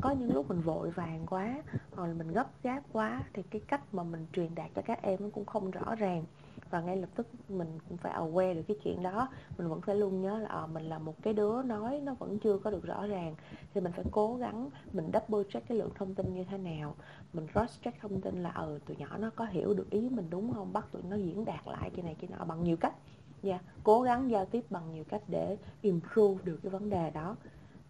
[0.00, 1.62] Có những lúc mình vội vàng quá
[1.94, 5.02] hoặc là mình gấp gáp quá thì cái cách mà mình truyền đạt cho các
[5.02, 6.24] em nó cũng không rõ ràng.
[6.70, 9.28] Và ngay lập tức mình cũng phải aware được cái chuyện đó.
[9.58, 12.38] Mình vẫn phải luôn nhớ là à, mình là một cái đứa nói nó vẫn
[12.38, 13.34] chưa có được rõ ràng.
[13.74, 16.94] Thì mình phải cố gắng mình double check cái lượng thông tin như thế nào.
[17.32, 20.30] Mình cross check thông tin là ừ tụi nhỏ nó có hiểu được ý mình
[20.30, 20.72] đúng không?
[20.72, 22.94] Bắt tụi nó diễn đạt lại cái này cái nọ bằng nhiều cách
[23.42, 23.64] nha yeah.
[23.84, 27.36] cố gắng giao tiếp bằng nhiều cách để improve được cái vấn đề đó.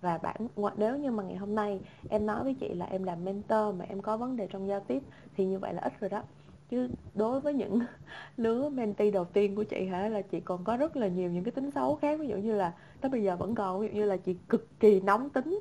[0.01, 3.25] Và bản nếu như mà ngày hôm nay em nói với chị là em làm
[3.25, 5.03] mentor mà em có vấn đề trong giao tiếp
[5.37, 6.23] thì như vậy là ít rồi đó.
[6.71, 7.81] Chứ đối với những
[8.37, 11.45] lứa mentee đầu tiên của chị hả, là chị còn có rất là nhiều những
[11.45, 12.21] cái tính xấu khác.
[12.21, 14.81] Ví dụ như là tới bây giờ vẫn còn, ví dụ như là chị cực
[14.81, 15.61] kỳ nóng tính.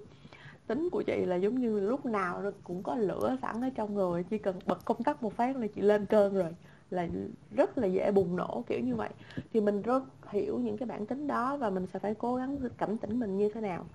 [0.67, 4.23] Tính của chị là giống như lúc nào cũng có lửa sẵn ở trong người,
[4.23, 6.55] chỉ cần bật công tắc một phát là chị lên cơn rồi
[6.89, 7.07] là
[7.51, 9.09] rất là dễ bùng nổ, kiểu như vậy.
[9.53, 12.57] Thì mình rất hiểu những cái bản tính đó và mình sẽ phải cố gắng
[12.77, 13.85] cảnh tỉnh mình như thế nào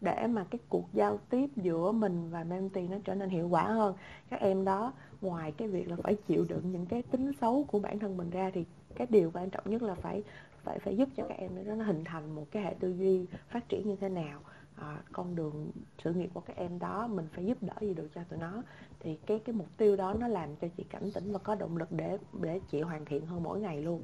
[0.00, 3.62] để mà cái cuộc giao tiếp giữa mình và mentee nó trở nên hiệu quả
[3.62, 3.94] hơn.
[4.30, 7.78] Các em đó, ngoài cái việc là phải chịu đựng những cái tính xấu của
[7.78, 8.64] bản thân mình ra thì
[8.94, 10.22] cái điều quan trọng nhất là phải
[10.62, 13.26] phải phải giúp cho các em đó nó hình thành một cái hệ tư duy
[13.48, 14.40] phát triển như thế nào
[14.76, 15.70] à, con đường
[16.04, 18.62] sự nghiệp của các em đó mình phải giúp đỡ gì được cho tụi nó?
[19.00, 21.76] Thì cái cái mục tiêu đó nó làm cho chị cảnh tỉnh và có động
[21.76, 24.02] lực để để chị hoàn thiện hơn mỗi ngày luôn.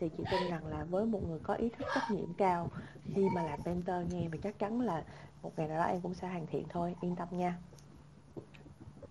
[0.00, 2.70] Thì chị tin rằng là với một người có ý thức trách nhiệm cao
[3.14, 5.04] khi mà làm mentor nghe thì chắc chắn là
[5.42, 6.94] một ngày nào đó em cũng sẽ hoàn thiện thôi.
[7.00, 7.58] Yên tâm nha.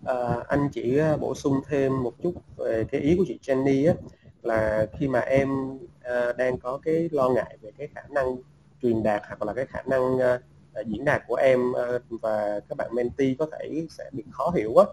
[0.04, 3.88] À, anh chỉ ờ, bổ sung thêm một chút về cái ý của chị Jenny
[3.88, 3.94] á
[4.42, 8.36] là khi mà em à, đang có cái lo ngại về cái khả năng
[8.82, 10.38] truyền đạt hoặc là cái khả năng à,
[10.76, 14.52] Ờ, diễn đạt của em ờ, và các bạn mentee có thể sẽ bị khó
[14.56, 14.84] hiểu á.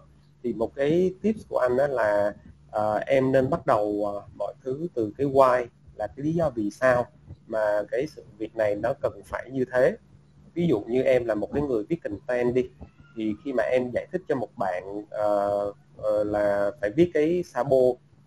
[0.42, 2.34] Thì một cái tips của anh đó là
[2.76, 6.70] uh, em nên bắt đầu mọi thứ từ cái why là cái lý do vì
[6.70, 7.06] sao
[7.46, 9.96] mà cái sự việc này nó cần phải như thế.
[10.54, 12.68] Ví dụ như em là một cái người viết content đi
[13.16, 17.42] thì khi mà em giải thích cho một bạn uh, uh, là phải viết cái
[17.42, 17.76] sabo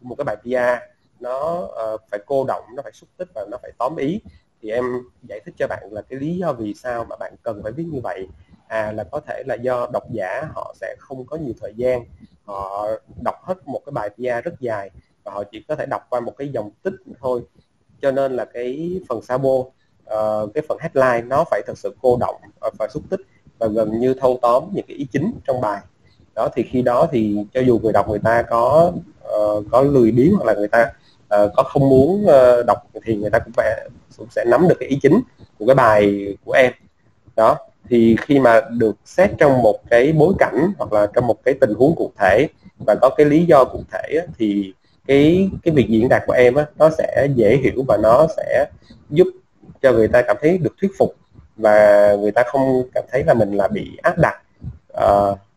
[0.02, 0.84] một cái bài PR
[1.20, 4.22] nó uh, phải cô động nó phải xúc tích và nó phải tóm ý
[4.68, 4.86] thì em
[5.24, 7.86] giải thích cho bạn là cái lý do vì sao mà bạn cần phải viết
[7.92, 8.28] như vậy.
[8.68, 12.06] À là có thể là do độc giả họ sẽ không có nhiều thời gian.
[12.46, 12.88] Họ
[13.24, 14.90] đọc hết một cái bài PR rất dài
[15.24, 17.42] và họ chỉ có thể đọc qua một cái dòng tích thôi.
[18.02, 22.18] Cho nên là cái phần sabo uh, cái phần headline nó phải thật sự cô
[22.20, 23.22] động ờ, và xúc tích
[23.60, 25.82] và gần như thâu tóm những cái ý chính trong bài.
[26.36, 28.94] Đó thì khi đó thì cho dù người đọc người ta có
[29.36, 30.92] uh, có lười biếng hoặc là người ta
[31.36, 34.76] uh, có không muốn uh, đọc thì người ta cũng phải cũng sẽ nắm được
[34.80, 35.22] cái ý chính
[35.60, 36.72] của cái bài của em.
[37.36, 37.58] Đó
[37.90, 41.54] thì khi mà được xét trong một cái bối cảnh hoặc là trong một cái
[41.62, 42.48] tình huống cụ thể
[42.86, 44.74] và có cái lý do cụ thể thì
[45.08, 48.66] cái cái việc diễn đạt của em á nó sẽ dễ hiểu và nó sẽ
[49.10, 49.28] giúp
[49.82, 51.16] cho người ta cảm thấy được thuyết phục
[51.58, 54.42] và người ta không cảm thấy là mình là bị áp đặt.
[54.94, 55.08] À,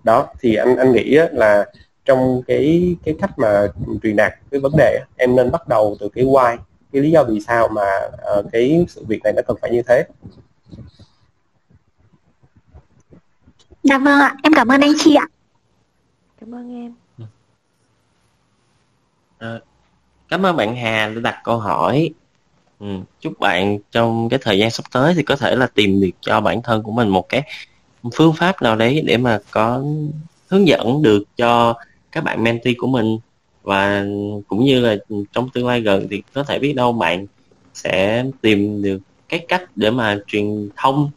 [0.05, 1.67] đó thì anh anh nghĩ là
[2.05, 3.67] trong cái cái cách mà
[4.03, 6.57] truyền đạt cái vấn đề em nên bắt đầu từ cái why
[6.93, 8.01] cái lý do vì sao mà
[8.39, 10.05] uh, cái sự việc này nó cần phải như thế
[13.83, 15.27] Dạ vâng ạ, em cảm ơn anh chị ạ.
[16.41, 16.95] Cảm ơn em.
[19.39, 19.61] À,
[20.29, 22.11] cảm ơn bạn Hà đã đặt câu hỏi.
[22.81, 22.87] Ừ,
[23.21, 26.41] chúc bạn trong cái thời gian sắp tới thì có thể là tìm được cho
[26.41, 27.43] bản thân của mình một cái
[28.15, 29.83] phương pháp nào đấy để mà có
[30.49, 31.75] hướng dẫn được cho
[32.13, 33.19] các bạn mentee của mình.
[33.63, 34.05] Và
[34.49, 34.97] cũng như là
[35.33, 37.27] trong tương lai gần thì có thể biết đâu bạn
[37.75, 38.99] sẽ tìm được
[39.29, 41.11] cái cách để mà truyền thông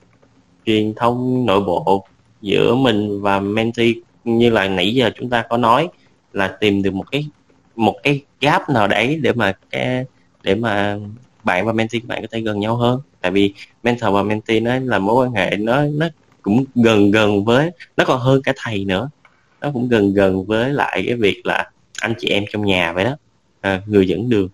[0.66, 2.06] truyền thông nội bộ
[2.42, 3.92] giữa mình và mentee.
[4.24, 5.88] Như là nãy giờ chúng ta có nói
[6.34, 7.28] là tìm được một cái
[7.76, 10.06] một cái gap nào đấy để mà cái,
[10.44, 10.98] để mà
[11.44, 13.02] bạn và mentee của bạn có thể gần nhau hơn.
[13.22, 16.08] Tại vì mentor và mentee nó là mối quan hệ nó nó
[16.42, 19.10] cũng gần gần với, nó còn hơn cả thầy nữa
[19.64, 23.04] nó cũng gần gần với lại cái việc là anh chị em trong nhà vậy
[23.04, 23.18] đó.
[23.62, 24.50] À, người dẫn đường.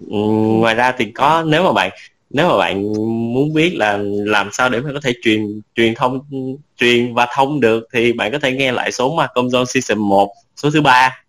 [0.00, 0.16] Ừ,
[0.60, 1.90] ngoài ra thì có nếu mà bạn
[2.30, 2.92] nếu mà bạn
[3.32, 6.20] muốn biết là làm sao để mà có thể truyền truyền thông
[6.76, 9.98] truyền và thông được thì bạn có thể nghe lại số mà công zone season
[9.98, 11.22] 1 số thứ ba.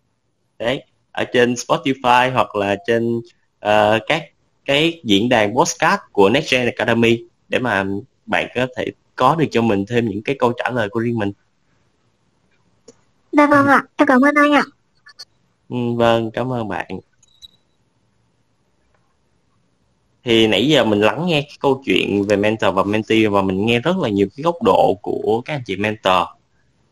[0.59, 3.17] Đấy ở trên Spotify hoặc là trên
[3.65, 4.23] uh, các
[4.65, 7.85] cái diễn đàn podcast của Next Gen Academy để mà
[8.25, 11.17] bạn có thể có được cho mình thêm những cái câu trả lời của riêng
[11.17, 11.31] mình.
[13.31, 14.63] Dạ vâng ạ, em cảm ơn anh ạ.
[15.69, 16.87] Ừ, vâng, cảm ơn bạn.
[20.23, 23.65] Thì nãy giờ mình lắng nghe cái câu chuyện về mentor và mentee và mình
[23.65, 26.23] nghe rất là nhiều cái góc độ của các anh chị mentor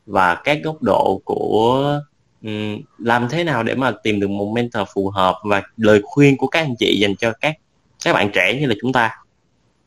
[0.06, 2.00] và các góc độ của
[2.44, 6.38] um, làm thế nào để mà tìm được một mentor phù hợp và lời khuyên
[6.38, 7.56] của các anh chị dành cho các
[8.04, 9.12] các bạn trẻ như là chúng ta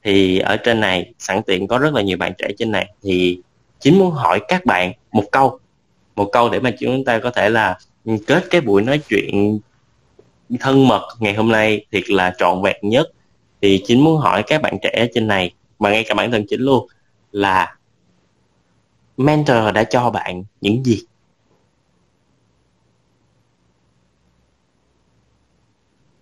[0.03, 3.41] thì ở trên này sẵn tiện có rất là nhiều bạn trẻ trên này thì
[3.81, 5.59] chính muốn hỏi các bạn một câu
[6.17, 9.59] một câu để mà chúng ta có thể là ừ, kết cái buổi nói chuyện
[10.61, 13.07] thân mật ngày hôm nay thiệt là trọn vẹn nhất.
[13.63, 16.61] Thì chính muốn hỏi các bạn trẻ trên này, mà ngay cả bản thân chính
[16.61, 16.87] luôn,
[17.33, 17.77] là
[19.17, 21.03] mentor đã cho bạn những gì?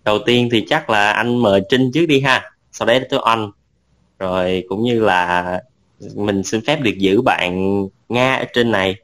[0.05, 2.51] Đầu tiên thì chắc là anh mời trinh trước đi ha.
[2.73, 3.51] Sau đấy tôi anh.
[4.19, 5.61] Rồi cũng như là
[6.15, 8.97] mình xin phép được giữ bạn nga ở trên này.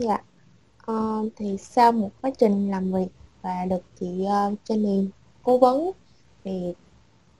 [0.00, 0.18] Dạ.
[0.92, 3.08] Uh, thì sau một quá trình làm việc
[3.42, 5.08] và được chị ờ, uh, Jenny
[5.42, 5.90] cố vấn
[6.44, 6.74] thì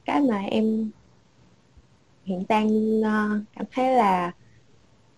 [0.04, 0.90] cái mà em
[2.24, 4.32] hiện đang uh, cảm thấy là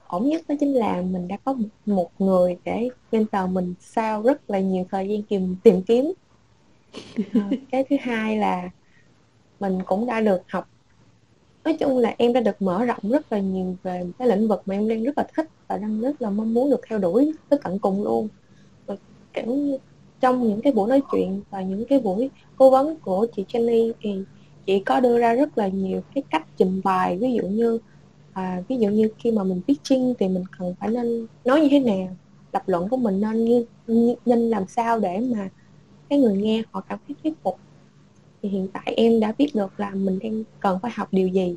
[0.07, 1.57] ổn nhất đó chính là mình đã có
[1.87, 6.13] một, người để mentor mình sau rất là nhiều thời gian tìm tìm kiếm.
[7.35, 8.71] À, cái thứ hai là
[9.61, 10.69] mình cũng đã được học
[11.65, 14.63] nói chung là em đã được mở rộng rất là nhiều về cái lĩnh vực
[14.67, 17.33] mà em đang rất là thích và đang rất là mong muốn được theo đuổi
[17.49, 18.29] tới tận cùng luôn.
[18.87, 18.97] Và
[19.33, 19.79] kiểu như
[20.21, 23.93] trong những cái buổi nói chuyện và những cái buổi cố vấn của chị Jenny
[24.01, 24.25] thì
[24.67, 27.19] chị có đưa ra rất là nhiều cái cách trình bày.
[27.19, 27.79] Ví dụ như
[28.33, 31.69] à, ví dụ như khi mà mình pitching thì mình cần phải nên nói như
[31.71, 32.17] thế nào
[32.53, 35.49] lập luận của mình nên như, như nên làm sao để mà
[36.09, 37.59] cái người nghe họ cảm thấy thuyết phục
[38.43, 41.57] thì hiện tại em đã biết được là mình đang cần phải học điều gì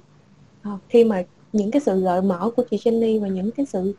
[0.61, 1.23] à, khi mà
[1.53, 3.95] những cái sự gợi mở của chị Jenny và những cái sự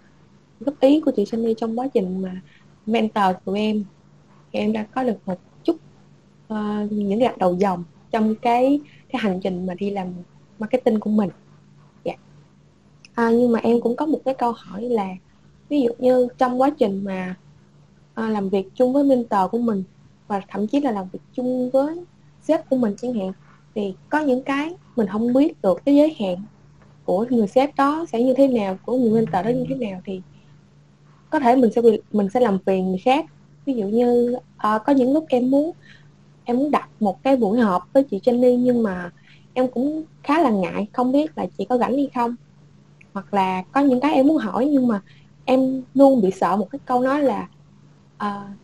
[0.61, 2.41] góp ý của chị Jenny trong quá trình mà
[2.87, 3.85] mentor của em
[4.53, 5.77] thì em đã có được một chút
[6.53, 10.07] uh, những gạch đầu dòng trong cái cái hành trình mà đi làm
[10.59, 11.31] marketing của mình
[12.05, 12.19] yeah.
[13.15, 15.09] à, nhưng mà em cũng có một cái câu hỏi là
[15.69, 17.35] ví dụ như trong quá trình mà
[18.15, 19.83] à, làm việc chung với mentor của mình
[20.29, 21.97] và thậm chí là làm việc chung với
[22.49, 23.33] sếp của mình chẳng hạn
[23.75, 26.37] thì có những cái mình không biết được cái giới hạn
[27.05, 30.01] của người sếp đó sẽ như thế nào của người mentor đó như thế nào
[30.05, 30.21] thì
[31.31, 33.27] có thể mình sẽ bị mình sẽ làm phiền người khác.
[33.67, 35.73] Ví dụ như uh, có những lúc em muốn
[36.45, 39.11] em muốn đặt một cái buổi họp với chị Jenny nhưng mà
[39.55, 42.35] em cũng khá là ngại không biết là chị có rảnh hay không.
[43.13, 45.01] Hoặc là có những cái em muốn hỏi nhưng mà
[45.45, 47.49] em luôn bị sợ một cái câu nói là
[48.17, 48.57] uh,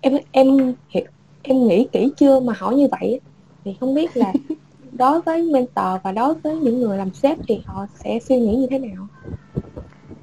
[0.00, 1.04] em em hiểu
[1.48, 3.20] em nghĩ kỹ chưa mà hỏi như vậy
[3.64, 4.32] thì không biết là
[4.98, 8.56] đối với mentor và đối với những người làm sếp thì họ sẽ suy nghĩ
[8.56, 9.06] như thế nào?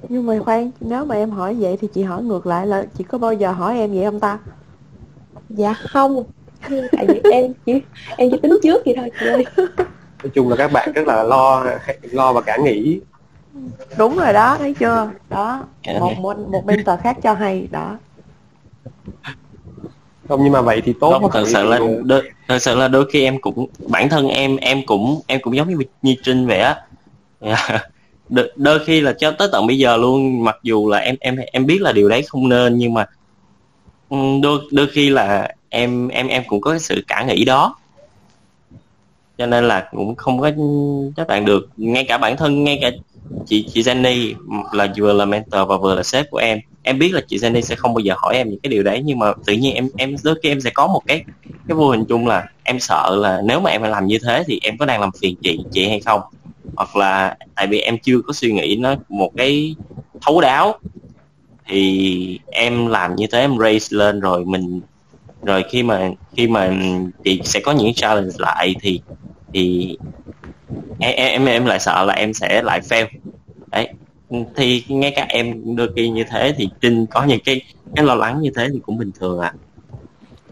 [0.08, 3.04] Nhưng mà khoan nếu mà em hỏi vậy thì chị hỏi ngược lại là chị
[3.04, 4.38] có bao giờ hỏi em vậy không ta?
[5.48, 6.24] Dạ không
[6.92, 7.80] tại vì em chỉ
[8.16, 9.44] em chỉ tính trước vậy thôi chị ơi.
[10.22, 11.66] Nói chung là các bạn rất là lo
[12.02, 13.00] lo và cả nghĩ.
[13.98, 15.10] Đúng rồi đó thấy chưa?
[15.30, 15.64] Đó
[16.00, 17.96] một một, một mentor khác cho hay đó
[20.28, 23.10] không nhưng mà vậy thì tốt không, thật sự là đôi, thật sự là đôi
[23.10, 26.58] khi em cũng bản thân em em cũng em cũng giống như như trinh vậy
[26.58, 26.76] á.
[28.28, 31.36] Đôi, đôi khi là cho tới tận bây giờ luôn mặc dù là em em
[31.52, 33.06] em biết là điều đấy không nên nhưng mà
[34.08, 37.76] ừ, đôi đôi khi là em em em cũng có cái sự cả nghĩ đó.
[39.38, 40.50] Cho nên là cũng không có
[41.16, 41.68] chấp bạn được.
[41.76, 42.90] Ngay cả bản thân ngay cả
[43.46, 44.34] chị chị Jenny
[44.72, 47.60] là vừa là mentor và vừa là sếp của em em biết là chị Jenny
[47.60, 49.88] sẽ không bao giờ hỏi em những cái điều đấy, nhưng mà tự nhiên em
[49.96, 51.24] em, đôi khi em sẽ có một cái
[51.68, 54.60] cái vô hình chung là em sợ là nếu mà em làm như thế thì
[54.62, 56.20] em có đang làm phiền chị chị hay không?
[56.76, 59.74] Hoặc là tại vì em chưa có suy nghĩ nó một cái
[60.20, 60.78] thấu đáo.
[61.68, 64.80] Thì em làm như thế, em raise lên rồi mình,
[65.42, 66.76] rồi khi mà khi mà
[67.24, 69.00] chị sẽ có những challenge lại thì
[69.52, 69.96] thì
[70.98, 73.06] em em em lại sợ là em sẽ lại fail.
[73.70, 73.88] Đấy
[74.56, 77.62] thì ngay cả em đôi khi như thế thì trinh có những cái
[77.96, 79.58] cái lo lắng như thế thì cũng bình thường ạ à.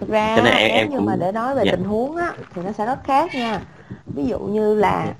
[0.00, 1.06] thực ra Cho nên em, em cũng...
[1.06, 1.62] mà để nói về.
[1.66, 1.72] Dạ.
[1.72, 3.60] tình huống á thì nó sẽ rất khác nha
[4.06, 5.14] ví dụ như là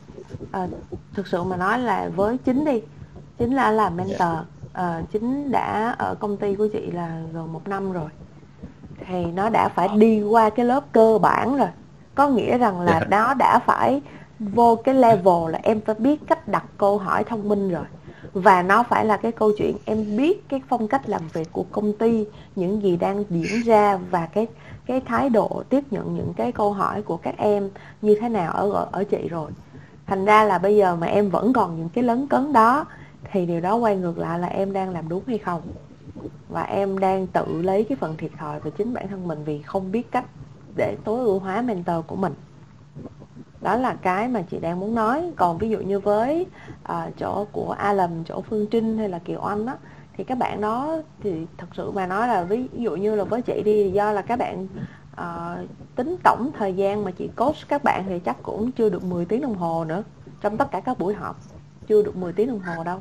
[0.53, 0.67] à,
[1.15, 2.81] thực sự mà nói là với chính đi
[3.39, 4.39] chính là làm mentor
[4.73, 8.11] à, chính đã ở công ty của chị là gần một năm rồi
[9.07, 11.69] thì nó đã phải đi qua cái lớp cơ bản rồi
[12.15, 13.01] có nghĩa rằng là.
[13.01, 13.07] Dạ.
[13.11, 14.01] nó đã phải
[14.39, 17.85] vô cái level là em phải biết cách đặt câu hỏi thông minh rồi
[18.33, 21.65] và nó phải là cái câu chuyện em biết cái phong cách làm việc của
[21.73, 22.27] công ty,
[22.57, 24.47] những gì đang diễn ra và cái
[24.87, 27.71] cái thái độ tiếp nhận những cái câu hỏi của các em
[28.03, 29.51] như thế nào ở ở chị rồi.
[30.07, 32.85] Thành ra là bây giờ mà em vẫn còn những cái lấn cấn đó,
[33.33, 35.63] thì điều đó quay ngược lại là em đang làm đúng hay không?
[36.49, 39.63] Và em đang tự lấy cái phần thiệt thòi về chính bản thân mình vì
[39.63, 40.27] không biết cách
[40.77, 42.35] để tối ưu hóa mentor của mình
[43.63, 45.33] đó là cái mà chị đang muốn nói.
[45.37, 46.47] Còn ví dụ như với
[46.83, 49.77] à, chỗ của a lầm chỗ Phương Trinh hay là Kiều Anh á
[50.17, 53.43] thì các bạn đó thì thật sự mà nói là ví dụ như là với
[53.43, 54.67] chị đi do là các bạn
[55.17, 55.57] à,
[55.97, 59.25] tính tổng thời gian mà chị coach các bạn thì chắc cũng chưa được 10
[59.25, 60.03] tiếng đồng hồ nữa.
[60.41, 61.37] Trong tất cả các buổi họp
[61.87, 62.99] chưa được 10 tiếng đồng hồ đâu.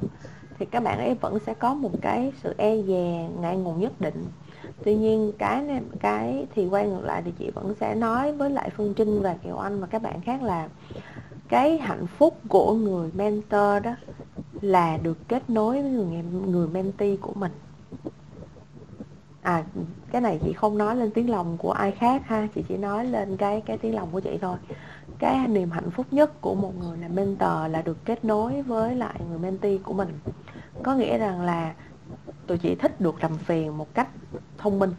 [0.60, 4.02] Thì các bạn ấy vẫn sẽ có một cái sự e dè ngại ngùng nhất
[4.02, 4.26] định
[4.84, 8.50] tuy nhiên cái này, cái thì quay ngược lại thì chị vẫn sẽ nói với
[8.50, 10.70] lại phương trinh và kiều anh và các bạn khác là
[11.50, 13.96] cái hạnh phúc của người mentor đó
[14.62, 17.52] là được kết nối với người người mentee của mình.
[19.42, 19.64] À
[20.12, 23.06] cái này chị không nói lên tiếng lòng của ai khác ha chị chỉ nói
[23.06, 24.58] lên cái cái tiếng lòng của chị thôi.
[25.20, 28.96] Cái niềm hạnh phúc nhất của một người là mentor là được kết nối với
[28.96, 30.10] lại người mentee của mình.
[30.84, 31.74] Có nghĩa rằng là
[32.48, 34.10] tụi chị thích được làm phiền một cách
[34.58, 34.92] thông minh.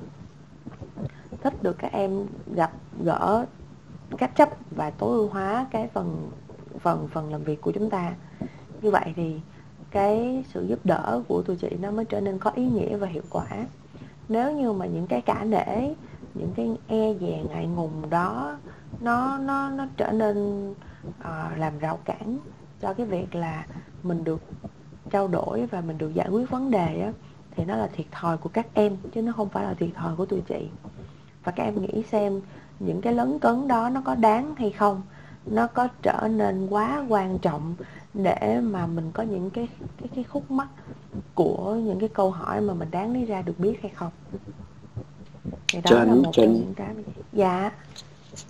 [1.43, 2.73] Thích được các em gặp
[3.05, 3.47] gỡ
[4.19, 6.31] cách chấp và tối ưu hóa cái phần
[6.81, 8.15] phần phần làm việc của chúng ta.
[8.83, 9.41] Như vậy thì
[9.91, 13.07] cái sự giúp đỡ của tụi chị nó mới trở nên có ý nghĩa và
[13.07, 13.47] hiệu quả.
[14.29, 15.95] Nếu như mà những cái cả nể
[16.35, 18.59] những cái e dè ngại ngùng đó
[19.01, 22.39] nó nó nó trở nên uh, làm rào cản
[22.81, 23.67] cho cái việc là
[24.03, 24.41] mình được
[25.13, 27.13] trao đổi và mình được giải quyết vấn đề á,
[27.57, 30.17] thì nó là thiệt thòi của các em chứ nó không phải là thiệt thòi
[30.17, 30.69] của tụi chị.
[31.45, 32.41] Và các em nghĩ xem
[32.81, 35.03] những cái lấn cấn đó nó có đáng hay không?
[35.47, 37.75] Nó có trở nên quá quan trọng
[38.15, 39.69] để mà mình có những cái
[40.01, 40.69] cái cái khúc mắc
[41.35, 44.11] của những cái câu hỏi mà mình đáng lý ra được biết hay không?
[45.69, 46.89] Thì đó Cho là một anh- những cái
[47.33, 47.71] dạ.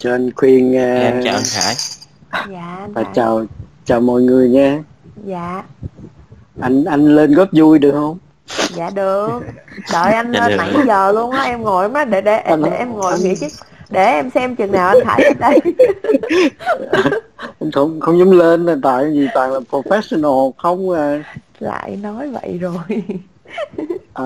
[0.04, 1.74] anh khuyên uh, em chào anh Khải.
[2.50, 3.12] Dạ anh và Khải.
[3.14, 3.44] chào
[3.84, 4.82] chào mọi người nha.
[5.24, 5.64] Dạ
[6.60, 8.18] anh anh lên góp vui được không?
[8.74, 9.40] Dạ được.
[9.92, 10.64] Đợi anh Dạ lên được.
[10.74, 13.34] nãy giờ luôn á em ngồi má để để Anh- để em ngồi anh- nghĩ
[13.40, 13.46] chứ.
[13.90, 15.60] Để em xem chừng nào anh lên đây.
[17.60, 21.22] Anh không không dám lên là tại vì toàn là professional không à.
[21.60, 22.78] lại nói vậy rồi.
[24.14, 24.24] À,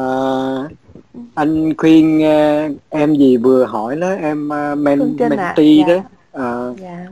[1.35, 5.95] anh khuyên à, em gì vừa hỏi đó em à, men mentee dạ.
[5.95, 6.01] đó
[6.33, 7.07] à, dạ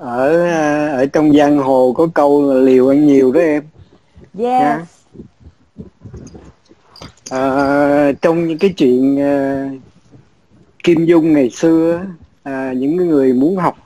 [0.00, 0.46] ở
[0.90, 3.62] ở trong giang hồ có câu là liều ăn nhiều đó em.
[4.38, 4.88] Yes.
[7.30, 9.68] À, trong những cái chuyện à,
[10.84, 12.02] Kim Dung ngày xưa
[12.42, 13.76] à, những người muốn học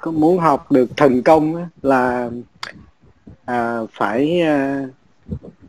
[0.00, 2.30] có muốn học được thành công là
[3.44, 4.86] à, phải à,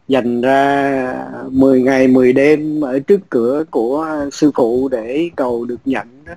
[0.08, 5.80] dành ra 10 ngày 10 đêm ở trước cửa của sư phụ để cầu được
[5.86, 6.34] nhận đó.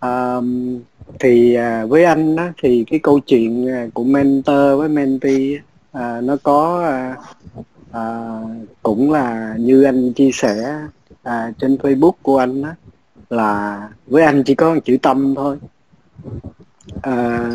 [0.00, 0.40] À,
[1.18, 5.58] thì à, với anh á, thì cái câu chuyện à, của mentor với mentee
[5.92, 7.16] à, nó có à,
[7.90, 8.30] à,
[8.82, 10.80] cũng là như anh chia sẻ
[11.22, 12.74] à, trên Facebook của anh á,
[13.30, 15.56] là với anh chỉ có một chữ tâm thôi.
[17.02, 17.50] À,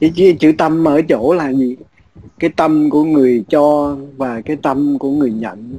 [0.00, 1.76] cái chữ, chữ tâm ở chỗ là gì?
[2.38, 5.74] Cái tâm của người cho và cái tâm của người nhận.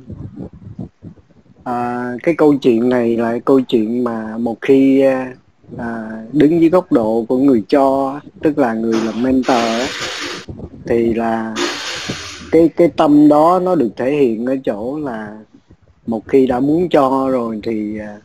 [1.63, 5.33] À, cái câu chuyện này là câu chuyện mà một khi à,
[5.77, 9.89] là đứng dưới góc độ của người cho tức là người làm mentor
[10.85, 11.55] thì là
[12.51, 15.37] cái cái tâm đó nó được thể hiện ở chỗ là
[16.07, 18.17] một khi đã muốn cho rồi thì à,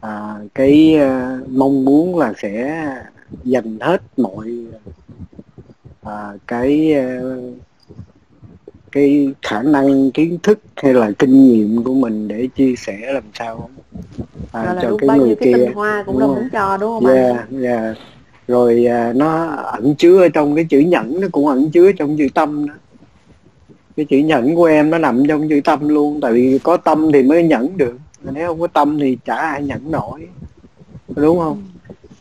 [0.00, 2.84] à cái à, mong muốn là sẽ
[3.44, 4.66] dành hết mọi
[6.02, 7.20] à, cái à,
[8.96, 13.22] cái khả năng kiến thức hay là kinh nghiệm của mình để chia sẻ làm
[13.34, 13.70] sao
[14.52, 16.42] à, là cho cái bao người nhiêu cái kia tinh hoa cũng đúng đâu không?
[16.42, 17.16] muốn cho đúng không anh?
[17.16, 17.96] yeah, yeah.
[18.48, 22.26] rồi à, nó ẩn chứa trong cái chữ nhẫn nó cũng ẩn chứa trong chữ
[22.34, 22.74] tâm đó.
[23.96, 27.12] Cái chữ nhẫn của em nó nằm trong chữ tâm luôn tại vì có tâm
[27.12, 27.98] thì mới nhẫn được.
[28.32, 30.28] Nếu không có tâm thì chả ai nhẫn nổi
[31.16, 31.64] đúng không?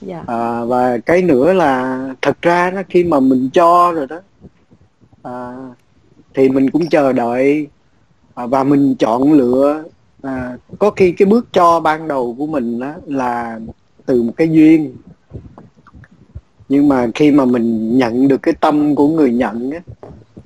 [0.02, 0.24] Dạ.
[0.28, 4.20] À, và cái nữa là thật ra nó khi mà mình cho rồi đó
[5.24, 5.54] à,
[6.36, 7.68] thì mình cũng chờ đợi
[8.34, 9.84] à, và mình chọn lựa
[10.22, 13.60] à, có khi cái bước cho ban đầu của mình đó là
[14.06, 14.96] từ một cái duyên.
[16.70, 19.80] Nhưng mà khi mà mình nhận được cái tâm của người nhận á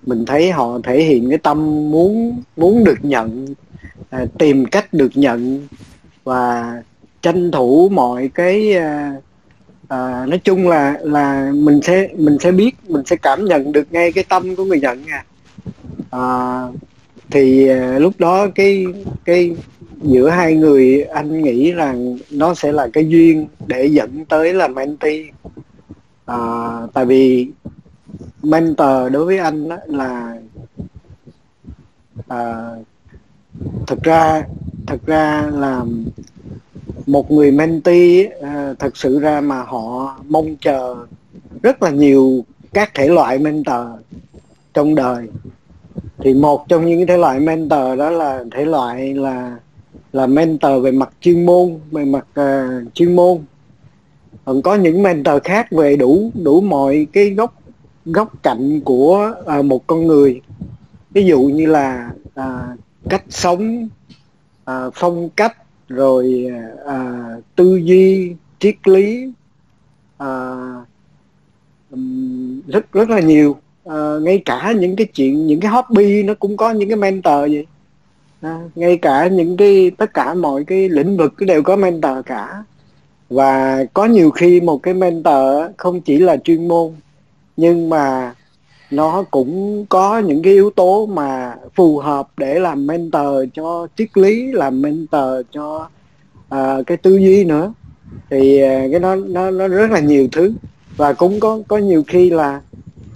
[0.06, 3.46] mình thấy họ thể hiện cái tâm muốn muốn được nhận
[4.10, 5.68] à, tìm cách được nhận
[6.24, 6.74] và
[7.22, 9.14] tranh thủ mọi cái à,
[9.88, 13.88] à, nói chung là là mình sẽ mình sẽ biết mình sẽ cảm nhận được
[13.92, 15.24] ngay cái tâm của người nhận nha
[16.10, 16.68] à,
[17.32, 18.86] thì à, lúc đó cái
[19.26, 19.56] cái
[20.02, 21.96] giữa hai người anh nghĩ là
[22.32, 25.24] nó sẽ là cái duyên để dẫn tới là mentee
[26.26, 26.38] à,
[26.94, 27.48] tại vì
[28.44, 30.38] mentor đối với anh đó là
[32.28, 32.70] à,
[33.88, 34.44] thực ra
[34.88, 35.86] thực ra là
[37.06, 40.96] một người mentee à, thật sự ra mà họ mong chờ
[41.64, 43.88] rất là nhiều các thể loại mentor
[44.74, 45.28] trong đời
[46.18, 49.58] thì một trong những thể loại mentor đó là thể loại là
[50.14, 53.38] là mentor về mặt chuyên môn về mặt uh, chuyên môn.
[54.46, 57.62] Còn có những mentor khác về đủ đủ mọi cái góc
[58.06, 60.42] góc cạnh của uh, một con người.
[61.12, 62.80] Ví dụ như là uh,
[63.10, 63.90] cách sống
[64.72, 65.58] uh, phong cách
[65.90, 66.46] rồi
[66.84, 69.34] uh, tư duy triết lý
[70.24, 70.88] uh,
[72.68, 73.58] rất rất là nhiều
[73.90, 77.52] à, ngay cả những cái chuyện những cái hobby nó cũng có những cái mentor
[77.52, 77.66] vậy.
[78.42, 82.64] À, ngay cả những cái tất cả mọi cái lĩnh vực đều có mentor cả.
[83.30, 86.92] Và có nhiều khi một cái mentor không chỉ là chuyên môn
[87.58, 88.34] nhưng mà
[88.92, 94.18] nó cũng có những cái yếu tố mà phù hợp để làm mentor cho triết
[94.18, 95.90] lý làm mentor cho
[96.56, 97.74] uh, cái tư duy nữa.
[98.30, 100.54] Thì uh, cái nó nó nó rất là nhiều thứ.
[100.98, 102.62] Và cũng có có nhiều khi là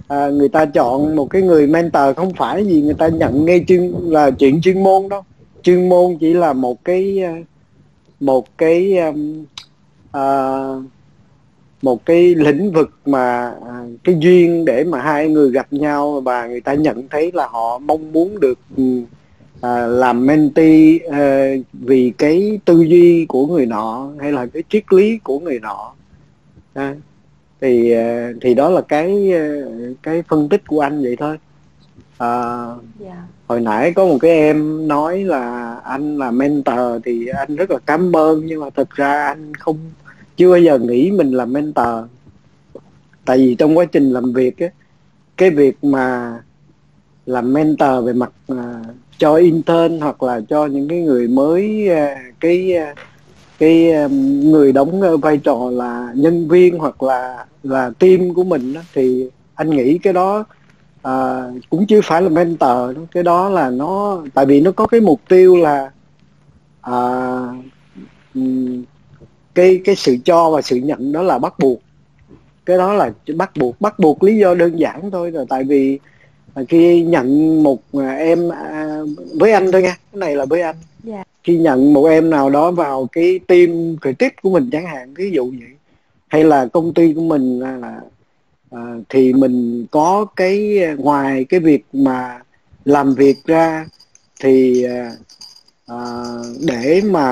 [0.08, 3.64] à, người ta chọn một cái người mentor không phải vì người ta nhận ngay
[3.68, 5.22] chuyên là chuyện chuyên môn đâu.
[5.62, 7.34] Chuyên môn chỉ là một cái à,
[8.20, 9.44] một cái um,
[10.12, 10.24] à,
[11.82, 16.46] một cái lĩnh vực mà à, cái duyên để mà hai người gặp nhau và
[16.46, 19.00] người ta nhận thấy là họ mong muốn được ừ,
[19.60, 24.92] à, làm mentee à, vì cái tư duy của người nọ hay là cái triết
[24.92, 25.92] lý của người nọ.
[26.74, 26.94] À,
[27.64, 29.70] thì ờ, thì đó là cái ờ,
[30.02, 31.36] cái phân tích của anh vậy thôi.
[32.18, 32.64] À,
[32.98, 33.22] dạ.
[33.46, 37.78] hồi nãy có một cái em nói là anh là mentor thì anh rất là
[37.86, 39.78] cảm ơn nhưng mà thực ra anh không
[40.36, 42.04] chưa bao giờ nghĩ mình là mentor.
[43.24, 44.66] Tại vì trong quá trình làm việc á
[45.36, 46.34] cái việc mà
[47.26, 48.82] làm mentor về mặt à,
[49.18, 52.94] cho intern hoặc là cho những cái người mới à, cái à,
[53.58, 53.92] cái
[54.42, 58.80] người đóng ờ, vai trò là nhân viên hoặc là là team của mình đó,
[58.94, 60.44] thì anh nghĩ cái đó
[61.02, 63.06] à, cũng chưa phải là mentor đâu.
[63.12, 65.90] cái đó là nó tại vì nó có cái mục tiêu là
[66.80, 66.94] à,
[69.54, 71.78] cái cái sự cho và sự nhận đó là bắt buộc
[72.66, 75.98] cái đó là bắt buộc bắt buộc lý do đơn giản thôi là tại vì
[76.54, 78.98] à, khi nhận một à, em à,
[79.34, 80.76] với anh thôi nha cái này là với anh
[81.06, 85.14] yeah khi nhận một em nào đó vào cái team creative của mình chẳng hạn
[85.14, 85.70] ví dụ vậy
[86.28, 88.00] hay là công ty của mình à, là,
[88.70, 92.40] à, thì mình có cái à, ngoài cái việc mà
[92.84, 93.86] làm việc ra
[94.40, 95.12] thì à,
[95.86, 95.98] à,
[96.66, 97.26] để mà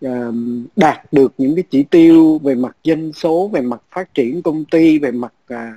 [0.00, 0.30] à,
[0.76, 4.64] đạt được những cái chỉ tiêu về mặt doanh số về mặt phát triển công
[4.64, 5.76] ty về mặt à,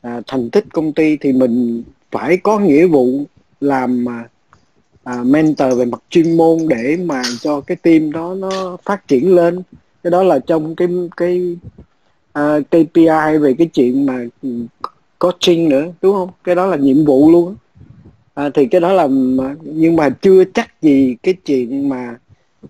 [0.00, 3.24] à, thành tích công ty thì mình phải có nghĩa vụ
[3.60, 4.28] làm à,
[5.08, 9.34] À, mentor về mặt chuyên môn để mà cho cái team đó nó phát triển
[9.34, 9.62] lên.
[10.02, 11.56] Cái đó là trong cái cái
[12.32, 14.24] à, uh, KPI về cái chuyện mà
[15.18, 16.30] coaching nữa đúng không?
[16.44, 17.56] Cái đó là nhiệm vụ luôn
[18.34, 19.08] à, thì cái đó là
[19.62, 22.16] nhưng mà chưa chắc gì cái chuyện mà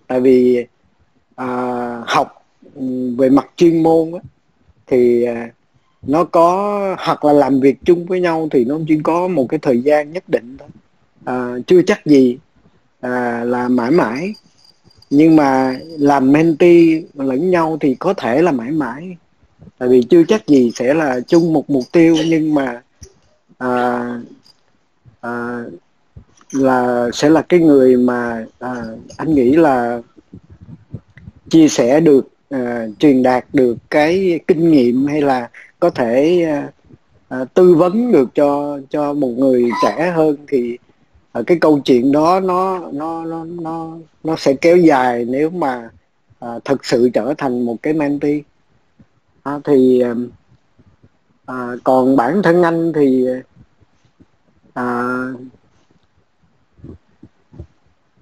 [0.06, 0.66] tại vì
[1.36, 1.46] à,
[2.06, 4.20] học ừ, về mặt chuyên môn á,
[4.86, 5.50] thì à,
[6.02, 9.58] nó có hoặc là làm việc chung với nhau thì nó chỉ có một cái
[9.62, 10.68] thời gian nhất định thôi
[11.28, 12.38] à, chưa chắc gì
[13.00, 14.34] à, là mãi mãi.
[15.10, 19.16] Nhưng mà làm mentee lẫn nhau thì có thể là mãi mãi.
[19.78, 22.82] Tại vì chưa chắc gì sẽ là chung một mục tiêu nhưng mà
[23.58, 24.04] à,
[25.20, 25.64] à,
[26.52, 28.84] là sẽ là cái người mà à,
[29.16, 30.02] anh nghĩ là
[31.50, 35.50] chia sẻ được à, truyền đạt được cái kinh nghiệm hay là
[35.80, 36.68] có thể à,
[37.28, 40.78] à, tư vấn được cho cho một người trẻ hơn thì
[41.32, 45.90] Ờ, cái câu chuyện đó nó nó nó nó nó sẽ kéo dài nếu mà
[46.38, 48.40] ờ, à, thực sự trở thành một cái mentee
[49.42, 50.02] à, thì
[51.46, 53.26] à, còn bản thân anh thì
[54.74, 55.14] à,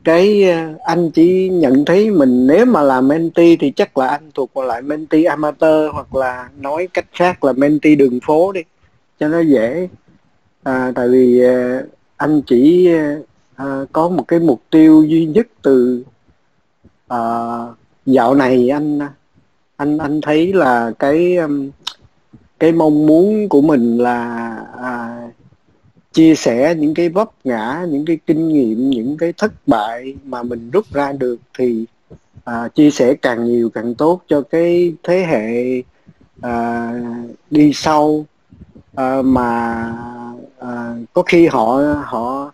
[0.05, 4.31] cái ờ, anh chỉ nhận thấy mình nếu mà là mentee thì chắc là anh
[4.35, 8.61] thuộc vào lại mentee amateur hoặc là nói cách khác là mentee đường phố đi
[9.21, 9.89] cho nó dễ.
[10.63, 11.43] À, tại vì
[12.17, 12.91] anh chỉ
[13.63, 16.05] uh, có một cái mục tiêu duy nhất từ
[17.15, 18.99] uh, dạo này anh
[19.77, 21.71] anh anh thấy là cái um,
[22.59, 25.35] cái mong muốn của mình là uh,
[26.13, 30.43] chia sẻ những cái vấp ngã những cái kinh nghiệm những cái thất bại mà
[30.43, 31.85] mình rút ra được thì
[32.51, 35.79] uh, chia sẻ càng nhiều càng tốt cho cái thế hệ
[36.47, 38.25] uh, đi sau
[39.01, 39.93] uh, mà
[40.59, 42.53] à, có khi họ họ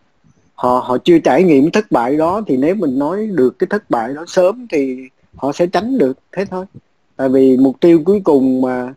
[0.55, 3.91] họ họ chưa trải nghiệm thất bại đó thì nếu mình nói được cái thất
[3.91, 6.65] bại đó sớm thì họ sẽ tránh được thế thôi.
[7.17, 8.95] Tại vì mục tiêu cuối cùng mà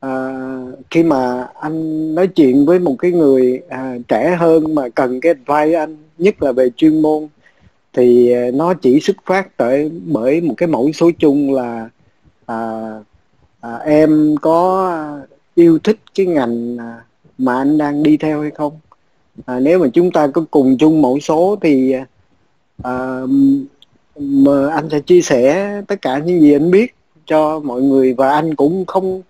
[0.00, 0.32] à,
[0.90, 5.34] khi mà anh nói chuyện với một cái người à, trẻ hơn mà cần cái
[5.46, 7.28] advice anh nhất là về chuyên môn
[7.92, 11.88] thì à, nó chỉ xuất phát tại bởi một cái mẫu số chung là
[12.46, 12.90] à,
[13.60, 14.92] à, em có
[15.54, 17.04] yêu thích cái ngành à,
[17.38, 18.78] mà anh đang đi theo hay không?
[19.46, 21.94] À, nếu mà chúng ta có cùng chung mẫu số thì
[22.82, 23.20] à,
[24.16, 26.94] mà anh sẽ chia sẻ tất cả những gì anh biết
[27.26, 29.22] cho mọi người và anh cũng không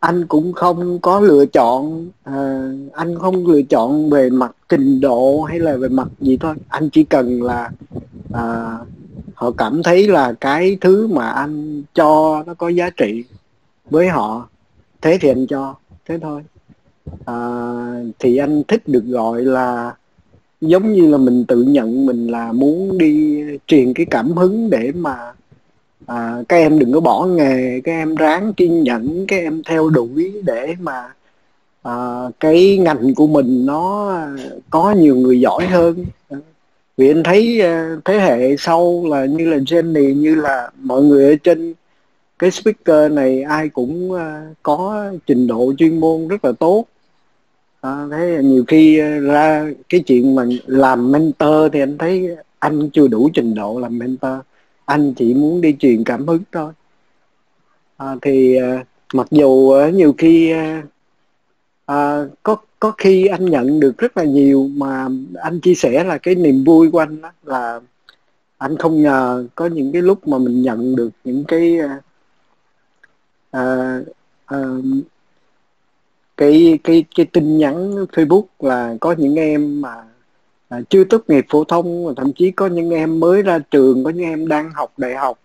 [0.00, 5.42] anh cũng không có lựa chọn à, anh không lựa chọn về mặt trình độ
[5.42, 6.54] hay là về mặt gì thôi.
[6.68, 7.70] Anh chỉ cần là
[8.32, 8.78] à,
[9.34, 13.24] họ cảm thấy là cái thứ mà anh cho nó có giá trị
[13.90, 14.48] với họ
[15.00, 15.74] thế thì anh cho
[16.08, 16.42] thế thôi
[17.26, 17.36] à,
[18.18, 19.94] thì anh thích được gọi là
[20.60, 24.92] giống như là mình tự nhận mình là muốn đi truyền cái cảm hứng để
[24.94, 25.32] mà
[26.06, 29.90] à, các em đừng có bỏ nghề các em ráng kiên nhẫn các em theo
[29.90, 31.14] đuổi để mà
[31.82, 34.16] à, cái ngành của mình nó
[34.70, 36.06] có nhiều người giỏi hơn.
[36.30, 36.38] À,
[36.96, 41.24] vì anh thấy à, thế hệ sau là như là Jenny như là mọi người
[41.24, 41.74] ở trên
[42.40, 46.86] cái speaker này ai cũng ờ, có trình độ chuyên môn rất là tốt.
[47.80, 52.90] À, thế nhiều khi ờ, ra cái chuyện mà làm mentor thì anh thấy anh
[52.90, 54.32] chưa đủ trình độ làm mentor.
[54.84, 56.72] Anh chỉ muốn đi truyền cảm hứng thôi.
[57.96, 60.82] À, thì à, mặc dù à, nhiều khi à,
[61.86, 65.08] à, có có khi anh nhận được rất là nhiều mà
[65.42, 67.80] anh chia sẻ là cái niềm vui của anh đó là
[68.58, 71.78] anh không ngờ có những cái lúc mà mình nhận được những cái
[73.50, 73.98] à,
[74.46, 74.58] à,
[76.36, 79.94] cái cái cái tin nhắn Facebook là có những em mà
[80.68, 84.10] à, chưa tốt nghiệp phổ thông thậm chí có những em mới ra trường có
[84.10, 85.38] những em đang học đại học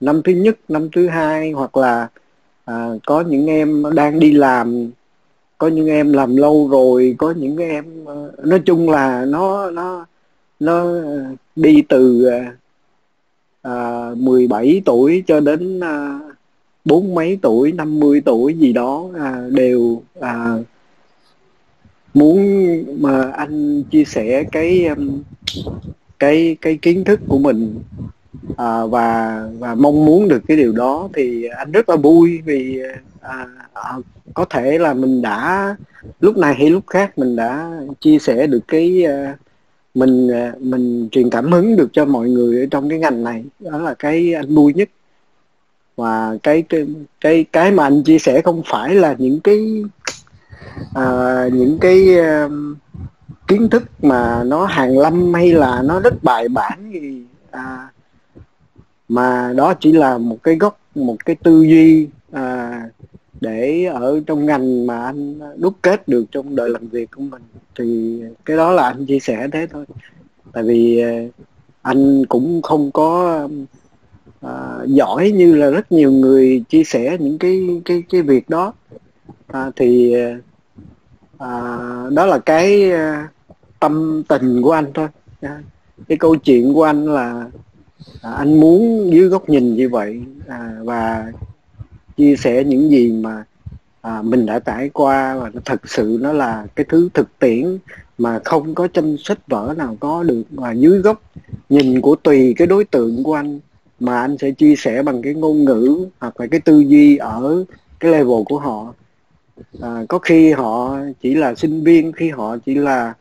[0.00, 2.08] năm thứ nhất năm thứ hai hoặc là
[2.64, 4.90] à, có những em đang đi làm
[5.58, 10.06] có những em làm lâu rồi có những em ờ, nói chung là nó nó
[10.60, 10.86] nó
[11.56, 12.56] đi từ à,
[13.62, 16.20] à 17 tuổi cho đến à,
[16.84, 20.56] bốn mấy tuổi 50 tuổi gì đó à, đều à,
[22.14, 22.40] muốn
[23.02, 25.22] mà anh chia sẻ cái um,
[26.18, 27.80] cái cái kiến thức của mình
[28.56, 32.82] à, và và mong muốn được cái điều đó thì anh rất là vui vì
[33.20, 33.92] à, à,
[34.34, 35.76] có thể là mình đã
[36.20, 39.36] lúc này hay lúc khác mình đã chia sẻ được cái à,
[39.94, 43.44] mình à, mình truyền cảm hứng được cho mọi người ở trong cái ngành này.
[43.60, 44.88] Đó là cái anh vui nhất
[45.96, 46.86] và cái cái
[47.20, 49.82] cái cái mà anh chia sẻ không phải là những cái
[50.98, 52.52] uh, những cái uh,
[53.48, 57.88] kiến thức mà nó hàng lâm hay là nó rất bài bản gì à,
[59.08, 62.80] mà đó chỉ là một cái gốc một cái tư duy à,
[63.40, 67.42] để ở trong ngành mà anh đúc kết được trong đời làm việc của mình.
[67.78, 69.84] Thì cái đó là anh chia sẻ thế thôi.
[70.52, 71.12] Tại vì à,
[71.82, 73.48] anh cũng không có
[74.44, 78.72] à, giỏi như là rất nhiều người chia sẻ những cái cái cái việc đó.
[79.46, 80.14] À, thì
[81.38, 81.78] à,
[82.12, 83.28] đó là cái à,
[83.80, 85.08] tâm tình của anh thôi.
[85.40, 85.62] À,
[86.08, 87.50] cái câu chuyện của anh là
[88.22, 91.32] à, anh muốn dưới góc nhìn như vậy à, và
[92.16, 93.44] chia sẻ những gì mà
[94.00, 97.78] à, mình đã trải qua và thật sự nó là cái thứ thực tiễn
[98.18, 100.42] mà không có trong sách vở nào có được.
[100.50, 101.22] Và dưới góc
[101.68, 103.60] nhìn của tùy cái đối tượng của anh
[104.04, 107.64] mà anh sẽ chia sẻ bằng cái ngôn ngữ hoặc là cái tư duy ở
[108.00, 108.94] cái level của họ.
[109.80, 113.14] À, có khi họ chỉ là sinh viên khi họ chỉ là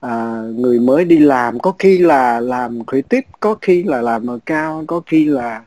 [0.00, 4.38] à, người mới đi làm có khi là làm creative có khi là làm ở
[4.46, 5.62] cao có khi là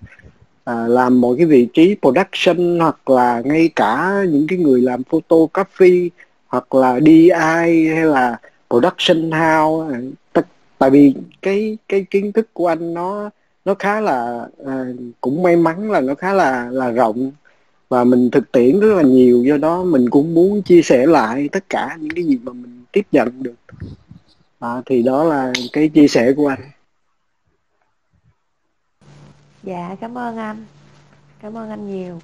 [0.63, 5.03] à, làm một cái vị trí production hoặc là ngay cả những cái người làm
[5.03, 6.11] photography
[6.47, 8.37] hoặc là DI hay là
[8.69, 9.99] production house.
[10.77, 13.29] Tại vì cái cái kiến thức của anh nó
[13.65, 14.85] nó khá là à,
[15.21, 17.31] cũng may mắn là nó khá là là rộng
[17.89, 19.43] và mình thực tiễn rất là nhiều.
[19.43, 22.83] Do đó mình cũng muốn chia sẻ lại tất cả những cái gì mà mình
[22.91, 23.55] tiếp nhận được.
[24.59, 26.61] À, thì đó là cái chia sẻ của anh.
[29.63, 30.65] Dạ cảm ơn anh.
[31.41, 32.19] Cảm ơn anh nhiều.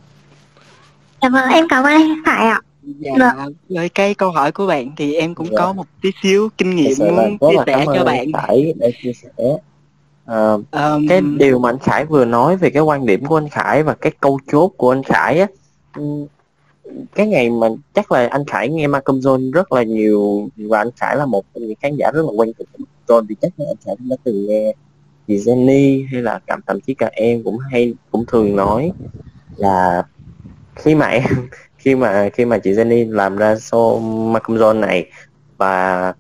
[1.22, 2.62] Dạ vâng em cảm ơn anh phải ạ.
[2.84, 3.54] Dạ vâng.
[3.70, 5.58] với cái câu hỏi của bạn thì em cũng dạ.
[5.58, 8.28] có một tí xíu kinh nghiệm muốn chia sẻ cho bạn.
[8.34, 9.30] Phải để chia sẻ
[10.30, 13.50] Uh, um, cái điều mà anh Khải vừa nói về cái quan điểm của anh
[13.50, 15.48] Khải và cái câu chốt của anh Khải á
[17.16, 20.90] cái ngày mà chắc là anh Khải nghe Malcolm John rất là nhiều và anh
[20.96, 23.52] Khải là một trong những khán giả rất là quen thuộc của John thì chắc
[23.58, 24.74] là anh Khải đã từng nghe
[25.28, 28.92] chị Jenny hay là cảm thậm chí cả em cũng hay cũng thường nói
[29.56, 30.04] là
[30.76, 31.24] khi mà em
[31.78, 34.00] khi mà khi mà chị Jenny làm ra show
[34.32, 35.12] Malcolm John này
[35.58, 36.14] và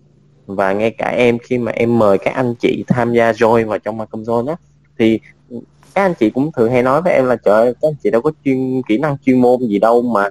[0.55, 3.79] và ngay cả em khi mà em mời các anh chị tham gia join vào
[3.79, 4.55] trong Malcolm Zone á
[4.97, 5.19] thì
[5.93, 8.09] các anh chị cũng thường hay nói với em là trời ơi, các anh chị
[8.09, 10.29] đâu có chuyên kỹ năng chuyên môn gì đâu mà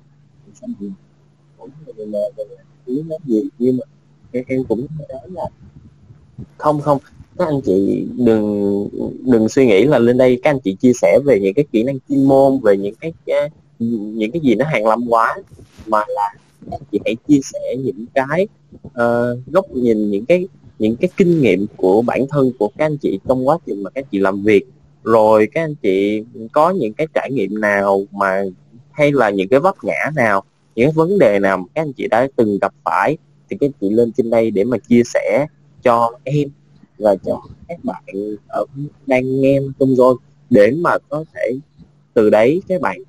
[3.26, 3.84] gì nhưng mà
[4.46, 5.44] em cũng nói là
[6.58, 6.98] không không
[7.38, 8.88] các anh chị đừng
[9.24, 11.82] đừng suy nghĩ là lên đây các anh chị chia sẻ về những cái kỹ
[11.82, 13.12] năng chuyên môn về những cái
[13.78, 15.36] những cái gì nó hàng lâm quá
[15.86, 16.34] mà là
[16.92, 18.46] chị hãy chia sẻ những cái
[18.86, 22.96] uh, góc nhìn những cái những cái kinh nghiệm của bản thân của các anh
[22.96, 24.64] chị trong quá trình mà các chị làm việc.
[25.04, 28.42] Rồi các anh chị có những cái trải nghiệm nào mà
[28.90, 31.92] hay là những cái vấp ngã nào những cái vấn đề nào mà các anh
[31.92, 33.16] chị đã từng gặp phải
[33.50, 35.46] thì các anh chị lên trên đây để mà chia sẻ
[35.82, 36.48] cho em
[36.98, 38.02] và cho các bạn
[38.48, 38.64] ở
[39.06, 40.16] đang nghe trong rồi
[40.50, 41.58] để mà có thể
[42.14, 43.02] từ đấy các bạn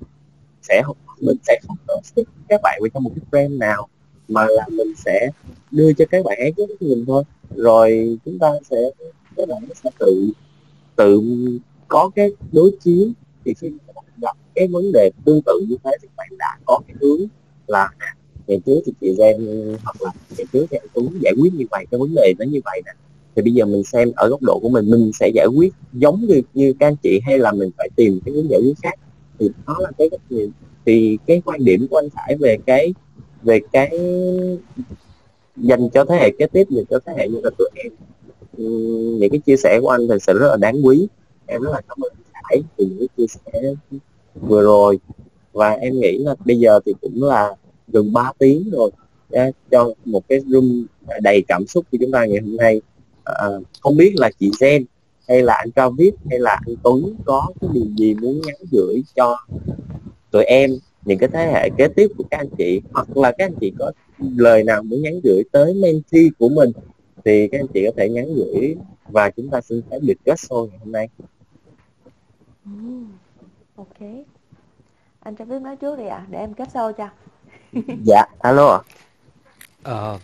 [0.62, 0.82] sẽ
[1.20, 3.88] mình sẽ không có stick các bạn vào trong một cái frame nào,
[4.28, 5.28] mà là mình sẽ
[5.70, 7.24] đưa cho các bạn ấy cái nhìn thôi.
[7.56, 8.76] Rồi chúng ta sẽ,
[9.36, 10.30] các bạn sẽ tự
[10.96, 11.22] tự
[11.88, 13.08] có cái đối chiếu.
[13.44, 16.58] Thì khi các bạn gặp cái vấn đề tương tự như thế thì bạn đã
[16.66, 17.20] có cái hướng
[17.66, 18.16] là à,
[18.46, 19.36] ngày trước thì chị Gen
[19.84, 22.60] hoặc là ngày trước thì Tú giải quyết như vậy, cái vấn đề nó như
[22.64, 22.92] vậy nè.
[23.36, 26.26] Thì bây giờ mình xem ở góc độ của mình mình sẽ giải quyết giống
[26.26, 28.94] như như các anh chị, hay là mình phải tìm cái hướng giải quyết khác.
[29.38, 30.50] Thì đó là cái cách nhìn
[30.90, 32.94] thì cái quan điểm của anh Khải về cái
[33.42, 33.98] về cái
[35.56, 37.92] dành cho thế hệ kế tiếp dành cho thế hệ như là tụi em.
[38.56, 38.64] Ừ,
[39.20, 41.08] những cái chia sẻ của anh thật sự rất là đáng quý.
[41.46, 43.74] Em rất là cảm ơn anh Khải vì những cái chia sẻ
[44.34, 44.98] vừa rồi.
[45.52, 47.54] Và em nghĩ là bây giờ thì cũng là
[47.88, 48.90] gần 3 tiếng rồi
[49.30, 50.86] yeah, cho một cái room
[51.22, 52.80] đầy cảm xúc của chúng ta ngày hôm nay.
[53.24, 53.46] À,
[53.80, 54.84] không biết là chị Zen
[55.28, 58.56] hay là anh Cao Viết hay là anh Tuấn có cái điều gì muốn nhắn
[58.72, 59.36] gửi cho
[60.30, 60.70] tụi em
[61.04, 63.72] những cái thế hệ kế tiếp của các anh chị hoặc là các anh chị
[63.78, 66.72] có lời nào muốn nhắn gửi tới mentee của mình
[67.24, 68.76] thì các anh chị có thể nhắn gửi
[69.08, 71.08] và chúng ta xin phép được kết show ngày hôm nay.
[72.64, 73.06] Mm,
[73.76, 73.98] ok.
[75.20, 77.08] Anh cho biết nói trước đi ạ à, để em kết show cho.
[78.06, 78.80] Dạ alo ạ.
[79.82, 80.18] Ờ,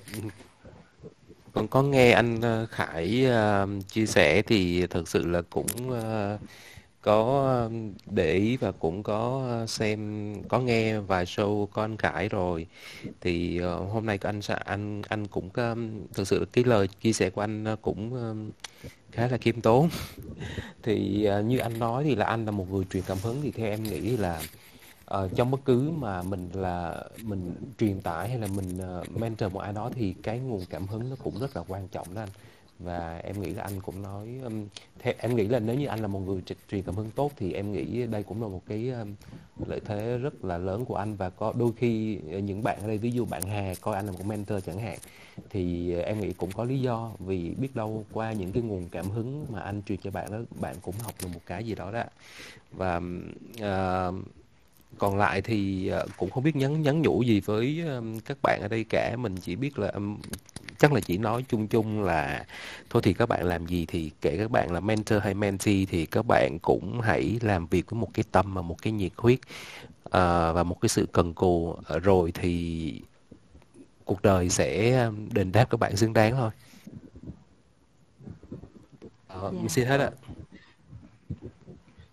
[1.52, 6.40] còn có nghe anh ờ, Khải uh, chia sẻ thì thực sự là cũng uh,
[7.06, 7.70] có
[8.10, 12.66] để ý và cũng có xem có nghe vài show có anh Khải rồi.
[13.20, 15.50] Thì ờ, hôm nay anh anh anh cũng
[16.14, 18.12] thực sự cái lời chia sẻ của anh cũng
[19.12, 19.88] khá là khiêm tốn.
[20.82, 23.50] Thì ờ, như anh nói thì là anh là một người truyền cảm hứng thì
[23.50, 24.42] theo em nghĩ là
[25.14, 29.52] uh, trong bất cứ mà mình là mình truyền tải hay là mình uh, mentor
[29.52, 32.22] một ai đó thì cái nguồn cảm hứng nó cũng rất là quan trọng đó
[32.22, 32.28] anh
[32.78, 34.66] và em nghĩ là anh cũng nói um,
[34.98, 37.52] theo em nghĩ là nếu như anh là một người truyền cảm hứng tốt thì
[37.52, 39.14] em nghĩ đây cũng là một cái um,
[39.66, 41.16] lợi thế rất là lớn của anh.
[41.16, 44.06] Và có đôi khi ờ, những bạn ở đây ví dụ bạn Hà coi anh
[44.06, 44.98] là một mentor chẳng hạn
[45.50, 48.88] thì ờ, em nghĩ cũng có lý do vì biết đâu qua những cái nguồn
[48.90, 51.74] cảm hứng mà anh truyền cho bạn đó bạn cũng học được một cái gì
[51.74, 52.04] đó đó.
[52.72, 52.96] Và
[53.56, 54.14] uh,
[54.98, 58.68] còn lại thì cũng không biết nhắn nhắn nhủ gì với um, các bạn ở
[58.68, 59.16] đây cả.
[59.16, 60.18] Mình chỉ biết là um,
[60.78, 62.44] chắc là chỉ nói chung chung là
[62.90, 66.06] thôi thì các bạn làm gì thì kể các bạn là mentor hay mentee thì
[66.06, 69.38] các bạn cũng hãy làm việc với một cái tâm và một cái nhiệt huyết
[70.04, 70.12] uh,
[70.54, 71.76] và một cái sự cần cù.
[72.02, 73.00] Rồi thì
[74.04, 76.50] cuộc đời sẽ đền đáp các bạn xứng đáng thôi.
[79.36, 79.54] Uh, yeah.
[79.54, 80.10] mình xin hết ạ.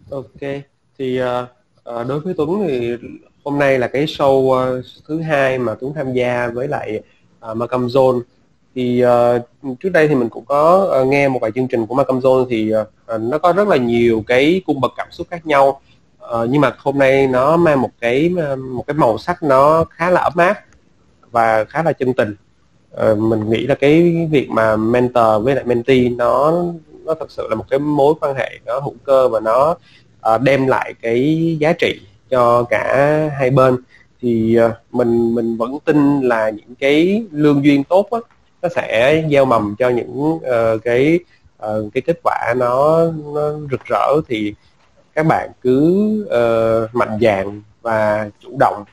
[0.09, 0.63] Ok
[0.97, 1.27] thì uh,
[2.07, 2.95] đối với Tuấn thì
[3.43, 7.01] hôm nay là cái show uh, thứ hai mà Tuấn tham gia với lại
[7.51, 8.21] uh, Malcolm Zone
[8.75, 11.95] thì uh, trước đây thì mình cũng có uh, nghe một vài chương trình của
[11.95, 15.45] Malcolm Jones thì uh, nó có rất là nhiều cái cung bậc cảm xúc khác
[15.45, 15.81] nhau.
[16.23, 20.09] Uh, nhưng mà hôm nay nó mang một cái một cái màu sắc nó khá
[20.09, 20.59] là ấm áp
[21.31, 22.35] và khá là chân tình.
[23.11, 26.63] Uh, mình nghĩ là cái việc mà mentor với lại mentee nó
[27.05, 29.75] nó thật sự là một cái mối quan hệ nó hữu cơ và nó
[30.35, 33.77] uh, đem lại cái giá trị cho cả hai bên.
[34.21, 34.57] Thì
[34.91, 38.19] mình mình vẫn tin là những cái lương duyên tốt á,
[38.63, 41.19] nó sẽ gieo mầm cho những uh, cái
[41.65, 44.53] uh, cái kết quả nó, nó rực rỡ thì
[45.13, 45.75] các bạn cứ
[46.25, 48.83] uh, mạnh dạn và chủ động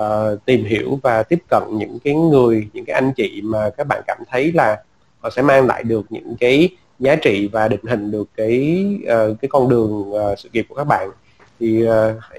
[0.00, 3.86] uh, tìm hiểu và tiếp cận những cái người những cái anh chị mà các
[3.86, 4.82] bạn cảm thấy là
[5.20, 9.40] họ sẽ mang lại được những cái giá trị và định hình được cái uh,
[9.40, 11.10] cái con đường uh, sự nghiệp của các bạn.
[11.60, 11.90] Thì uh,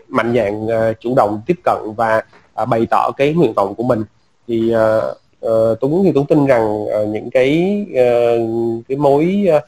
[0.07, 2.21] mạnh dạn uh, chủ động tiếp cận và
[2.61, 4.03] uh, bày tỏ cái nguyện vọng của mình.
[4.47, 9.63] Thì uh, uh, Tuấn thì Tuấn tin rằng uh, những cái uh, cái mối uh,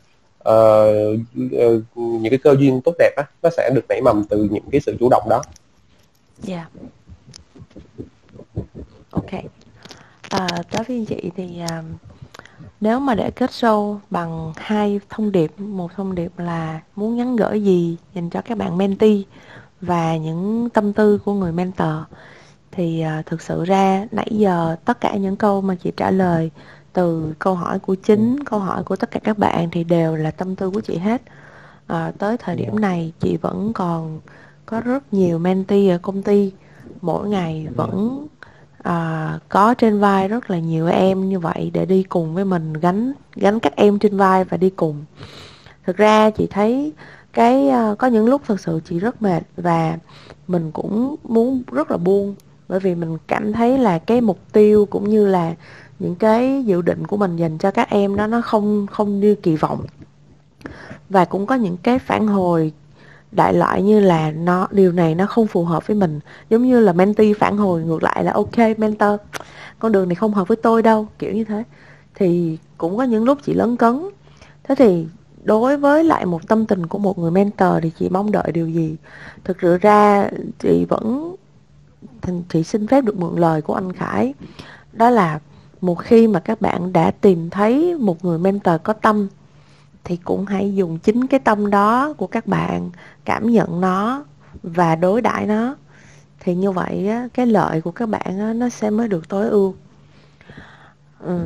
[0.50, 4.64] uh, những cái cơ duyên tốt đẹp á nó sẽ được nảy mầm từ những
[4.72, 5.42] cái sự chủ động đó.
[6.40, 6.56] Dạ.
[6.56, 6.70] Yeah.
[9.12, 9.32] Ok.
[10.30, 11.86] À, đối với chị thì uh,
[12.82, 17.36] nếu mà để kết sâu bằng hai thông điệp, một thông điệp là muốn nhắn
[17.36, 19.22] gửi gì dành cho các bạn mentee
[19.82, 21.90] và những tâm tư của người mentor
[22.72, 26.52] thì uh, thực sự ra nãy giờ tất cả những câu mà chị trả lời
[26.94, 30.32] từ câu hỏi của chính câu hỏi của tất cả các bạn thì đều là
[30.32, 31.22] tâm tư của chị hết.
[31.88, 34.20] À, tới thời điểm này chị vẫn còn
[34.66, 36.52] có rất nhiều mentee ở công ty.
[37.02, 38.28] Mỗi ngày vẫn
[38.84, 42.74] à, có trên vai rất là nhiều em như vậy để đi cùng với mình
[42.74, 45.06] gánh gánh các em trên vai và đi cùng.
[45.86, 46.94] Thực ra chị thấy
[47.34, 49.98] cái uh, có những lúc thực sự chị rất mệt và
[50.48, 52.36] mình cũng muốn rất là buông
[52.72, 55.54] bởi vì mình cảm thấy là cái mục tiêu cũng như là
[56.00, 59.36] những cái dự định của mình dành cho các em đó, nó không không như
[59.36, 59.86] kỳ vọng.
[61.10, 62.74] Và cũng có những cái phản hồi
[63.32, 66.20] đại loại như là nó, điều này nó không phù hợp với mình.
[66.50, 69.20] Giống như là mentee phản hồi ngược lại là, ok, mentor,
[69.80, 71.08] con đường này không hợp với tôi đâu.
[71.20, 71.64] Kiểu như thế.
[72.16, 74.02] Thì cũng có những lúc chị lấn cấn.
[74.64, 75.06] Thế thì
[75.44, 78.70] đối với lại một tâm tình của một người mentor thì chị mong đợi điều
[78.70, 78.96] gì?
[79.44, 81.36] Thực sự ra chị vẫn
[82.22, 84.34] thì chị xin phép được mượn lời của anh Khải.
[84.94, 85.40] Đó là
[85.82, 89.28] một khi mà các bạn đã tìm thấy một người mentor có tâm
[90.04, 92.90] thì cũng hãy dùng chính cái tâm đó của các bạn
[93.26, 94.24] cảm nhận nó
[94.64, 95.76] và đối đãi nó.
[96.40, 99.76] Thì như vậy cái lợi của các bạn nó sẽ mới được tối ưu.
[101.20, 101.40] Ừ,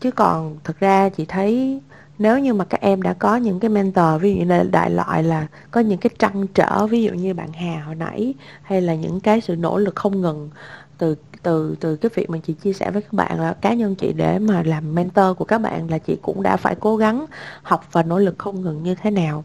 [0.00, 1.80] chứ còn thực ra chị thấy
[2.18, 5.22] nếu như mà các em đã có những cái mentor, ví dụ như đại loại
[5.22, 8.94] là có những cái trăn trở, ví dụ như bạn Hà hồi nãy, hay là
[8.94, 10.50] những cái sự nỗ lực không ngừng
[10.98, 13.94] từ từ từ cái việc mà chị chia sẻ với các bạn là cá nhân
[13.94, 17.26] chị để mà làm mentor của các bạn là chị cũng đã phải cố gắng
[17.62, 19.44] học và nỗ lực không ngừng như thế nào.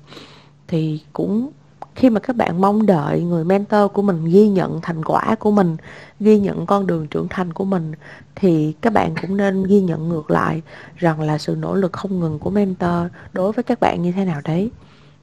[0.68, 1.52] Thì cũng
[2.00, 5.52] khi mà các bạn mong đợi người mentor của mình ghi nhận thành quả của
[5.52, 5.78] mình,
[6.20, 7.92] ghi nhận con đường trưởng thành của mình,
[8.36, 10.62] thì các bạn cũng nên ghi nhận ngược lại
[10.98, 14.26] rằng là sự nỗ lực không ngừng của mentor đối với các bạn như thế
[14.26, 14.72] nào đấy.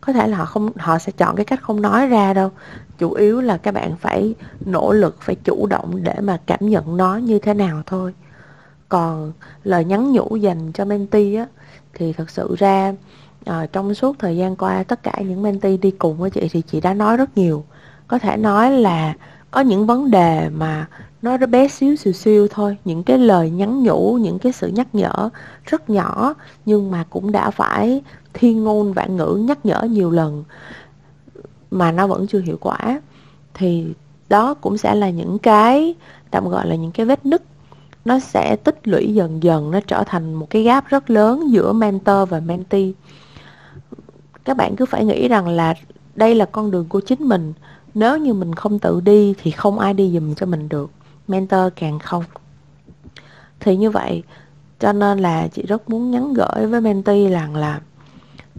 [0.00, 2.50] Có thể là họ không, họ sẽ chọn cái cách không nói ra đâu.
[2.98, 6.96] Chủ yếu là các bạn phải nỗ lực, phải chủ động để mà cảm nhận
[6.96, 8.14] nó như thế nào thôi.
[8.88, 9.32] Còn
[9.64, 11.46] lời nhắn nhủ dành cho mentee á,
[11.94, 12.92] thì thật sự ra
[13.46, 16.62] à, trong suốt thời gian qua tất cả những mentee đi cùng với chị thì
[16.62, 17.64] chị đã nói rất nhiều.
[18.08, 19.14] Có thể nói là
[19.50, 20.86] có những vấn đề mà
[21.22, 22.76] nó bé xíu xìu xiu thôi.
[22.84, 25.30] Những cái lời nhắn nhủ những cái sự nhắc nhở
[25.64, 26.34] rất nhỏ
[26.66, 28.02] nhưng mà cũng đã phải
[28.34, 30.44] thiên ngôn vạn ngữ nhắc nhở nhiều lần
[31.70, 33.00] mà nó vẫn chưa hiệu quả.
[33.54, 33.86] Thì
[34.28, 35.94] đó cũng sẽ là những cái
[36.30, 37.42] tạm gọi là những cái vết nứt.
[38.04, 41.72] Nó sẽ tích lũy dần dần nó trở thành một cái gap rất lớn giữa
[41.72, 42.92] mentor và mentee
[44.46, 45.74] các bạn cứ phải nghĩ rằng là
[46.14, 47.52] đây là con đường của chính mình.
[47.94, 50.90] Nếu như mình không tự đi thì không ai đi dùm cho mình được.
[51.28, 52.24] Mentor càng không.
[53.60, 54.22] Thì như vậy,
[54.80, 57.80] cho nên là chị rất muốn nhắn gửi với mentee rằng là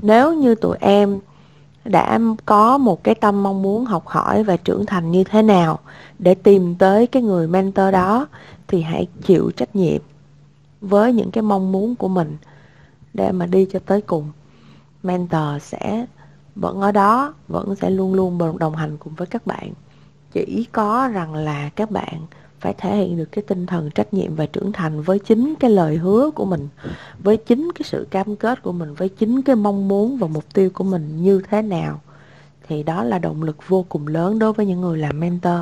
[0.01, 1.19] nếu như tụi em
[1.85, 5.79] đã có một cái tâm mong muốn học hỏi và trưởng thành như thế nào
[6.19, 8.27] để tìm tới cái người mentor đó,
[8.67, 10.01] thì hãy chịu trách nhiệm
[10.81, 12.37] với những cái mong muốn của mình
[13.13, 14.31] để mà đi cho tới cùng
[15.03, 16.05] mentor sẽ
[16.55, 19.73] vẫn ở đó, vẫn sẽ luôn luôn đồng hành cùng với các bạn.
[20.31, 22.21] Chỉ có rằng là các bạn
[22.59, 25.71] phải thể hiện được cái tinh thần trách nhiệm và trưởng thành với chính cái
[25.71, 26.67] lời hứa của mình,
[27.23, 30.53] với chính cái sự cam kết của mình, với chính cái mong muốn và mục
[30.53, 32.01] tiêu của mình như thế nào.
[32.67, 35.59] Thì đó là động lực vô cùng lớn đối với những người làm mentor.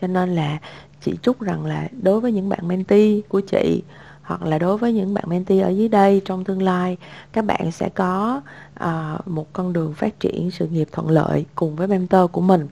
[0.00, 0.58] Cho nên là
[1.00, 3.82] chị chúc rằng là đối với những bạn mentee của chị
[4.22, 6.96] hoặc là đối với những bạn mentee ở dưới đây trong tương lai
[7.32, 8.40] các bạn sẽ có
[8.74, 12.68] à, một con đường phát triển sự nghiệp thuận lợi cùng với mentor của mình.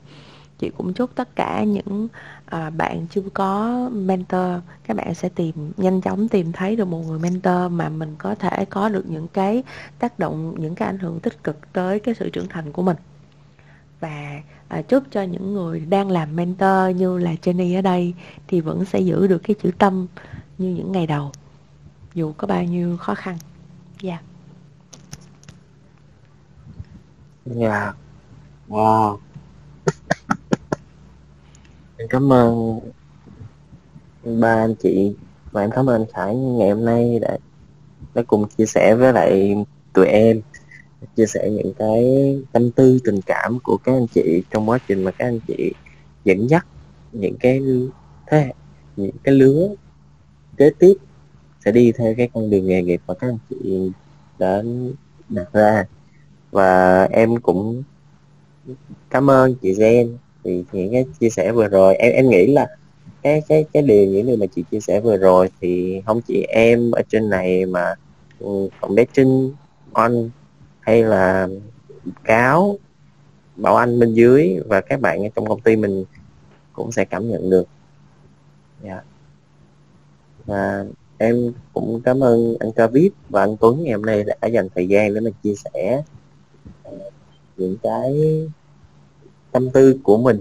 [0.58, 2.08] Chị cũng chúc tất cả những
[2.46, 7.02] à, bạn chưa có mentor các bạn sẽ tìm nhanh chóng tìm thấy được một
[7.08, 9.62] người mentor mà mình có thể có được những cái
[9.98, 12.96] tác động những cái ảnh hưởng tích cực tới cái sự trưởng thành của mình.
[14.00, 18.14] Và à, chúc cho những người đang làm mentor như là Jenny ở đây
[18.48, 20.06] thì vẫn sẽ giữ được cái chữ tâm
[20.60, 21.30] như những ngày đầu,
[22.14, 23.38] dù có bao nhiêu khó khăn
[24.02, 24.24] dạ yeah.
[27.44, 27.96] dạ yeah.
[28.68, 29.18] wow
[31.96, 32.80] em cảm ơn
[34.40, 35.14] ba anh chị
[35.52, 37.38] và em cảm ơn anh Khải ngày hôm nay đã
[38.14, 39.56] đã cùng chia sẻ với lại
[39.92, 40.40] tụi em,
[41.16, 42.04] chia sẻ những cái
[42.52, 45.72] tâm tư, tình cảm của các anh chị trong quá trình mà các anh chị
[46.24, 46.66] dẫn dắt
[47.12, 47.60] những cái
[48.26, 48.52] thế
[48.96, 49.68] những cái lứa
[50.60, 50.94] kế tiếp
[51.64, 53.90] sẽ đi theo cái con đường nghề nghiệp mà các anh chị
[54.38, 54.62] đã
[55.28, 55.84] đặt ra
[56.50, 57.82] và em cũng
[59.10, 62.66] cảm ơn chị Gen vì những cái chia sẻ vừa rồi em em nghĩ là
[63.22, 66.46] cái cái cái điều những điều mà chị chia sẻ vừa rồi thì không chỉ
[66.48, 67.94] em ở trên này mà
[68.38, 69.52] ừ, còn bé Trinh,
[69.92, 70.30] On
[70.80, 71.48] hay là
[72.24, 72.78] Cáo,
[73.56, 76.04] Bảo Anh bên dưới và các bạn trong công ty mình
[76.72, 77.68] cũng sẽ cảm nhận được.
[78.82, 79.04] Yeah.
[80.50, 80.84] Và
[81.18, 84.88] em cũng cảm ơn anh Travis và anh Tuấn ngày hôm nay đã dành thời
[84.88, 86.02] gian để mà chia sẻ
[86.82, 86.92] ờ,
[87.56, 88.14] những cái
[89.52, 90.40] tâm tư của mình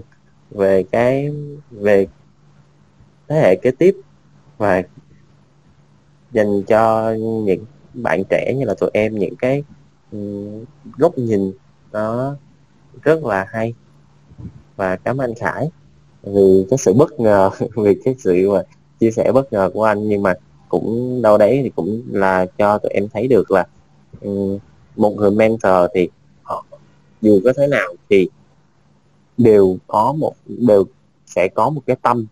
[0.50, 1.30] về cái,
[1.70, 2.06] về
[3.28, 3.96] thế hệ kế tiếp
[4.58, 4.82] và
[6.32, 7.12] dành cho
[7.44, 7.64] những
[7.94, 9.62] bạn trẻ như là tụi em những cái
[10.98, 11.52] góc nhìn
[11.92, 12.36] nó
[13.02, 13.74] rất là hay.
[14.76, 15.70] Và cảm ơn anh Khải
[16.22, 18.62] vì cái sự bất ngờ, vì cái sự mà
[19.00, 20.34] chia sẻ bất ngờ của anh nhưng mà
[20.68, 23.66] cũng đâu đấy thì cũng là cho tụi em thấy được là
[24.20, 24.58] um,
[24.96, 26.08] một người mentor thì
[26.42, 26.64] họ
[27.20, 28.28] dù có thế nào thì
[29.38, 30.84] đều có một đều
[31.26, 32.26] sẽ có một cái tâm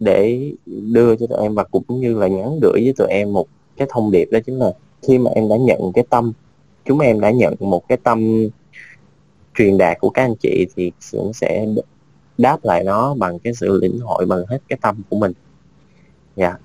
[0.00, 3.46] để đưa cho tụi em và cũng như là nhắn gửi với tụi em một
[3.76, 6.32] cái thông điệp đó chính là khi mà em đã nhận cái tâm
[6.84, 8.48] chúng em đã nhận một cái tâm
[9.54, 11.66] truyền đạt của các anh chị thì cũng sẽ
[12.38, 15.32] đáp lại nó bằng cái sự lĩnh hội bằng hết cái tâm của mình.
[16.36, 16.56] Dạ.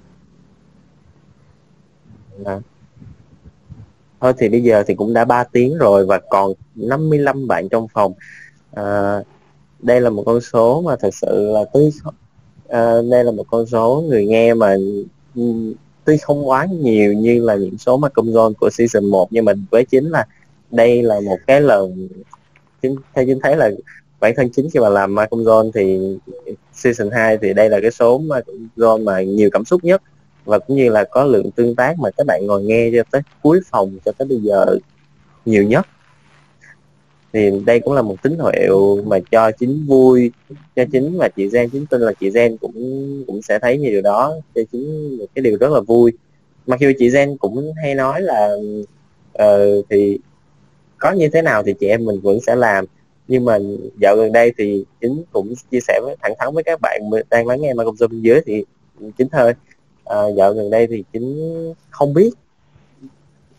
[2.46, 2.62] Yeah.
[4.22, 7.88] Thôi thì bây giờ thì cũng đã 3 tiếng rồi và còn 55 bạn trong
[7.88, 8.14] phòng.
[8.72, 9.20] À,
[9.80, 12.12] đây là một con số mà thật sự là tuy à,
[12.68, 14.76] ờ, đây là một con số người nghe mà
[16.06, 19.46] tuy không quá nhiều như là những số mà công zone của season 1 nhưng
[19.46, 20.28] mà với chính là
[20.72, 22.08] đây là một cái lần
[22.82, 23.72] chính theo chính thấy là
[24.24, 26.00] bản thân chính khi mà làm ma công zone thì
[26.74, 30.02] season 2 thì đây là cái số ma công zone mà nhiều cảm xúc nhất.
[30.46, 33.22] Và cũng như là có lượng tương tác mà các bạn ngồi nghe cho tới
[33.42, 34.66] cuối phòng cho tới bây giờ
[35.46, 35.86] nhiều nhất.
[37.34, 40.32] Thì đây cũng là một tín hiệu mà cho chính vui
[40.76, 42.74] cho chính và chị Gen chính tin là chị Gen cũng
[43.28, 46.12] cũng sẽ thấy như điều đó cho chính một cái điều rất là vui.
[46.68, 48.56] Mặc dù chị Gen cũng hay nói là
[49.44, 50.20] uh, thì
[50.98, 52.86] có như thế nào thì chị em mình vẫn sẽ làm
[53.28, 53.58] nhưng mà
[54.02, 57.48] dạo gần đây thì chính cũng chia sẻ với thẳng thắn với các bạn đang
[57.48, 58.64] lắng nghe mà công bên dưới thì
[59.18, 59.54] chính thôi
[60.06, 61.54] à, dạo gần đây thì chính
[61.90, 62.30] không biết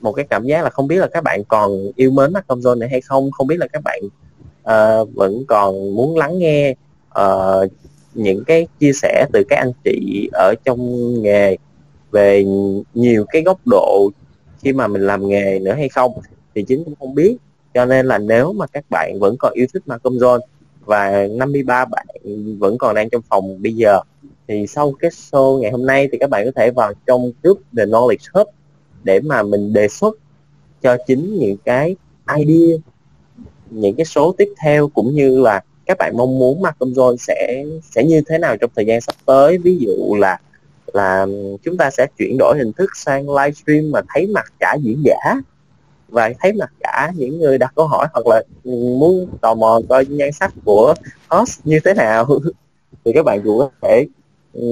[0.01, 2.61] một cái cảm giác là không biết là các bạn còn yêu mến mắt công
[2.61, 4.01] zone này hay không không biết là các bạn
[4.63, 6.75] uh, vẫn còn muốn lắng nghe
[7.21, 7.71] uh,
[8.15, 11.57] những cái chia sẻ từ các anh chị ở trong nghề
[12.11, 12.45] về
[12.95, 14.11] nhiều cái góc độ
[14.63, 16.13] khi mà mình làm nghề nữa hay không.
[16.55, 17.37] Thì chính cũng không biết
[17.75, 20.41] cho nên là nếu mà các bạn vẫn còn yêu thích Malcolm John
[20.85, 22.07] và 53 bạn
[22.59, 24.01] vẫn còn đang trong phòng bây giờ,
[24.49, 27.59] thì sau cái show ngày hôm nay thì các bạn có thể vào trong group
[27.77, 28.47] The Knowledge Hub
[29.05, 30.19] để mà mình đề xuất
[30.83, 31.97] cho chính những cái
[32.37, 32.77] idea,
[33.71, 37.65] những cái số tiếp theo, cũng như là các bạn mong muốn Malcolm John sẽ
[37.83, 39.59] sẽ như thế nào trong thời gian sắp tới.
[39.59, 40.39] Ví dụ là
[40.93, 41.27] là
[41.63, 45.41] chúng ta sẽ chuyển đổi hình thức sang livestream mà thấy mặt cả diễn giả
[46.15, 49.81] và thấy mặt cả những người đặt câu hỏi hoặc là ừ, muốn tò mò
[49.89, 50.95] coi nhan sắc của
[51.29, 52.27] host như thế nào
[53.05, 54.07] thì các bạn cũng có thể
[54.53, 54.63] ừ,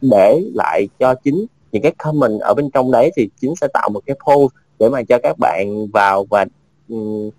[0.00, 3.88] để lại cho chính những cái comment ở bên trong đấy thì chính sẽ tạo
[3.88, 4.46] một cái poll
[4.78, 6.46] để mà cho các bạn vào và
[6.88, 7.30] um,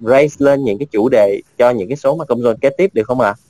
[0.00, 2.90] raise lên những cái chủ đề cho những cái số mà công zone kế tiếp
[2.94, 3.28] được không ạ?
[3.28, 3.40] À?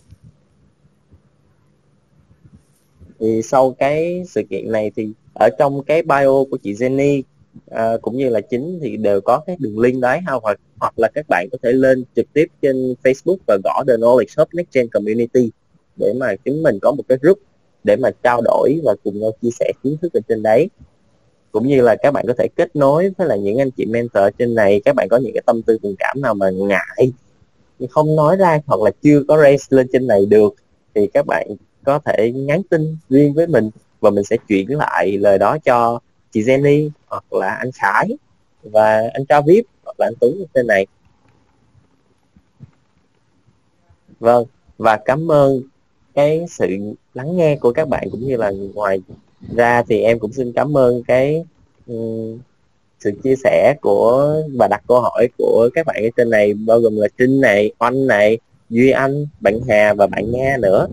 [3.20, 7.22] Thì sau cái sự kiện này thì ở trong cái bio của chị Jenny
[7.70, 10.98] à, cũng như là chính thì đều có cái đường link đấy ha hoặc hoặc
[10.98, 14.54] là các bạn có thể lên trực tiếp trên Facebook và gõ The Knowledge Shop
[14.54, 15.50] Next Gen Community
[15.96, 17.38] để mà chúng mình có một cái group
[17.84, 20.70] để mà trao đổi và cùng nhau chia sẻ kiến thức ở trên đấy.
[21.52, 24.24] Cũng như là các bạn có thể kết nối với là những anh chị mentor
[24.38, 27.12] trên này các bạn có những cái tâm tư tình cảm nào mà ngại
[27.90, 30.54] không nói ra hoặc là chưa có raise lên trên này được
[30.94, 31.46] thì các bạn
[31.84, 36.00] có thể nhắn tin riêng với mình và mình sẽ chuyển lại lời đó cho
[36.32, 38.08] chị Jenny hoặc là anh Khải
[38.62, 40.86] và anh Travis hoặc là anh Tuấn trên này
[44.20, 44.44] vâng
[44.78, 45.62] và cảm ơn
[46.14, 46.66] cái sự
[47.14, 49.00] lắng nghe của các bạn cũng như là ngoài
[49.56, 51.44] ra thì em cũng xin cảm ơn cái
[51.86, 52.38] um,
[53.00, 56.80] sự chia sẻ của và đặt câu hỏi của các bạn ở trên này bao
[56.80, 58.38] gồm là Trinh này, Oanh này,
[58.70, 60.86] Duy Anh, bạn Hà và bạn Nga nữa.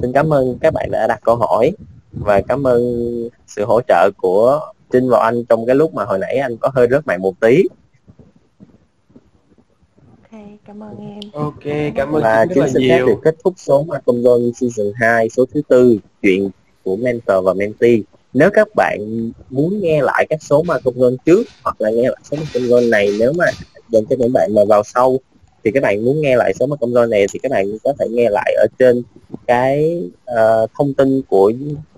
[0.00, 1.72] Xin cảm ơn các bạn đã đặt câu hỏi
[2.12, 2.80] và cảm ơn
[3.46, 4.60] sự hỗ trợ của
[4.92, 7.40] Trinh và anh trong cái lúc mà hồi nãy anh có hơi rớt mạng một
[7.40, 7.62] tí.
[10.66, 11.20] Cảm ơn em.
[11.32, 12.90] Ok cảm ơn và rất là xin nhiều.
[12.90, 16.50] phép được kết thúc số Malcolm Zone season 2 số thứ tư chuyện
[16.84, 17.98] của mentor và mentee.
[18.32, 22.20] Nếu các bạn muốn nghe lại các số Malcolm Zone trước hoặc là nghe lại
[22.30, 23.44] số Malcolm Zone này nếu mà
[23.88, 25.18] dành cho những bạn mà vào sau
[25.64, 28.06] thì các bạn muốn nghe lại số Malcolm Zone này thì các bạn có thể
[28.10, 29.02] nghe lại ở trên
[29.46, 31.52] cái uh, thông tin của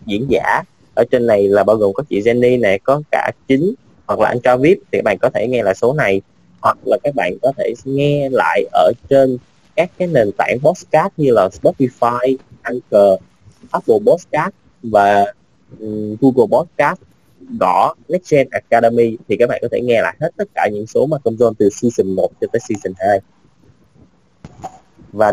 [0.06, 0.62] diễn giả.
[0.94, 3.74] Ở trên này là bao gồm có chị Jenny này có cả chính
[4.06, 6.20] hoặc là anh cho vip thì các bạn có thể nghe lại số này.
[6.60, 9.38] Hoặc là các bạn có thể nghe lại ở trên
[9.76, 13.20] các cái nền tảng podcast như là Spotify, Anchor,
[13.70, 15.24] Apple Podcast và
[15.80, 17.00] um, Google Podcast
[17.60, 19.16] gõ Next Academy.
[19.28, 21.52] Thì các bạn có thể nghe lại hết tất cả những số mà công zone
[21.58, 23.20] từ season 1 cho tới season 2
[25.14, 25.32] và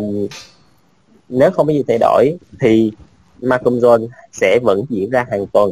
[1.29, 2.91] nếu không có gì thay đổi thì
[3.41, 5.71] Malcolm Zone sẽ vẫn diễn ra hàng tuần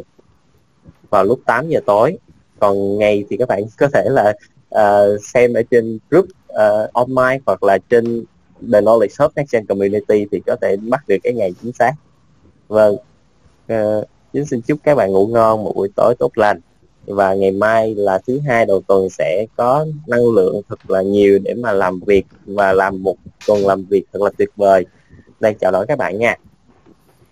[1.10, 2.18] vào lúc 8 giờ tối.
[2.58, 4.32] Còn ngày thì các bạn có thể là
[4.74, 8.24] uh, xem ở trên group uh, online hoặc là trên
[8.72, 11.92] The Knowledge Hub Next Gen Community thì có thể bắt được cái ngày chính xác.
[12.68, 12.96] Vâng
[13.68, 16.60] ờ, uh, chính xin chúc các bạn ngủ ngon một buổi tối tốt lành.
[17.06, 21.38] Và ngày mai là thứ hai đầu tuần sẽ có năng lượng thật là nhiều
[21.38, 23.16] để mà làm việc và làm một
[23.46, 24.86] tuần làm việc thật là tuyệt vời.
[25.40, 26.36] Đây chào đón các bạn nha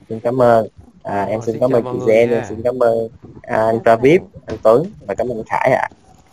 [0.08, 0.68] xin cảm ơn.
[1.02, 3.08] À, em xin, xin cảm ơn chị Zen em xin cảm ơn
[3.42, 5.88] anh Travis anh Tuấn và cảm ơn anh Khải ạ.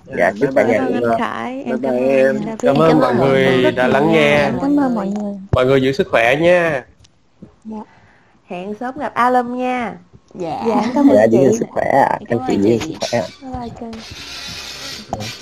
[0.10, 0.16] À.
[0.18, 2.40] dạ chúc cả nhà cảm ơn anh Khải em cảm ơn em.
[2.60, 4.52] Cảm ơn mọi người đã lắng nghe.
[4.62, 5.34] Cảm ơn mọi người.
[5.52, 6.86] Mọi người giữ sức khỏe nha.
[7.66, 7.84] Dạ.
[8.48, 9.98] hẹn sớm gặp Alam nha.
[10.34, 10.64] Dạ.
[10.68, 11.38] Dạ cảm ơn dạ chị.
[11.38, 12.08] giữ sức khỏe ạ.
[12.10, 12.20] À.
[12.30, 13.28] anh chị giữ sức khỏe ạ.
[15.22, 15.42] Bye